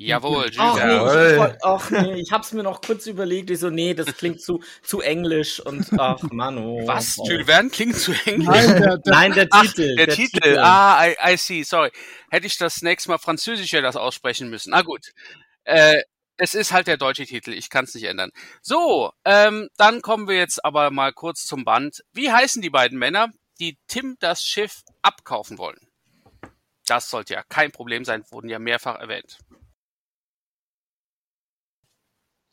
Jawohl, 0.00 0.48
Ach 0.58 0.74
nee, 0.76 0.80
ich, 0.80 0.86
Jawohl. 0.92 1.28
ich, 1.32 1.38
wollt- 1.38 1.58
ach 1.64 1.90
nee, 1.90 2.20
ich 2.20 2.30
hab's 2.30 2.52
mir 2.52 2.62
noch 2.62 2.80
kurz 2.80 3.06
überlegt. 3.08 3.50
Ich 3.50 3.58
so, 3.58 3.68
nee, 3.68 3.94
das 3.94 4.06
klingt 4.16 4.40
zu, 4.40 4.62
zu 4.80 5.00
englisch 5.00 5.58
und 5.58 5.88
ach 5.98 6.22
Mann, 6.30 6.56
oh. 6.56 6.86
Was? 6.86 7.18
oh. 7.18 7.24
Jules 7.28 7.46
Verne 7.46 7.68
klingt 7.68 7.96
zu 7.96 8.12
englisch. 8.24 8.46
Nein, 8.46 8.80
der, 8.80 8.98
der, 8.98 9.12
Nein, 9.12 9.32
der 9.32 9.48
Ach, 9.50 9.62
Titel. 9.62 9.96
der, 9.96 10.08
Titel. 10.08 10.58
Ah, 10.58 11.04
I, 11.04 11.16
I 11.32 11.36
see, 11.36 11.64
sorry. 11.64 11.90
Hätte 12.30 12.46
ich 12.46 12.56
das 12.58 12.80
nächste 12.82 13.10
Mal 13.10 13.18
französischer 13.18 13.82
das 13.82 13.96
aussprechen 13.96 14.48
müssen. 14.48 14.70
Na 14.70 14.82
gut. 14.82 15.06
Äh, 15.64 16.00
es 16.36 16.54
ist 16.54 16.70
halt 16.70 16.86
der 16.86 16.96
deutsche 16.96 17.26
Titel, 17.26 17.52
ich 17.52 17.68
kann 17.68 17.84
es 17.84 17.94
nicht 17.96 18.04
ändern. 18.04 18.30
So, 18.62 19.10
ähm, 19.24 19.68
dann 19.78 20.00
kommen 20.00 20.28
wir 20.28 20.36
jetzt 20.36 20.64
aber 20.64 20.92
mal 20.92 21.12
kurz 21.12 21.44
zum 21.44 21.64
Band. 21.64 22.04
Wie 22.12 22.30
heißen 22.30 22.62
die 22.62 22.70
beiden 22.70 22.96
Männer, 23.00 23.30
die 23.58 23.76
Tim 23.88 24.14
das 24.20 24.42
Schiff 24.44 24.82
abkaufen 25.02 25.58
wollen? 25.58 25.80
Das 26.86 27.10
sollte 27.10 27.34
ja 27.34 27.42
kein 27.48 27.72
Problem 27.72 28.04
sein, 28.04 28.22
wurden 28.30 28.48
ja 28.48 28.60
mehrfach 28.60 28.94
erwähnt. 29.00 29.38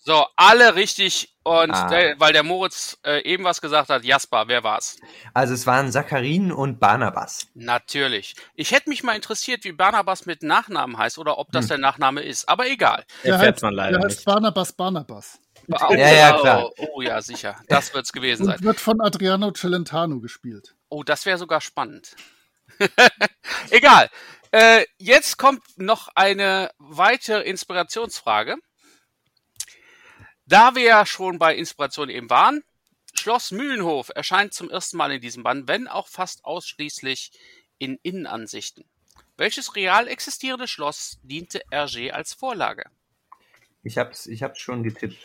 So, 0.08 0.24
alle 0.36 0.76
richtig. 0.76 1.36
Und 1.41 1.72
Ah. 1.72 1.88
der, 1.89 2.20
weil 2.20 2.32
der 2.32 2.43
Moritz 2.43 2.97
äh, 3.03 3.22
eben 3.24 3.43
was 3.43 3.60
gesagt 3.60 3.89
hat, 3.89 4.03
Jasper, 4.03 4.47
wer 4.47 4.64
war's? 4.64 4.97
Also 5.34 5.56
es 5.56 5.66
waren 5.66 5.91
Saccharin 5.91 6.51
und 6.51 6.80
Barnabas. 6.80 7.47
Natürlich. 7.56 8.36
Ich 8.53 8.72
hätte 8.72 8.89
mich 8.89 9.01
mal 9.03 9.16
interessiert, 9.16 9.64
wie 9.64 9.72
Barnabas 9.72 10.28
mit 10.28 10.43
Nachnamen 10.43 10.97
heißt 10.97 11.18
oder 11.18 11.39
ob 11.39 11.51
das 11.51 11.66
Hm. 11.66 11.70
der 11.70 11.78
Nachname 11.80 12.22
ist. 12.22 12.47
Aber 12.47 12.68
egal. 12.68 13.03
Erfährt 13.24 13.56
heißt, 13.56 13.64
man 13.64 13.74
leider 13.74 13.97
der 13.97 14.06
heißt 14.06 14.18
nicht. 14.20 14.26
Barnabas 14.26 14.74
Barnabas. 14.74 15.39
Oh, 15.72 15.76
Ja, 15.95 16.14
ja, 16.14 16.39
klar. 16.39 16.70
Oh, 16.78 16.88
oh 16.95 17.01
ja, 17.01 17.20
sicher. 17.24 17.56
Das 17.68 17.91
wird's 17.95 18.14
gewesen 18.14 18.43
Und 18.43 18.49
sein. 18.58 18.64
wird 18.64 18.80
von 18.80 19.01
Adriano 19.01 19.51
Celentano 19.53 20.20
gespielt. 20.20 20.76
Oh, 20.89 21.01
das 21.03 21.26
wäre 21.26 21.39
sogar 21.39 21.62
spannend. 21.62 22.16
Egal. 23.72 24.10
Äh, 24.51 24.86
jetzt 24.97 25.38
kommt 25.38 25.62
noch 25.78 26.10
eine 26.16 26.70
weitere 26.78 27.41
Inspirationsfrage. 27.41 28.56
Da 30.45 30.75
wir 30.75 30.83
ja 30.83 31.05
schon 31.05 31.39
bei 31.39 31.55
Inspiration 31.55 32.09
eben 32.09 32.29
waren, 32.29 32.63
Schloss 33.13 33.51
Mühlenhof 33.51 34.11
erscheint 34.13 34.53
zum 34.53 34.69
ersten 34.69 34.97
Mal 34.97 35.11
in 35.11 35.21
diesem 35.21 35.43
Band, 35.43 35.67
wenn 35.67 35.87
auch 35.87 36.07
fast 36.07 36.45
ausschließlich 36.45 37.31
in 37.77 37.97
Innenansichten. 38.03 38.85
Welches 39.38 39.76
real 39.76 40.07
existierende 40.07 40.67
Schloss 40.67 41.17
diente 41.23 41.61
Hergé 41.72 42.11
als 42.11 42.34
Vorlage? 42.34 42.89
Ich 43.84 43.97
hab's, 43.97 44.27
ich 44.27 44.43
hab's 44.43 44.59
schon 44.59 44.84
getippt. 44.84 45.17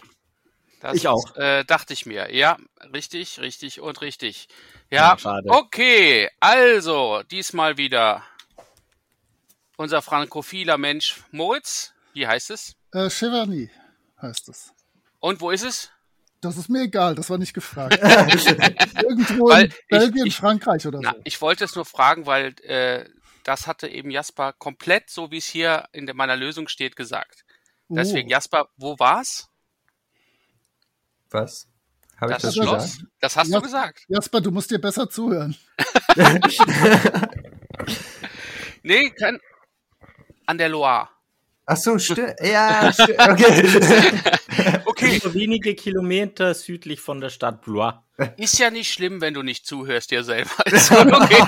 Das, 0.80 0.97
Ich 0.97 1.06
auch. 1.06 1.36
Äh, 1.36 1.64
dachte 1.64 1.92
ich 1.92 2.06
mir. 2.06 2.34
Ja, 2.34 2.56
richtig, 2.92 3.38
richtig 3.40 3.80
und 3.80 4.01
richtig. 4.01 4.48
Ja, 4.90 5.10
Ja, 5.12 5.18
schade. 5.18 5.48
okay. 5.51 6.30
Also, 6.40 7.22
diesmal 7.30 7.76
wieder 7.76 8.24
unser 9.76 10.01
frankophiler 10.02 10.78
Mensch 10.78 11.22
Moritz. 11.30 11.92
Wie 12.14 12.26
heißt 12.26 12.51
es? 12.51 12.74
Äh, 12.92 13.10
Cheverny 13.10 13.70
heißt 14.20 14.48
es. 14.48 14.72
Und 15.20 15.40
wo 15.40 15.51
ist 15.51 15.62
es? 15.64 15.90
Das 16.40 16.56
ist 16.56 16.68
mir 16.70 16.82
egal, 16.82 17.14
das 17.14 17.28
war 17.28 17.36
nicht 17.38 17.52
gefragt. 17.52 17.98
Irgendwo 19.02 19.48
Weil 19.51 19.64
in 19.66 19.70
ich- 19.70 19.86
Belgien, 19.88 20.26
ich- 20.26 20.36
Frankreich 20.36 20.86
oder 20.86 21.01
Na, 21.02 21.12
so. 21.12 21.20
ich 21.24 21.40
wollte 21.42 21.64
es 21.64 21.74
nur 21.74 21.84
fragen, 21.84 22.24
weil 22.26 22.55
äh, 22.62 23.05
das 23.44 23.66
hatte 23.66 23.88
eben 23.88 24.10
Jasper 24.10 24.52
komplett, 24.55 25.10
so 25.10 25.30
wie 25.30 25.36
es 25.38 25.44
hier 25.47 25.88
in 25.92 26.06
meiner 26.14 26.36
Lösung 26.36 26.68
steht, 26.68 26.97
gesagt. 26.97 27.44
Deswegen, 27.88 28.28
Oh. 28.28 28.32
Jasper, 28.32 28.68
wo 28.76 28.98
war's? 28.98 29.48
Was? 31.30 31.68
Habe 32.20 32.32
ich 32.32 32.36
Das 32.38 32.42
das 32.42 32.55
Schloss? 32.55 32.68
Schloss? 32.94 32.98
Das 33.20 33.36
hast 33.36 33.48
Ja. 33.48 33.59
du 33.59 33.62
gesagt. 33.64 34.05
Jasper, 34.09 34.40
du 34.40 34.51
musst 34.51 34.70
dir 34.70 34.78
besser 34.80 35.09
zuhören. 35.10 35.56
gesagt? 36.16 36.59
Nee, 38.82 39.10
kein. 39.10 39.38
An 40.47 40.56
der 40.56 40.70
Loire. 40.70 41.09
Ach 41.72 41.76
so, 41.76 41.98
stimmt. 42.01 42.34
Ja, 42.42 42.92
stimmt. 42.92 43.18
Okay. 43.20 44.12
Okay, 44.84 45.20
Nur 45.24 45.32
wenige 45.34 45.74
Kilometer 45.74 46.52
südlich 46.52 47.01
von 47.01 47.20
der 47.20 47.30
Stadt 47.30 47.62
Blois. 47.62 47.92
ist 48.36 48.59
ja 48.59 48.70
nicht 48.70 48.92
schlimm, 48.92 49.20
wenn 49.22 49.32
du 49.32 49.42
nicht 49.42 49.64
zuhörst 49.64 50.10
dir 50.10 50.24
selber. 50.24 50.51
Schon 50.76 51.14
okay. 51.14 51.42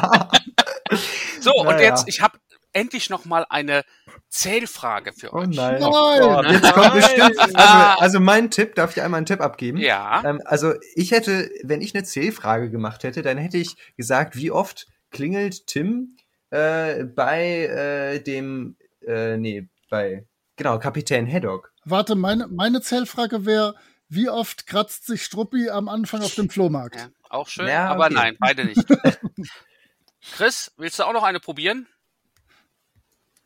So, 1.40 1.53
und 1.57 1.66
Naja. 1.66 1.81
jetzt, 1.90 2.09
ich 2.09 2.23
habe 2.23 2.39
endlich 2.73 3.11
noch 3.11 3.27
mal 3.27 3.44
eine 3.51 3.82
Zählfrage 4.31 5.12
für 5.12 5.32
Oh 5.35 5.39
euch. 5.40 5.49
nein. 5.49 5.81
Nein! 5.81 6.53
Jetzt 6.55 6.73
kommt 6.73 6.94
bestimmt. 6.94 7.39
Also, 7.39 8.01
also 8.01 8.20
mein 8.20 8.51
Tipp, 8.51 8.77
darf 8.77 8.97
ich 8.97 9.03
einmal 9.03 9.19
einen 9.19 9.27
Tipp 9.27 9.40
abgeben? 9.43 9.77
Ja. 9.78 10.23
Ähm, 10.24 10.40
also 10.47 10.73
ich 10.94 11.11
hätte, 11.11 11.51
wenn 11.65 11.82
ich 11.82 11.94
eine 11.94 12.05
Zählfrage 12.05 12.70
gemacht 12.70 13.03
hätte, 13.05 13.20
dann 13.23 13.36
hätte 13.36 13.59
ich 13.59 13.77
gesagt, 13.99 14.36
wie 14.36 14.51
oft 14.51 14.86
klingelt 15.11 15.66
Tim 15.66 16.16
äh, 16.51 17.05
bei 17.05 17.66
äh, 17.66 18.20
dem, 18.20 18.77
äh, 19.07 19.36
nee, 19.36 19.69
bei, 19.93 20.27
genau, 20.56 20.78
Kapitän 20.78 21.31
Haddock. 21.31 21.73
Warte, 21.85 22.14
meine, 22.16 22.48
meine 22.48 22.81
Zählfrage 22.81 23.44
wäre, 23.47 23.74
wie 24.09 24.28
oft 24.28 24.66
kratzt 24.66 25.06
sich 25.06 25.23
Struppi 25.23 25.69
am 25.70 25.89
Anfang 25.89 26.23
auf 26.23 26.35
dem 26.35 26.48
Flohmarkt? 26.51 26.97
ja. 26.97 27.09
Auch 27.28 27.48
schön, 27.48 27.66
Ja, 27.69 27.89
aber 27.89 28.06
okay. 28.06 28.14
nein, 28.14 28.36
beide 28.40 28.64
nicht. 28.66 28.81
Chris, 30.36 30.73
willst 30.77 30.98
du 30.98 31.05
auch 31.05 31.12
noch 31.12 31.23
eine 31.23 31.40
probieren? 31.40 31.86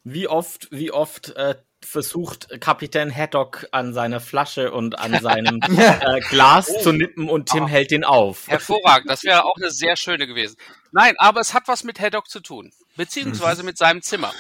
Wie 0.03 0.27
oft, 0.29 0.69
wie 0.71 0.91
oft 0.93 1.31
äh, 1.37 1.57
versucht 1.85 2.49
Kapitän 2.61 3.15
Haddock 3.15 3.67
an 3.73 3.93
seiner 3.95 4.21
Flasche 4.21 4.73
und 4.73 4.99
an 4.99 5.21
seinem 5.21 5.61
äh, 5.77 6.21
Glas 6.31 6.69
Oh. 6.71 6.83
zu 6.83 6.93
nippen 6.93 7.29
und 7.29 7.49
Tim 7.49 7.67
hält 7.67 7.93
ihn 7.93 8.05
auf. 8.05 8.49
Hervorragend, 8.49 9.11
das 9.11 9.23
wäre 9.25 9.45
auch 9.45 9.57
eine 9.57 9.71
sehr 9.71 9.97
schöne 9.97 10.27
gewesen. 10.27 10.57
Nein, 10.93 11.15
aber 11.19 11.41
es 11.41 11.55
hat 11.55 11.69
was 11.69 11.85
mit 11.85 12.01
Haddock 12.01 12.29
zu 12.29 12.41
tun, 12.41 12.73
beziehungsweise 12.97 13.63
mit 13.63 13.79
seinem 13.79 14.03
Zimmer. 14.03 14.33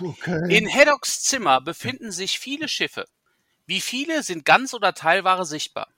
Okay. 0.00 0.56
In 0.56 0.68
Haddocks 0.68 1.22
Zimmer 1.22 1.60
befinden 1.60 2.12
sich 2.12 2.38
viele 2.38 2.68
Schiffe. 2.68 3.04
Wie 3.66 3.80
viele 3.80 4.22
sind 4.22 4.44
ganz 4.44 4.74
oder 4.74 4.94
teilware 4.94 5.46
sichtbar? 5.46 5.88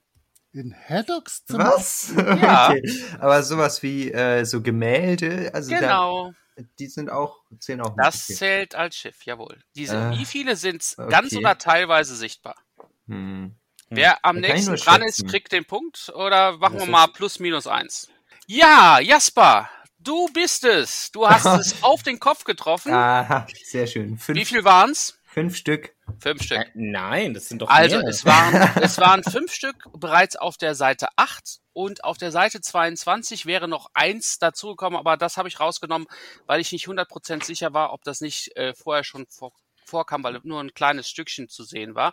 In 0.52 0.74
Haddocks 0.74 1.44
Zimmer? 1.44 1.72
Was? 1.74 2.12
Ja. 2.40 2.70
okay. 2.70 2.82
Aber 3.18 3.42
sowas 3.42 3.82
wie 3.82 4.10
äh, 4.12 4.44
so 4.44 4.62
Gemälde, 4.62 5.50
also 5.52 5.70
Genau, 5.74 6.32
da, 6.56 6.62
die 6.78 6.86
sind 6.88 7.10
auch, 7.10 7.42
zählen 7.58 7.80
auch 7.82 7.94
das 7.96 8.24
Okay. 8.24 8.34
zählt 8.34 8.74
als 8.74 8.96
Schiff, 8.96 9.24
jawohl. 9.24 9.58
Diese, 9.74 9.96
Äh, 9.96 10.18
wie 10.18 10.24
viele 10.24 10.56
sind 10.56 10.82
ganz 10.96 11.32
okay. 11.32 11.38
oder 11.38 11.58
teilweise 11.58 12.16
sichtbar? 12.16 12.56
Hm. 13.08 13.54
Wer 13.90 14.24
am 14.24 14.40
Da 14.40 14.48
kann 14.48 14.56
ich 14.58 14.66
nächsten 14.66 14.84
dran 14.84 15.02
ist, 15.02 15.28
kriegt 15.28 15.52
den 15.52 15.64
Punkt 15.64 16.10
oder 16.14 16.56
machen 16.56 16.74
Das 16.74 16.86
wir 16.86 16.90
mal 16.92 17.06
plus 17.08 17.38
minus 17.38 17.66
eins. 17.66 18.08
Ja, 18.46 18.98
Jasper, 19.00 19.68
du 20.06 20.28
bist 20.32 20.64
es. 20.64 21.10
Du 21.12 21.28
hast 21.28 21.46
es 21.46 21.74
auf 21.82 22.02
den 22.02 22.18
Kopf 22.18 22.44
getroffen. 22.44 22.92
Aha, 22.92 23.46
sehr 23.64 23.86
schön. 23.86 24.18
Fünf, 24.18 24.38
Wie 24.38 24.44
viel 24.44 24.64
waren's? 24.64 25.18
fünf 25.36 25.56
Stück. 25.56 25.94
Fünf 26.18 26.42
Stück. 26.42 26.58
Äh, 26.58 26.70
nein, 26.74 27.34
das 27.34 27.48
sind 27.48 27.60
doch 27.60 27.68
Also 27.68 27.98
es 27.98 28.24
waren, 28.24 28.54
es 28.82 28.96
waren 28.96 29.22
fünf 29.22 29.52
Stück 29.52 29.76
bereits 29.92 30.36
auf 30.36 30.56
der 30.56 30.74
Seite 30.74 31.08
8 31.16 31.58
und 31.74 32.04
auf 32.04 32.16
der 32.16 32.32
Seite 32.32 32.62
22 32.62 33.44
wäre 33.44 33.68
noch 33.68 33.90
eins 33.92 34.38
dazugekommen, 34.38 34.98
aber 34.98 35.18
das 35.18 35.36
habe 35.36 35.48
ich 35.48 35.60
rausgenommen, 35.60 36.06
weil 36.46 36.60
ich 36.60 36.72
nicht 36.72 36.86
100% 36.86 37.44
sicher 37.44 37.74
war, 37.74 37.92
ob 37.92 38.02
das 38.02 38.22
nicht 38.22 38.56
äh, 38.56 38.72
vorher 38.74 39.04
schon 39.04 39.26
vor, 39.28 39.52
vorkam, 39.86 40.22
weil 40.24 40.38
nur 40.44 40.60
ein 40.60 40.74
kleines 40.74 41.08
Stückchen 41.08 41.48
zu 41.48 41.64
sehen 41.64 41.94
war. 41.94 42.12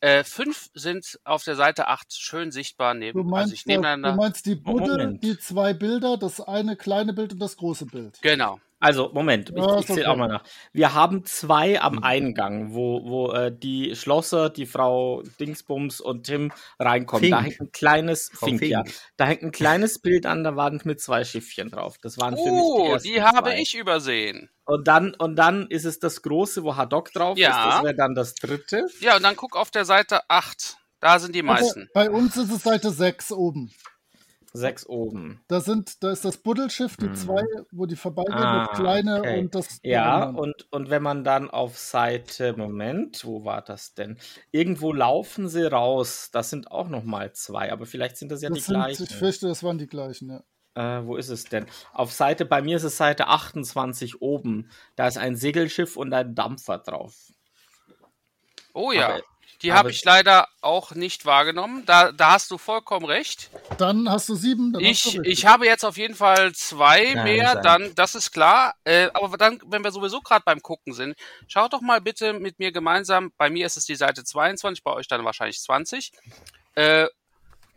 Äh, 0.00 0.24
fünf 0.24 0.68
sind 0.74 1.18
auf 1.24 1.44
der 1.44 1.56
Seite 1.56 1.88
8 1.88 2.12
schön 2.12 2.50
sichtbar 2.50 2.94
neben, 2.94 3.18
Du 3.22 3.24
meinst, 3.24 3.44
also 3.44 3.54
ich 3.54 3.60
äh, 3.60 3.64
du 3.64 3.70
nebeneinander. 3.70 4.16
meinst 4.16 4.44
die 4.44 4.54
Budde, 4.54 4.90
Moment. 4.90 5.22
die 5.22 5.38
zwei 5.38 5.72
Bilder, 5.72 6.18
das 6.18 6.40
eine 6.40 6.76
kleine 6.76 7.12
Bild 7.14 7.32
und 7.32 7.38
das 7.38 7.56
große 7.56 7.86
Bild. 7.86 8.18
Genau. 8.20 8.60
Also, 8.84 9.10
Moment, 9.14 9.50
ich, 9.56 9.64
ich 9.80 9.86
zähle 9.86 10.10
auch 10.10 10.16
mal 10.16 10.28
nach. 10.28 10.44
Wir 10.72 10.92
haben 10.92 11.24
zwei 11.24 11.80
am 11.80 12.02
Eingang, 12.02 12.74
wo, 12.74 13.02
wo 13.04 13.32
äh, 13.32 13.50
die 13.56 13.96
Schlosser, 13.96 14.50
die 14.50 14.66
Frau 14.66 15.22
Dingsbums 15.40 16.00
und 16.00 16.24
Tim 16.26 16.52
reinkommen. 16.78 17.30
Da 17.30 17.38
Fink. 17.38 17.46
hängt 17.52 17.60
ein 17.62 17.72
kleines 17.72 18.30
Fink, 18.38 18.58
Fink. 18.60 18.70
ja. 18.70 18.84
Da 19.16 19.24
hängt 19.26 19.42
ein 19.42 19.52
kleines 19.52 19.98
Bild 20.00 20.26
an 20.26 20.42
der 20.44 20.56
Wand 20.56 20.84
mit 20.84 21.00
zwei 21.00 21.24
Schiffchen 21.24 21.70
drauf. 21.70 21.96
Das 22.02 22.18
waren 22.18 22.36
für 22.36 22.42
mich 22.52 22.62
die 22.62 22.80
Oh, 22.82 22.92
ersten 22.92 23.08
die 23.08 23.22
habe 23.22 23.50
zwei. 23.50 23.60
ich 23.60 23.74
übersehen. 23.74 24.50
Und 24.66 24.86
dann, 24.86 25.14
und 25.14 25.36
dann 25.36 25.66
ist 25.68 25.84
es 25.86 25.98
das 25.98 26.20
große, 26.22 26.62
wo 26.62 26.76
Haddock 26.76 27.10
drauf 27.12 27.38
Ja. 27.38 27.48
ist. 27.50 27.74
Das 27.76 27.82
wäre 27.84 27.94
dann 27.94 28.14
das 28.14 28.34
dritte. 28.34 28.86
Ja, 29.00 29.16
und 29.16 29.22
dann 29.22 29.36
guck 29.36 29.56
auf 29.56 29.70
der 29.70 29.84
Seite 29.86 30.28
8. 30.28 30.76
Da 31.00 31.18
sind 31.18 31.34
die 31.34 31.40
Also, 31.42 31.64
meisten. 31.66 31.88
bei 31.92 32.10
uns 32.10 32.36
ist 32.36 32.50
es 32.50 32.62
Seite 32.62 32.90
6 32.90 33.32
oben. 33.32 33.70
Sechs 34.56 34.86
oben. 34.86 35.40
Da 35.48 35.60
sind, 35.60 36.02
da 36.04 36.12
ist 36.12 36.24
das 36.24 36.36
Buddelschiff, 36.36 36.96
die 36.96 37.12
zwei, 37.12 37.42
wo 37.72 37.86
die 37.86 37.96
vorbeigehen, 37.96 38.38
Ah, 38.38 38.66
das 38.68 38.78
kleine 38.78 39.18
okay. 39.18 39.40
und 39.40 39.52
das. 39.54 39.80
Ja, 39.82 40.26
und, 40.28 40.68
und 40.70 40.90
wenn 40.90 41.02
man 41.02 41.24
dann 41.24 41.50
auf 41.50 41.76
Seite, 41.76 42.52
Moment, 42.56 43.24
wo 43.24 43.44
war 43.44 43.62
das 43.62 43.94
denn? 43.94 44.16
Irgendwo 44.52 44.92
laufen 44.92 45.48
sie 45.48 45.64
raus. 45.68 46.30
Das 46.32 46.50
sind 46.50 46.70
auch 46.70 46.88
noch 46.88 47.02
mal 47.02 47.32
zwei, 47.32 47.72
aber 47.72 47.84
vielleicht 47.84 48.16
sind 48.16 48.30
das 48.30 48.42
ja 48.42 48.48
das 48.48 48.58
die 48.58 48.62
sind, 48.64 48.74
gleichen. 48.76 49.02
ich 49.02 49.14
fürchte, 49.16 49.48
das 49.48 49.64
waren 49.64 49.78
die 49.78 49.88
gleichen, 49.88 50.30
ja. 50.30 50.98
Äh, 51.00 51.04
wo 51.04 51.16
ist 51.16 51.30
es 51.30 51.44
denn? 51.44 51.66
Auf 51.92 52.12
Seite, 52.12 52.44
bei 52.44 52.62
mir 52.62 52.76
ist 52.76 52.84
es 52.84 52.96
Seite 52.96 53.26
28 53.26 54.22
oben. 54.22 54.70
Da 54.94 55.08
ist 55.08 55.18
ein 55.18 55.34
Segelschiff 55.34 55.96
und 55.96 56.12
ein 56.12 56.34
Dampfer 56.36 56.78
drauf. 56.78 57.14
Oh 58.72 58.92
ja. 58.92 59.08
aber- 59.14 59.22
die 59.62 59.72
habe 59.72 59.90
ich 59.90 60.04
leider 60.04 60.48
auch 60.60 60.94
nicht 60.94 61.24
wahrgenommen. 61.26 61.84
Da, 61.86 62.12
da 62.12 62.32
hast 62.32 62.50
du 62.50 62.58
vollkommen 62.58 63.06
recht. 63.06 63.50
Dann 63.78 64.08
hast 64.08 64.28
du 64.28 64.34
sieben. 64.34 64.72
Dann 64.72 64.84
hast 64.84 65.06
Ich, 65.06 65.18
ich 65.24 65.46
habe 65.46 65.66
jetzt 65.66 65.84
auf 65.84 65.96
jeden 65.96 66.14
Fall 66.14 66.52
zwei 66.52 67.04
Ja, 67.14 67.24
mehr, 67.24 67.62
dann, 67.62 67.94
das 67.94 68.14
ist 68.14 68.32
klar. 68.32 68.74
Äh, 68.84 69.08
aber 69.14 69.36
dann, 69.36 69.60
wenn 69.66 69.82
wir 69.82 69.90
sowieso 69.90 70.20
gerade 70.20 70.42
beim 70.44 70.60
Gucken 70.62 70.92
sind, 70.92 71.16
schaut 71.48 71.72
doch 71.72 71.80
mal 71.80 72.00
bitte 72.00 72.32
mit 72.34 72.58
mir 72.58 72.72
gemeinsam, 72.72 73.32
bei 73.36 73.50
mir 73.50 73.66
ist 73.66 73.76
es 73.76 73.86
die 73.86 73.96
Seite 73.96 74.24
22, 74.24 74.82
bei 74.82 74.92
euch 74.92 75.08
dann 75.08 75.24
wahrscheinlich 75.24 75.60
20. 75.60 76.12
Äh, 76.74 77.06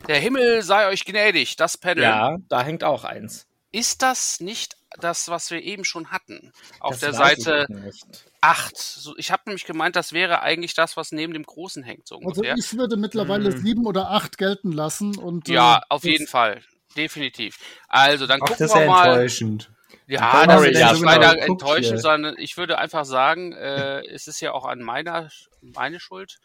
der 0.07 0.19
Himmel 0.19 0.61
sei 0.61 0.87
euch 0.87 1.05
gnädig, 1.05 1.55
das 1.55 1.77
Panel. 1.77 2.03
Ja, 2.03 2.37
da 2.49 2.61
hängt 2.61 2.83
auch 2.83 3.03
eins. 3.03 3.46
Ist 3.71 4.01
das 4.01 4.39
nicht 4.39 4.77
das, 4.99 5.27
was 5.29 5.51
wir 5.51 5.61
eben 5.61 5.83
schon 5.83 6.11
hatten? 6.11 6.53
Auf 6.79 6.99
Das 6.99 6.99
der 7.01 7.09
ich 7.09 7.15
Seite 7.43 7.65
nicht. 7.69 8.05
8. 8.41 8.77
So, 8.77 9.15
ich 9.17 9.31
habe 9.31 9.43
nämlich 9.47 9.65
gemeint, 9.65 9.95
das 9.95 10.13
wäre 10.13 10.41
eigentlich 10.41 10.73
das, 10.73 10.95
was 10.97 11.11
neben 11.11 11.33
dem 11.33 11.43
Großen 11.43 11.83
hängt, 11.83 12.07
so 12.07 12.19
Also 12.25 12.43
ich 12.43 12.77
würde 12.77 12.95
mittlerweile 12.97 13.51
Hm. 13.51 13.61
sieben 13.61 13.85
oder 13.85 14.09
acht 14.11 14.37
gelten 14.37 14.71
lassen 14.71 15.17
und 15.17 15.47
ja, 15.49 15.77
äh, 15.77 15.81
auf 15.89 16.03
jeden 16.03 16.27
Fall. 16.27 16.61
Definitiv. 16.95 17.59
Also, 17.87 18.25
dann 18.25 18.39
Ach, 18.41 18.47
gucken 18.47 18.59
das 18.59 18.71
ist 18.71 18.75
wir 18.75 18.81
ja 18.85 18.87
mal. 18.89 19.07
enttäuschend. 19.09 19.71
Ja, 20.07 20.47
das 20.47 20.63
ist 20.63 20.79
ja, 20.79 20.93
genau. 20.93 21.05
leider 21.05 21.33
Guck 21.35 21.49
enttäuschend, 21.49 21.85
hier. 21.85 21.99
sondern 21.99 22.35
ich 22.37 22.55
würde 22.57 22.77
einfach 22.77 23.03
sagen, 23.05 23.51
äh, 23.51 23.99
es 24.07 24.27
ist 24.27 24.39
ja 24.39 24.53
auch 24.53 24.65
an 24.65 24.79
meiner 24.79 25.29
meine 25.61 25.99
Schuld. 25.99 26.37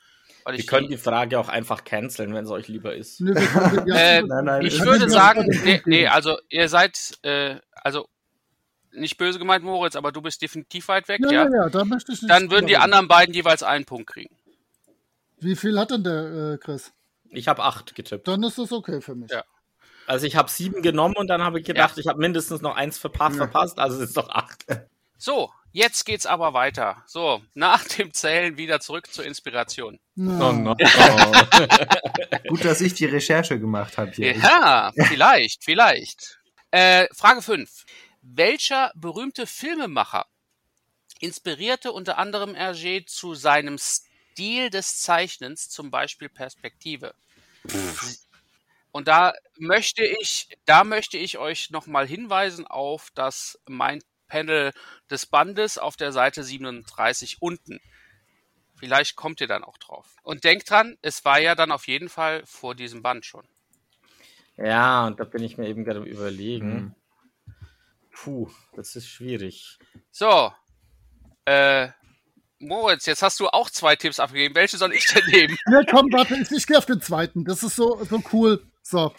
Weil 0.45 0.55
Wir 0.55 0.61
ich 0.61 0.67
können 0.67 0.89
die, 0.89 0.97
Frage 0.97 1.39
auch 1.39 1.49
einfach 1.49 1.85
canceln, 1.85 2.35
wenn 2.35 2.45
es 2.45 2.51
euch 2.51 2.69
lieber 2.69 2.95
ist. 2.95 3.21
Ja, 3.21 3.27
Äh, 3.95 4.23
Nein, 4.23 4.45
nein, 4.45 4.67
ich 4.67 4.81
würde 4.81 5.09
sagen, 5.09 5.47
nee, 5.65 5.83
nee, 5.85 6.07
also 6.07 6.37
ihr 6.49 6.69
seid, 6.69 7.19
äh, 7.23 7.57
also 7.75 8.09
nicht 8.93 9.17
böse 9.17 9.39
gemeint, 9.39 9.65
Moritz, 9.65 9.97
aber 9.97 10.13
du 10.13 10.21
bist 10.21 10.43
definitiv 10.43 10.89
weit 10.89 11.09
weg, 11.09 11.21
ja, 11.23 11.31
ja. 11.31 11.45
ja, 11.45 11.51
ja, 11.51 11.69
da 11.69 11.85
möchte 11.85 12.13
ich 12.13 12.23
nicht. 12.23 12.31
Dann 12.31 12.51
würden 12.51 12.67
die 12.67 12.77
anderen 12.77 13.09
beiden 13.09 13.35
jeweils 13.35 13.63
einen 13.63 13.85
Punkt 13.85 14.09
kriegen. 14.09 14.37
Wie 15.41 15.57
viel 15.57 15.79
hat 15.79 15.91
denn 15.91 16.05
der 16.05 16.53
äh, 16.55 16.59
Chris? 16.59 16.93
Ich 17.31 17.49
habe 17.49 17.63
acht 17.63 17.95
getippt. 17.95 18.29
Dann 18.29 18.43
ist 18.43 18.59
das 18.59 18.73
okay 18.73 19.01
für 19.01 19.15
mich. 19.15 19.31
Ja. 19.31 19.45
Also 20.07 20.27
ich 20.27 20.37
habe 20.37 20.51
sieben 20.51 20.83
genommen 20.83 21.17
und 21.17 21.29
dann 21.29 21.43
habe 21.43 21.61
ich 21.61 21.65
gedacht, 21.65 21.97
ich 21.97 22.07
habe 22.07 22.19
mindestens 22.19 22.61
noch 22.61 22.77
eins 22.77 22.99
verpasst, 22.99 23.37
verpasst, 23.37 23.79
also 23.79 23.97
es 23.97 24.09
ist 24.09 24.17
doch 24.17 24.29
acht. 24.29 24.67
So, 25.17 25.51
jetzt 25.73 26.05
geht's 26.05 26.27
aber 26.27 26.55
weiter. 26.55 27.03
So, 27.07 27.43
nach 27.55 27.85
dem 27.85 28.13
Zählen 28.13 28.57
wieder 28.57 28.81
zurück 28.81 29.13
zur 29.13 29.25
Inspiration. 29.25 29.99
Na, 30.15 30.51
Oh 30.51 30.53
no. 30.53 30.77
Gut, 32.49 32.65
dass 32.65 32.81
ich 32.81 32.95
die 32.95 33.07
Recherche 33.07 33.59
gemacht 33.59 33.99
habe 33.99 34.13
hier. 34.13 34.37
Ja, 34.37 34.93
vielleicht, 34.95 35.65
vielleicht. 35.65 36.39
Äh, 36.71 37.07
Frage 37.13 37.43
5. 37.43 37.85
Welcher 38.23 38.93
berühmte 38.95 39.47
Filmemacher 39.47 40.27
inspirierte 41.21 41.93
unter 41.93 42.19
anderem 42.19 42.55
Hergé 42.55 43.07
zu 43.07 43.35
seinem 43.35 43.79
Stil 43.79 44.71
des 44.71 44.99
Zeichnens, 44.99 45.69
zum 45.69 45.91
Beispiel 45.91 46.29
Perspektive? 46.29 47.15
Und 48.93 49.09
da 49.09 49.33
möchte 49.59 50.05
ich, 50.05 50.49
da 50.67 50.85
möchte 50.85 51.17
ich 51.17 51.39
euch 51.39 51.71
nochmal 51.71 52.07
hinweisen 52.07 52.67
auf 52.67 53.11
das 53.15 53.59
Mein 53.67 54.03
Panel 54.33 54.73
des 55.11 55.27
Bandes 55.27 55.77
auf 55.77 55.97
der 55.99 56.11
Seite 56.11 56.43
37 56.43 57.43
unten. 57.43 57.81
Vielleicht 58.79 59.15
kommt 59.15 59.43
ihr 59.43 59.47
dann 59.47 59.63
auch 59.63 59.77
drauf. 59.77 60.17
Und 60.23 60.45
denkt 60.45 60.71
dran, 60.71 60.97
es 61.03 61.27
war 61.27 61.39
ja 61.39 61.55
dann 61.55 61.71
auf 61.71 61.87
jeden 61.87 62.09
Fall 62.09 62.43
vor 62.47 62.75
diesem 62.75 63.03
Band 63.03 63.27
schon. 63.27 63.47
Ja, 64.57 65.07
und 65.07 65.21
da 65.21 65.25
bin 65.25 65.43
ich 65.43 65.59
mir 65.59 65.69
eben 65.69 65.85
gerade 65.85 66.01
überlegen. 66.01 66.73
Mhm. 66.75 66.95
Puh, 68.11 68.51
das 68.75 68.97
ist 68.97 69.07
schwierig. 69.07 69.79
So. 70.11 70.51
Äh, 71.45 71.89
Moritz, 72.59 73.05
jetzt 73.05 73.23
hast 73.23 73.39
du 73.39 73.49
auch 73.49 73.69
zwei 73.69 73.97
Tipps 73.97 74.19
abgegeben. 74.19 74.55
Welche 74.55 74.79
soll 74.79 74.95
ich 74.95 75.05
denn 75.13 75.27
nehmen? 75.27 75.59
Ne, 75.67 75.85
komm, 75.91 76.11
warte, 76.11 76.37
ich, 76.37 76.51
ich 76.53 76.67
gehe 76.67 76.79
auf 76.79 76.87
den 76.87 77.03
zweiten. 77.03 77.45
Das 77.45 77.63
ist 77.63 77.77
so, 77.77 78.03
so 78.05 78.23
cool. 78.33 78.65
So, 78.83 79.15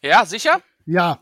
Ja, 0.00 0.24
sicher? 0.24 0.62
ja. 0.86 1.20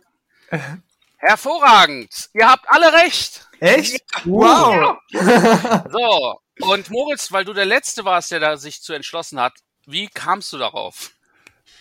Hervorragend. 1.23 2.31
Ihr 2.35 2.49
habt 2.49 2.65
alle 2.69 2.93
recht. 2.93 3.47
Echt? 3.61 4.03
Wow. 4.25 4.97
So, 5.91 6.41
und 6.73 6.91
Moritz, 6.91 7.31
weil 7.33 7.45
du 7.45 7.53
der 7.53 7.65
Letzte 7.65 8.05
warst, 8.05 8.31
der 8.33 8.41
da 8.41 8.57
sich 8.57 8.83
zu 8.83 8.93
entschlossen 8.93 9.41
hat, 9.41 9.53
wie 9.87 10.09
kamst 10.09 10.53
du 10.53 10.59
darauf? 10.59 11.13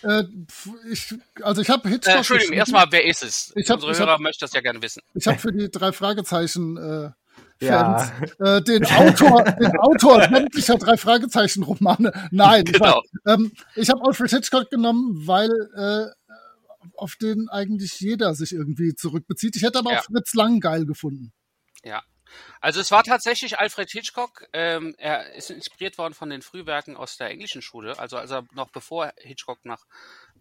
Äh, 0.02 0.24
ich, 0.90 1.14
also 1.42 1.60
ich 1.60 1.68
habe 1.70 1.88
Äh, 1.88 1.92
Hitchcock. 1.92 2.14
Entschuldigung, 2.16 2.50
geschrieben. 2.50 2.58
erstmal, 2.58 2.86
wer 2.90 3.04
ist 3.04 3.22
es? 3.22 3.52
Ich 3.56 3.68
hab- 3.68 3.76
Unsere 3.76 3.92
ich 3.92 3.98
Hörer 3.98 4.12
hab- 4.12 4.20
möchten 4.20 4.40
das 4.44 4.52
ja 4.52 4.60
gerne 4.60 4.80
wissen. 4.80 5.02
Ich 5.14 5.26
habe 5.26 5.38
für 5.38 5.52
die 5.52 5.70
drei 5.70 5.92
Fragezeichen 5.92 6.76
äh, 6.76 7.10
Ja. 7.64 7.98
Fans 7.98 8.32
äh, 8.40 8.62
den 8.62 8.84
Autor, 8.86 9.42
den 9.44 9.78
Autor 9.78 10.22
sämtlicher 10.22 10.76
drei 10.78 10.96
Fragezeichen 10.96 11.62
Romane. 11.62 12.12
Nein, 12.30 12.64
ich, 12.66 12.72
Genau. 12.72 13.02
weiß, 13.24 13.34
ähm, 13.34 13.52
ich 13.76 13.88
habe 13.90 14.00
Alfred 14.04 14.30
Hitchcock 14.30 14.70
genommen, 14.70 15.26
weil 15.26 15.50
äh, 15.76 16.12
auf 16.96 17.16
den 17.16 17.48
eigentlich 17.48 18.00
jeder 18.00 18.34
sich 18.34 18.52
irgendwie 18.52 18.94
zurückbezieht. 18.94 19.56
Ich 19.56 19.62
hätte 19.62 19.78
aber 19.78 19.92
Ja. 19.92 20.00
auch 20.00 20.04
Fritz 20.04 20.34
Lang 20.34 20.60
geil 20.60 20.86
gefunden. 20.86 21.32
Ja. 21.84 22.02
Also 22.60 22.80
es 22.80 22.90
war 22.90 23.04
tatsächlich 23.04 23.58
Alfred 23.58 23.90
Hitchcock. 23.90 24.46
Ähm, 24.54 24.94
er 24.96 25.34
ist 25.34 25.50
inspiriert 25.50 25.98
worden 25.98 26.14
von 26.14 26.30
den 26.30 26.40
Frühwerken 26.42 26.96
aus 26.96 27.16
der 27.18 27.28
englischen 27.28 27.60
Schule. 27.60 27.98
Also 27.98 28.16
als 28.16 28.30
er 28.30 28.46
noch 28.54 28.70
bevor 28.70 29.12
Hitchcock 29.18 29.64
nach 29.64 29.84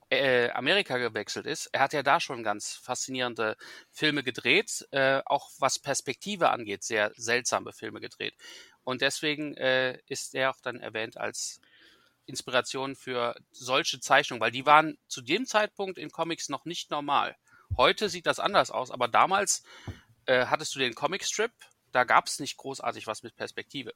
äh, 0.10 0.50
Amerika 0.52 0.98
gewechselt 0.98 1.46
ist, 1.46 1.68
er 1.74 1.82
hat 1.82 1.94
ja 1.94 2.04
da 2.04 2.20
schon 2.20 2.44
ganz 2.44 2.74
faszinierende 2.76 3.58
Filme 3.92 4.24
gedreht, 4.24 4.88
äh, 4.92 5.22
auch 5.26 5.50
was 5.60 5.80
Perspektive 5.80 6.50
angeht, 6.50 6.84
sehr 6.84 7.12
seltsame 7.16 7.74
Filme 7.74 8.00
gedreht. 8.00 8.36
Und 8.84 9.02
deswegen 9.02 9.56
äh, 9.58 10.00
ist 10.08 10.34
er 10.36 10.52
auch 10.52 10.62
dann 10.62 10.80
erwähnt 10.80 11.18
als 11.18 11.60
Inspiration 12.32 12.96
für 12.96 13.36
solche 13.52 14.00
Zeichnungen, 14.00 14.42
weil 14.42 14.52
die 14.52 14.66
waren 14.66 14.98
zu 15.08 15.22
dem 15.22 15.46
Zeitpunkt 15.46 16.00
in 16.00 16.10
Comics 16.10 16.50
noch 16.50 16.66
nicht 16.66 16.90
normal. 16.90 17.36
Heute 17.78 18.10
sieht 18.10 18.26
das 18.26 18.40
anders 18.40 18.72
aus, 18.72 18.90
aber 18.90 19.08
damals 19.08 19.64
äh, 20.26 20.48
hattest 20.48 20.74
du 20.76 20.80
den 20.80 20.96
Comicstrip, 20.96 21.52
da 21.92 22.04
gab 22.04 22.28
es 22.28 22.40
nicht 22.40 22.58
großartig 22.58 23.06
was 23.06 23.22
mit 23.22 23.36
Perspektive. 23.36 23.94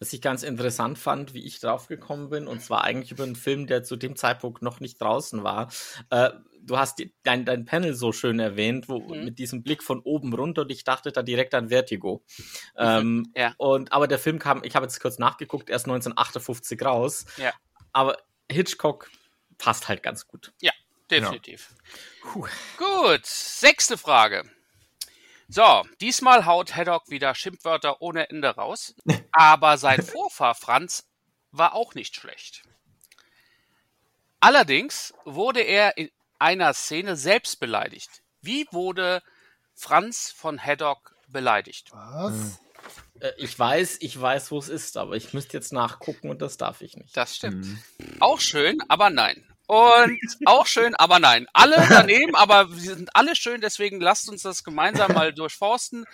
Was 0.00 0.12
ich 0.12 0.20
ganz 0.20 0.42
interessant 0.42 0.98
fand, 0.98 1.34
wie 1.34 1.44
ich 1.44 1.60
draufgekommen 1.60 2.28
bin, 2.28 2.46
und 2.48 2.60
zwar 2.60 2.82
eigentlich 2.84 3.12
über 3.12 3.22
einen 3.24 3.36
Film, 3.36 3.66
der 3.66 3.84
zu 3.84 3.96
dem 3.96 4.16
Zeitpunkt 4.16 4.60
noch 4.60 4.80
nicht 4.80 5.00
draußen 5.00 5.44
war. 5.44 5.70
Äh, 6.10 6.30
du 6.60 6.76
hast 6.78 6.98
die, 6.98 7.14
dein, 7.22 7.44
dein 7.44 7.64
Panel 7.64 7.94
so 7.94 8.10
schön 8.12 8.40
erwähnt, 8.40 8.88
wo 8.88 8.98
Mhm. 8.98 9.24
mit 9.24 9.38
diesem 9.38 9.62
Blick 9.62 9.82
von 9.82 10.00
oben 10.00 10.32
runter 10.34 10.62
und 10.62 10.70
ich 10.72 10.82
dachte 10.82 11.12
da 11.12 11.22
direkt 11.22 11.54
an 11.54 11.68
Vertigo. 11.68 12.24
Ähm, 12.76 13.30
Ja. 13.36 13.54
Und 13.58 13.92
aber 13.92 14.08
der 14.08 14.18
Film 14.18 14.38
kam, 14.38 14.62
ich 14.64 14.74
habe 14.74 14.84
jetzt 14.86 15.00
kurz 15.00 15.18
nachgeguckt, 15.18 15.70
erst 15.70 15.86
1958 15.86 16.82
raus. 16.82 17.24
Ja. 17.36 17.52
Aber 17.92 18.16
Hitchcock 18.50 19.10
passt 19.58 19.88
halt 19.88 20.02
ganz 20.02 20.26
gut. 20.26 20.52
Ja, 20.60 20.72
definitiv. 21.10 21.72
Gut, 22.78 23.24
sechste 23.24 23.96
Frage. 23.96 24.42
So, 25.54 25.84
diesmal 26.00 26.46
haut 26.46 26.74
Haddock 26.74 27.10
wieder 27.10 27.32
Schimpfwörter 27.32 28.02
ohne 28.02 28.28
Ende 28.28 28.48
raus, 28.48 28.92
aber 29.30 29.78
sein 29.78 30.02
Vorfahr 30.02 30.56
Franz 30.56 31.06
war 31.52 31.74
auch 31.74 31.94
nicht 31.94 32.16
schlecht. 32.16 32.62
Allerdings 34.40 35.14
wurde 35.24 35.60
er 35.60 35.96
in 35.96 36.10
einer 36.40 36.74
Szene 36.74 37.14
selbst 37.14 37.60
beleidigt. 37.60 38.24
Wie 38.40 38.66
wurde 38.72 39.22
Franz 39.76 40.32
von 40.32 40.58
Haddock 40.58 41.14
beleidigt? 41.28 41.92
Was? 41.92 42.58
Äh, 43.20 43.30
ich 43.36 43.56
weiß, 43.56 43.98
ich 44.00 44.20
weiß, 44.20 44.50
wo 44.50 44.58
es 44.58 44.68
ist, 44.68 44.96
aber 44.96 45.14
ich 45.14 45.34
müsste 45.34 45.56
jetzt 45.56 45.72
nachgucken 45.72 46.30
und 46.30 46.42
das 46.42 46.56
darf 46.56 46.80
ich 46.80 46.96
nicht. 46.96 47.16
Das 47.16 47.36
stimmt. 47.36 47.78
Auch 48.18 48.40
schön, 48.40 48.82
aber 48.88 49.08
nein. 49.08 49.53
Und 49.66 50.18
auch 50.44 50.66
schön, 50.66 50.94
aber 50.94 51.18
nein. 51.18 51.46
Alle 51.52 51.76
daneben, 51.88 52.34
aber 52.34 52.68
sie 52.68 52.88
sind 52.88 53.16
alle 53.16 53.34
schön, 53.34 53.60
deswegen 53.60 54.00
lasst 54.00 54.28
uns 54.28 54.42
das 54.42 54.62
gemeinsam 54.64 55.12
mal 55.12 55.32
durchforsten. 55.32 56.04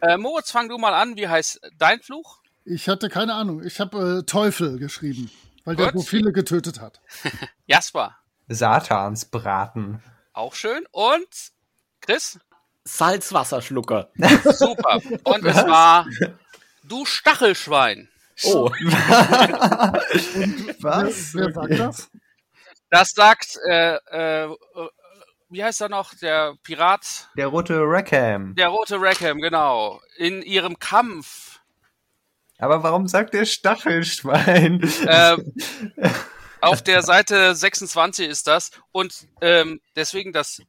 Äh, 0.00 0.16
Moritz, 0.16 0.50
fang 0.50 0.68
du 0.68 0.78
mal 0.78 0.94
an. 0.94 1.16
Wie 1.16 1.26
heißt 1.26 1.60
dein 1.78 2.00
Fluch? 2.00 2.38
Ich 2.64 2.88
hatte 2.88 3.08
keine 3.08 3.34
Ahnung. 3.34 3.62
Ich 3.64 3.80
habe 3.80 4.20
äh, 4.20 4.26
Teufel 4.26 4.78
geschrieben, 4.78 5.30
weil 5.64 5.76
der 5.76 5.92
Gut. 5.92 6.02
so 6.02 6.06
viele 6.08 6.32
getötet 6.32 6.80
hat. 6.80 7.00
Jasper. 7.66 8.16
Satansbraten. 8.48 10.02
Auch 10.32 10.54
schön. 10.54 10.86
Und 10.92 11.26
Chris? 12.00 12.38
Salzwasserschlucker. 12.84 14.10
Super. 14.44 15.00
Und 15.24 15.44
es 15.44 15.56
war 15.56 16.06
du 16.84 17.04
Stachelschwein. 17.04 18.08
Oh, 18.44 18.68
Was? 20.80 21.34
Wer 21.34 21.52
sagt 21.52 21.78
das? 21.78 22.10
Das 22.96 23.10
sagt, 23.10 23.58
äh, 23.68 23.96
äh, 23.96 24.56
wie 25.50 25.62
heißt 25.62 25.82
er 25.82 25.90
noch? 25.90 26.14
Der 26.14 26.54
Pirat, 26.62 27.28
Der 27.36 27.48
rote 27.48 27.82
Rackham. 27.82 28.54
der 28.54 28.68
rote 28.68 28.98
Rackham, 28.98 29.38
genau. 29.42 30.00
In 30.16 30.40
ihrem 30.40 30.78
Kampf 30.78 31.60
Aber 32.56 32.82
warum 32.82 33.06
sagt 33.06 33.34
der 33.34 33.44
Stachelschwein? 33.44 34.80
Ähm, 35.06 35.52
auf 36.62 36.80
der 36.80 37.02
Seite 37.02 37.54
26 37.54 38.28
ist 38.28 38.46
das. 38.46 38.70
Und 38.92 39.28
ähm, 39.42 39.82
deswegen 39.94 40.32
das 40.32 40.62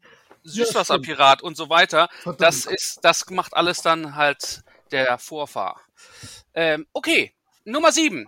Süßwasserpirat 0.44 1.41
und 1.41 1.56
so 1.56 1.70
weiter. 1.70 2.10
Das 2.40 2.66
ist, 2.66 3.06
das 3.06 3.30
macht 3.30 3.54
alles 3.54 3.82
dann 3.82 4.18
halt 4.18 4.64
der 4.91 5.18
Vorfahr. 5.18 5.80
Ähm, 6.54 6.88
okay, 6.91 7.34
Nummer 7.64 7.94
7. 7.94 8.28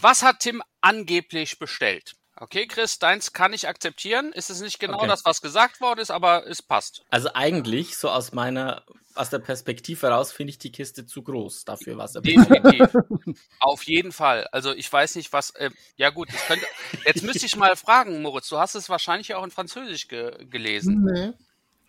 Was 0.00 0.24
hat 0.24 0.40
Tim 0.40 0.60
angeblich 0.80 1.60
bestellt? 1.60 2.17
Okay, 2.40 2.66
Chris, 2.66 2.98
deins 2.98 3.32
kann 3.32 3.52
ich 3.52 3.66
akzeptieren. 3.68 4.32
Ist 4.32 4.48
es 4.50 4.60
nicht 4.60 4.78
genau 4.78 4.98
Okay. 4.98 5.08
das, 5.08 5.24
was 5.24 5.40
gesagt 5.42 5.80
worden 5.80 6.00
ist, 6.00 6.10
aber 6.10 6.46
es 6.46 6.62
passt. 6.62 7.02
also 7.10 7.30
eigentlich, 7.34 7.96
so 7.96 8.08
aus 8.10 8.32
meiner, 8.32 8.84
aus 9.14 9.30
der 9.30 9.40
Perspektive 9.40 10.06
heraus, 10.06 10.30
finde 10.32 10.50
ich 10.52 10.58
die 10.58 10.70
Kiste 10.70 11.04
zu 11.04 11.22
groß 11.22 11.64
dafür, 11.64 11.98
was 11.98 12.14
er 12.14 12.22
Definitiv. 12.22 12.94
Auf 13.60 13.82
jeden 13.84 14.12
Fall. 14.12 14.46
Also 14.52 14.72
ich 14.72 14.92
weiß 14.92 15.16
nicht, 15.16 15.32
was. 15.32 15.50
Äh, 15.50 15.70
ja 15.96 16.10
gut, 16.10 16.28
ich 16.32 16.40
könnte. 16.46 16.64
Jetzt 17.04 17.24
müsste 17.24 17.46
ich 17.46 17.56
mal 17.56 17.74
fragen, 17.74 18.22
Moritz. 18.22 18.48
Du 18.48 18.58
hast 18.58 18.76
es 18.76 18.88
wahrscheinlich 18.88 19.34
auch 19.34 19.42
in 19.42 19.50
Französisch 19.50 20.06
ge 20.06 20.32
gelesen. 20.46 21.02
Nee. 21.04 21.32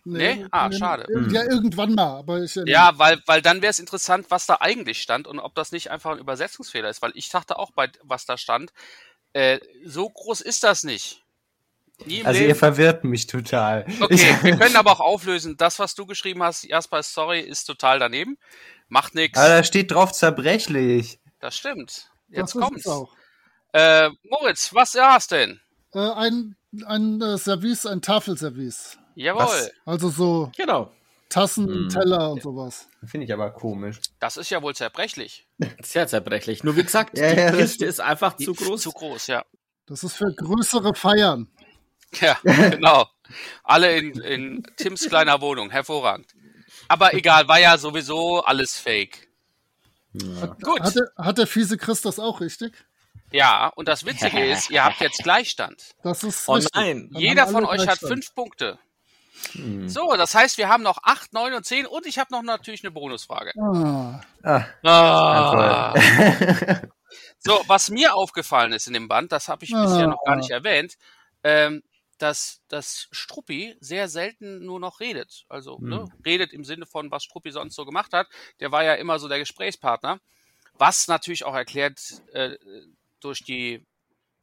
Nee? 0.04 0.46
Ah, 0.50 0.72
schade. 0.72 1.04
Ja, 1.30 1.42
irgendwann 1.42 1.94
mal, 1.94 2.18
aber 2.18 2.42
ich. 2.42 2.56
äh, 2.56 2.64
Ja, 2.66 2.98
weil, 2.98 3.20
weil 3.26 3.42
dann 3.42 3.60
wäre 3.60 3.70
es 3.70 3.78
interessant, 3.78 4.26
was 4.30 4.46
da 4.46 4.56
eigentlich 4.60 5.02
stand 5.02 5.26
und 5.26 5.38
ob 5.38 5.54
das 5.54 5.72
nicht 5.72 5.90
einfach 5.90 6.12
ein 6.12 6.18
Übersetzungsfehler 6.18 6.88
ist, 6.88 7.02
weil 7.02 7.12
ich 7.14 7.28
dachte 7.28 7.58
auch 7.58 7.70
bei 7.72 7.90
was 8.02 8.24
da 8.24 8.38
stand, 8.38 8.72
äh, 9.32 9.58
so 9.84 10.08
groß 10.08 10.40
ist 10.40 10.64
das 10.64 10.84
nicht. 10.84 11.22
Also 12.24 12.40
ihr 12.40 12.46
Leben. 12.48 12.58
verwirrt 12.58 13.04
mich 13.04 13.26
total. 13.26 13.84
Okay, 14.00 14.34
wir 14.42 14.56
können 14.56 14.76
aber 14.76 14.92
auch 14.92 15.00
auflösen. 15.00 15.56
Das, 15.58 15.78
was 15.78 15.94
du 15.94 16.06
geschrieben 16.06 16.42
hast, 16.42 16.64
Jasper, 16.64 17.02
sorry, 17.02 17.40
ist 17.40 17.64
total 17.64 17.98
daneben. 17.98 18.38
Macht 18.88 19.14
nichts. 19.14 19.38
Aber 19.38 19.48
da 19.48 19.62
steht 19.64 19.90
drauf 19.90 20.12
zerbrechlich. 20.12 21.20
Das 21.40 21.56
stimmt. 21.56 22.10
das 22.28 22.36
Jetzt 22.38 22.54
ist 22.54 22.60
kommt's. 22.60 22.86
Äh, 23.72 24.10
Moritz, 24.28 24.74
was 24.74 24.94
hast 24.94 25.30
denn? 25.32 25.60
Äh, 25.94 25.98
ein 25.98 26.56
ein 26.86 27.20
äh, 27.20 27.36
Service, 27.36 27.84
ein 27.86 28.00
Tafelservice. 28.00 28.98
Jawohl. 29.14 29.42
Was? 29.42 29.70
Also 29.84 30.08
so 30.08 30.52
Genau. 30.56 30.90
Tassen, 31.28 31.68
Hm. 31.68 31.88
Teller 31.90 32.32
und 32.32 32.42
sowas. 32.42 32.88
Finde 33.04 33.26
ich 33.26 33.32
aber 33.32 33.50
komisch. 33.50 34.00
Das 34.20 34.36
ist 34.36 34.50
ja 34.50 34.62
wohl 34.62 34.74
zerbrechlich. 34.74 35.46
Sehr 35.82 36.06
zerbrechlich. 36.06 36.64
Nur 36.64 36.76
wie 36.76 36.84
gesagt, 36.84 37.18
Ja, 37.18 37.30
die 37.30 37.40
ja, 37.40 37.50
das 37.50 37.60
Kiste 37.60 37.86
ist 37.86 38.00
einfach 38.00 38.36
zu 38.36 38.54
groß. 38.54 38.82
Zu 38.82 38.92
groß, 38.92 39.26
ja. 39.28 39.44
Das 39.86 40.04
ist 40.04 40.16
für 40.16 40.32
größere 40.32 40.94
Feiern. 40.94 41.48
Ja, 42.20 42.38
genau. 42.42 43.06
Alle 43.62 43.96
in, 43.96 44.20
in 44.20 44.62
Tims 44.76 45.08
kleiner 45.08 45.40
Wohnung. 45.40 45.70
Hervorragend. 45.70 46.26
Aber 46.88 47.14
egal, 47.14 47.46
war 47.48 47.60
ja 47.60 47.78
sowieso 47.78 48.42
alles 48.42 48.78
fake. 48.78 49.28
Gut. 50.12 50.80
Hat 50.80 50.96
der, 50.96 51.12
hat 51.16 51.38
der 51.38 51.46
fiese 51.46 51.76
Chris 51.76 52.00
das 52.00 52.18
auch 52.18 52.40
richtig? 52.40 52.74
Ja, 53.32 53.68
und 53.68 53.86
das 53.86 54.04
Witzige 54.04 54.44
ist, 54.50 54.70
ihr 54.70 54.84
habt 54.84 55.00
jetzt 55.00 55.22
Gleichstand. 55.22 55.94
Das 56.02 56.24
ist 56.24 56.48
Oh 56.48 56.58
nein. 56.74 57.10
Jeder 57.12 57.46
von 57.46 57.64
euch 57.64 57.86
hat 57.86 57.98
fünf 57.98 58.34
Punkte. 58.34 58.78
So, 59.86 60.14
das 60.16 60.34
heißt, 60.34 60.58
wir 60.58 60.68
haben 60.68 60.82
noch 60.82 60.98
acht, 61.02 61.32
neun 61.32 61.54
und 61.54 61.64
zehn 61.64 61.86
und 61.86 62.06
ich 62.06 62.18
habe 62.18 62.32
noch 62.32 62.42
natürlich 62.42 62.82
eine 62.84 62.90
Bonusfrage. 62.90 63.52
Ah, 63.60 64.20
Ah, 64.42 64.64
Ah. 64.82 65.92
toll. 65.94 66.90
So, 67.42 67.60
was 67.66 67.90
mir 67.90 68.14
aufgefallen 68.14 68.72
ist 68.72 68.86
in 68.86 68.92
dem 68.92 69.08
Band, 69.08 69.32
das 69.32 69.48
habe 69.48 69.64
ich 69.64 69.70
bisher 69.72 70.06
noch 70.06 70.22
gar 70.24 70.34
Ah. 70.34 70.36
nicht 70.36 70.50
erwähnt, 70.50 70.94
ähm, 71.42 71.82
dass, 72.18 72.60
dass 72.68 73.08
Struppi 73.10 73.76
sehr 73.80 74.08
selten 74.08 74.64
nur 74.64 74.78
noch 74.78 75.00
redet. 75.00 75.44
Also 75.48 75.78
ne, 75.80 76.06
redet 76.24 76.52
im 76.52 76.64
Sinne 76.64 76.86
von, 76.86 77.10
was 77.10 77.24
Struppi 77.24 77.50
sonst 77.50 77.74
so 77.74 77.84
gemacht 77.86 78.12
hat. 78.12 78.28
Der 78.60 78.70
war 78.72 78.84
ja 78.84 78.94
immer 78.94 79.18
so 79.18 79.26
der 79.26 79.38
Gesprächspartner. 79.38 80.20
Was 80.74 81.08
natürlich 81.08 81.44
auch 81.44 81.54
erklärt 81.54 82.00
äh, 82.32 82.56
durch 83.20 83.42
die, 83.42 83.84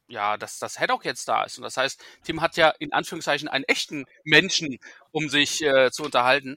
ja, 0.08 0.36
dass 0.36 0.58
das 0.58 0.78
Haddock 0.78 1.04
jetzt 1.04 1.28
da 1.28 1.44
ist. 1.44 1.58
Und 1.58 1.64
das 1.64 1.76
heißt, 1.76 2.02
Tim 2.24 2.40
hat 2.40 2.56
ja 2.56 2.70
in 2.78 2.92
Anführungszeichen 2.92 3.48
einen 3.48 3.64
echten 3.64 4.06
Menschen, 4.24 4.78
um 5.12 5.28
sich 5.28 5.62
äh, 5.62 5.90
zu 5.90 6.04
unterhalten. 6.04 6.56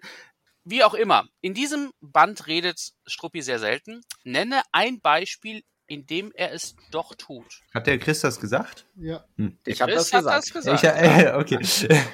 wie 0.64 0.84
auch 0.84 0.94
immer, 0.94 1.28
in 1.42 1.54
diesem 1.54 1.92
Band 2.02 2.48
redet 2.48 2.94
Struppi 3.06 3.42
sehr 3.42 3.60
selten. 3.60 4.02
Nenne 4.24 4.62
ein 4.72 5.02
Beispiel, 5.02 5.64
in 5.92 6.08
dem 6.08 6.32
er 6.34 6.54
es 6.54 6.74
doch 6.90 7.14
tut. 7.16 7.46
Hat 7.74 7.86
der 7.86 8.00
Chris 8.00 8.22
das 8.22 8.40
gesagt? 8.40 8.86
Ja. 8.96 9.26
Ich 9.66 9.82
habe 9.82 9.92
das 9.92 10.10
gesagt. 10.10 10.38
das 10.38 10.54
gesagt. 10.54 10.82
Ich, 10.82 10.90
äh, 10.90 11.34
okay. 11.36 11.60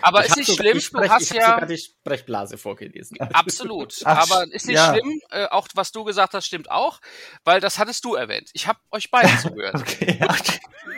Aber 0.02 0.22
Ich 0.26 0.32
ist 0.32 0.38
nicht 0.38 0.56
schlimm, 0.56 0.78
ich 0.78 0.90
du 0.90 0.98
sprech, 0.98 1.12
hast 1.12 1.32
ja 1.32 1.52
sogar 1.52 1.66
die 1.68 1.78
Sprechblase 1.78 2.58
vorgelesen. 2.58 3.22
absolut. 3.22 3.94
Ach, 4.04 4.32
Aber 4.32 4.52
ist 4.52 4.66
nicht 4.66 4.78
ja. 4.78 4.92
schlimm, 4.94 5.22
äh, 5.30 5.46
auch 5.46 5.68
was 5.76 5.92
du 5.92 6.04
gesagt 6.06 6.34
hast, 6.34 6.48
stimmt 6.48 6.72
auch, 6.72 7.00
weil 7.44 7.60
das 7.60 7.78
hattest 7.78 8.04
du 8.04 8.16
erwähnt. 8.16 8.50
Ich 8.54 8.66
habe 8.66 8.80
euch 8.90 9.12
beide 9.12 9.30
zugehört. 9.42 9.76
okay. 9.76 10.20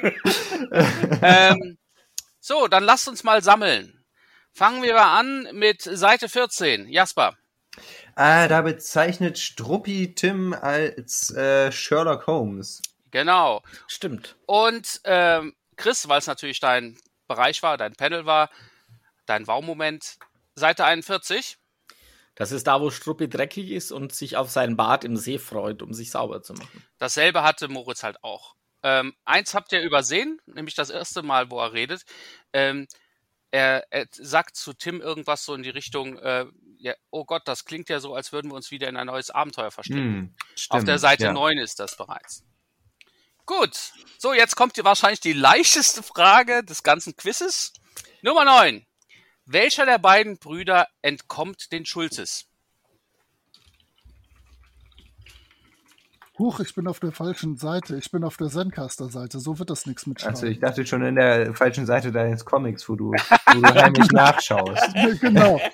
ähm, 1.22 1.78
so, 2.40 2.70
dann 2.70 2.86
lasst 2.86 3.10
uns 3.10 3.26
mal 3.26 3.44
sammeln. 3.44 4.06
Fangen 4.54 4.84
wir 4.84 4.94
mal 4.94 5.20
an 5.20 5.50
mit 5.52 5.82
Seite 5.82 6.30
14. 6.30 6.88
Jasper. 6.88 7.36
Ah, 8.20 8.48
da 8.48 8.62
bezeichnet 8.62 9.40
Struppi 9.40 10.14
Tim 10.14 10.54
als 10.54 11.32
äh, 11.32 11.72
Sherlock 11.72 12.28
Holmes. 12.28 12.82
Genau. 13.12 13.64
Stimmt. 13.88 14.36
Und 14.46 15.02
ähm, 15.06 15.56
Chris, 15.78 16.08
weil 16.08 16.20
es 16.20 16.28
natürlich 16.28 16.60
dein 16.60 16.98
Bereich 17.28 17.64
war, 17.64 17.78
dein 17.78 17.94
Panel 17.94 18.26
war, 18.26 18.50
dein 19.26 19.48
Wow-Moment. 19.48 20.18
Seite 20.56 20.84
41. 20.84 21.58
Das 22.36 22.52
ist 22.52 22.68
da, 22.68 22.82
wo 22.82 22.90
Struppi 22.90 23.30
dreckig 23.30 23.72
ist 23.72 23.92
und 23.92 24.14
sich 24.14 24.38
auf 24.38 24.50
seinen 24.50 24.78
Bart 24.78 25.04
im 25.04 25.18
See 25.18 25.38
freut, 25.38 25.82
um 25.82 25.94
sich 25.94 26.12
sauber 26.12 26.42
zu 26.42 26.54
machen. 26.54 26.86
Dasselbe 26.98 27.44
hatte 27.44 27.68
Moritz 27.68 28.04
halt 28.04 28.24
auch. 28.24 28.56
Ähm, 28.84 29.14
eins 29.26 29.54
habt 29.54 29.72
ihr 29.74 29.82
übersehen, 29.82 30.40
nämlich 30.46 30.76
das 30.76 30.90
erste 30.90 31.22
Mal, 31.22 31.52
wo 31.52 31.60
er 31.60 31.74
redet. 31.74 32.04
Ähm, 32.54 32.88
er, 33.52 33.86
er 33.90 34.06
sagt 34.12 34.56
zu 34.56 34.74
Tim 34.74 35.02
irgendwas 35.02 35.44
so 35.44 35.54
in 35.54 35.64
die 35.64 35.70
Richtung, 35.70 36.18
äh, 36.20 36.46
ja, 36.80 36.94
oh 37.12 37.26
Gott, 37.26 37.48
das 37.48 37.66
klingt 37.66 37.90
ja 37.90 38.00
so, 38.00 38.16
als 38.16 38.32
würden 38.32 38.50
wir 38.50 38.56
uns 38.56 38.72
wieder 38.72 38.88
in 38.88 38.98
ein 38.98 39.08
neues 39.08 39.30
Abenteuer 39.30 39.70
verstricken. 39.70 40.04
Hm, 40.04 40.36
Auf 40.70 40.84
der 40.86 40.98
Seite 40.98 41.26
ja. 41.26 41.34
9 41.34 41.58
ist 41.58 41.80
das 41.80 41.96
bereits. 41.96 42.44
Gut, 43.46 43.94
so 44.18 44.34
jetzt 44.34 44.56
kommt 44.56 44.76
hier 44.76 44.86
wahrscheinlich 44.86 45.20
die 45.20 45.34
leichteste 45.50 46.02
Frage 46.02 46.64
des 46.64 46.84
ganzen 46.84 47.16
Quizzes. 47.16 47.74
Nummer 48.22 48.46
9. 48.46 48.86
Welcher 49.46 49.86
der 49.86 49.98
beiden 49.98 50.38
Brüder 50.38 50.88
entkommt 51.02 51.72
den 51.72 51.86
Schulzes? 51.86 52.49
Huch, 56.40 56.62
ich 56.62 56.74
bin 56.74 56.88
auf 56.88 57.02
der 57.02 57.12
falschen 57.12 57.58
Seite. 57.58 57.98
Ich 57.98 58.12
bin 58.12 58.24
auf 58.24 58.38
der 58.38 58.48
Zencaster-Seite. 58.48 59.40
So 59.40 59.60
wird 59.60 59.70
das 59.70 59.86
nichts 59.86 60.06
mit 60.08 60.26
Also 60.26 60.48
ich 60.48 60.60
dachte 60.60 60.86
schon 60.86 61.04
in 61.04 61.16
der 61.16 61.54
falschen 61.54 61.86
Seite 61.86 62.14
deines 62.14 62.46
Comics, 62.46 62.88
wo 62.88 62.96
du, 62.96 63.12
wo 63.12 63.14
du 63.62 63.76
heimlich 63.76 64.10
nachschaust. 64.12 64.94
genau. 65.20 65.60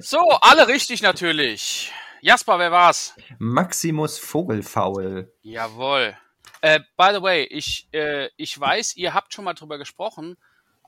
So, 0.00 0.18
alle 0.42 0.68
richtig 0.68 1.02
natürlich. 1.02 1.92
Jasper, 2.20 2.58
wer 2.58 2.72
war's? 2.72 3.14
Maximus 3.38 4.18
Vogelfaul. 4.18 5.32
Jawohl. 5.42 6.14
Äh, 6.60 6.80
by 6.96 7.10
the 7.14 7.22
way, 7.22 7.44
ich, 7.44 7.88
äh, 7.92 8.28
ich 8.36 8.58
weiß, 8.58 8.96
ihr 8.96 9.14
habt 9.14 9.32
schon 9.32 9.44
mal 9.44 9.54
drüber 9.54 9.78
gesprochen, 9.78 10.36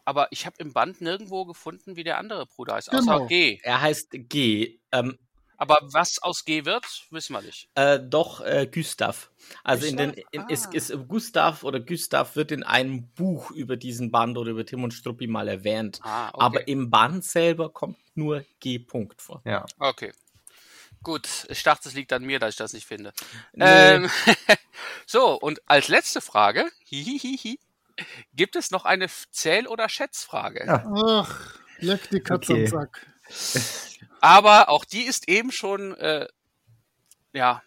aber 0.05 0.29
ich 0.33 0.45
habe 0.47 0.57
im 0.59 0.73
Band 0.73 1.01
nirgendwo 1.01 1.45
gefunden, 1.45 1.97
wie 1.97 2.05
der 2.05 2.19
andere 2.19 2.47
Bruder 2.47 2.75
heißt, 2.75 2.91
außer 2.93 3.01
Genau. 3.01 3.27
G. 3.27 3.61
Er 3.63 3.81
heißt 3.81 4.09
G. 4.13 4.81
Ähm, 4.93 5.19
Aber 5.61 5.79
was 5.83 6.23
aus 6.23 6.45
G 6.45 6.65
wird, 6.65 6.85
wissen 7.11 7.33
wir 7.35 7.43
nicht. 7.43 7.69
äh, 7.75 7.99
doch 8.01 8.41
äh, 8.41 8.67
Gustav. 8.73 9.31
Also 9.65 9.87
in 9.87 9.97
den 9.97 10.13
Gustav? 10.13 10.29
in, 10.33 10.49
ist, 10.49 10.67
Ah. 10.67 10.71
ist 10.73 10.93
Gustav 11.09 11.65
oder 11.65 11.81
Gustav 11.81 12.37
wird 12.37 12.53
in 12.53 12.63
einem 12.63 13.09
Buch 13.09 13.51
über 13.51 13.77
diesen 13.77 14.11
Band 14.13 14.39
oder 14.39 14.53
über 14.53 14.65
Tim 14.65 14.85
und 14.85 14.93
Struppi 14.95 15.27
mal 15.27 15.49
erwähnt. 15.49 15.99
Ah, 16.03 16.29
okay. 16.29 16.37
Aber 16.45 16.69
im 16.69 16.91
Band 16.91 17.25
selber 17.25 17.71
kommt 17.71 17.99
nur 18.15 18.45
G. 18.61 18.79
Punkt 18.79 19.21
vor. 19.21 19.43
Ja. 19.45 19.67
Okay. 19.79 20.13
Gut, 21.03 21.29
ich 21.49 21.63
dachte, 21.63 21.89
es 21.89 21.95
liegt 21.95 22.13
an 22.13 22.25
mir, 22.25 22.39
dass 22.39 22.51
ich 22.51 22.57
das 22.57 22.73
nicht 22.73 22.87
finde. 22.87 23.13
Nee. 23.53 23.65
Ähm, 23.67 24.11
so, 25.07 25.35
und 25.41 25.61
als 25.69 25.89
letzte 25.89 26.21
Frage, 26.21 26.69
hihihihi, 26.85 27.59
gibt 28.33 28.55
es 28.57 28.71
noch 28.71 28.85
eine 28.85 29.07
Zähl- 29.31 29.67
oder 29.69 29.89
Schätzfrage? 29.89 30.65
Ja. 30.67 30.85
Ach, 30.95 31.55
leck 31.79 32.09
die 32.11 32.21
Katze 32.21 32.53
Okay. 32.53 32.65
am 32.65 32.67
Sack. 32.71 33.07
Aber 34.21 34.69
auch 34.69 34.85
die 34.85 35.03
ist 35.03 35.29
eben 35.29 35.53
schon, 35.53 35.95
äh, 35.97 36.27
ja, 37.33 37.63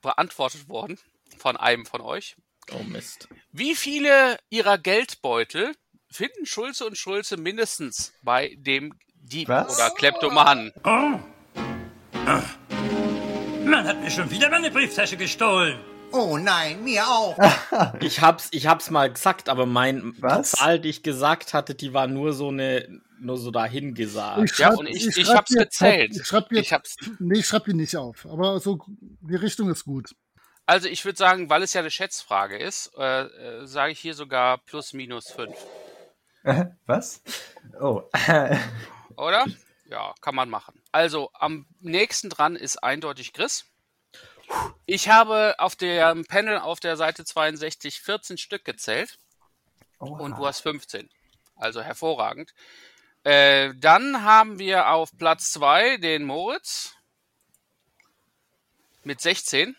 beantwortet 0.00 0.68
worden 0.68 0.98
von 1.38 1.56
einem 1.56 1.86
von 1.86 2.00
euch. 2.00 2.36
Oh 2.72 2.82
Mist. 2.84 3.28
Wie 3.50 3.74
viele 3.74 4.38
ihrer 4.50 4.78
Geldbeutel 4.78 5.74
finden 6.10 6.46
Schulze 6.46 6.86
und 6.86 6.96
Schulze 6.96 7.36
mindestens 7.36 8.12
bei 8.22 8.54
dem 8.58 8.94
Dieb 9.14 9.48
Was? 9.48 9.76
oder 9.76 9.90
Kleptomanen? 9.90 10.72
Oh. 10.84 11.18
Ah. 12.26 12.42
Man 13.64 13.86
hat 13.86 14.00
mir 14.00 14.10
schon 14.10 14.30
wieder 14.30 14.50
meine 14.50 14.70
Brieftasche 14.70 15.16
gestohlen. 15.16 15.80
Oh 16.12 16.36
nein, 16.38 16.82
mir 16.84 17.06
auch. 17.06 17.36
Ich 18.00 18.20
hab's, 18.20 18.48
ich 18.52 18.66
hab's 18.66 18.90
mal 18.90 19.12
gesagt, 19.12 19.48
aber 19.48 19.66
mein 19.66 20.14
Was? 20.20 20.52
Zahl, 20.52 20.78
die 20.80 20.88
ich 20.90 21.02
gesagt 21.02 21.54
hatte, 21.54 21.74
die 21.74 21.92
war 21.94 22.06
nur 22.06 22.32
so 22.32 22.48
eine, 22.48 23.00
nur 23.20 23.38
so 23.38 23.50
dahin 23.50 23.94
gesagt. 23.94 24.38
Ja, 24.58 24.68
schreib- 24.70 24.78
und 24.78 24.86
ich- 24.88 25.06
ich 25.16 25.26
schreib 25.26 25.36
hab's 25.38 25.50
jetzt 25.50 25.78
gezählt. 25.78 26.16
Ich 26.16 26.26
schreib 26.26 26.52
jetzt, 26.52 26.66
Ich 26.66 26.72
hab's, 26.72 26.96
nee, 27.18 27.38
ich 27.38 27.46
schreib 27.46 27.64
die 27.64 27.74
nicht 27.74 27.96
auf. 27.96 28.26
Aber 28.26 28.60
so, 28.60 28.78
die 29.00 29.36
Richtung 29.36 29.70
ist 29.70 29.84
gut. 29.84 30.14
also 30.66 30.88
ich 30.88 31.04
würde 31.04 31.18
sagen, 31.18 31.48
weil 31.50 31.62
es 31.62 31.72
ja 31.72 31.80
eine 31.80 31.90
Schätzfrage 31.90 32.56
ist, 32.58 32.90
äh, 32.96 33.22
äh, 33.24 33.66
sage 33.66 33.92
ich 33.92 34.00
hier 34.00 34.14
sogar 34.14 34.58
plus 34.58 34.92
minus 34.92 35.30
fünf. 35.30 35.56
Was? 36.86 37.22
Oh. 37.80 38.02
Oder? 39.16 39.44
Ja, 39.90 40.14
kann 40.22 40.34
man 40.34 40.48
machen. 40.48 40.80
Also, 40.90 41.28
am 41.34 41.66
nächsten 41.80 42.30
dran 42.30 42.56
ist 42.56 42.82
eindeutig 42.82 43.34
Chris. 43.34 43.66
Ich 44.86 45.08
habe 45.08 45.54
auf 45.58 45.76
dem 45.76 46.24
Panel 46.26 46.58
auf 46.58 46.80
der 46.80 46.96
Seite 46.96 47.24
62 47.24 48.00
14 48.00 48.38
Stück 48.38 48.64
gezählt 48.64 49.18
und 49.98 50.38
du 50.38 50.46
hast 50.46 50.60
15. 50.60 51.08
Also 51.56 51.82
hervorragend. 51.82 52.52
Äh, 53.24 53.72
dann 53.76 54.24
haben 54.24 54.58
wir 54.58 54.88
auf 54.90 55.16
Platz 55.16 55.52
2 55.52 55.98
den 55.98 56.24
Moritz 56.24 56.96
mit 59.04 59.20
16. 59.20 59.76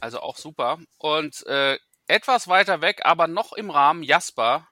Also 0.00 0.20
auch 0.20 0.36
super. 0.36 0.78
Und 0.98 1.46
äh, 1.46 1.78
etwas 2.06 2.48
weiter 2.48 2.80
weg, 2.80 3.00
aber 3.04 3.26
noch 3.26 3.52
im 3.52 3.70
Rahmen 3.70 4.02
Jasper 4.02 4.68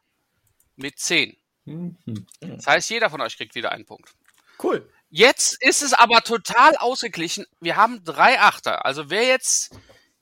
mit 0.76 0.98
10. 0.98 1.36
Mhm. 1.64 1.96
Das 2.40 2.66
heißt, 2.66 2.90
jeder 2.90 3.10
von 3.10 3.20
euch 3.20 3.36
kriegt 3.36 3.54
wieder 3.54 3.72
einen 3.72 3.86
Punkt. 3.86 4.14
Cool. 4.62 4.88
Jetzt 5.16 5.56
ist 5.62 5.80
es 5.82 5.94
aber 5.94 6.20
total 6.20 6.76
ausgeglichen. 6.76 7.46
Wir 7.58 7.76
haben 7.76 8.04
drei 8.04 8.38
Achter. 8.38 8.84
Also 8.84 9.08
wer 9.08 9.24
jetzt 9.26 9.74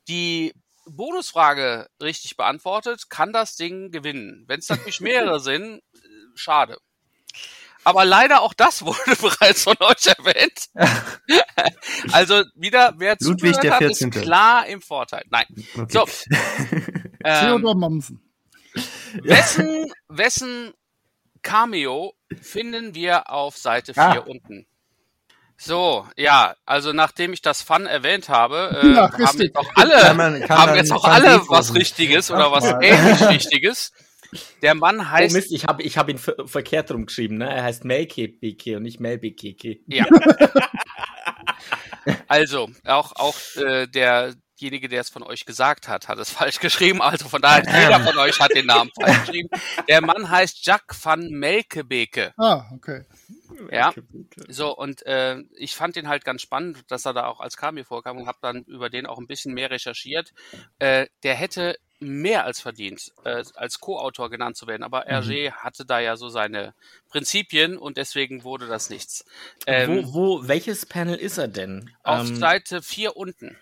die 0.07 0.55
Bonusfrage 0.87 1.89
richtig 2.01 2.37
beantwortet, 2.37 3.11
kann 3.11 3.33
das 3.33 3.57
Ding 3.57 3.91
gewinnen. 3.91 4.45
Wenn 4.47 4.61
es 4.61 4.69
natürlich 4.69 5.01
mehrere 5.01 5.41
sind, 5.41 5.83
schade. 6.37 6.79
Aber 7.83 8.05
leider 8.05 8.43
auch 8.43 8.55
das 8.55 8.85
wurde 8.85 9.17
bereits 9.21 9.65
von 9.65 9.77
euch 9.81 10.07
erwähnt. 10.07 10.67
also 12.13 12.45
wieder, 12.55 12.95
wer 12.97 13.17
Ludwig 13.19 13.55
zugehört 13.57 13.65
der 13.65 13.75
hat, 13.75 13.83
ist 13.83 13.99
14.. 13.99 14.11
klar 14.13 14.67
im 14.69 14.81
Vorteil. 14.81 15.25
Nein. 15.29 15.47
Okay. 15.77 15.87
So. 15.89 16.07
Ähm, 17.25 17.47
Theodor 17.47 17.75
Mommsen. 17.75 18.23
wessen, 19.25 19.93
wessen 20.07 20.73
Cameo 21.43 22.15
finden 22.41 22.95
wir 22.95 23.29
auf 23.29 23.57
Seite 23.57 23.93
4 23.93 24.03
Ah. 24.05 24.19
unten? 24.19 24.69
So, 25.57 26.07
ja, 26.17 26.55
also 26.67 26.93
nachdem 26.93 27.33
ich 27.33 27.41
das 27.41 27.63
Fun 27.63 27.87
erwähnt 27.87 28.29
habe, 28.29 28.79
äh, 28.83 28.89
Ja, 28.95 29.13
haben 29.13 29.41
jetzt 29.41 29.57
auch 29.57 29.71
alle, 29.77 29.95
Kann 30.01 30.17
man- 30.17 30.41
kann 30.43 30.59
haben 30.59 30.75
jetzt 30.75 30.93
auch 30.93 31.05
alle 31.05 31.41
was 31.49 31.75
Richtiges 31.75 32.31
oder 32.31 32.51
was 32.53 32.65
mal. 32.65 32.83
ähnlich 32.83 33.23
Richtiges. 33.29 33.93
Der 34.63 34.75
Mann 34.75 34.99
Oh 35.01 35.05
heißt, 35.05 35.33
Mist, 35.35 35.53
ich 35.53 35.65
habe 35.67 35.83
ich 35.85 35.97
hab 35.97 36.09
ihn 36.09 36.19
ver 36.19 36.35
verkehrt 36.47 36.91
rumgeschrieben, 36.91 37.39
ne? 37.39 37.49
Er 37.55 37.63
heißt 37.63 37.85
Melke 37.85 38.27
Beke 38.27 38.77
und 38.79 38.83
nicht 38.83 38.99
Melbekeke. 38.99 39.79
ja. 39.87 40.07
also, 42.29 42.69
auch, 42.85 43.13
auch 43.15 43.37
äh, 43.57 43.87
derjenige, 44.65 44.89
der 44.89 45.03
es 45.03 45.11
von 45.11 45.23
euch 45.23 45.45
gesagt 45.45 45.89
hat, 45.89 46.09
hat 46.09 46.19
es 46.19 46.31
falsch 46.39 46.61
geschrieben. 46.61 47.03
Also 47.03 47.29
von 47.29 47.43
daher, 47.43 47.65
jeder 47.65 48.01
von 48.01 48.19
euch 48.19 48.41
hat 48.41 48.55
den 48.55 48.67
Namen 48.67 48.91
falsch 48.99 49.21
geschrieben. 49.21 49.49
Der 49.89 50.01
Mann 50.01 50.31
heißt 50.31 50.65
Jack 50.65 50.95
van 51.03 51.29
Melkebeke. 51.29 52.33
Ah, 52.37 52.65
okay. 52.73 53.05
Ja. 53.71 53.93
So, 54.49 54.77
und 54.77 55.05
äh, 55.07 55.39
ich 55.57 55.75
fand 55.75 55.97
den 55.97 56.09
halt 56.09 56.25
ganz 56.25 56.43
spannend, 56.43 56.91
dass 56.91 57.05
er 57.05 57.13
da 57.13 57.27
auch 57.27 57.41
als 57.41 57.57
Cameo 57.57 57.85
vorkam 57.85 58.17
und 58.17 58.27
habe 58.27 58.39
dann 58.41 58.63
über 58.65 58.91
den 58.91 59.07
auch 59.07 59.19
ein 59.19 59.27
bisschen 59.27 59.55
mehr 59.55 59.71
recherchiert. 59.71 60.33
Äh, 60.79 61.07
der 61.23 61.35
hätte 61.35 61.77
mehr 62.01 62.45
als 62.45 62.61
verdient, 62.61 63.13
äh, 63.25 63.45
als 63.55 63.81
Co-Autor 63.81 64.29
genannt 64.29 64.57
zu 64.57 64.67
werden, 64.67 64.83
aber 64.83 65.07
Hergé 65.07 65.53
hatte 65.53 65.87
da 65.87 66.01
ja 66.01 66.17
so 66.17 66.29
seine 66.29 66.75
Prinzipien 67.09 67.79
und 67.79 67.97
deswegen 67.97 68.45
wurde 68.45 68.67
das 68.67 68.91
nichts. 68.91 69.25
Ähm, 69.67 70.05
wo, 70.05 70.15
wo, 70.15 70.49
welches 70.49 70.85
Panel 70.87 71.17
ist 71.17 71.39
er 71.39 71.49
denn? 71.49 71.91
auf 72.03 72.29
Ähm, 72.29 72.37
Seite 72.37 72.83
4 72.83 73.17
unten. 73.17 73.57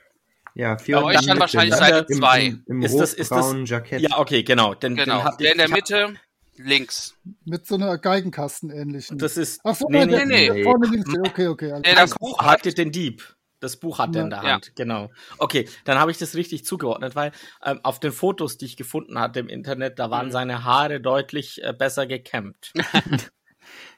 Ja, 0.54 0.76
vier 0.78 0.96
Bei 0.96 1.02
euch 1.04 1.16
der 1.18 1.26
dann 1.28 1.40
wahrscheinlich? 1.40 1.74
Seite 1.74 2.06
Im- 2.08 2.18
zwei. 2.18 2.44
Im, 2.46 2.64
im 2.66 2.82
Ist 2.82 2.96
das- 2.98 3.14
ist 3.14 3.30
das- 3.30 3.54
Jackett. 3.64 4.00
ja, 4.02 4.18
okay, 4.18 4.42
genau. 4.42 4.74
Den, 4.74 4.96
Genau. 4.96 5.22
Den 5.22 5.36
Der 5.38 5.52
in 5.52 5.58
der 5.58 5.68
Mitte, 5.70 6.14
Links. 6.56 7.14
Mit 7.46 7.66
so 7.66 7.76
einer 7.76 7.96
Geigenkasten-ähnlichen. 7.98 9.16
Das 9.18 9.36
ist. 9.38 9.60
Ach 9.64 9.74
so, 9.74 9.86
nee, 9.88 10.06
der, 10.06 10.26
nee, 10.26 10.46
der 10.46 10.54
nee. 10.54 10.62
vorne 10.64 10.86
links. 10.88 11.10
Okay, 11.18 11.46
okay. 11.48 11.72
alles 11.72 11.82
Nee, 11.86 11.94
das 11.94 12.14
Buch 12.14 12.38
hat 12.40 12.66
ihr 12.66 12.74
den 12.74 12.92
Dieb. 12.92 13.34
Das 13.60 13.76
Buch 13.76 13.98
hat 14.00 14.14
er 14.16 14.24
in 14.24 14.30
der 14.30 14.42
Ja. 14.42 14.52
Hand, 14.54 14.72
genau. 14.76 15.08
Okay, 15.38 15.68
dann 15.84 15.98
habe 15.98 16.10
ich 16.10 16.18
das 16.18 16.34
richtig 16.34 16.64
zugeordnet, 16.66 17.14
weil 17.16 17.30
ähm, 17.64 17.80
auf 17.84 18.00
den 18.00 18.10
Fotos, 18.12 18.58
die 18.58 18.64
ich 18.66 18.76
gefunden 18.76 19.18
hatte 19.20 19.38
im 19.40 19.48
Internet, 19.48 19.98
da 19.98 20.10
waren 20.10 20.26
Mhm. 20.26 20.32
seine 20.32 20.64
Haare 20.64 21.00
deutlich 21.00 21.62
äh, 21.62 21.72
besser 21.72 22.06
gekämmt. 22.06 22.72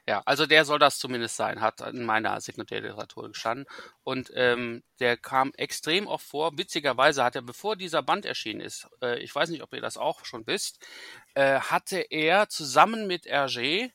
ja, 0.07 0.21
also 0.25 0.45
der 0.45 0.65
soll 0.65 0.77
das 0.77 0.99
zumindest 0.99 1.35
sein, 1.35 1.61
hat 1.61 1.81
in 1.81 2.05
meiner 2.05 2.39
Sekundärliteratur 2.39 3.29
gestanden. 3.29 3.65
Und 4.03 4.31
ähm, 4.35 4.83
der 4.99 5.17
kam 5.17 5.51
extrem 5.57 6.05
oft 6.05 6.25
vor. 6.25 6.57
Witzigerweise 6.57 7.23
hat 7.23 7.35
er, 7.35 7.41
bevor 7.41 7.75
dieser 7.75 8.03
Band 8.03 8.25
erschienen 8.25 8.61
ist, 8.61 8.87
äh, 9.01 9.19
ich 9.19 9.33
weiß 9.33 9.49
nicht, 9.49 9.63
ob 9.63 9.73
ihr 9.73 9.81
das 9.81 9.97
auch 9.97 10.23
schon 10.23 10.45
wisst, 10.45 10.85
äh, 11.33 11.59
hatte 11.59 11.99
er 12.11 12.49
zusammen 12.49 13.07
mit 13.07 13.25
Hergé 13.25 13.91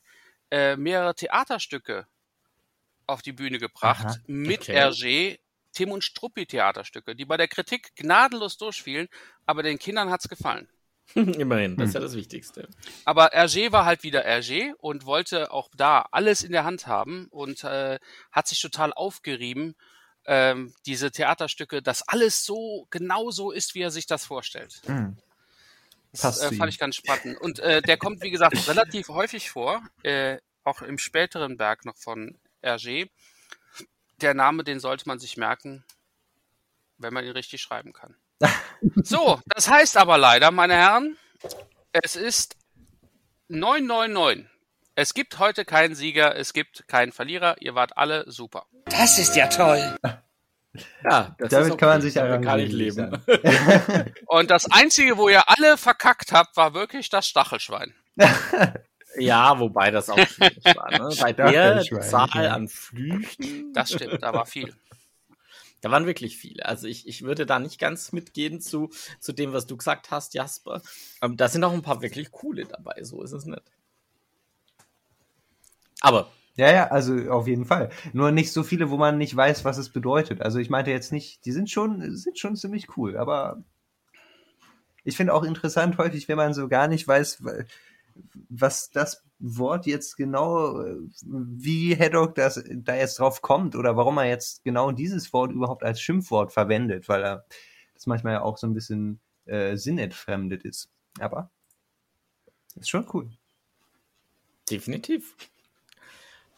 äh, 0.51 0.75
mehrere 0.75 1.15
Theaterstücke 1.15 2.07
auf 3.07 3.21
die 3.21 3.33
Bühne 3.33 3.57
gebracht 3.57 4.05
Aha, 4.05 4.17
mit 4.27 4.63
okay. 4.63 4.77
Hergé. 4.77 5.39
Tim 5.73 5.93
und 5.93 6.03
Struppi 6.03 6.45
Theaterstücke, 6.45 7.15
die 7.15 7.23
bei 7.23 7.37
der 7.37 7.47
Kritik 7.47 7.95
gnadenlos 7.95 8.57
durchfielen, 8.57 9.07
aber 9.45 9.63
den 9.63 9.79
Kindern 9.79 10.09
hat's 10.09 10.27
gefallen. 10.27 10.67
Immerhin, 11.15 11.75
das 11.77 11.89
ist 11.89 11.93
ja 11.95 11.99
Hm. 11.99 12.05
das 12.05 12.15
Wichtigste. 12.15 12.67
Aber 13.05 13.33
Hergé 13.33 13.71
war 13.71 13.85
halt 13.85 14.03
wieder 14.03 14.25
Hergé 14.25 14.73
und 14.77 15.05
wollte 15.05 15.51
auch 15.51 15.69
da 15.75 16.05
alles 16.11 16.43
in 16.43 16.51
der 16.51 16.63
Hand 16.63 16.87
haben 16.87 17.27
und 17.31 17.63
äh, 17.63 17.99
hat 18.31 18.47
sich 18.47 18.61
total 18.61 18.93
aufgerieben, 18.93 19.75
ähm, 20.25 20.73
diese 20.85 21.11
Theaterstücke, 21.11 21.81
dass 21.81 22.07
alles 22.07 22.45
so 22.45 22.87
genau 22.91 23.31
so 23.31 23.51
ist, 23.51 23.75
wie 23.75 23.81
er 23.81 23.91
sich 23.91 24.05
das 24.05 24.25
vorstellt. 24.25 24.81
Mhm. 24.87 25.17
Das 26.13 26.41
äh, 26.41 26.51
fand 26.51 26.71
ich 26.71 26.79
ganz 26.79 26.95
spannend. 26.95 27.39
Und 27.39 27.59
äh, 27.59 27.81
der 27.81 27.97
kommt, 27.97 28.21
wie 28.21 28.31
gesagt, 28.31 28.55
relativ 28.67 29.09
häufig 29.09 29.49
vor, 29.49 29.81
äh, 30.03 30.37
auch 30.63 30.81
im 30.81 30.97
späteren 30.97 31.57
Werk 31.57 31.85
noch 31.85 31.97
von 31.97 32.37
Hergé. 32.61 33.09
Der 34.21 34.33
Name, 34.33 34.63
den 34.63 34.79
sollte 34.79 35.07
man 35.07 35.19
sich 35.19 35.37
merken, 35.37 35.83
wenn 36.97 37.13
man 37.13 37.25
ihn 37.25 37.31
richtig 37.31 37.61
schreiben 37.61 37.93
kann. 37.93 38.15
So, 39.03 39.39
das 39.45 39.69
heißt 39.69 39.97
aber 39.97 40.17
leider, 40.17 40.51
meine 40.51 40.75
Herren, 40.75 41.17
es 41.91 42.15
ist 42.15 42.55
999. 43.49 44.47
Es 44.95 45.13
gibt 45.13 45.39
heute 45.39 45.65
keinen 45.65 45.95
Sieger, 45.95 46.35
es 46.35 46.53
gibt 46.53 46.87
keinen 46.87 47.11
Verlierer. 47.11 47.55
Ihr 47.59 47.75
wart 47.75 47.97
alle 47.97 48.29
super. 48.29 48.65
Das 48.85 49.17
ist 49.17 49.35
ja 49.35 49.47
toll. 49.47 49.97
Ja, 51.03 51.35
das 51.37 51.49
Damit 51.49 51.69
ist 51.71 51.77
kann 51.77 51.89
man 51.89 52.01
sich 52.01 52.13
Damit 52.13 52.43
kann 52.43 52.59
ich 52.59 52.71
leben. 52.71 53.21
Und 54.25 54.51
das 54.51 54.71
Einzige, 54.71 55.17
wo 55.17 55.29
ihr 55.29 55.43
alle 55.49 55.77
verkackt 55.77 56.31
habt, 56.31 56.55
war 56.55 56.73
wirklich 56.73 57.09
das 57.09 57.27
Stachelschwein. 57.27 57.93
Ja, 59.17 59.59
wobei 59.59 59.91
das 59.91 60.09
auch 60.09 60.17
schwierig 60.17 60.63
war. 60.63 60.89
Ne? 60.89 61.13
Bei 61.19 61.33
der 61.33 61.81
Zahl 62.01 62.47
an 62.47 62.69
Flüchten, 62.69 63.73
Das 63.73 63.91
stimmt, 63.91 64.23
da 64.23 64.33
war 64.33 64.45
viel. 64.45 64.73
Da 65.81 65.91
waren 65.91 66.05
wirklich 66.05 66.37
viele. 66.37 66.65
Also 66.65 66.87
ich, 66.87 67.07
ich 67.07 67.23
würde 67.23 67.45
da 67.45 67.59
nicht 67.59 67.79
ganz 67.79 68.11
mitgehen 68.13 68.61
zu, 68.61 68.89
zu 69.19 69.33
dem, 69.33 69.53
was 69.53 69.65
du 69.67 69.77
gesagt 69.77 70.11
hast, 70.11 70.33
Jasper. 70.33 70.81
Ähm, 71.21 71.37
da 71.37 71.47
sind 71.49 71.63
auch 71.63 71.73
ein 71.73 71.81
paar 71.81 72.01
wirklich 72.01 72.31
coole 72.31 72.65
dabei, 72.65 73.03
so 73.03 73.21
ist 73.23 73.31
es 73.33 73.45
nicht. 73.45 73.63
Aber 76.01 76.31
Ja, 76.55 76.71
ja, 76.71 76.87
also 76.87 77.15
auf 77.31 77.47
jeden 77.47 77.65
Fall. 77.65 77.89
Nur 78.13 78.31
nicht 78.31 78.51
so 78.51 78.63
viele, 78.63 78.89
wo 78.89 78.97
man 78.97 79.17
nicht 79.17 79.35
weiß, 79.35 79.63
was 79.65 79.77
es 79.77 79.89
bedeutet. 79.89 80.41
Also 80.41 80.59
ich 80.59 80.69
meinte 80.69 80.91
jetzt 80.91 81.11
nicht, 81.11 81.45
die 81.45 81.51
sind 81.53 81.69
schon, 81.69 82.15
sind 82.15 82.37
schon 82.39 82.55
ziemlich 82.57 82.97
cool, 82.97 83.17
aber 83.17 83.63
ich 85.03 85.17
finde 85.17 85.33
auch 85.33 85.43
interessant 85.43 85.97
häufig, 85.97 86.27
wenn 86.27 86.37
man 86.37 86.53
so 86.53 86.67
gar 86.67 86.87
nicht 86.87 87.07
weiß, 87.07 87.43
wa- 87.43 87.63
was 88.49 88.89
das 88.91 89.23
Wort 89.43 89.85
jetzt 89.87 90.17
genau, 90.17 90.81
äh, 90.81 90.95
wie 91.23 91.95
Haddock 91.97 92.35
das 92.35 92.63
da 92.71 92.95
jetzt 92.95 93.19
drauf 93.19 93.41
kommt 93.41 93.75
oder 93.75 93.97
warum 93.97 94.17
er 94.19 94.25
jetzt 94.25 94.63
genau 94.63 94.91
dieses 94.91 95.33
Wort 95.33 95.51
überhaupt 95.51 95.83
als 95.83 95.99
Schimpfwort 95.99 96.51
verwendet, 96.53 97.09
weil 97.09 97.23
er 97.23 97.45
das 97.93 98.05
manchmal 98.05 98.33
ja 98.33 98.41
auch 98.43 98.57
so 98.57 98.67
ein 98.67 98.73
bisschen 98.73 99.19
äh, 99.45 99.75
sinnentfremdet 99.77 100.63
ist. 100.63 100.89
Aber 101.19 101.49
ist 102.75 102.89
schon 102.89 103.07
cool. 103.13 103.29
definitiv. 104.69 105.35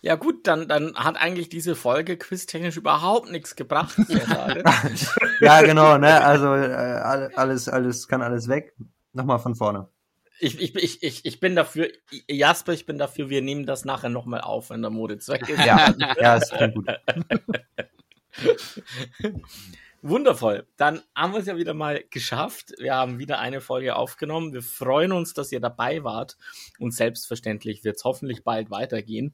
Ja 0.01 0.15
gut, 0.15 0.45
dann, 0.47 0.67
dann 0.67 0.95
hat 0.95 1.15
eigentlich 1.15 1.47
diese 1.47 1.75
Folge 1.77 2.17
quiztechnisch 2.17 2.75
überhaupt 2.75 3.31
nichts 3.31 3.55
gebracht. 3.55 3.95
Ja, 5.39 5.61
genau, 5.61 5.97
ne? 5.97 6.21
Also 6.21 6.47
äh, 6.53 6.73
all- 6.73 7.31
alles, 7.35 7.69
alles, 7.69 8.07
kann 8.09 8.21
alles 8.21 8.49
weg. 8.49 8.75
Nochmal 9.13 9.39
von 9.39 9.55
vorne. 9.55 9.87
Ich, 10.39 10.59
ich, 10.59 10.75
ich, 10.75 11.03
ich, 11.03 11.25
ich 11.25 11.39
bin 11.39 11.55
dafür, 11.55 11.89
Jasper, 12.27 12.73
ich 12.73 12.85
bin 12.85 12.97
dafür, 12.97 13.29
wir 13.29 13.41
nehmen 13.41 13.65
das 13.65 13.85
nachher 13.85 14.09
nochmal 14.09 14.41
auf, 14.41 14.69
wenn 14.69 14.81
der 14.81 14.91
Moritz 14.91 15.29
weg 15.29 15.47
ist. 15.47 15.65
Ja, 15.65 15.93
ja, 16.19 16.35
ist 16.35 16.51
klingt 16.51 16.75
gut. 16.75 16.87
Wundervoll. 20.01 20.67
Dann 20.75 21.01
haben 21.15 21.31
wir 21.31 21.39
es 21.39 21.45
ja 21.45 21.55
wieder 21.55 21.73
mal 21.73 22.03
geschafft. 22.09 22.73
Wir 22.77 22.93
haben 22.93 23.19
wieder 23.19 23.39
eine 23.39 23.61
Folge 23.61 23.95
aufgenommen. 23.95 24.51
Wir 24.51 24.61
freuen 24.61 25.13
uns, 25.13 25.33
dass 25.33 25.53
ihr 25.53 25.61
dabei 25.61 26.03
wart. 26.03 26.35
Und 26.77 26.93
selbstverständlich 26.93 27.85
wird 27.85 27.95
es 27.95 28.03
hoffentlich 28.03 28.43
bald 28.43 28.69
weitergehen 28.69 29.33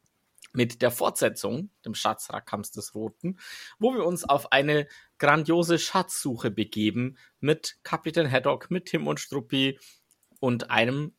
mit 0.54 0.82
der 0.82 0.92
Fortsetzung, 0.92 1.70
dem 1.86 1.96
Schatz 1.96 2.32
Rakams 2.32 2.72
des 2.72 2.96
Roten, 2.96 3.38
wo 3.78 3.94
wir 3.94 4.06
uns 4.06 4.24
auf 4.24 4.52
eine 4.52 4.88
grandiose 5.18 5.80
Schatzsuche 5.80 6.52
begeben 6.52 7.18
mit 7.40 7.78
Kapitän 7.84 8.30
Haddock, 8.30 8.72
mit 8.72 8.86
Tim 8.86 9.08
und 9.08 9.20
Struppi 9.20 9.80
und 10.40 10.72
einem 10.72 11.14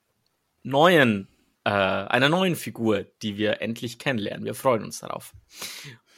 neuen, 0.63 1.29
äh, 1.65 1.71
einer 1.71 2.29
neuen 2.29 2.57
Figur, 2.57 3.05
die 3.23 3.37
wir 3.37 3.63
endlich 3.63 3.99
kennenlernen. 3.99 4.45
Wir 4.45 4.55
freuen 4.55 4.85
uns 4.85 5.01
darauf. 5.01 5.33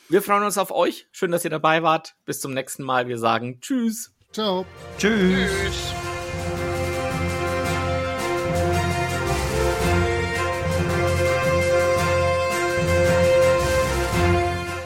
Wir 0.09 0.23
freuen 0.23 0.43
uns 0.43 0.59
auf 0.59 0.71
euch. 0.71 1.07
Schön, 1.13 1.31
dass 1.31 1.45
ihr 1.45 1.51
dabei 1.51 1.83
wart. 1.83 2.15
Bis 2.25 2.41
zum 2.41 2.53
nächsten 2.55 2.83
Mal. 2.83 3.09
Wir 3.09 3.19
sagen 3.19 3.61
Tschüss. 3.61 4.15
Ciao. 4.33 4.67
Tschüss. 4.99 5.51
Tschüss. 5.51 5.95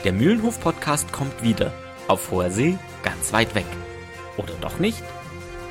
Der 0.07 0.13
Mühlenhof-Podcast 0.13 1.13
kommt 1.13 1.43
wieder. 1.43 1.73
Auf 2.07 2.31
hoher 2.31 2.49
See, 2.49 2.79
ganz 3.03 3.33
weit 3.33 3.57
weg. 3.57 3.67
Oder 4.37 4.55
doch 4.61 4.79
nicht? 4.79 5.03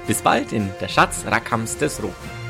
Bis 0.08 0.22
bald 0.22 0.54
in 0.54 0.70
Der 0.80 0.88
Schatz 0.88 1.24
Rakams 1.26 1.78
des 1.78 2.02
Roten. 2.02 2.45